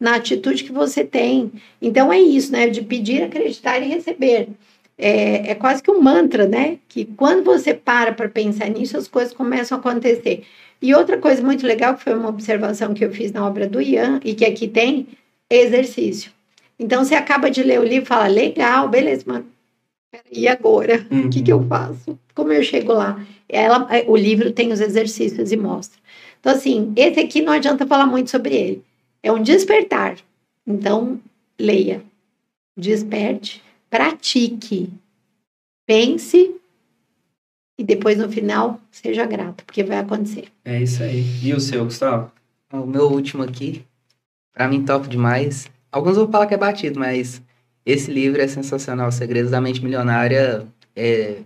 na 0.00 0.14
atitude 0.14 0.64
que 0.64 0.72
você 0.72 1.04
tem. 1.04 1.52
Então 1.80 2.10
é 2.10 2.18
isso, 2.18 2.50
né? 2.50 2.68
De 2.68 2.80
pedir, 2.80 3.22
acreditar 3.22 3.78
e 3.78 3.88
receber. 3.88 4.48
É, 4.96 5.50
é 5.50 5.54
quase 5.54 5.82
que 5.82 5.90
um 5.90 6.00
mantra, 6.00 6.48
né? 6.48 6.78
Que 6.88 7.04
quando 7.04 7.44
você 7.44 7.74
para 7.74 8.12
para 8.12 8.28
pensar 8.28 8.68
nisso, 8.70 8.96
as 8.96 9.06
coisas 9.06 9.34
começam 9.34 9.76
a 9.76 9.80
acontecer. 9.80 10.44
E 10.80 10.94
outra 10.94 11.18
coisa 11.18 11.42
muito 11.42 11.66
legal, 11.66 11.94
que 11.94 12.02
foi 12.02 12.14
uma 12.14 12.30
observação 12.30 12.94
que 12.94 13.04
eu 13.04 13.12
fiz 13.12 13.30
na 13.32 13.46
obra 13.46 13.68
do 13.68 13.82
Ian, 13.82 14.18
e 14.24 14.34
que 14.34 14.46
aqui 14.46 14.66
tem, 14.66 15.08
exercício. 15.50 16.32
Então 16.78 17.04
você 17.04 17.14
acaba 17.14 17.50
de 17.50 17.62
ler 17.62 17.78
o 17.78 17.84
livro 17.84 18.04
e 18.04 18.06
fala, 18.06 18.26
legal, 18.26 18.88
beleza, 18.88 19.24
mas 19.26 19.44
e 20.32 20.48
agora? 20.48 21.06
Uhum. 21.10 21.26
O 21.26 21.30
que, 21.30 21.42
que 21.42 21.52
eu 21.52 21.58
uhum. 21.58 21.68
faço? 21.68 22.18
Como 22.34 22.52
eu 22.52 22.62
chego 22.62 22.92
lá? 22.92 23.24
Ela, 23.48 23.86
o 24.06 24.16
livro 24.16 24.52
tem 24.52 24.72
os 24.72 24.80
exercícios 24.80 25.52
e 25.52 25.56
mostra. 25.56 25.98
Então, 26.40 26.52
assim, 26.52 26.92
esse 26.96 27.20
aqui 27.20 27.42
não 27.42 27.52
adianta 27.52 27.86
falar 27.86 28.06
muito 28.06 28.30
sobre 28.30 28.54
ele. 28.56 28.84
É 29.22 29.30
um 29.30 29.42
despertar. 29.42 30.16
Então, 30.66 31.20
leia, 31.58 32.02
desperte, 32.76 33.62
pratique, 33.88 34.88
pense 35.86 36.54
e 37.78 37.84
depois 37.84 38.18
no 38.18 38.30
final 38.30 38.80
seja 38.90 39.24
grato, 39.26 39.64
porque 39.64 39.82
vai 39.82 39.98
acontecer. 39.98 40.48
É 40.64 40.82
isso 40.82 41.02
aí. 41.02 41.24
E 41.42 41.52
o 41.52 41.60
seu, 41.60 41.84
Gustavo? 41.84 42.30
O 42.72 42.86
meu 42.86 43.10
último 43.10 43.42
aqui, 43.42 43.84
para 44.52 44.68
mim 44.68 44.84
top 44.84 45.08
demais. 45.08 45.68
Alguns 45.90 46.16
vão 46.16 46.30
falar 46.30 46.46
que 46.46 46.54
é 46.54 46.58
batido, 46.58 47.00
mas 47.00 47.42
esse 47.84 48.10
livro 48.10 48.40
é 48.40 48.46
sensacional. 48.46 49.10
Segredos 49.10 49.50
da 49.50 49.60
Mente 49.60 49.82
Milionária 49.82 50.66
é 50.94 51.38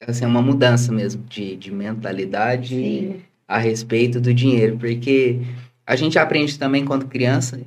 assim, 0.00 0.24
uma 0.24 0.42
mudança 0.42 0.92
mesmo 0.92 1.24
de, 1.24 1.56
de 1.56 1.72
mentalidade 1.72 2.76
Sim. 2.76 3.22
a 3.48 3.58
respeito 3.58 4.20
do 4.20 4.32
dinheiro, 4.32 4.76
porque 4.78 5.40
a 5.86 5.94
gente 5.94 6.18
aprende 6.18 6.58
também 6.58 6.84
quando 6.84 7.06
criança. 7.06 7.60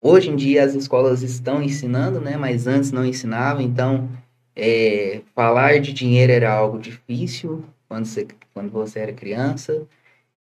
Hoje 0.00 0.30
em 0.30 0.36
dia 0.36 0.64
as 0.64 0.74
escolas 0.74 1.22
estão 1.22 1.62
ensinando, 1.62 2.20
né? 2.20 2.36
Mas 2.36 2.66
antes 2.66 2.92
não 2.92 3.04
ensinavam. 3.04 3.60
Então, 3.60 4.08
é, 4.54 5.20
falar 5.34 5.80
de 5.80 5.92
dinheiro 5.92 6.32
era 6.32 6.52
algo 6.52 6.78
difícil 6.78 7.64
quando 7.88 8.06
você, 8.06 8.28
quando 8.54 8.70
você 8.70 9.00
era 9.00 9.12
criança. 9.12 9.86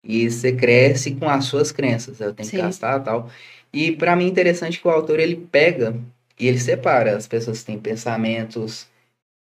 E 0.03 0.29
você 0.29 0.51
cresce 0.53 1.15
com 1.15 1.29
as 1.29 1.45
suas 1.45 1.71
crenças. 1.71 2.19
Eu 2.19 2.33
tenho 2.33 2.49
Sim. 2.49 2.57
que 2.57 2.63
gastar 2.63 2.99
tal. 3.01 3.29
E 3.71 3.91
para 3.91 4.15
mim 4.15 4.25
é 4.25 4.29
interessante 4.29 4.79
que 4.79 4.87
o 4.87 4.91
autor 4.91 5.19
ele 5.19 5.35
pega 5.35 5.95
e 6.39 6.47
ele 6.47 6.59
separa 6.59 7.15
as 7.15 7.27
pessoas 7.27 7.63
têm 7.63 7.79
pensamentos 7.79 8.87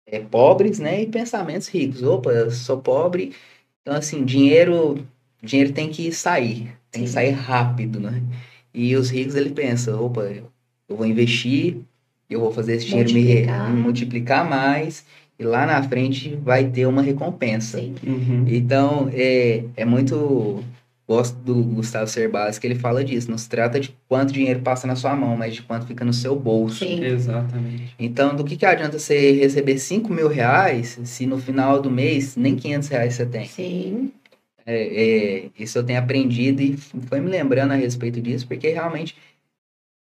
é, 0.06 0.20
pobres, 0.20 0.78
né? 0.78 1.02
E 1.02 1.06
pensamentos 1.06 1.68
ricos. 1.68 2.02
Opa, 2.02 2.30
eu 2.30 2.50
sou 2.50 2.80
pobre. 2.80 3.34
Então, 3.80 3.94
assim, 3.94 4.24
dinheiro, 4.24 5.06
dinheiro 5.42 5.72
tem 5.72 5.90
que 5.90 6.12
sair. 6.12 6.76
Tem 6.92 7.04
que 7.04 7.10
sair 7.10 7.30
rápido, 7.30 7.98
né? 7.98 8.22
E 8.72 8.94
os 8.94 9.10
ricos, 9.10 9.34
ele 9.34 9.50
pensa, 9.50 9.96
opa, 9.96 10.20
eu 10.88 10.96
vou 10.96 11.06
investir, 11.06 11.78
eu 12.30 12.40
vou 12.40 12.52
fazer 12.52 12.74
esse 12.76 12.86
dinheiro 12.86 13.10
multiplicar. 13.10 13.70
me 13.70 13.80
multiplicar 13.80 14.48
mais, 14.48 15.04
e 15.38 15.42
lá 15.42 15.66
na 15.66 15.82
frente 15.82 16.38
vai 16.42 16.64
ter 16.64 16.86
uma 16.86 17.02
recompensa. 17.02 17.78
Uhum. 17.80 18.44
Então, 18.46 19.10
é, 19.12 19.64
é 19.76 19.84
muito... 19.84 20.62
Gosto 21.08 21.34
do 21.40 21.54
Gustavo 21.64 22.06
Cerbasi, 22.06 22.60
que 22.60 22.66
ele 22.66 22.76
fala 22.76 23.04
disso. 23.04 23.28
Não 23.30 23.36
se 23.36 23.48
trata 23.48 23.78
de 23.78 23.94
quanto 24.08 24.32
dinheiro 24.32 24.60
passa 24.60 24.86
na 24.86 24.94
sua 24.94 25.14
mão, 25.16 25.36
mas 25.36 25.52
de 25.52 25.60
quanto 25.60 25.84
fica 25.84 26.04
no 26.04 26.12
seu 26.12 26.34
bolso. 26.38 26.86
Sim. 26.86 27.04
Exatamente. 27.04 27.92
Então, 27.98 28.34
do 28.34 28.44
que, 28.44 28.56
que 28.56 28.64
adianta 28.64 28.98
você 28.98 29.32
receber 29.32 29.78
5 29.78 30.10
mil 30.10 30.28
reais 30.28 30.98
se 31.04 31.26
no 31.26 31.36
final 31.38 31.82
do 31.82 31.90
mês 31.90 32.36
nem 32.36 32.54
500 32.54 32.88
reais 32.88 33.14
você 33.14 33.26
tem? 33.26 33.46
Sim. 33.46 34.12
É, 34.64 35.44
é, 35.44 35.50
isso 35.58 35.78
eu 35.78 35.84
tenho 35.84 35.98
aprendido 35.98 36.62
e 36.62 36.76
foi 36.76 37.20
me 37.20 37.28
lembrando 37.28 37.72
a 37.72 37.76
respeito 37.76 38.20
disso, 38.20 38.46
porque 38.46 38.68
realmente 38.68 39.16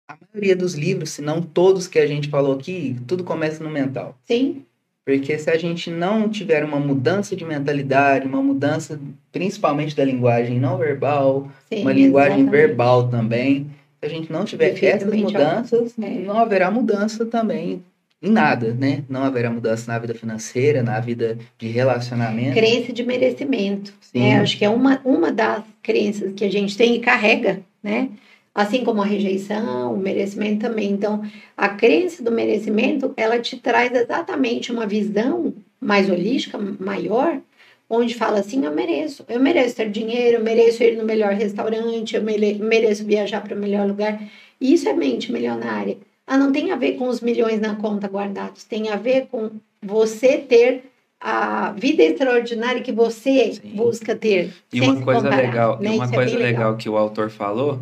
a 0.07 0.17
maioria 0.31 0.55
dos 0.55 0.75
livros, 0.75 1.11
se 1.11 1.21
não 1.21 1.41
todos 1.41 1.87
que 1.87 1.99
a 1.99 2.07
gente 2.07 2.29
falou 2.29 2.53
aqui, 2.53 2.95
tudo 3.07 3.23
começa 3.23 3.63
no 3.63 3.69
mental. 3.69 4.17
Sim. 4.23 4.63
Porque 5.03 5.37
se 5.37 5.49
a 5.49 5.57
gente 5.57 5.91
não 5.91 6.27
tiver 6.29 6.63
uma 6.63 6.79
mudança 6.79 7.35
de 7.35 7.45
mentalidade, 7.45 8.27
uma 8.27 8.41
mudança 8.41 8.99
principalmente 9.31 9.95
da 9.95 10.03
linguagem 10.03 10.59
não 10.59 10.77
verbal, 10.77 11.51
Sim, 11.71 11.81
uma 11.81 11.93
linguagem 11.93 12.41
exatamente. 12.41 12.67
verbal 12.67 13.07
também, 13.07 13.67
se 13.99 14.05
a 14.05 14.09
gente 14.09 14.31
não 14.31 14.45
tiver 14.45 14.83
essas 14.83 15.13
mudanças, 15.13 15.93
é. 15.99 16.09
não 16.19 16.39
haverá 16.39 16.71
mudança 16.71 17.25
também 17.25 17.83
em 18.21 18.31
nada, 18.31 18.73
né? 18.73 19.03
Não 19.09 19.23
haverá 19.23 19.49
mudança 19.49 19.91
na 19.91 19.99
vida 19.99 20.13
financeira, 20.13 20.81
na 20.81 20.99
vida 20.99 21.37
de 21.57 21.67
relacionamento. 21.67 22.53
Crença 22.53 22.93
de 22.93 23.03
merecimento. 23.03 23.93
Né? 24.13 24.39
Acho 24.39 24.57
que 24.57 24.65
é 24.65 24.69
uma, 24.69 25.01
uma 25.03 25.31
das 25.31 25.63
crenças 25.83 26.33
que 26.33 26.43
a 26.43 26.51
gente 26.51 26.77
tem 26.77 26.95
e 26.95 26.99
carrega, 26.99 27.61
né? 27.83 28.09
Assim 28.53 28.85
como 28.85 29.01
a 29.01 29.05
rejeição, 29.05 29.93
o 29.93 29.97
merecimento 29.97 30.65
também. 30.65 30.89
Então, 30.89 31.21
a 31.57 31.67
crença 31.67 32.23
do 32.23 32.31
merecimento, 32.31 33.13
ela 33.17 33.37
te 33.37 33.57
traz 33.57 33.93
exatamente 33.93 34.71
uma 34.71 34.87
visão 34.87 35.53
mais 35.79 36.09
holística, 36.09 36.57
maior, 36.57 37.41
onde 37.89 38.15
fala 38.15 38.39
assim: 38.39 38.63
eu 38.65 38.73
mereço, 38.73 39.25
eu 39.27 39.41
mereço 39.41 39.75
ter 39.75 39.89
dinheiro, 39.89 40.37
eu 40.37 40.43
mereço 40.43 40.81
ir 40.83 40.95
no 40.95 41.03
melhor 41.03 41.33
restaurante, 41.33 42.15
eu 42.15 42.23
mereço 42.23 43.03
viajar 43.03 43.41
para 43.41 43.55
o 43.55 43.59
melhor 43.59 43.85
lugar. 43.85 44.23
Isso 44.59 44.87
é 44.87 44.93
mente 44.93 45.33
milionária. 45.33 45.97
Ah, 46.27 46.37
não 46.37 46.51
tem 46.51 46.71
a 46.71 46.75
ver 46.75 46.93
com 46.93 47.07
os 47.07 47.21
milhões 47.21 47.59
na 47.59 47.75
conta 47.75 48.07
guardados, 48.07 48.63
tem 48.63 48.89
a 48.89 48.95
ver 48.95 49.27
com 49.27 49.51
você 49.81 50.37
ter 50.37 50.85
a 51.19 51.71
vida 51.71 52.03
extraordinária 52.03 52.81
que 52.81 52.91
você 52.91 53.53
Sim. 53.53 53.69
busca 53.75 54.15
ter. 54.15 54.53
E 54.73 54.81
uma 54.81 55.01
coisa 55.01 55.21
comparar, 55.21 55.41
legal, 55.41 55.79
né? 55.79 55.91
uma 55.91 56.05
Isso 56.05 56.13
é 56.13 56.17
coisa 56.17 56.35
é 56.35 56.37
legal. 56.37 56.51
legal 56.51 56.77
que 56.77 56.89
o 56.89 56.97
autor 56.97 57.29
falou 57.29 57.81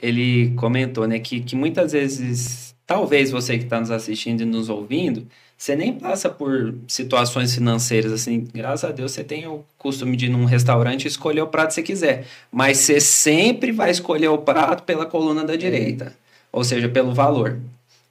ele 0.00 0.50
comentou, 0.56 1.06
né, 1.06 1.18
que, 1.18 1.40
que 1.40 1.56
muitas 1.56 1.92
vezes, 1.92 2.74
talvez 2.86 3.30
você 3.30 3.58
que 3.58 3.64
está 3.64 3.80
nos 3.80 3.90
assistindo 3.90 4.42
e 4.42 4.44
nos 4.44 4.68
ouvindo, 4.68 5.26
você 5.56 5.74
nem 5.74 5.92
passa 5.92 6.28
por 6.28 6.74
situações 6.86 7.54
financeiras 7.54 8.12
assim, 8.12 8.46
graças 8.54 8.88
a 8.88 8.92
Deus 8.92 9.12
você 9.12 9.24
tem 9.24 9.46
o 9.46 9.64
costume 9.76 10.16
de 10.16 10.26
ir 10.26 10.28
num 10.28 10.44
restaurante 10.44 11.04
e 11.04 11.08
escolher 11.08 11.40
o 11.40 11.48
prato 11.48 11.68
que 11.68 11.74
você 11.74 11.82
quiser, 11.82 12.26
mas 12.50 12.78
você 12.78 13.00
sempre 13.00 13.72
vai 13.72 13.90
escolher 13.90 14.28
o 14.28 14.38
prato 14.38 14.84
pela 14.84 15.04
coluna 15.04 15.44
da 15.44 15.56
direita, 15.56 16.14
ou 16.52 16.64
seja, 16.64 16.88
pelo 16.88 17.14
valor, 17.14 17.58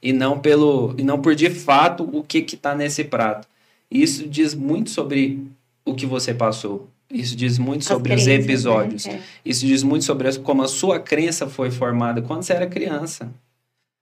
e 0.02 0.14
não 0.14 0.40
pelo 0.40 0.94
e 0.98 1.04
não 1.04 1.22
por 1.22 1.36
de 1.36 1.50
fato 1.50 2.04
o 2.12 2.24
que 2.24 2.42
que 2.42 2.56
tá 2.56 2.76
nesse 2.76 3.04
prato. 3.04 3.48
Isso 3.90 4.28
diz 4.28 4.54
muito 4.54 4.90
sobre 4.90 5.44
o 5.86 5.96
que 5.96 6.06
você 6.06 6.34
passou, 6.34 6.88
isso 7.10 7.36
diz 7.36 7.58
muito 7.58 7.82
As 7.82 7.88
sobre 7.88 8.10
crenças, 8.10 8.28
os 8.28 8.28
né? 8.28 8.44
episódios. 8.44 9.06
Né? 9.06 9.14
É. 9.14 9.22
Isso 9.50 9.66
diz 9.66 9.84
muito 9.84 10.04
sobre 10.04 10.38
como 10.40 10.62
a 10.62 10.68
sua 10.68 11.00
crença 11.00 11.48
foi 11.48 11.72
formada 11.72 12.22
quando 12.22 12.44
você 12.44 12.54
era 12.54 12.68
criança. 12.68 13.32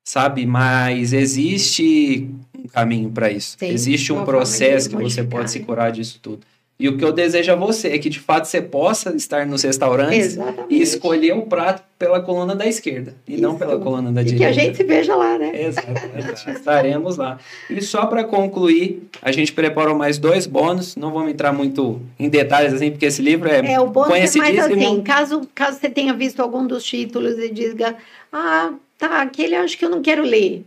Sabe? 0.04 0.46
Mas 0.46 1.14
existe 1.14 2.30
um 2.58 2.68
caminho 2.68 3.10
para 3.10 3.32
isso. 3.32 3.58
Sim, 3.58 3.70
existe 3.70 4.14
um 4.14 4.24
processo 4.24 4.90
que 4.90 4.96
você 4.96 5.24
pode 5.24 5.50
se 5.50 5.60
curar 5.62 5.92
disso 5.92 6.20
tudo. 6.22 6.46
E 6.78 6.90
o 6.90 6.98
que 6.98 7.06
eu 7.06 7.14
desejo 7.14 7.54
a 7.54 7.56
você 7.56 7.90
é 7.90 7.98
que 7.98 8.10
de 8.10 8.20
fato 8.20 8.46
você 8.46 8.62
possa 8.62 9.16
estar 9.16 9.46
nos 9.46 9.64
restaurantes 9.64 10.34
Exatamente. 10.34 10.76
e 10.76 10.82
escolher 10.82 11.34
o 11.34 11.44
prato 11.44 11.82
pela 11.98 12.22
coluna 12.22 12.54
da 12.54 12.68
esquerda 12.68 13.16
e 13.26 13.36
Isso. 13.36 13.42
não 13.42 13.58
pela 13.58 13.80
coluna 13.80 14.12
da 14.12 14.22
e 14.22 14.26
direita. 14.26 14.54
Que 14.54 14.60
a 14.60 14.64
gente 14.64 14.76
se 14.76 14.84
veja 14.84 15.16
lá, 15.16 15.38
né? 15.38 15.52
Exatamente. 15.68 16.50
Estaremos 16.52 17.16
lá. 17.16 17.40
E 17.70 17.82
só 17.82 18.06
para 18.08 18.26
concluir, 18.26 19.08
a 19.22 19.32
gente 19.32 19.54
preparou 19.54 19.96
mais 19.96 20.18
dois 20.18 20.46
bônus. 20.46 20.98
Não 20.98 21.14
vamos 21.14 21.32
entrar 21.32 21.54
muito 21.54 22.02
em 22.20 22.28
detalhes 22.28 22.74
assim, 22.74 22.92
porque 22.92 23.06
esse 23.06 23.22
livro 23.22 23.48
é, 23.50 23.74
é 23.74 23.80
o 23.80 23.88
bônus 23.88 24.10
conhecidíssimo. 24.10 24.58
É 24.58 24.68
mais 24.68 24.72
assim, 24.84 25.02
caso, 25.02 25.48
caso 25.56 25.80
você 25.80 25.90
tenha 25.90 26.14
visto 26.14 26.42
algum 26.42 26.68
dos 26.68 26.84
títulos 26.84 27.40
e 27.40 27.50
diga, 27.50 27.96
ah, 28.34 28.74
tá, 28.98 29.22
aquele 29.22 29.56
acho 29.56 29.78
que 29.78 29.86
eu 29.86 29.90
não 29.90 30.02
quero 30.02 30.24
ler. 30.24 30.66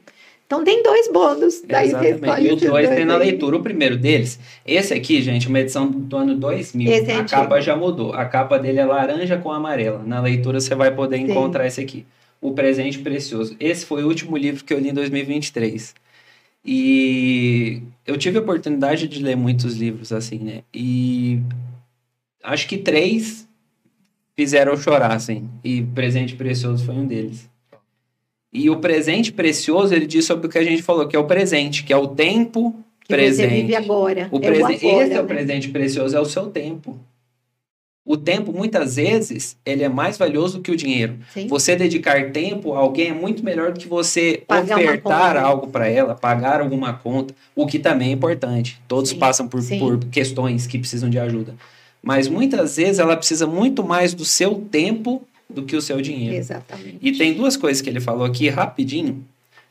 Então 0.49 0.65
tem 0.65 0.83
dois 0.83 1.13
bônus. 1.13 1.61
Daí 1.61 1.89
Exatamente. 1.89 2.41
E 2.41 2.53
os 2.55 2.61
dois 2.63 2.89
tem 2.89 3.05
na 3.05 3.17
leitura. 3.17 3.59
O 3.59 3.63
primeiro 3.63 3.99
deles, 3.99 4.41
esse 4.65 4.95
aqui, 4.95 5.21
gente, 5.21 5.47
uma 5.47 5.61
edição 5.61 5.91
do 5.91 6.17
ano 6.17 6.35
2000. 6.35 6.91
Esse 6.91 7.11
é 7.11 7.17
a 7.17 7.21
antigo. 7.21 7.43
capa 7.43 7.61
já 7.61 7.77
mudou. 7.77 8.15
A 8.15 8.25
capa 8.25 8.59
dele 8.59 8.79
é 8.81 8.85
laranja 8.87 9.37
com 9.37 9.53
amarela. 9.53 10.03
Na 10.03 10.23
leitura 10.23 10.59
você 10.59 10.75
vai 10.75 10.91
poder 10.91 11.19
Sim. 11.19 11.25
encontrar 11.25 11.67
esse 11.67 11.83
aqui. 11.83 12.07
O 12.41 12.53
Presente 12.53 12.99
Precioso. 13.01 13.55
Esse 13.61 13.85
foi 13.85 14.03
o 14.03 14.09
último 14.09 14.39
livro 14.39 14.65
que 14.65 14.73
eu 14.73 14.79
li 14.79 14.89
em 14.89 14.95
2023. 14.95 15.95
E 16.65 17.83
eu 18.07 18.17
tive 18.17 18.39
a 18.39 18.41
oportunidade 18.41 19.07
de 19.07 19.23
ler 19.23 19.37
muitos 19.37 19.77
livros 19.77 20.13
assim, 20.13 20.39
né? 20.39 20.63
E 20.73 21.43
acho 22.43 22.67
que 22.67 22.79
três 22.79 23.47
fizeram 24.35 24.79
chorar, 24.79 25.13
assim. 25.13 25.47
E 25.63 25.83
Presente 25.83 26.35
Precioso 26.35 26.87
foi 26.87 26.95
um 26.95 27.07
deles. 27.07 27.51
E 28.53 28.71
o 28.71 28.77
presente 28.77 29.31
precioso, 29.31 29.95
ele 29.95 30.07
diz 30.07 30.25
sobre 30.25 30.47
o 30.47 30.51
que 30.51 30.59
a 30.59 30.65
gente 30.65 30.83
falou, 30.83 31.07
que 31.07 31.15
é 31.15 31.19
o 31.19 31.25
presente, 31.25 31.85
que 31.85 31.93
é 31.93 31.97
o 31.97 32.09
tempo 32.09 32.75
que 33.01 33.09
presente. 33.09 33.49
Você 33.49 33.61
vive 33.61 33.77
agora. 33.77 34.29
O 34.31 34.37
é 34.37 34.41
prese... 34.41 34.63
o 34.63 34.65
agora, 34.65 35.05
Esse 35.05 35.13
é 35.13 35.21
o 35.21 35.23
né? 35.23 35.29
presente 35.29 35.69
precioso, 35.69 36.17
é 36.17 36.21
o 36.21 36.25
seu 36.25 36.47
tempo. 36.47 36.99
O 38.09 38.17
tempo, 38.17 38.55
muitas 38.55 38.97
vezes, 38.97 39.55
ele 39.67 39.85
é 39.85 39.89
mais 39.89 40.17
valioso 40.17 40.63
que 40.63 40.71
o 40.71 40.77
dinheiro. 40.77 41.19
Sim. 41.31 41.47
Você 41.47 41.77
dedicar 41.77 42.33
tempo 42.33 42.73
a 42.73 42.79
alguém 42.79 43.09
é 43.09 43.13
muito 43.13 43.45
melhor 43.45 43.71
do 43.71 43.79
que 43.79 43.87
você 43.87 44.43
pagar 44.47 44.79
ofertar 44.79 45.37
algo 45.37 45.67
para 45.67 45.87
ela, 45.89 46.15
pagar 46.15 46.63
alguma 46.63 46.95
conta, 46.95 47.35
o 47.55 47.67
que 47.67 47.79
também 47.79 48.09
é 48.09 48.13
importante. 48.13 48.81
Todos 48.89 49.11
Sim. 49.11 49.19
passam 49.19 49.47
por, 49.47 49.63
por 49.63 49.99
questões 50.07 50.67
que 50.67 50.79
precisam 50.79 51.11
de 51.11 51.19
ajuda. 51.19 51.55
Mas 52.03 52.29
muitas 52.29 52.79
vezes 52.79 52.99
ela 52.99 53.15
precisa 53.15 53.47
muito 53.47 53.85
mais 53.85 54.15
do 54.15 54.25
seu 54.25 54.55
tempo 54.55 55.28
do 55.49 55.63
que 55.63 55.77
o 55.77 55.83
seu 55.83 56.01
dinheiro. 56.01 56.37
Exatamente. 56.37 56.99
E 57.01 57.13
tem 57.13 57.35
duas 57.35 57.57
coisas 57.57 57.81
que 57.81 57.89
ele 57.89 58.01
falou 58.01 58.25
aqui 58.25 58.49
rapidinho 58.49 59.25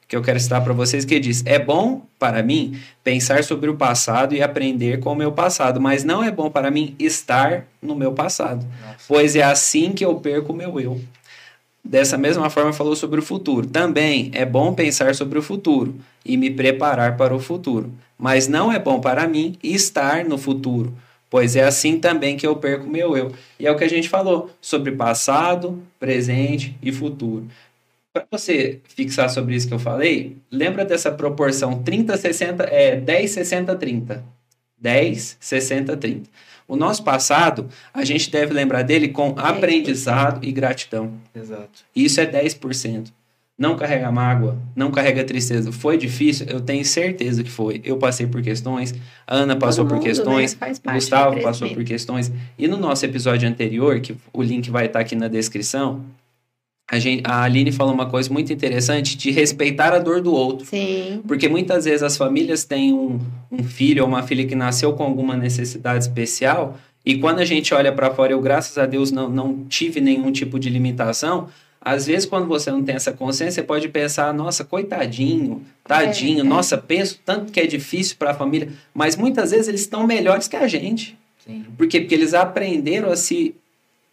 que 0.07 0.15
eu 0.15 0.21
quero 0.21 0.39
citar 0.39 0.63
para 0.63 0.73
vocês 0.73 1.03
que 1.03 1.15
ele 1.15 1.21
diz: 1.21 1.43
"É 1.45 1.59
bom 1.59 2.01
para 2.17 2.41
mim 2.41 2.79
pensar 3.03 3.43
sobre 3.43 3.69
o 3.69 3.75
passado 3.75 4.33
e 4.33 4.41
aprender 4.41 4.99
com 4.99 5.11
o 5.11 5.15
meu 5.15 5.31
passado, 5.31 5.81
mas 5.81 6.03
não 6.03 6.23
é 6.23 6.31
bom 6.31 6.49
para 6.49 6.71
mim 6.71 6.95
estar 6.97 7.67
no 7.81 7.95
meu 7.95 8.13
passado, 8.13 8.65
Nossa. 8.65 9.05
pois 9.07 9.35
é 9.35 9.43
assim 9.43 9.91
que 9.91 10.05
eu 10.05 10.15
perco 10.15 10.53
o 10.53 10.55
meu 10.55 10.79
eu." 10.79 11.01
Dessa 11.83 12.17
mesma 12.17 12.49
forma 12.49 12.73
falou 12.73 12.97
sobre 12.97 13.19
o 13.19 13.23
futuro. 13.23 13.65
Também 13.65 14.29
é 14.33 14.45
bom 14.45 14.73
pensar 14.73 15.15
sobre 15.15 15.39
o 15.39 15.41
futuro 15.41 15.95
e 16.25 16.35
me 16.35 16.49
preparar 16.49 17.15
para 17.15 17.33
o 17.33 17.39
futuro, 17.39 17.91
mas 18.17 18.47
não 18.47 18.71
é 18.71 18.77
bom 18.77 18.99
para 18.99 19.25
mim 19.25 19.57
estar 19.63 20.25
no 20.25 20.37
futuro, 20.37 20.93
pois 21.29 21.55
é 21.55 21.63
assim 21.63 21.99
também 21.99 22.37
que 22.37 22.45
eu 22.45 22.55
perco 22.55 22.87
meu 22.87 23.15
eu. 23.15 23.33
E 23.59 23.67
é 23.67 23.71
o 23.71 23.77
que 23.77 23.83
a 23.83 23.89
gente 23.89 24.09
falou 24.09 24.49
sobre 24.61 24.91
passado, 24.91 25.81
presente 25.99 26.75
e 26.81 26.91
futuro. 26.91 27.47
Para 28.13 28.25
você 28.31 28.79
fixar 28.83 29.29
sobre 29.29 29.55
isso 29.55 29.67
que 29.67 29.73
eu 29.73 29.79
falei, 29.79 30.37
lembra 30.51 30.83
dessa 30.83 31.11
proporção 31.11 31.83
30 31.83 32.17
60 32.17 32.63
é 32.63 32.95
10 32.95 33.31
60 33.31 33.75
30. 33.75 34.23
10 34.79 35.37
60 35.39 35.97
30. 35.97 36.29
O 36.67 36.75
nosso 36.75 37.03
passado, 37.03 37.69
a 37.93 38.03
gente 38.03 38.29
deve 38.29 38.53
lembrar 38.53 38.81
dele 38.81 39.07
com 39.07 39.33
aprendizado 39.37 40.45
e 40.45 40.51
gratidão. 40.51 41.13
Exato. 41.33 41.85
Isso 41.95 42.19
é 42.19 42.25
10% 42.25 43.07
não 43.57 43.75
carrega 43.75 44.11
mágoa, 44.11 44.57
não 44.75 44.91
carrega 44.91 45.23
tristeza. 45.23 45.71
Foi 45.71 45.97
difícil? 45.97 46.45
Eu 46.47 46.61
tenho 46.61 46.85
certeza 46.85 47.43
que 47.43 47.49
foi. 47.49 47.81
Eu 47.83 47.97
passei 47.97 48.27
por 48.27 48.41
questões, 48.41 48.93
a 49.25 49.35
Ana 49.35 49.55
passou 49.55 49.83
Todo 49.83 49.89
por 49.89 49.95
mundo, 49.95 50.05
questões, 50.05 50.57
né? 50.59 50.93
Gustavo 50.93 51.41
passou 51.41 51.69
por 51.69 51.83
questões. 51.83 52.31
E 52.57 52.67
no 52.67 52.77
nosso 52.77 53.03
episódio 53.05 53.49
anterior, 53.49 53.99
que 53.99 54.15
o 54.31 54.43
link 54.43 54.69
vai 54.69 54.85
estar 54.85 54.99
aqui 54.99 55.15
na 55.15 55.27
descrição, 55.27 56.05
a, 56.89 56.99
gente, 56.99 57.23
a 57.25 57.41
Aline 57.41 57.71
falou 57.71 57.93
uma 57.93 58.05
coisa 58.05 58.31
muito 58.31 58.53
interessante 58.53 59.17
de 59.17 59.31
respeitar 59.31 59.91
a 59.91 59.99
dor 59.99 60.21
do 60.21 60.31
outro. 60.31 60.65
Sim. 60.67 61.21
Porque 61.27 61.49
muitas 61.49 61.85
vezes 61.85 62.03
as 62.03 62.15
famílias 62.15 62.63
têm 62.63 62.93
um, 62.93 63.19
um 63.51 63.63
filho 63.63 64.03
ou 64.03 64.07
uma 64.07 64.21
filha 64.23 64.45
que 64.45 64.55
nasceu 64.55 64.93
com 64.93 65.03
alguma 65.03 65.35
necessidade 65.35 66.03
especial. 66.03 66.77
E 67.03 67.17
quando 67.17 67.39
a 67.39 67.45
gente 67.45 67.73
olha 67.73 67.91
para 67.91 68.11
fora, 68.11 68.33
eu, 68.33 68.39
graças 68.39 68.77
a 68.77 68.85
Deus, 68.85 69.11
não, 69.11 69.27
não 69.29 69.65
tive 69.65 69.99
nenhum 69.99 70.31
tipo 70.31 70.59
de 70.59 70.69
limitação 70.69 71.49
às 71.87 72.05
vezes, 72.05 72.25
quando 72.25 72.47
você 72.47 72.69
não 72.69 72.83
tem 72.83 72.95
essa 72.95 73.13
consciência, 73.13 73.61
você 73.61 73.63
pode 73.63 73.87
pensar, 73.87 74.33
nossa, 74.33 74.65
coitadinho, 74.65 75.65
tadinho, 75.85 76.39
é, 76.39 76.41
é. 76.41 76.43
nossa, 76.43 76.77
penso 76.77 77.17
tanto 77.25 77.49
que 77.49 77.61
é 77.61 77.65
difícil 77.65 78.17
para 78.19 78.31
a 78.31 78.33
família. 78.33 78.69
Mas 78.93 79.15
muitas 79.15 79.51
vezes 79.51 79.69
eles 79.69 79.81
estão 79.81 80.05
melhores 80.05 80.49
que 80.49 80.57
a 80.57 80.67
gente. 80.67 81.17
Sim. 81.45 81.65
Por 81.77 81.87
quê? 81.87 82.01
Porque 82.01 82.13
eles 82.13 82.33
aprenderam 82.33 83.09
a 83.09 83.15
se 83.15 83.55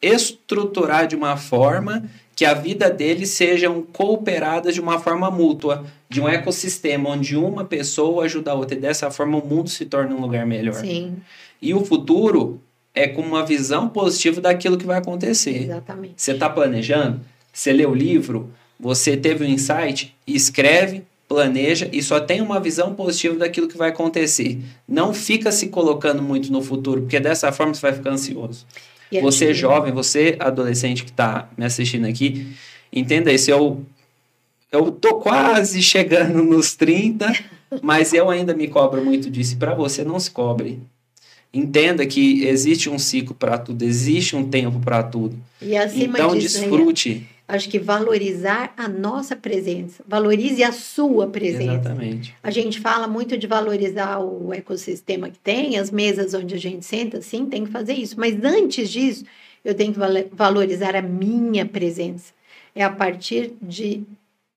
estruturar 0.01 1.09
de 1.09 1.17
uma 1.17 1.37
forma 1.37 2.09
que 2.37 2.45
a 2.45 2.55
vida 2.55 2.89
deles 2.89 3.31
sejam 3.31 3.83
cooperadas 3.83 4.73
de 4.73 4.81
uma 4.81 5.01
forma 5.01 5.29
mútua, 5.29 5.85
de 6.09 6.21
um 6.21 6.29
ecossistema 6.29 7.11
onde 7.11 7.37
uma 7.37 7.65
pessoa 7.65 8.25
ajuda 8.25 8.53
a 8.53 8.55
outra 8.55 8.77
e 8.77 8.81
dessa 8.81 9.11
forma 9.11 9.39
o 9.39 9.45
mundo 9.45 9.69
se 9.69 9.85
torna 9.85 10.15
um 10.15 10.21
lugar 10.21 10.47
melhor. 10.47 10.75
Sim. 10.75 11.17
E 11.61 11.75
o 11.75 11.85
futuro 11.85 12.61
é 12.95 13.09
com 13.09 13.23
uma 13.23 13.45
visão 13.45 13.89
positiva 13.89 14.41
daquilo 14.41 14.79
que 14.79 14.87
vai 14.87 14.99
acontecer. 14.99 15.65
Exatamente. 15.65 16.15
Você 16.17 16.31
está 16.31 16.49
planejando? 16.49 17.34
Você 17.55 17.73
lê 17.73 17.87
o 17.87 17.95
livro, 17.95 18.51
você 18.79 19.17
teve 19.17 19.45
um 19.45 19.49
insight, 19.49 20.15
escreve, 20.27 21.05
planeja 21.29 21.89
e 21.93 22.03
só 22.03 22.19
tem 22.19 22.41
uma 22.41 22.59
visão 22.61 22.95
positiva 22.95 23.37
daquilo 23.37 23.69
que 23.69 23.79
vai 23.79 23.91
acontecer. 23.91 24.59
Não 24.87 25.15
fica 25.15 25.53
se 25.53 25.69
colocando 25.69 26.21
muito 26.21 26.53
no 26.53 26.61
futuro, 26.61 27.03
porque 27.03 27.21
dessa 27.21 27.53
forma 27.53 27.73
você 27.73 27.81
vai 27.81 27.93
ficar 27.93 28.11
ansioso. 28.11 28.67
E 29.11 29.21
você 29.21 29.51
é 29.51 29.55
jovem, 29.55 29.93
você 29.93 30.37
adolescente 30.41 31.05
que 31.05 31.11
está 31.11 31.49
me 31.57 31.65
assistindo 31.65 32.07
aqui, 32.07 32.53
entenda 32.93 33.33
isso. 33.33 33.51
Eu, 33.51 33.87
eu 34.73 34.91
tô 34.91 35.15
quase 35.15 35.81
chegando 35.81 36.43
nos 36.43 36.75
30, 36.75 37.33
mas 37.81 38.13
eu 38.13 38.29
ainda 38.29 38.53
me 38.53 38.67
cobro 38.67 39.05
muito 39.05 39.31
disso. 39.31 39.57
Para 39.57 39.75
você, 39.75 40.03
não 40.03 40.19
se 40.19 40.31
cobre. 40.31 40.81
Entenda 41.53 42.05
que 42.05 42.45
existe 42.45 42.91
um 42.91 42.99
ciclo 42.99 43.33
para 43.33 43.57
tudo, 43.57 43.85
existe 43.85 44.35
um 44.35 44.49
tempo 44.49 44.81
para 44.81 45.05
tudo. 45.05 45.39
E 45.63 45.77
então, 46.05 46.37
disso, 46.37 46.59
desfrute. 46.59 47.29
Acho 47.47 47.69
que 47.69 47.79
valorizar 47.79 48.73
a 48.75 48.89
nossa 48.89 49.37
presença, 49.37 50.03
valorize 50.09 50.63
a 50.65 50.73
sua 50.73 51.27
presença. 51.27 51.75
Exatamente. 51.75 52.35
A 52.43 52.51
gente 52.51 52.81
fala 52.81 53.07
muito 53.07 53.37
de 53.37 53.47
valorizar 53.47 54.19
o 54.19 54.53
ecossistema 54.53 55.29
que 55.29 55.39
tem, 55.39 55.77
as 55.77 55.91
mesas 55.91 56.33
onde 56.33 56.55
a 56.55 56.59
gente 56.59 56.87
senta, 56.87 57.21
sim, 57.21 57.45
tem 57.45 57.67
que 57.67 57.71
fazer 57.71 57.93
isso. 57.93 58.19
Mas 58.19 58.43
antes 58.43 58.89
disso, 58.89 59.27
eu 59.63 59.75
tenho 59.75 59.93
que 59.93 60.01
valorizar 60.33 60.97
a 60.97 61.03
minha 61.03 61.67
presença. 61.67 62.33
É 62.75 62.83
a 62.83 62.91
partir 62.91 63.53
de 63.61 64.03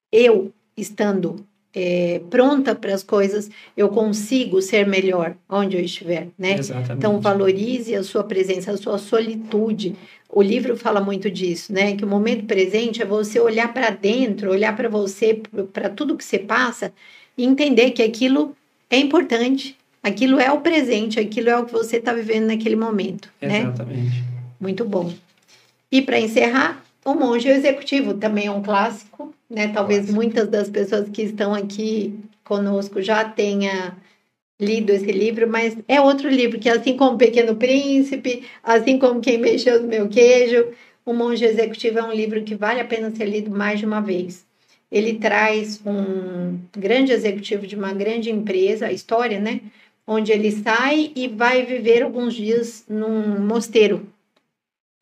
eu 0.10 0.54
estando 0.78 1.46
é, 1.74 2.22
pronta 2.30 2.74
para 2.74 2.94
as 2.94 3.04
coisas, 3.04 3.52
eu 3.76 3.90
consigo 3.90 4.62
ser 4.62 4.88
melhor 4.88 5.36
onde 5.48 5.78
eu 5.78 5.84
estiver, 5.84 6.30
né? 6.38 6.58
Exatamente. 6.58 6.94
Então 6.94 7.20
valorize 7.20 7.94
a 7.96 8.04
sua 8.04 8.24
presença, 8.24 8.72
a 8.72 8.78
sua 8.78 8.98
solitude. 8.98 9.96
O 10.30 10.42
livro 10.42 10.76
fala 10.76 11.00
muito 11.00 11.32
disso, 11.32 11.72
né? 11.72 11.96
Que 11.96 12.04
o 12.04 12.08
momento 12.08 12.46
presente 12.46 13.02
é 13.02 13.06
você 13.06 13.40
olhar 13.40 13.74
para 13.74 13.90
dentro, 13.90 14.52
olhar 14.52 14.76
para 14.76 14.90
você, 14.90 15.42
para 15.72 15.90
tudo 15.90 16.18
que 16.18 16.24
você 16.24 16.38
passa 16.38 16.92
e 17.38 17.46
entender 17.46 17.92
que 17.92 18.04
aquilo 18.04 18.56
é 18.90 18.98
importante, 18.98 19.76
aquilo 20.04 20.40
é 20.40 20.52
o 20.52 20.62
presente, 20.62 21.20
aquilo 21.20 21.50
é 21.50 21.58
o 21.58 21.66
que 21.66 21.72
você 21.72 21.98
está 21.98 22.14
vivendo 22.14 22.48
naquele 22.48 22.76
momento, 22.76 23.30
né? 23.42 23.62
Exatamente. 23.62 24.20
né? 24.20 24.24
Muito 24.60 24.84
bom. 24.84 25.14
E 25.92 26.02
para 26.02 26.20
encerrar, 26.20 26.84
o 27.06 27.14
Monge 27.14 27.48
Executivo 27.48 28.16
também 28.16 28.48
é 28.48 28.52
um 28.52 28.62
clássico, 28.62 29.34
né? 29.50 29.70
Talvez 29.70 30.10
muitas 30.10 30.48
das 30.50 30.70
pessoas 30.70 31.08
que 31.10 31.22
estão 31.22 31.54
aqui 31.54 32.20
conosco 32.44 33.02
já 33.02 33.24
tenha 33.24 33.96
lido 34.60 34.92
esse 34.92 35.12
livro, 35.12 35.48
mas 35.48 35.78
é 35.88 36.02
outro 36.02 36.30
livro 36.30 36.60
que, 36.60 36.70
assim 36.70 36.98
como 36.98 37.18
Pequeno 37.18 37.56
Príncipe, 37.56 38.44
assim 38.64 38.98
como 38.98 39.22
Quem 39.22 39.38
Mexeu 39.38 39.82
no 39.82 39.88
Meu 39.88 40.10
Queijo, 40.10 40.74
O 41.06 41.14
Monge 41.14 41.46
Executivo 41.46 42.00
é 42.00 42.04
um 42.04 42.12
livro 42.12 42.44
que 42.44 42.56
vale 42.56 42.82
a 42.82 42.86
pena 42.86 43.12
ser 43.12 43.26
lido 43.26 43.52
mais 43.52 43.80
de 43.80 43.86
uma 43.86 44.02
vez. 44.02 44.46
Ele 44.92 45.16
traz 45.16 45.82
um 45.86 46.60
grande 46.76 47.12
executivo 47.12 47.68
de 47.68 47.76
uma 47.76 47.94
grande 47.94 48.32
empresa, 48.32 48.88
a 48.88 48.92
história, 48.92 49.40
né? 49.40 49.62
Onde 50.06 50.32
ele 50.32 50.52
sai 50.52 51.12
e 51.16 51.28
vai 51.28 51.64
viver 51.66 52.02
alguns 52.02 52.34
dias 52.34 52.86
num 52.90 53.40
mosteiro. 53.40 54.08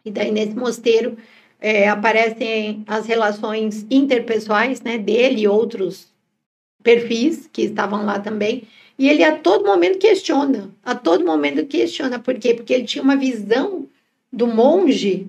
E 0.04 0.12
daí, 0.12 0.32
nesse 0.32 0.56
mosteiro, 0.56 1.18
é, 1.60 1.88
aparecem 1.88 2.84
as 2.88 3.06
relações 3.06 3.86
interpessoais, 3.90 4.82
né, 4.82 4.98
dele 4.98 5.42
e 5.42 5.48
outros 5.48 6.08
perfis 6.84 7.50
que 7.52 7.64
estavam 7.64 8.06
lá 8.06 8.20
também, 8.20 8.68
e 8.98 9.10
ele 9.10 9.24
a 9.24 9.38
todo 9.38 9.66
momento 9.66 10.00
questiona, 10.00 10.72
a 10.84 10.96
todo 10.96 11.26
momento 11.26 11.66
questiona, 11.66 12.20
por 12.20 12.38
quê? 12.40 12.54
Porque 12.54 12.74
ele 12.74 12.86
tinha 12.86 13.04
uma 13.04 13.18
visão 13.18 13.88
do 14.32 14.48
monge 14.48 15.28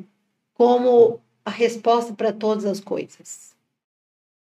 como 0.55 1.21
a 1.45 1.51
resposta 1.51 2.13
para 2.13 2.33
todas 2.33 2.65
as 2.65 2.81
coisas. 2.81 3.55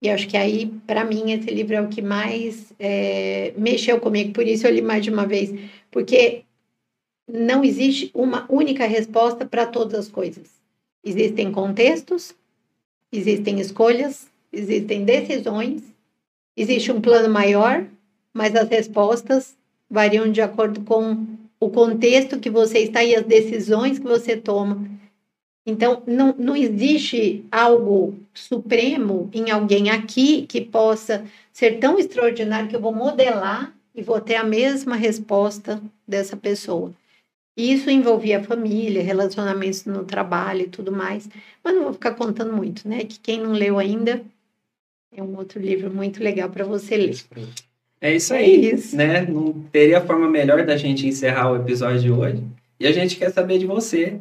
E 0.03 0.11
acho 0.11 0.29
que 0.29 0.37
aí, 0.37 0.67
para 0.87 1.05
mim, 1.05 1.33
esse 1.33 1.51
livro 1.51 1.75
é 1.75 1.81
o 1.81 1.89
que 1.89 2.03
mais 2.03 2.73
é, 2.79 3.55
mexeu 3.57 3.99
comigo, 4.01 4.33
por 4.33 4.47
isso 4.47 4.67
eu 4.67 4.73
li 4.73 4.83
mais 4.83 5.03
de 5.03 5.11
uma 5.11 5.27
vez, 5.27 5.51
porque 5.91 6.43
não 7.27 7.65
existe 7.65 8.11
uma 8.13 8.45
única 8.51 8.87
resposta 8.87 9.47
para 9.47 9.65
todas 9.67 9.99
as 9.99 10.09
coisas. 10.09 10.51
Existem 11.03 11.51
contextos, 11.51 12.35
existem 13.11 13.61
escolhas, 13.61 14.27
existem 14.53 15.05
decisões, 15.05 15.83
existe 16.57 16.93
um 16.93 17.01
plano 17.01 17.33
maior, 17.33 17.87
mas 18.35 18.55
as 18.57 18.69
respostas 18.69 19.57
variam 19.89 20.31
de 20.31 20.43
acordo 20.43 20.81
com 20.81 21.25
o 21.61 21.71
contexto 21.71 22.41
que 22.41 22.51
você 22.51 22.81
está 22.81 23.03
e 23.05 23.15
as 23.15 23.25
decisões 23.25 23.99
que 23.99 24.05
você 24.05 24.37
toma. 24.37 24.87
Então, 25.67 26.03
não, 26.07 26.35
não 26.37 26.57
existe 26.57 27.45
algo 27.51 28.19
supremo 28.35 29.31
em 29.33 29.51
alguém 29.51 29.89
aqui 29.89 30.47
que 30.47 30.61
possa 30.61 31.25
ser 31.53 31.79
tão 31.79 31.99
extraordinário 31.99 32.69
que 32.69 32.77
eu 32.77 32.81
vou 32.81 32.93
modelar 32.93 33.75
e 33.95 34.03
vou 34.03 34.21
ter 34.21 34.35
a 34.35 34.45
mesma 34.45 34.97
resposta 34.97 35.81
dessa 36.07 36.37
pessoa. 36.37 36.93
Isso 37.57 37.89
envolvia 37.89 38.43
família, 38.43 39.03
relacionamentos 39.03 39.85
no 39.85 40.05
trabalho 40.05 40.63
e 40.63 40.69
tudo 40.69 40.91
mais. 40.91 41.29
Mas 41.63 41.75
não 41.75 41.85
vou 41.85 41.93
ficar 41.93 42.15
contando 42.15 42.53
muito, 42.53 42.87
né? 42.87 43.05
Que 43.05 43.19
quem 43.21 43.41
não 43.41 43.53
leu 43.53 43.79
ainda 43.79 44.23
é 45.13 45.23
um 45.23 45.37
outro 45.37 45.61
livro 45.61 45.91
muito 45.95 46.23
legal 46.23 46.51
para 46.51 46.65
você 46.65 46.97
ler. 46.97 47.17
É 48.05 48.15
isso 48.15 48.35
aí, 48.35 48.67
é 48.67 48.75
isso. 48.75 48.95
né? 48.95 49.23
Não 49.23 49.51
teria 49.73 49.99
forma 49.99 50.29
melhor 50.29 50.63
da 50.67 50.77
gente 50.77 51.09
encerrar 51.09 51.51
o 51.51 51.57
episódio 51.57 52.01
de 52.03 52.11
hoje. 52.11 52.45
E 52.79 52.87
a 52.87 52.93
gente 52.93 53.17
quer 53.17 53.31
saber 53.31 53.57
de 53.57 53.65
você. 53.65 54.19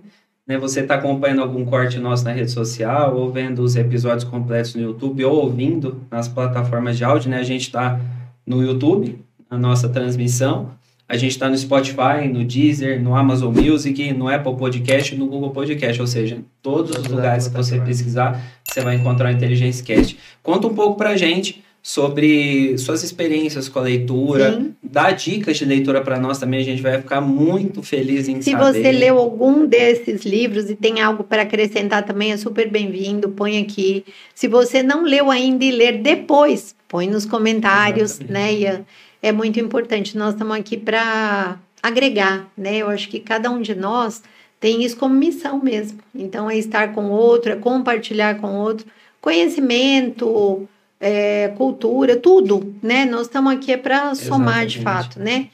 Né? 0.47 0.57
Você 0.57 0.79
está 0.79 0.95
acompanhando 0.95 1.41
algum 1.41 1.65
corte 1.65 1.99
nosso 1.99 2.23
na 2.23 2.31
rede 2.31 2.49
social, 2.49 3.13
ou 3.13 3.29
vendo 3.29 3.61
os 3.61 3.75
episódios 3.75 4.23
completos 4.23 4.73
no 4.73 4.81
YouTube, 4.81 5.25
ou 5.25 5.35
ouvindo 5.35 6.01
nas 6.09 6.29
plataformas 6.29 6.97
de 6.97 7.03
áudio, 7.03 7.29
né? 7.29 7.39
A 7.39 7.43
gente 7.43 7.63
está 7.63 7.99
no 8.47 8.63
YouTube, 8.63 9.19
a 9.49 9.57
nossa 9.57 9.89
transmissão. 9.89 10.71
A 11.05 11.17
gente 11.17 11.31
está 11.31 11.49
no 11.49 11.57
Spotify, 11.57 12.25
no 12.31 12.45
Deezer, 12.45 13.03
no 13.03 13.13
Amazon 13.13 13.53
Music, 13.53 14.13
no 14.13 14.29
Apple 14.29 14.55
Podcast 14.55 15.13
e 15.13 15.17
no 15.17 15.27
Google 15.27 15.51
Podcast. 15.51 15.99
Ou 15.99 16.07
seja, 16.07 16.37
todos 16.61 16.97
os 16.97 17.05
lugares 17.09 17.49
que 17.49 17.53
você 17.53 17.81
pesquisar, 17.81 18.41
você 18.63 18.79
vai 18.79 18.95
encontrar 18.95 19.27
o 19.27 19.35
Inteligência 19.35 19.83
Cast. 19.83 20.17
Conta 20.41 20.67
um 20.67 20.73
pouco 20.73 20.95
para 20.95 21.09
a 21.09 21.17
gente 21.17 21.62
sobre 21.85 22.77
suas 22.77 23.03
experiências 23.03 23.67
com 23.67 23.77
a 23.77 23.81
leitura, 23.81 24.53
Sim. 24.53 24.73
dá 24.81 25.11
dicas 25.11 25.57
de 25.57 25.65
leitura 25.65 26.01
para 26.01 26.17
nós 26.17 26.39
também, 26.39 26.61
a 26.61 26.63
gente 26.63 26.81
vai 26.81 26.97
ficar 26.99 27.19
muito 27.19 27.83
feliz 27.83 28.29
em 28.29 28.41
Se 28.41 28.51
saber. 28.51 28.73
Se 28.73 28.81
você 28.81 28.91
leu 28.93 29.17
algum 29.17 29.67
desses 29.67 30.23
livros 30.23 30.69
e 30.69 30.75
tem 30.75 31.01
algo 31.01 31.25
para 31.25 31.41
acrescentar 31.41 32.05
também, 32.05 32.31
é 32.31 32.37
super 32.37 32.69
bem-vindo, 32.71 33.29
põe 33.29 33.59
aqui. 33.59 34.05
Se 34.33 34.47
você 34.47 34.81
não 34.81 35.03
leu 35.03 35.29
ainda 35.29 35.65
e 35.65 35.71
ler 35.71 36.01
depois, 36.01 36.73
põe 36.87 37.07
nos 37.07 37.25
comentários, 37.25 38.11
Exatamente. 38.11 38.31
né, 38.31 38.53
Ian? 38.53 38.85
é 39.23 39.31
muito 39.31 39.57
importante. 39.57 40.17
Nós 40.17 40.33
estamos 40.33 40.55
aqui 40.55 40.77
para 40.77 41.57
agregar, 41.81 42.51
né? 42.57 42.77
Eu 42.77 42.89
acho 42.89 43.07
que 43.07 43.21
cada 43.21 43.49
um 43.49 43.61
de 43.61 43.73
nós 43.73 44.21
tem 44.59 44.83
isso 44.83 44.97
como 44.97 45.15
missão 45.15 45.63
mesmo. 45.63 45.99
Então, 46.13 46.51
é 46.51 46.57
estar 46.57 46.93
com 46.93 47.05
o 47.05 47.11
outro, 47.11 47.53
é 47.53 47.55
compartilhar 47.55 48.35
com 48.39 48.47
o 48.47 48.59
outro 48.59 48.85
conhecimento, 49.21 50.67
é, 51.03 51.49
cultura, 51.49 52.15
tudo, 52.15 52.73
né? 52.81 53.05
Nós 53.05 53.23
estamos 53.23 53.51
aqui 53.51 53.73
é 53.73 53.77
para 53.77 54.15
somar 54.15 54.65
de 54.65 54.79
fato, 54.79 55.19
né? 55.19 55.49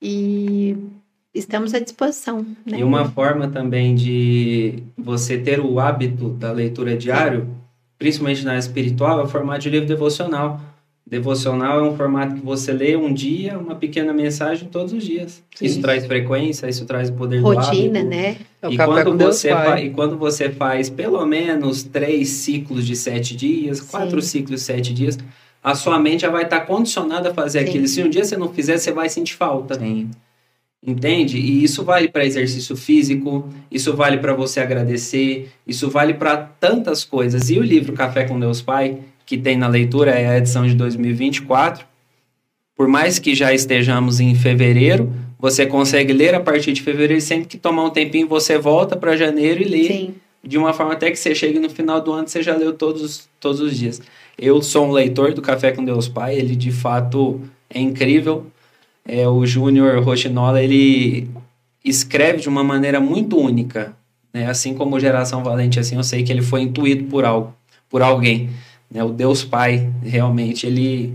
E 0.00 0.74
estamos 1.34 1.74
à 1.74 1.78
disposição. 1.78 2.46
Né? 2.64 2.78
E 2.78 2.82
uma 2.82 3.04
forma 3.04 3.48
também 3.48 3.94
de 3.94 4.82
você 4.96 5.36
ter 5.36 5.60
o 5.60 5.78
hábito 5.78 6.30
da 6.30 6.50
leitura 6.50 6.96
diário, 6.96 7.46
principalmente 7.98 8.42
na 8.42 8.56
espiritual, 8.56 9.20
é 9.20 9.24
o 9.24 9.28
formato 9.28 9.60
de 9.60 9.70
livro 9.70 9.86
devocional. 9.86 10.62
Devocional 11.08 11.78
é 11.78 11.88
um 11.88 11.96
formato 11.96 12.34
que 12.34 12.40
você 12.44 12.72
lê 12.72 12.96
um 12.96 13.14
dia, 13.14 13.56
uma 13.56 13.76
pequena 13.76 14.12
mensagem 14.12 14.68
todos 14.68 14.92
os 14.92 15.04
dias. 15.04 15.40
Sim. 15.54 15.66
Isso 15.66 15.80
traz 15.80 16.04
frequência, 16.04 16.68
isso 16.68 16.84
traz 16.84 17.10
poder 17.10 17.38
Rotina, 17.38 17.60
do 17.60 17.98
hábito. 17.98 18.04
né? 18.08 18.36
É 18.60 18.68
e, 18.68 18.76
quando 18.76 19.16
você 19.16 19.50
e 19.84 19.90
quando 19.90 20.18
você 20.18 20.50
faz 20.50 20.90
pelo 20.90 21.24
menos 21.24 21.84
três 21.84 22.28
ciclos 22.30 22.84
de 22.84 22.96
sete 22.96 23.36
dias, 23.36 23.78
Sim. 23.78 23.86
quatro 23.88 24.20
ciclos 24.20 24.58
de 24.58 24.66
sete 24.66 24.92
dias, 24.92 25.16
a 25.62 25.76
sua 25.76 25.96
mente 26.00 26.22
já 26.22 26.30
vai 26.30 26.42
estar 26.42 26.62
condicionada 26.62 27.30
a 27.30 27.34
fazer 27.34 27.60
Sim. 27.60 27.68
aquilo. 27.68 27.86
Se 27.86 28.02
um 28.02 28.10
dia 28.10 28.24
você 28.24 28.36
não 28.36 28.52
fizer, 28.52 28.76
você 28.76 28.90
vai 28.90 29.08
sentir 29.08 29.36
falta. 29.36 29.78
Sim. 29.78 30.10
Entende? 30.84 31.38
E 31.38 31.62
isso 31.62 31.84
vale 31.84 32.08
para 32.08 32.26
exercício 32.26 32.76
físico, 32.76 33.48
isso 33.70 33.94
vale 33.94 34.18
para 34.18 34.34
você 34.34 34.58
agradecer, 34.58 35.50
isso 35.64 35.88
vale 35.88 36.14
para 36.14 36.36
tantas 36.36 37.04
coisas. 37.04 37.48
E 37.48 37.58
o 37.58 37.62
livro 37.62 37.92
Café 37.92 38.24
com 38.24 38.38
Deus 38.38 38.60
Pai, 38.60 38.98
que 39.26 39.36
tem 39.36 39.56
na 39.56 39.66
leitura 39.66 40.12
é 40.12 40.28
a 40.28 40.38
edição 40.38 40.66
de 40.66 40.74
2024. 40.74 41.84
Por 42.76 42.86
mais 42.86 43.18
que 43.18 43.34
já 43.34 43.52
estejamos 43.52 44.20
em 44.20 44.34
fevereiro, 44.36 45.12
você 45.38 45.66
consegue 45.66 46.12
ler 46.12 46.34
a 46.34 46.40
partir 46.40 46.72
de 46.72 46.80
fevereiro, 46.80 47.20
sempre 47.20 47.46
que 47.46 47.58
tomar 47.58 47.84
um 47.84 47.90
tempinho, 47.90 48.28
você 48.28 48.56
volta 48.56 48.96
para 48.96 49.16
janeiro 49.16 49.60
e 49.60 49.64
lê. 49.64 49.88
Sim. 49.88 50.14
De 50.44 50.56
uma 50.56 50.72
forma 50.72 50.92
até 50.92 51.10
que 51.10 51.16
você 51.16 51.34
chegue 51.34 51.58
no 51.58 51.68
final 51.68 52.00
do 52.00 52.12
ano, 52.12 52.28
você 52.28 52.40
já 52.40 52.56
leu 52.56 52.72
todos, 52.72 53.28
todos 53.40 53.60
os 53.60 53.76
dias. 53.76 54.00
Eu 54.38 54.62
sou 54.62 54.86
um 54.86 54.92
leitor 54.92 55.34
do 55.34 55.42
Café 55.42 55.72
com 55.72 55.84
Deus 55.84 56.06
Pai, 56.06 56.36
ele 56.36 56.54
de 56.54 56.70
fato 56.70 57.40
é 57.68 57.80
incrível. 57.80 58.46
É, 59.04 59.26
o 59.26 59.44
Júnior 59.44 60.02
Rochinola, 60.04 60.62
ele 60.62 61.28
escreve 61.84 62.40
de 62.40 62.48
uma 62.48 62.62
maneira 62.62 63.00
muito 63.00 63.36
única. 63.36 63.96
Né? 64.32 64.46
Assim 64.46 64.74
como 64.74 65.00
Geração 65.00 65.42
Valente, 65.42 65.80
assim, 65.80 65.96
eu 65.96 66.04
sei 66.04 66.22
que 66.22 66.30
ele 66.30 66.42
foi 66.42 66.60
intuído 66.62 67.04
por 67.04 67.24
algo, 67.24 67.54
por 67.88 68.02
alguém. 68.02 68.50
Né? 68.90 69.02
O 69.02 69.10
Deus 69.10 69.44
Pai, 69.44 69.90
realmente, 70.02 70.66
ele 70.66 71.14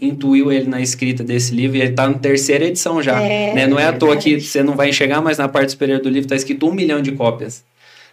intuiu 0.00 0.50
ele 0.50 0.68
na 0.68 0.80
escrita 0.80 1.22
desse 1.22 1.54
livro 1.54 1.76
e 1.76 1.80
ele 1.80 1.90
está 1.90 2.08
na 2.08 2.14
terceira 2.14 2.64
edição 2.64 3.02
já. 3.02 3.20
É, 3.20 3.54
né? 3.54 3.66
Não 3.66 3.78
é 3.78 3.86
à 3.86 3.92
toa 3.92 4.16
que 4.16 4.40
você 4.40 4.62
não 4.62 4.74
vai 4.74 4.88
enxergar, 4.88 5.20
mas 5.20 5.38
na 5.38 5.48
parte 5.48 5.72
superior 5.72 6.00
do 6.00 6.08
livro 6.08 6.26
está 6.26 6.36
escrito 6.36 6.68
um 6.68 6.72
milhão 6.72 7.00
de 7.00 7.12
cópias. 7.12 7.64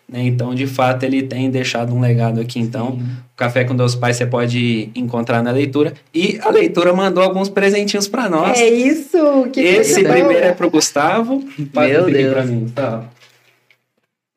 Né? 0.08 0.24
Então, 0.24 0.54
de 0.54 0.68
fato, 0.68 1.04
ele 1.04 1.24
tem 1.24 1.50
deixado 1.50 1.94
um 1.94 2.02
legado 2.02 2.42
aqui. 2.42 2.60
Então, 2.60 2.92
Sim. 2.92 3.04
o 3.34 3.38
Café 3.38 3.64
com 3.64 3.76
Dois 3.76 3.96
Pais 3.96 4.18
você 4.18 4.26
pode 4.26 4.90
encontrar 4.94 5.42
na 5.42 5.52
leitura. 5.52 5.94
E 6.14 6.38
a 6.42 6.50
leitura 6.50 6.94
mandou 6.94 7.24
alguns 7.24 7.50
presentinhos 7.50 8.08
para 8.08 8.30
nós. 8.30 8.60
É 8.60 8.70
isso! 8.70 9.18
Que 9.54 9.62
Esse 9.62 10.04
primeiro 10.04 10.46
é 10.46 10.52
para 10.52 10.68
o 10.68 10.70
Gustavo. 10.70 11.44
Meu 11.58 12.06
Deus! 12.06 12.34
Pra 12.34 12.46
mim, 12.46 12.72
tá? 12.76 13.06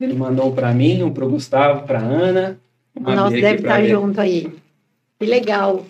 Ele 0.00 0.14
mandou 0.14 0.52
para 0.52 0.72
mim, 0.72 1.02
um 1.02 1.10
para 1.10 1.24
o 1.24 1.30
Gustavo, 1.30 1.86
para 1.86 1.98
Ana. 1.98 2.58
Nós 2.98 3.32
deve 3.32 3.56
estar 3.56 3.80
tá 3.80 3.84
junto 3.84 4.20
aí. 4.20 4.48
Que 5.18 5.26
legal. 5.26 5.84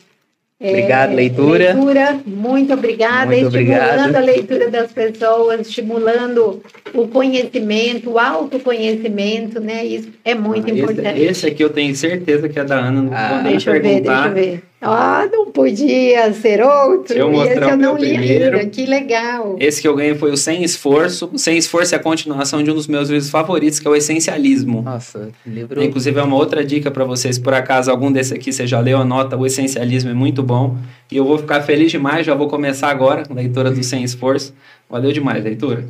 Obrigado, 0.60 1.12
é, 1.12 1.14
leitura. 1.14 1.74
Leitura, 1.74 2.20
muito 2.24 2.72
obrigada. 2.72 3.26
Muito 3.26 3.46
estimulando 3.48 4.00
obrigado. 4.00 4.16
a 4.16 4.20
leitura 4.20 4.70
das 4.70 4.92
pessoas, 4.92 5.60
estimulando 5.60 6.62
o 6.94 7.08
conhecimento, 7.08 8.10
o 8.10 8.18
autoconhecimento, 8.18 9.60
né? 9.60 9.84
Isso 9.84 10.08
é 10.24 10.34
muito 10.34 10.70
ah, 10.70 10.74
importante. 10.74 11.20
Esse, 11.20 11.30
esse, 11.30 11.46
aqui 11.48 11.62
eu 11.62 11.70
tenho 11.70 11.94
certeza 11.94 12.48
que 12.48 12.58
é 12.58 12.64
da 12.64 12.78
Ana. 12.78 13.02
Não 13.02 13.12
ah, 13.12 13.42
deixa 13.42 13.76
eu 13.76 13.82
ver, 13.82 14.00
deixa 14.00 14.26
eu 14.26 14.32
ver. 14.32 14.62
Ah, 14.86 15.28
não 15.32 15.46
podia 15.50 16.32
ser 16.34 16.62
outro. 16.62 17.16
eu 17.16 17.30
mostrar 17.30 17.62
esse 17.62 17.70
eu 17.70 17.76
não 17.76 17.96
li 17.96 18.10
primeiro. 18.10 18.58
ainda. 18.58 18.70
Que 18.70 18.86
legal. 18.86 19.56
Esse 19.58 19.80
que 19.80 19.88
eu 19.88 19.94
ganhei 19.96 20.14
foi 20.14 20.30
o 20.30 20.36
Sem 20.36 20.62
Esforço. 20.62 21.30
O 21.32 21.38
Sem 21.38 21.56
Esforço 21.56 21.94
é 21.94 21.98
a 21.98 22.00
continuação 22.02 22.62
de 22.62 22.70
um 22.70 22.74
dos 22.74 22.86
meus 22.86 23.08
livros 23.08 23.30
favoritos, 23.30 23.78
que 23.78 23.86
é 23.86 23.90
o 23.90 23.96
Essencialismo. 23.96 24.82
Nossa, 24.82 25.30
livro. 25.46 25.82
Inclusive, 25.82 26.18
é 26.18 26.22
uma 26.22 26.36
outra 26.36 26.64
dica 26.64 26.90
para 26.90 27.04
vocês. 27.04 27.38
Por 27.38 27.54
acaso 27.54 27.90
algum 27.90 28.12
desse 28.12 28.34
aqui 28.34 28.52
você 28.52 28.66
já 28.66 28.78
leu, 28.80 28.98
anota. 28.98 29.36
O 29.36 29.46
Essencialismo 29.46 30.10
é 30.10 30.14
muito 30.14 30.42
bom. 30.42 30.76
E 31.10 31.16
eu 31.16 31.24
vou 31.24 31.38
ficar 31.38 31.62
feliz 31.62 31.90
demais. 31.90 32.26
Já 32.26 32.34
vou 32.34 32.48
começar 32.48 32.88
agora, 32.88 33.22
leitura 33.30 33.70
do 33.70 33.82
Sem 33.82 34.04
Esforço. 34.04 34.54
Valeu 34.88 35.12
demais, 35.12 35.42
leitura. 35.42 35.84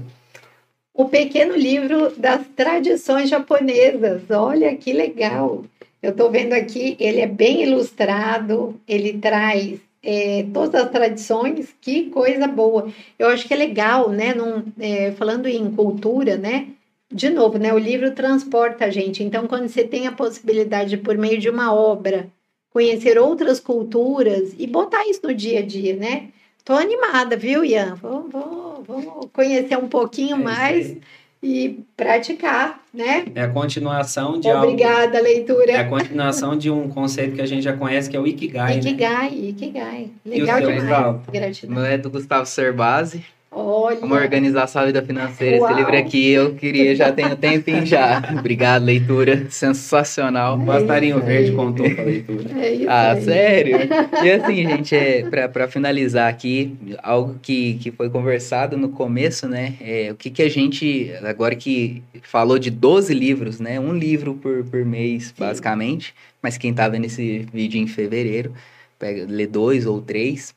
O 0.97 1.07
pequeno 1.07 1.57
livro 1.57 2.13
das 2.17 2.43
tradições 2.55 3.29
japonesas. 3.29 4.23
Olha 4.31 4.73
que 4.77 4.93
legal. 4.93 5.65
Eu 6.05 6.11
estou 6.11 6.31
vendo 6.31 6.53
aqui, 6.53 6.99
ele 7.01 7.23
é 7.23 7.27
bem 7.27 7.63
ilustrado, 7.63 8.79
ele 8.87 9.15
traz 9.15 9.81
é, 10.03 10.45
todas 10.53 10.83
as 10.83 10.91
tradições, 10.91 11.75
que 11.81 12.11
coisa 12.11 12.47
boa. 12.47 12.93
Eu 13.19 13.29
acho 13.29 13.49
que 13.49 13.55
é 13.55 13.57
legal, 13.57 14.11
né? 14.11 14.35
Num, 14.35 14.63
é, 14.79 15.13
falando 15.13 15.47
em 15.47 15.71
cultura, 15.71 16.37
né? 16.37 16.69
De 17.11 17.31
novo, 17.31 17.57
né? 17.57 17.73
O 17.73 17.79
livro 17.79 18.11
transporta 18.11 18.85
a 18.85 18.91
gente. 18.91 19.25
Então, 19.25 19.47
quando 19.47 19.67
você 19.67 19.83
tem 19.83 20.07
a 20.07 20.13
possibilidade, 20.13 20.99
por 20.99 21.17
meio 21.17 21.39
de 21.39 21.49
uma 21.49 21.73
obra, 21.75 22.29
conhecer 22.69 23.17
outras 23.17 23.59
culturas 23.59 24.55
e 24.59 24.67
botar 24.67 25.09
isso 25.09 25.21
no 25.23 25.33
dia 25.33 25.61
a 25.61 25.63
dia, 25.63 25.97
né? 25.97 26.29
Tô 26.67 26.75
animada, 26.75 27.35
viu, 27.35 27.65
Ian? 27.65 27.95
Vou, 27.95 28.29
vou, 28.29 28.85
vou 28.87 29.31
conhecer 29.33 29.79
um 29.79 29.89
pouquinho 29.89 30.37
é 30.37 30.39
mais 30.39 30.97
e 31.45 31.85
praticar, 31.95 32.81
né? 32.93 33.27
É 33.35 33.43
a 33.43 33.49
continuação 33.49 34.41
de 34.41 34.49
Obrigada, 34.49 35.19
algo, 35.19 35.29
leitura. 35.29 35.73
É 35.73 35.81
a 35.81 35.89
continuação 35.89 36.57
de 36.57 36.71
um 36.71 36.89
conceito 36.89 37.35
que 37.35 37.43
a 37.43 37.47
gente 37.47 37.63
já 37.63 37.75
conhece, 37.75 38.09
que 38.09 38.17
é 38.17 38.21
o 38.21 38.27
Ikigai, 38.27 38.79
Ikigai, 38.79 39.31
né? 39.31 39.37
Ikigai. 39.37 40.11
Legal 40.25 40.61
demais. 40.63 41.21
Gratidão. 41.31 41.75
Meu 41.75 41.85
é 41.85 41.99
do 41.99 42.09
Gustavo 42.09 42.47
Serbasi. 42.47 43.23
Olha. 43.55 43.99
Como 43.99 44.15
organizar 44.15 44.67
sua 44.67 44.85
vida 44.85 45.01
financeira. 45.01 45.59
Uau. 45.59 45.71
Esse 45.71 45.79
livro 45.79 45.97
aqui 45.97 46.31
eu 46.31 46.55
queria, 46.55 46.97
já 46.97 47.13
tenho 47.13 47.37
tempinho 47.37 47.87
já. 47.87 48.21
Obrigado, 48.37 48.83
leitura. 48.83 49.47
Sensacional. 49.49 50.61
É 50.61 50.65
Bastarinho 50.65 51.21
Verde 51.21 51.53
contou 51.53 51.89
com 51.95 52.01
a 52.01 52.05
leitura. 52.05 52.61
É 52.61 52.75
isso 52.75 52.91
ah, 52.91 53.13
aí. 53.13 53.23
sério? 53.23 53.79
E 54.25 54.31
assim, 54.33 54.57
gente, 54.57 54.97
é, 54.97 55.23
para 55.47 55.69
finalizar 55.69 56.29
aqui, 56.29 56.77
algo 57.01 57.39
que, 57.41 57.75
que 57.75 57.93
foi 57.93 58.11
conversado 58.11 58.77
no 58.77 58.89
começo, 58.89 59.49
né? 59.49 59.75
É, 59.81 60.11
o 60.11 60.17
que, 60.17 60.31
que 60.31 60.43
a 60.43 60.49
gente, 60.51 61.13
agora 61.23 61.55
que 61.55 62.03
falou 62.23 62.59
de 62.59 62.71
12 62.71 63.15
livros, 63.15 63.61
né? 63.61 63.79
Um 63.79 63.95
livro 63.95 64.35
por, 64.35 64.65
por 64.65 64.85
mês, 64.85 65.27
Sim. 65.27 65.35
basicamente. 65.39 66.13
Mas 66.43 66.59
quem 66.59 66.75
tá 66.75 66.89
vendo 66.89 67.05
esse 67.05 67.47
vídeo 67.53 67.81
em 67.81 67.87
fevereiro, 67.87 68.53
pega, 68.99 69.25
lê 69.29 69.47
dois 69.47 69.87
ou 69.87 70.03
três. 70.03 70.53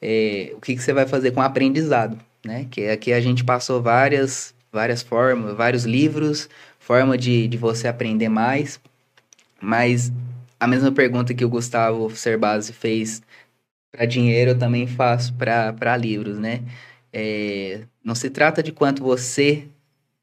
É, 0.00 0.50
o 0.56 0.60
que, 0.60 0.74
que 0.74 0.82
você 0.82 0.92
vai 0.92 1.06
fazer 1.06 1.30
com 1.30 1.40
o 1.40 1.44
aprendizado? 1.44 2.18
Né? 2.44 2.66
Que 2.70 2.88
aqui 2.88 3.12
a 3.12 3.20
gente 3.20 3.44
passou 3.44 3.80
várias, 3.82 4.54
várias 4.72 5.02
formas, 5.02 5.54
vários 5.54 5.84
livros, 5.84 6.48
forma 6.78 7.16
de, 7.16 7.48
de 7.48 7.56
você 7.56 7.88
aprender 7.88 8.28
mais. 8.28 8.80
Mas 9.60 10.12
a 10.58 10.66
mesma 10.66 10.92
pergunta 10.92 11.34
que 11.34 11.44
o 11.44 11.48
Gustavo 11.48 12.14
Cerbasi 12.14 12.72
fez 12.72 13.22
para 13.90 14.06
dinheiro, 14.06 14.52
eu 14.52 14.58
também 14.58 14.86
faço 14.86 15.34
para 15.34 15.96
livros, 15.96 16.38
né? 16.38 16.62
É, 17.12 17.82
não 18.02 18.14
se 18.14 18.30
trata 18.30 18.62
de 18.62 18.72
quanto 18.72 19.02
você 19.02 19.66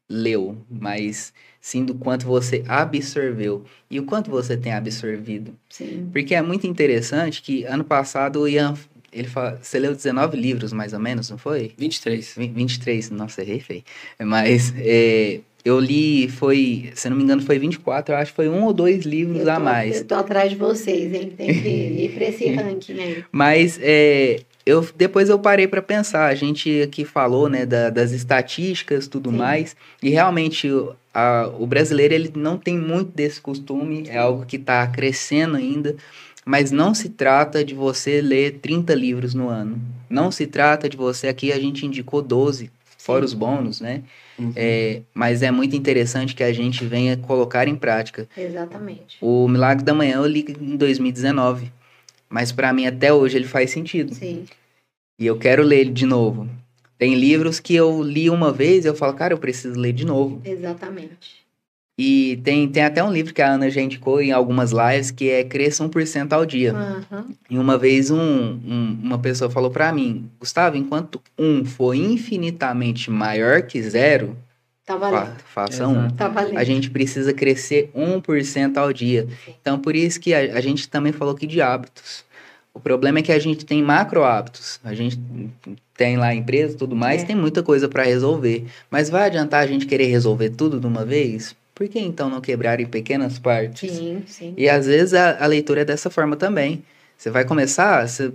leu, 0.08 0.58
mas 0.68 1.32
sim 1.60 1.84
do 1.84 1.94
quanto 1.94 2.26
você 2.26 2.64
absorveu 2.66 3.64
e 3.88 4.00
o 4.00 4.04
quanto 4.04 4.28
você 4.28 4.56
tem 4.56 4.72
absorvido. 4.72 5.54
Sim. 5.68 6.08
Porque 6.12 6.34
é 6.34 6.42
muito 6.42 6.66
interessante 6.66 7.40
que 7.42 7.64
ano 7.64 7.84
passado 7.84 8.40
o 8.40 8.48
Ian 8.48 8.74
ele 9.12 9.28
fala, 9.28 9.58
você 9.60 9.78
leu 9.78 9.94
19 9.94 10.36
livros, 10.36 10.72
mais 10.72 10.92
ou 10.92 11.00
menos, 11.00 11.30
não 11.30 11.38
foi? 11.38 11.72
23. 11.76 12.34
23, 12.36 13.10
nossa, 13.10 13.42
errei 13.42 13.60
feio. 13.60 13.82
Mas 14.18 14.72
é, 14.76 15.40
eu 15.64 15.78
li, 15.78 16.28
foi, 16.28 16.90
se 16.94 17.08
não 17.10 17.16
me 17.16 17.22
engano, 17.22 17.42
foi 17.42 17.58
24, 17.58 18.14
eu 18.14 18.18
acho 18.18 18.32
que 18.32 18.36
foi 18.36 18.48
um 18.48 18.64
ou 18.64 18.72
dois 18.72 19.04
livros 19.04 19.44
tô, 19.44 19.50
a 19.50 19.58
mais. 19.58 19.98
Eu 19.98 20.04
tô 20.06 20.14
atrás 20.14 20.50
de 20.50 20.56
vocês, 20.56 21.12
hein? 21.12 21.32
Tem 21.36 21.48
que 21.48 21.68
ir 21.68 22.12
para 22.14 22.24
esse 22.24 22.48
ranking 22.54 23.00
aí. 23.00 23.24
Mas 23.32 23.78
é, 23.82 24.40
eu, 24.64 24.86
depois 24.94 25.28
eu 25.28 25.38
parei 25.38 25.66
para 25.66 25.82
pensar, 25.82 26.26
a 26.26 26.34
gente 26.34 26.82
aqui 26.82 27.04
falou, 27.04 27.48
né, 27.48 27.66
da, 27.66 27.90
das 27.90 28.12
estatísticas 28.12 29.08
tudo 29.08 29.30
Sim. 29.30 29.36
mais, 29.36 29.76
e 30.02 30.10
realmente 30.10 30.68
a, 31.12 31.50
o 31.58 31.66
brasileiro 31.66 32.14
ele 32.14 32.32
não 32.34 32.56
tem 32.56 32.78
muito 32.78 33.10
desse 33.12 33.40
costume, 33.40 34.04
é 34.08 34.18
algo 34.18 34.46
que 34.46 34.56
está 34.56 34.86
crescendo 34.86 35.56
ainda. 35.56 35.96
Mas 36.50 36.72
não 36.72 36.92
se 36.92 37.10
trata 37.10 37.64
de 37.64 37.76
você 37.76 38.20
ler 38.20 38.58
30 38.58 38.92
livros 38.92 39.34
no 39.34 39.48
ano. 39.48 39.80
Não 40.08 40.32
se 40.32 40.48
trata 40.48 40.88
de 40.88 40.96
você. 40.96 41.28
Aqui 41.28 41.52
a 41.52 41.60
gente 41.60 41.86
indicou 41.86 42.20
12, 42.20 42.72
fora 42.98 43.20
Sim. 43.20 43.26
os 43.26 43.34
bônus, 43.34 43.80
né? 43.80 44.02
Uhum. 44.36 44.52
É, 44.56 45.02
mas 45.14 45.44
é 45.44 45.52
muito 45.52 45.76
interessante 45.76 46.34
que 46.34 46.42
a 46.42 46.52
gente 46.52 46.84
venha 46.84 47.16
colocar 47.16 47.68
em 47.68 47.76
prática. 47.76 48.28
Exatamente. 48.36 49.16
O 49.20 49.46
Milagre 49.46 49.84
da 49.84 49.94
Manhã 49.94 50.16
eu 50.16 50.26
li 50.26 50.44
em 50.60 50.76
2019. 50.76 51.70
Mas 52.28 52.50
para 52.50 52.72
mim 52.72 52.84
até 52.84 53.12
hoje 53.12 53.36
ele 53.36 53.46
faz 53.46 53.70
sentido. 53.70 54.12
Sim. 54.12 54.44
E 55.20 55.26
eu 55.26 55.38
quero 55.38 55.62
ler 55.62 55.82
ele 55.82 55.92
de 55.92 56.04
novo. 56.04 56.48
Tem 56.98 57.14
livros 57.14 57.60
que 57.60 57.76
eu 57.76 58.02
li 58.02 58.28
uma 58.28 58.50
vez 58.50 58.84
e 58.84 58.88
eu 58.88 58.96
falo, 58.96 59.14
cara, 59.14 59.32
eu 59.32 59.38
preciso 59.38 59.78
ler 59.78 59.92
de 59.92 60.04
novo. 60.04 60.42
Exatamente. 60.44 61.39
E 62.02 62.38
tem, 62.38 62.66
tem 62.66 62.82
até 62.82 63.04
um 63.04 63.12
livro 63.12 63.34
que 63.34 63.42
a 63.42 63.52
Ana 63.52 63.68
já 63.68 63.82
indicou 63.82 64.22
em 64.22 64.32
algumas 64.32 64.72
lives 64.72 65.10
que 65.10 65.28
é 65.28 65.44
Cresça 65.44 65.86
1% 65.86 66.32
ao 66.32 66.46
dia. 66.46 66.72
Uhum. 66.72 67.34
E 67.50 67.58
uma 67.58 67.76
vez 67.76 68.10
um, 68.10 68.18
um, 68.18 68.98
uma 69.02 69.18
pessoa 69.18 69.50
falou 69.50 69.70
para 69.70 69.92
mim, 69.92 70.30
Gustavo, 70.40 70.78
enquanto 70.78 71.20
um 71.38 71.62
for 71.62 71.92
infinitamente 71.92 73.10
maior 73.10 73.60
que 73.60 73.82
zero, 73.82 74.34
tá 74.86 74.98
fa 74.98 75.36
faça 75.44 75.86
um. 75.86 76.08
Tá 76.08 76.32
a 76.56 76.64
gente 76.64 76.88
precisa 76.90 77.34
crescer 77.34 77.90
1% 77.94 78.78
ao 78.78 78.94
dia. 78.94 79.28
Então, 79.60 79.78
por 79.78 79.94
isso 79.94 80.18
que 80.18 80.32
a, 80.32 80.38
a 80.56 80.60
gente 80.62 80.88
também 80.88 81.12
falou 81.12 81.34
aqui 81.34 81.46
de 81.46 81.60
hábitos. 81.60 82.24
O 82.72 82.80
problema 82.80 83.18
é 83.18 83.22
que 83.22 83.32
a 83.32 83.38
gente 83.38 83.66
tem 83.66 83.82
macro 83.82 84.24
hábitos. 84.24 84.80
A 84.82 84.94
gente 84.94 85.20
tem 85.94 86.16
lá 86.16 86.28
a 86.28 86.34
empresa 86.34 86.72
e 86.72 86.78
tudo 86.78 86.96
mais, 86.96 87.24
é. 87.24 87.26
tem 87.26 87.36
muita 87.36 87.62
coisa 87.62 87.90
para 87.90 88.04
resolver. 88.04 88.64
Mas 88.90 89.10
vai 89.10 89.26
adiantar 89.26 89.62
a 89.62 89.66
gente 89.66 89.84
querer 89.84 90.06
resolver 90.06 90.48
tudo 90.48 90.80
de 90.80 90.86
uma 90.86 91.04
vez? 91.04 91.54
Por 91.80 91.88
que 91.88 91.98
então 91.98 92.28
não 92.28 92.42
quebrar 92.42 92.78
em 92.78 92.84
pequenas 92.84 93.38
partes? 93.38 93.90
Sim, 93.90 94.22
sim. 94.26 94.52
E 94.54 94.68
às 94.68 94.84
vezes 94.84 95.14
a, 95.14 95.42
a 95.42 95.46
leitura 95.46 95.80
é 95.80 95.84
dessa 95.86 96.10
forma 96.10 96.36
também. 96.36 96.84
Você 97.16 97.30
vai 97.30 97.42
começar, 97.42 98.06
você 98.06 98.30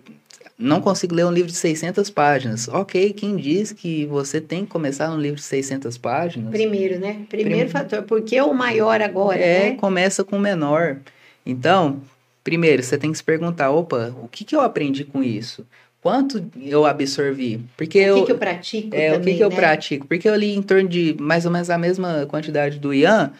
não 0.57 0.81
consigo 0.81 1.13
ler 1.13 1.27
um 1.27 1.31
livro 1.31 1.51
de 1.51 1.57
600 1.57 2.09
páginas. 2.09 2.67
Ok, 2.67 3.13
quem 3.13 3.35
diz 3.35 3.71
que 3.71 4.07
você 4.07 4.41
tem 4.41 4.65
que 4.65 4.71
começar 4.71 5.11
um 5.11 5.19
livro 5.19 5.35
de 5.35 5.43
600 5.43 5.95
páginas? 5.95 6.49
Primeiro, 6.49 6.99
né? 6.99 7.23
Primeiro 7.29 7.69
Prim... 7.69 7.79
fator, 7.79 8.01
porque 8.01 8.41
o 8.41 8.51
maior 8.51 8.99
agora, 8.99 9.37
É, 9.37 9.69
né? 9.69 9.75
começa 9.75 10.23
com 10.23 10.37
o 10.37 10.39
menor. 10.39 10.97
Então, 11.45 12.01
primeiro, 12.43 12.81
você 12.81 12.97
tem 12.97 13.11
que 13.11 13.17
se 13.19 13.23
perguntar, 13.23 13.69
opa, 13.69 14.11
o 14.23 14.27
que, 14.27 14.43
que 14.43 14.55
eu 14.55 14.61
aprendi 14.61 15.03
com 15.03 15.21
isso? 15.21 15.67
Quanto 16.05 16.45
eu 16.61 16.85
absorvi? 16.85 17.59
Porque 17.75 18.11
o 18.11 18.13
que, 18.13 18.19
eu, 18.19 18.25
que 18.25 18.31
eu 18.33 18.37
pratico 18.37 18.95
É, 18.95 19.13
também, 19.13 19.19
o 19.19 19.23
que, 19.23 19.33
que 19.37 19.43
eu 19.43 19.49
né? 19.49 19.55
pratico? 19.55 20.05
Porque 20.05 20.29
eu 20.29 20.35
li 20.35 20.55
em 20.55 20.61
torno 20.61 20.87
de 20.87 21.15
mais 21.19 21.47
ou 21.47 21.51
menos 21.51 21.67
a 21.71 21.79
mesma 21.79 22.27
quantidade 22.27 22.77
do 22.77 22.93
Ian, 22.93 23.31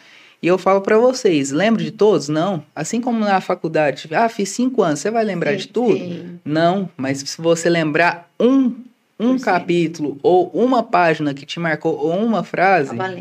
e 0.42 0.48
eu 0.48 0.58
falo 0.58 0.80
para 0.80 0.98
vocês, 0.98 1.52
lembro 1.52 1.80
de 1.80 1.92
todos? 1.92 2.28
Não. 2.28 2.64
Assim 2.74 3.00
como 3.00 3.20
na 3.20 3.40
faculdade, 3.40 4.08
ah, 4.12 4.28
fiz 4.28 4.48
cinco 4.48 4.82
anos, 4.82 4.98
você 4.98 5.12
vai 5.12 5.24
lembrar 5.24 5.52
sim, 5.52 5.58
de 5.58 5.68
tudo? 5.68 5.96
Sim. 5.96 6.40
Não, 6.44 6.90
mas 6.96 7.18
se 7.18 7.40
você 7.40 7.70
lembrar 7.70 8.28
um, 8.40 8.74
um 9.16 9.38
capítulo, 9.38 10.18
ou 10.20 10.48
uma 10.48 10.82
página 10.82 11.32
que 11.32 11.46
te 11.46 11.60
marcou, 11.60 11.96
ou 11.96 12.16
uma 12.18 12.42
frase, 12.42 12.96
tá 12.96 13.14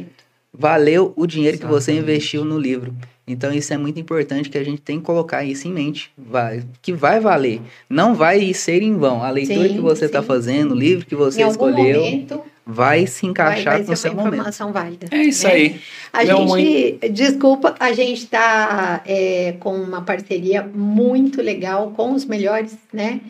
valeu 0.52 1.14
o 1.16 1.28
dinheiro 1.28 1.58
Exatamente. 1.58 1.80
que 1.80 1.86
você 1.86 1.92
investiu 1.92 2.44
no 2.44 2.58
livro. 2.58 2.96
Então 3.27 3.52
isso 3.52 3.73
é 3.73 3.77
muito 3.77 3.99
importante 3.99 4.49
que 4.49 4.57
a 4.57 4.64
gente 4.64 4.81
tem 4.81 4.99
que 4.99 5.06
colocar 5.06 5.43
isso 5.43 5.68
em 5.68 5.72
mente, 5.72 6.11
vai, 6.15 6.64
que 6.81 6.93
vai 6.93 7.19
valer, 7.19 7.60
não 7.89 8.14
vai 8.14 8.53
ser 8.53 8.84
em 8.84 8.95
vão. 8.95 9.23
A 9.23 9.31
leitura 9.31 9.68
sim, 9.68 9.76
que 9.76 9.81
você 9.81 10.06
está 10.06 10.22
fazendo, 10.22 10.73
o 10.73 10.77
livro 10.77 11.06
que 11.07 11.15
você 11.15 11.41
em 11.41 11.47
escolheu, 11.47 12.02
momento, 12.02 12.43
vai 12.64 13.07
se 13.07 13.26
encaixar 13.26 13.73
vai, 13.73 13.77
vai 13.77 13.85
com 13.85 13.93
o 13.93 13.97
seu 13.97 14.11
uma 14.11 14.23
momento. 14.23 14.34
informação 14.35 14.72
válida. 14.72 15.07
É 15.10 15.23
isso 15.23 15.47
né? 15.47 15.53
aí. 15.53 15.81
A 16.14 16.23
Meu 16.23 16.38
gente, 16.38 16.49
mãe... 16.49 16.99
desculpa, 17.11 17.76
a 17.80 17.91
gente 17.93 18.23
está 18.23 19.02
é, 19.07 19.56
com 19.60 19.76
uma 19.76 20.03
parceria 20.03 20.61
muito 20.61 21.41
legal 21.41 21.91
com 21.91 22.14
os 22.14 22.26
melhores, 22.26 22.77
né? 22.93 23.22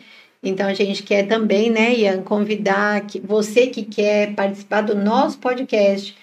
Então 0.42 0.68
a 0.68 0.74
gente 0.74 1.02
quer 1.02 1.26
também, 1.26 1.70
né, 1.70 1.94
Ian, 1.94 2.22
convidar 2.22 3.00
que 3.06 3.18
você 3.18 3.66
que 3.66 3.82
quer 3.82 4.34
participar 4.34 4.82
do 4.82 4.94
nosso 4.94 5.38
podcast 5.38 6.14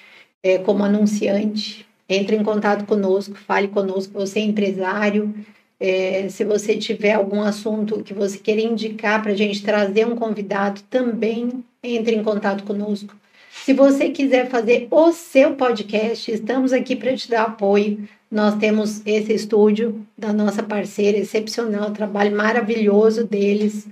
é, 0.43 0.59
como 0.59 0.83
anunciante, 0.83 1.85
entre 2.07 2.35
em 2.35 2.43
contato 2.43 2.85
conosco, 2.85 3.35
fale 3.35 3.67
conosco, 3.67 4.13
você 4.13 4.39
é 4.39 4.43
empresário, 4.43 5.33
é, 5.79 6.29
se 6.29 6.45
você 6.45 6.77
tiver 6.77 7.13
algum 7.13 7.41
assunto 7.41 8.03
que 8.03 8.13
você 8.13 8.37
queira 8.37 8.61
indicar 8.61 9.21
para 9.21 9.31
a 9.31 9.35
gente 9.35 9.63
trazer 9.63 10.07
um 10.07 10.15
convidado, 10.15 10.81
também 10.89 11.63
entre 11.83 12.15
em 12.15 12.23
contato 12.23 12.63
conosco. 12.63 13.13
Se 13.51 13.73
você 13.73 14.09
quiser 14.09 14.49
fazer 14.49 14.87
o 14.89 15.11
seu 15.11 15.55
podcast, 15.55 16.31
estamos 16.31 16.73
aqui 16.73 16.95
para 16.95 17.15
te 17.15 17.29
dar 17.29 17.43
apoio. 17.43 18.07
Nós 18.31 18.55
temos 18.55 19.05
esse 19.05 19.33
estúdio 19.33 20.05
da 20.17 20.33
nossa 20.33 20.63
parceira 20.63 21.17
excepcional, 21.17 21.91
trabalho 21.91 22.35
maravilhoso 22.35 23.25
deles, 23.25 23.87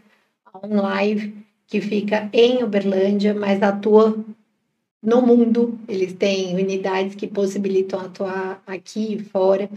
um 0.63 0.81
live 0.81 1.33
que 1.67 1.79
fica 1.79 2.29
em 2.33 2.63
Uberlândia, 2.63 3.33
mas 3.33 3.61
atua 3.61 4.17
no 5.01 5.21
mundo. 5.21 5.79
Eles 5.87 6.13
têm 6.13 6.55
unidades 6.55 7.15
que 7.15 7.27
possibilitam 7.27 7.99
atuar 7.99 8.61
aqui 8.67 9.15
e 9.15 9.23
fora. 9.23 9.69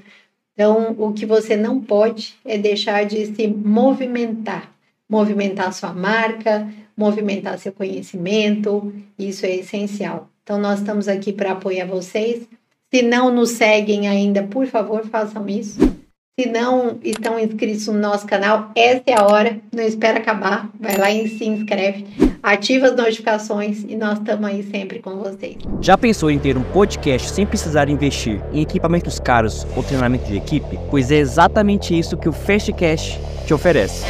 Então, 0.53 0.95
o 0.99 1.13
que 1.13 1.27
você 1.27 1.57
não 1.57 1.81
pode 1.81 2.37
é 2.45 2.57
deixar 2.57 3.05
de 3.05 3.35
se 3.35 3.47
movimentar, 3.49 4.73
movimentar 5.09 5.73
sua 5.73 5.93
marca, 5.93 6.69
movimentar 6.97 7.59
seu 7.59 7.73
conhecimento, 7.73 8.93
isso 9.19 9.45
é 9.45 9.57
essencial. 9.57 10.29
Então, 10.43 10.59
nós 10.59 10.79
estamos 10.79 11.09
aqui 11.09 11.33
para 11.33 11.53
apoiar 11.53 11.87
vocês. 11.87 12.47
Se 12.93 13.03
não 13.03 13.35
nos 13.35 13.51
seguem 13.51 14.07
ainda, 14.07 14.45
por 14.45 14.67
favor, 14.67 15.05
façam 15.07 15.49
isso. 15.49 15.94
Se 16.37 16.49
não 16.49 16.99
estão 17.05 17.39
inscritos 17.39 17.87
no 17.87 17.93
nosso 17.93 18.27
canal, 18.27 18.73
essa 18.75 19.05
é 19.07 19.15
a 19.17 19.25
hora. 19.25 19.57
Não 19.73 19.85
espera 19.85 20.19
acabar. 20.19 20.69
Vai 20.81 20.97
lá 20.97 21.09
e 21.09 21.29
se 21.29 21.45
inscreve. 21.45 22.05
Ativa 22.43 22.89
as 22.89 22.97
notificações 22.97 23.85
e 23.89 23.95
nós 23.95 24.19
estamos 24.19 24.45
aí 24.45 24.65
sempre 24.65 24.99
com 24.99 25.17
vocês. 25.17 25.57
Já 25.81 25.97
pensou 25.97 26.33
em 26.33 26.39
ter 26.41 26.57
um 26.57 26.65
podcast 26.65 27.31
sem 27.31 27.47
precisar 27.47 27.89
investir 27.89 28.43
em 28.53 28.63
equipamentos 28.63 29.21
caros 29.21 29.65
ou 29.77 29.85
treinamento 29.85 30.25
de 30.25 30.37
equipe? 30.37 30.77
Pois 30.91 31.13
é 31.13 31.19
exatamente 31.19 31.97
isso 31.97 32.17
que 32.17 32.29
o 32.29 32.33
Fastcast 32.33 33.17
te 33.47 33.55
oferece. 33.55 34.05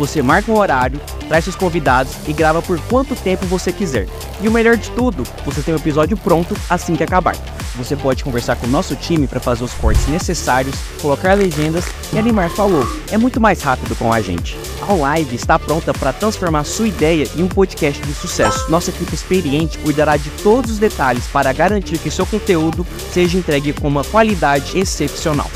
Você 0.00 0.22
marca 0.22 0.50
um 0.50 0.56
horário, 0.56 0.98
traz 1.28 1.44
seus 1.44 1.54
convidados 1.54 2.14
e 2.26 2.32
grava 2.32 2.62
por 2.62 2.80
quanto 2.86 3.14
tempo 3.14 3.44
você 3.44 3.70
quiser. 3.70 4.08
E 4.40 4.48
o 4.48 4.50
melhor 4.50 4.74
de 4.74 4.90
tudo, 4.92 5.24
você 5.44 5.60
tem 5.60 5.74
o 5.74 5.76
um 5.76 5.80
episódio 5.80 6.16
pronto 6.16 6.56
assim 6.70 6.96
que 6.96 7.04
acabar. 7.04 7.36
Você 7.76 7.96
pode 7.96 8.24
conversar 8.24 8.56
com 8.56 8.66
o 8.66 8.70
nosso 8.70 8.96
time 8.96 9.26
para 9.26 9.40
fazer 9.40 9.64
os 9.64 9.72
cortes 9.74 10.06
necessários, 10.08 10.74
colocar 11.00 11.34
legendas 11.34 11.84
e 12.12 12.18
animar 12.18 12.50
falou. 12.50 12.84
É 13.10 13.16
muito 13.16 13.40
mais 13.40 13.62
rápido 13.62 13.94
com 13.96 14.12
a 14.12 14.20
gente. 14.20 14.58
A 14.88 14.92
Live 14.92 15.36
está 15.36 15.58
pronta 15.58 15.92
para 15.92 16.12
transformar 16.12 16.64
sua 16.64 16.88
ideia 16.88 17.28
em 17.36 17.42
um 17.42 17.48
podcast 17.48 18.02
de 18.02 18.12
sucesso. 18.12 18.70
Nossa 18.70 18.90
equipe 18.90 19.14
experiente 19.14 19.78
cuidará 19.78 20.16
de 20.16 20.30
todos 20.42 20.72
os 20.72 20.78
detalhes 20.78 21.26
para 21.28 21.52
garantir 21.52 21.98
que 21.98 22.10
seu 22.10 22.26
conteúdo 22.26 22.86
seja 23.12 23.38
entregue 23.38 23.72
com 23.72 23.86
uma 23.86 24.02
qualidade 24.02 24.78
excepcional. 24.78 25.50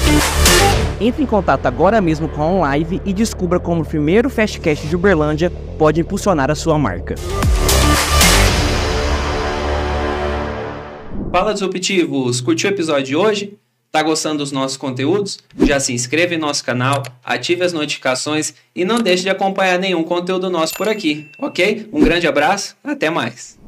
Entre 1.01 1.23
em 1.23 1.27
contato 1.27 1.67
agora 1.67 2.01
mesmo 2.01 2.29
com 2.29 2.43
a 2.43 2.47
OnLive 2.47 3.03
e 3.05 3.13
descubra 3.13 3.59
como 3.59 3.83
o 3.83 3.85
primeiro 3.85 4.31
Fastcast 4.31 4.87
de 4.87 4.95
Uberlândia 4.95 5.51
pode 5.77 6.01
impulsionar 6.01 6.51
a 6.51 6.55
sua 6.55 6.79
marca. 6.79 7.17
Fala 11.35 11.53
disruptivos, 11.53 12.41
curtiu 12.41 12.71
o 12.71 12.73
episódio 12.73 13.07
de 13.07 13.17
hoje? 13.17 13.59
Tá 13.91 14.05
gostando 14.05 14.39
dos 14.39 14.53
nossos 14.53 14.77
conteúdos? 14.77 15.41
Já 15.65 15.81
se 15.81 15.93
inscreve 15.93 16.37
em 16.37 16.39
nosso 16.39 16.65
canal, 16.65 17.03
ative 17.25 17.65
as 17.65 17.73
notificações 17.73 18.55
e 18.73 18.85
não 18.85 19.01
deixe 19.01 19.25
de 19.25 19.31
acompanhar 19.31 19.77
nenhum 19.77 20.05
conteúdo 20.05 20.49
nosso 20.49 20.75
por 20.75 20.89
aqui, 20.89 21.29
ok? 21.37 21.89
Um 21.93 22.05
grande 22.05 22.29
abraço, 22.29 22.77
até 22.85 23.11
mais. 23.11 23.59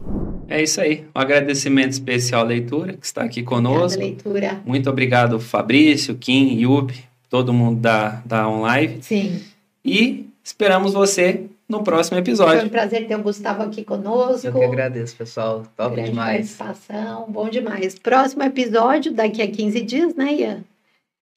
É 0.47 0.63
isso 0.63 0.81
aí. 0.81 1.07
Um 1.13 1.19
agradecimento 1.19 1.91
especial 1.91 2.43
à 2.43 2.45
leitura 2.45 2.93
que 2.93 3.05
está 3.05 3.25
aqui 3.25 3.43
conosco. 3.43 4.01
Obrigada. 4.25 4.63
Muito 4.65 4.89
obrigado, 4.89 5.41
Fabrício, 5.41 6.15
Kim, 6.15 6.61
Yupi, 6.61 7.03
todo 7.29 7.53
mundo 7.53 7.81
da, 7.81 8.23
da 8.25 8.49
OnLive. 8.49 8.99
Sim. 9.03 9.43
E 9.85 10.29
esperamos 10.45 10.93
você 10.93 11.47
no 11.69 11.83
próximo 11.83 12.19
episódio. 12.19 12.59
Foi 12.59 12.67
um 12.67 12.71
prazer 12.71 13.07
ter 13.07 13.17
o 13.17 13.23
Gustavo 13.23 13.63
aqui 13.63 13.85
conosco. 13.85 14.47
Eu 14.47 14.53
que 14.53 14.65
agradeço, 14.65 15.17
pessoal. 15.17 15.63
Top 15.77 15.95
Grande 15.95 16.11
demais. 16.11 16.57
participação, 16.57 17.27
bom 17.29 17.49
demais. 17.49 17.99
Próximo 17.99 18.43
episódio, 18.43 19.13
daqui 19.13 19.43
a 19.43 19.51
15 19.51 19.81
dias, 19.83 20.15
né, 20.15 20.33
Ian? 20.35 20.65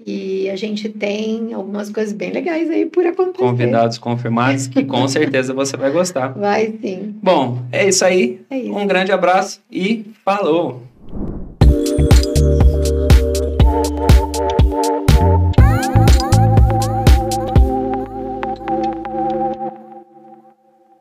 E 0.05 0.49
a 0.49 0.55
gente 0.55 0.87
tem 0.87 1.53
algumas 1.53 1.89
coisas 1.89 2.13
bem 2.13 2.31
legais 2.31 2.69
aí 2.69 2.85
por 2.85 3.05
acontecer. 3.05 3.43
Convidados 3.43 3.97
confirmados, 3.97 4.67
que 4.67 4.85
com 4.85 5.05
certeza 5.09 5.53
você 5.53 5.75
vai 5.75 5.91
gostar. 5.91 6.29
Vai 6.29 6.73
sim. 6.81 7.15
Bom, 7.21 7.61
é 7.71 7.87
isso 7.89 8.05
aí. 8.05 8.41
É 8.49 8.57
isso. 8.57 8.73
Um 8.73 8.87
grande 8.87 9.11
abraço 9.11 9.61
e 9.69 10.05
falou! 10.23 10.83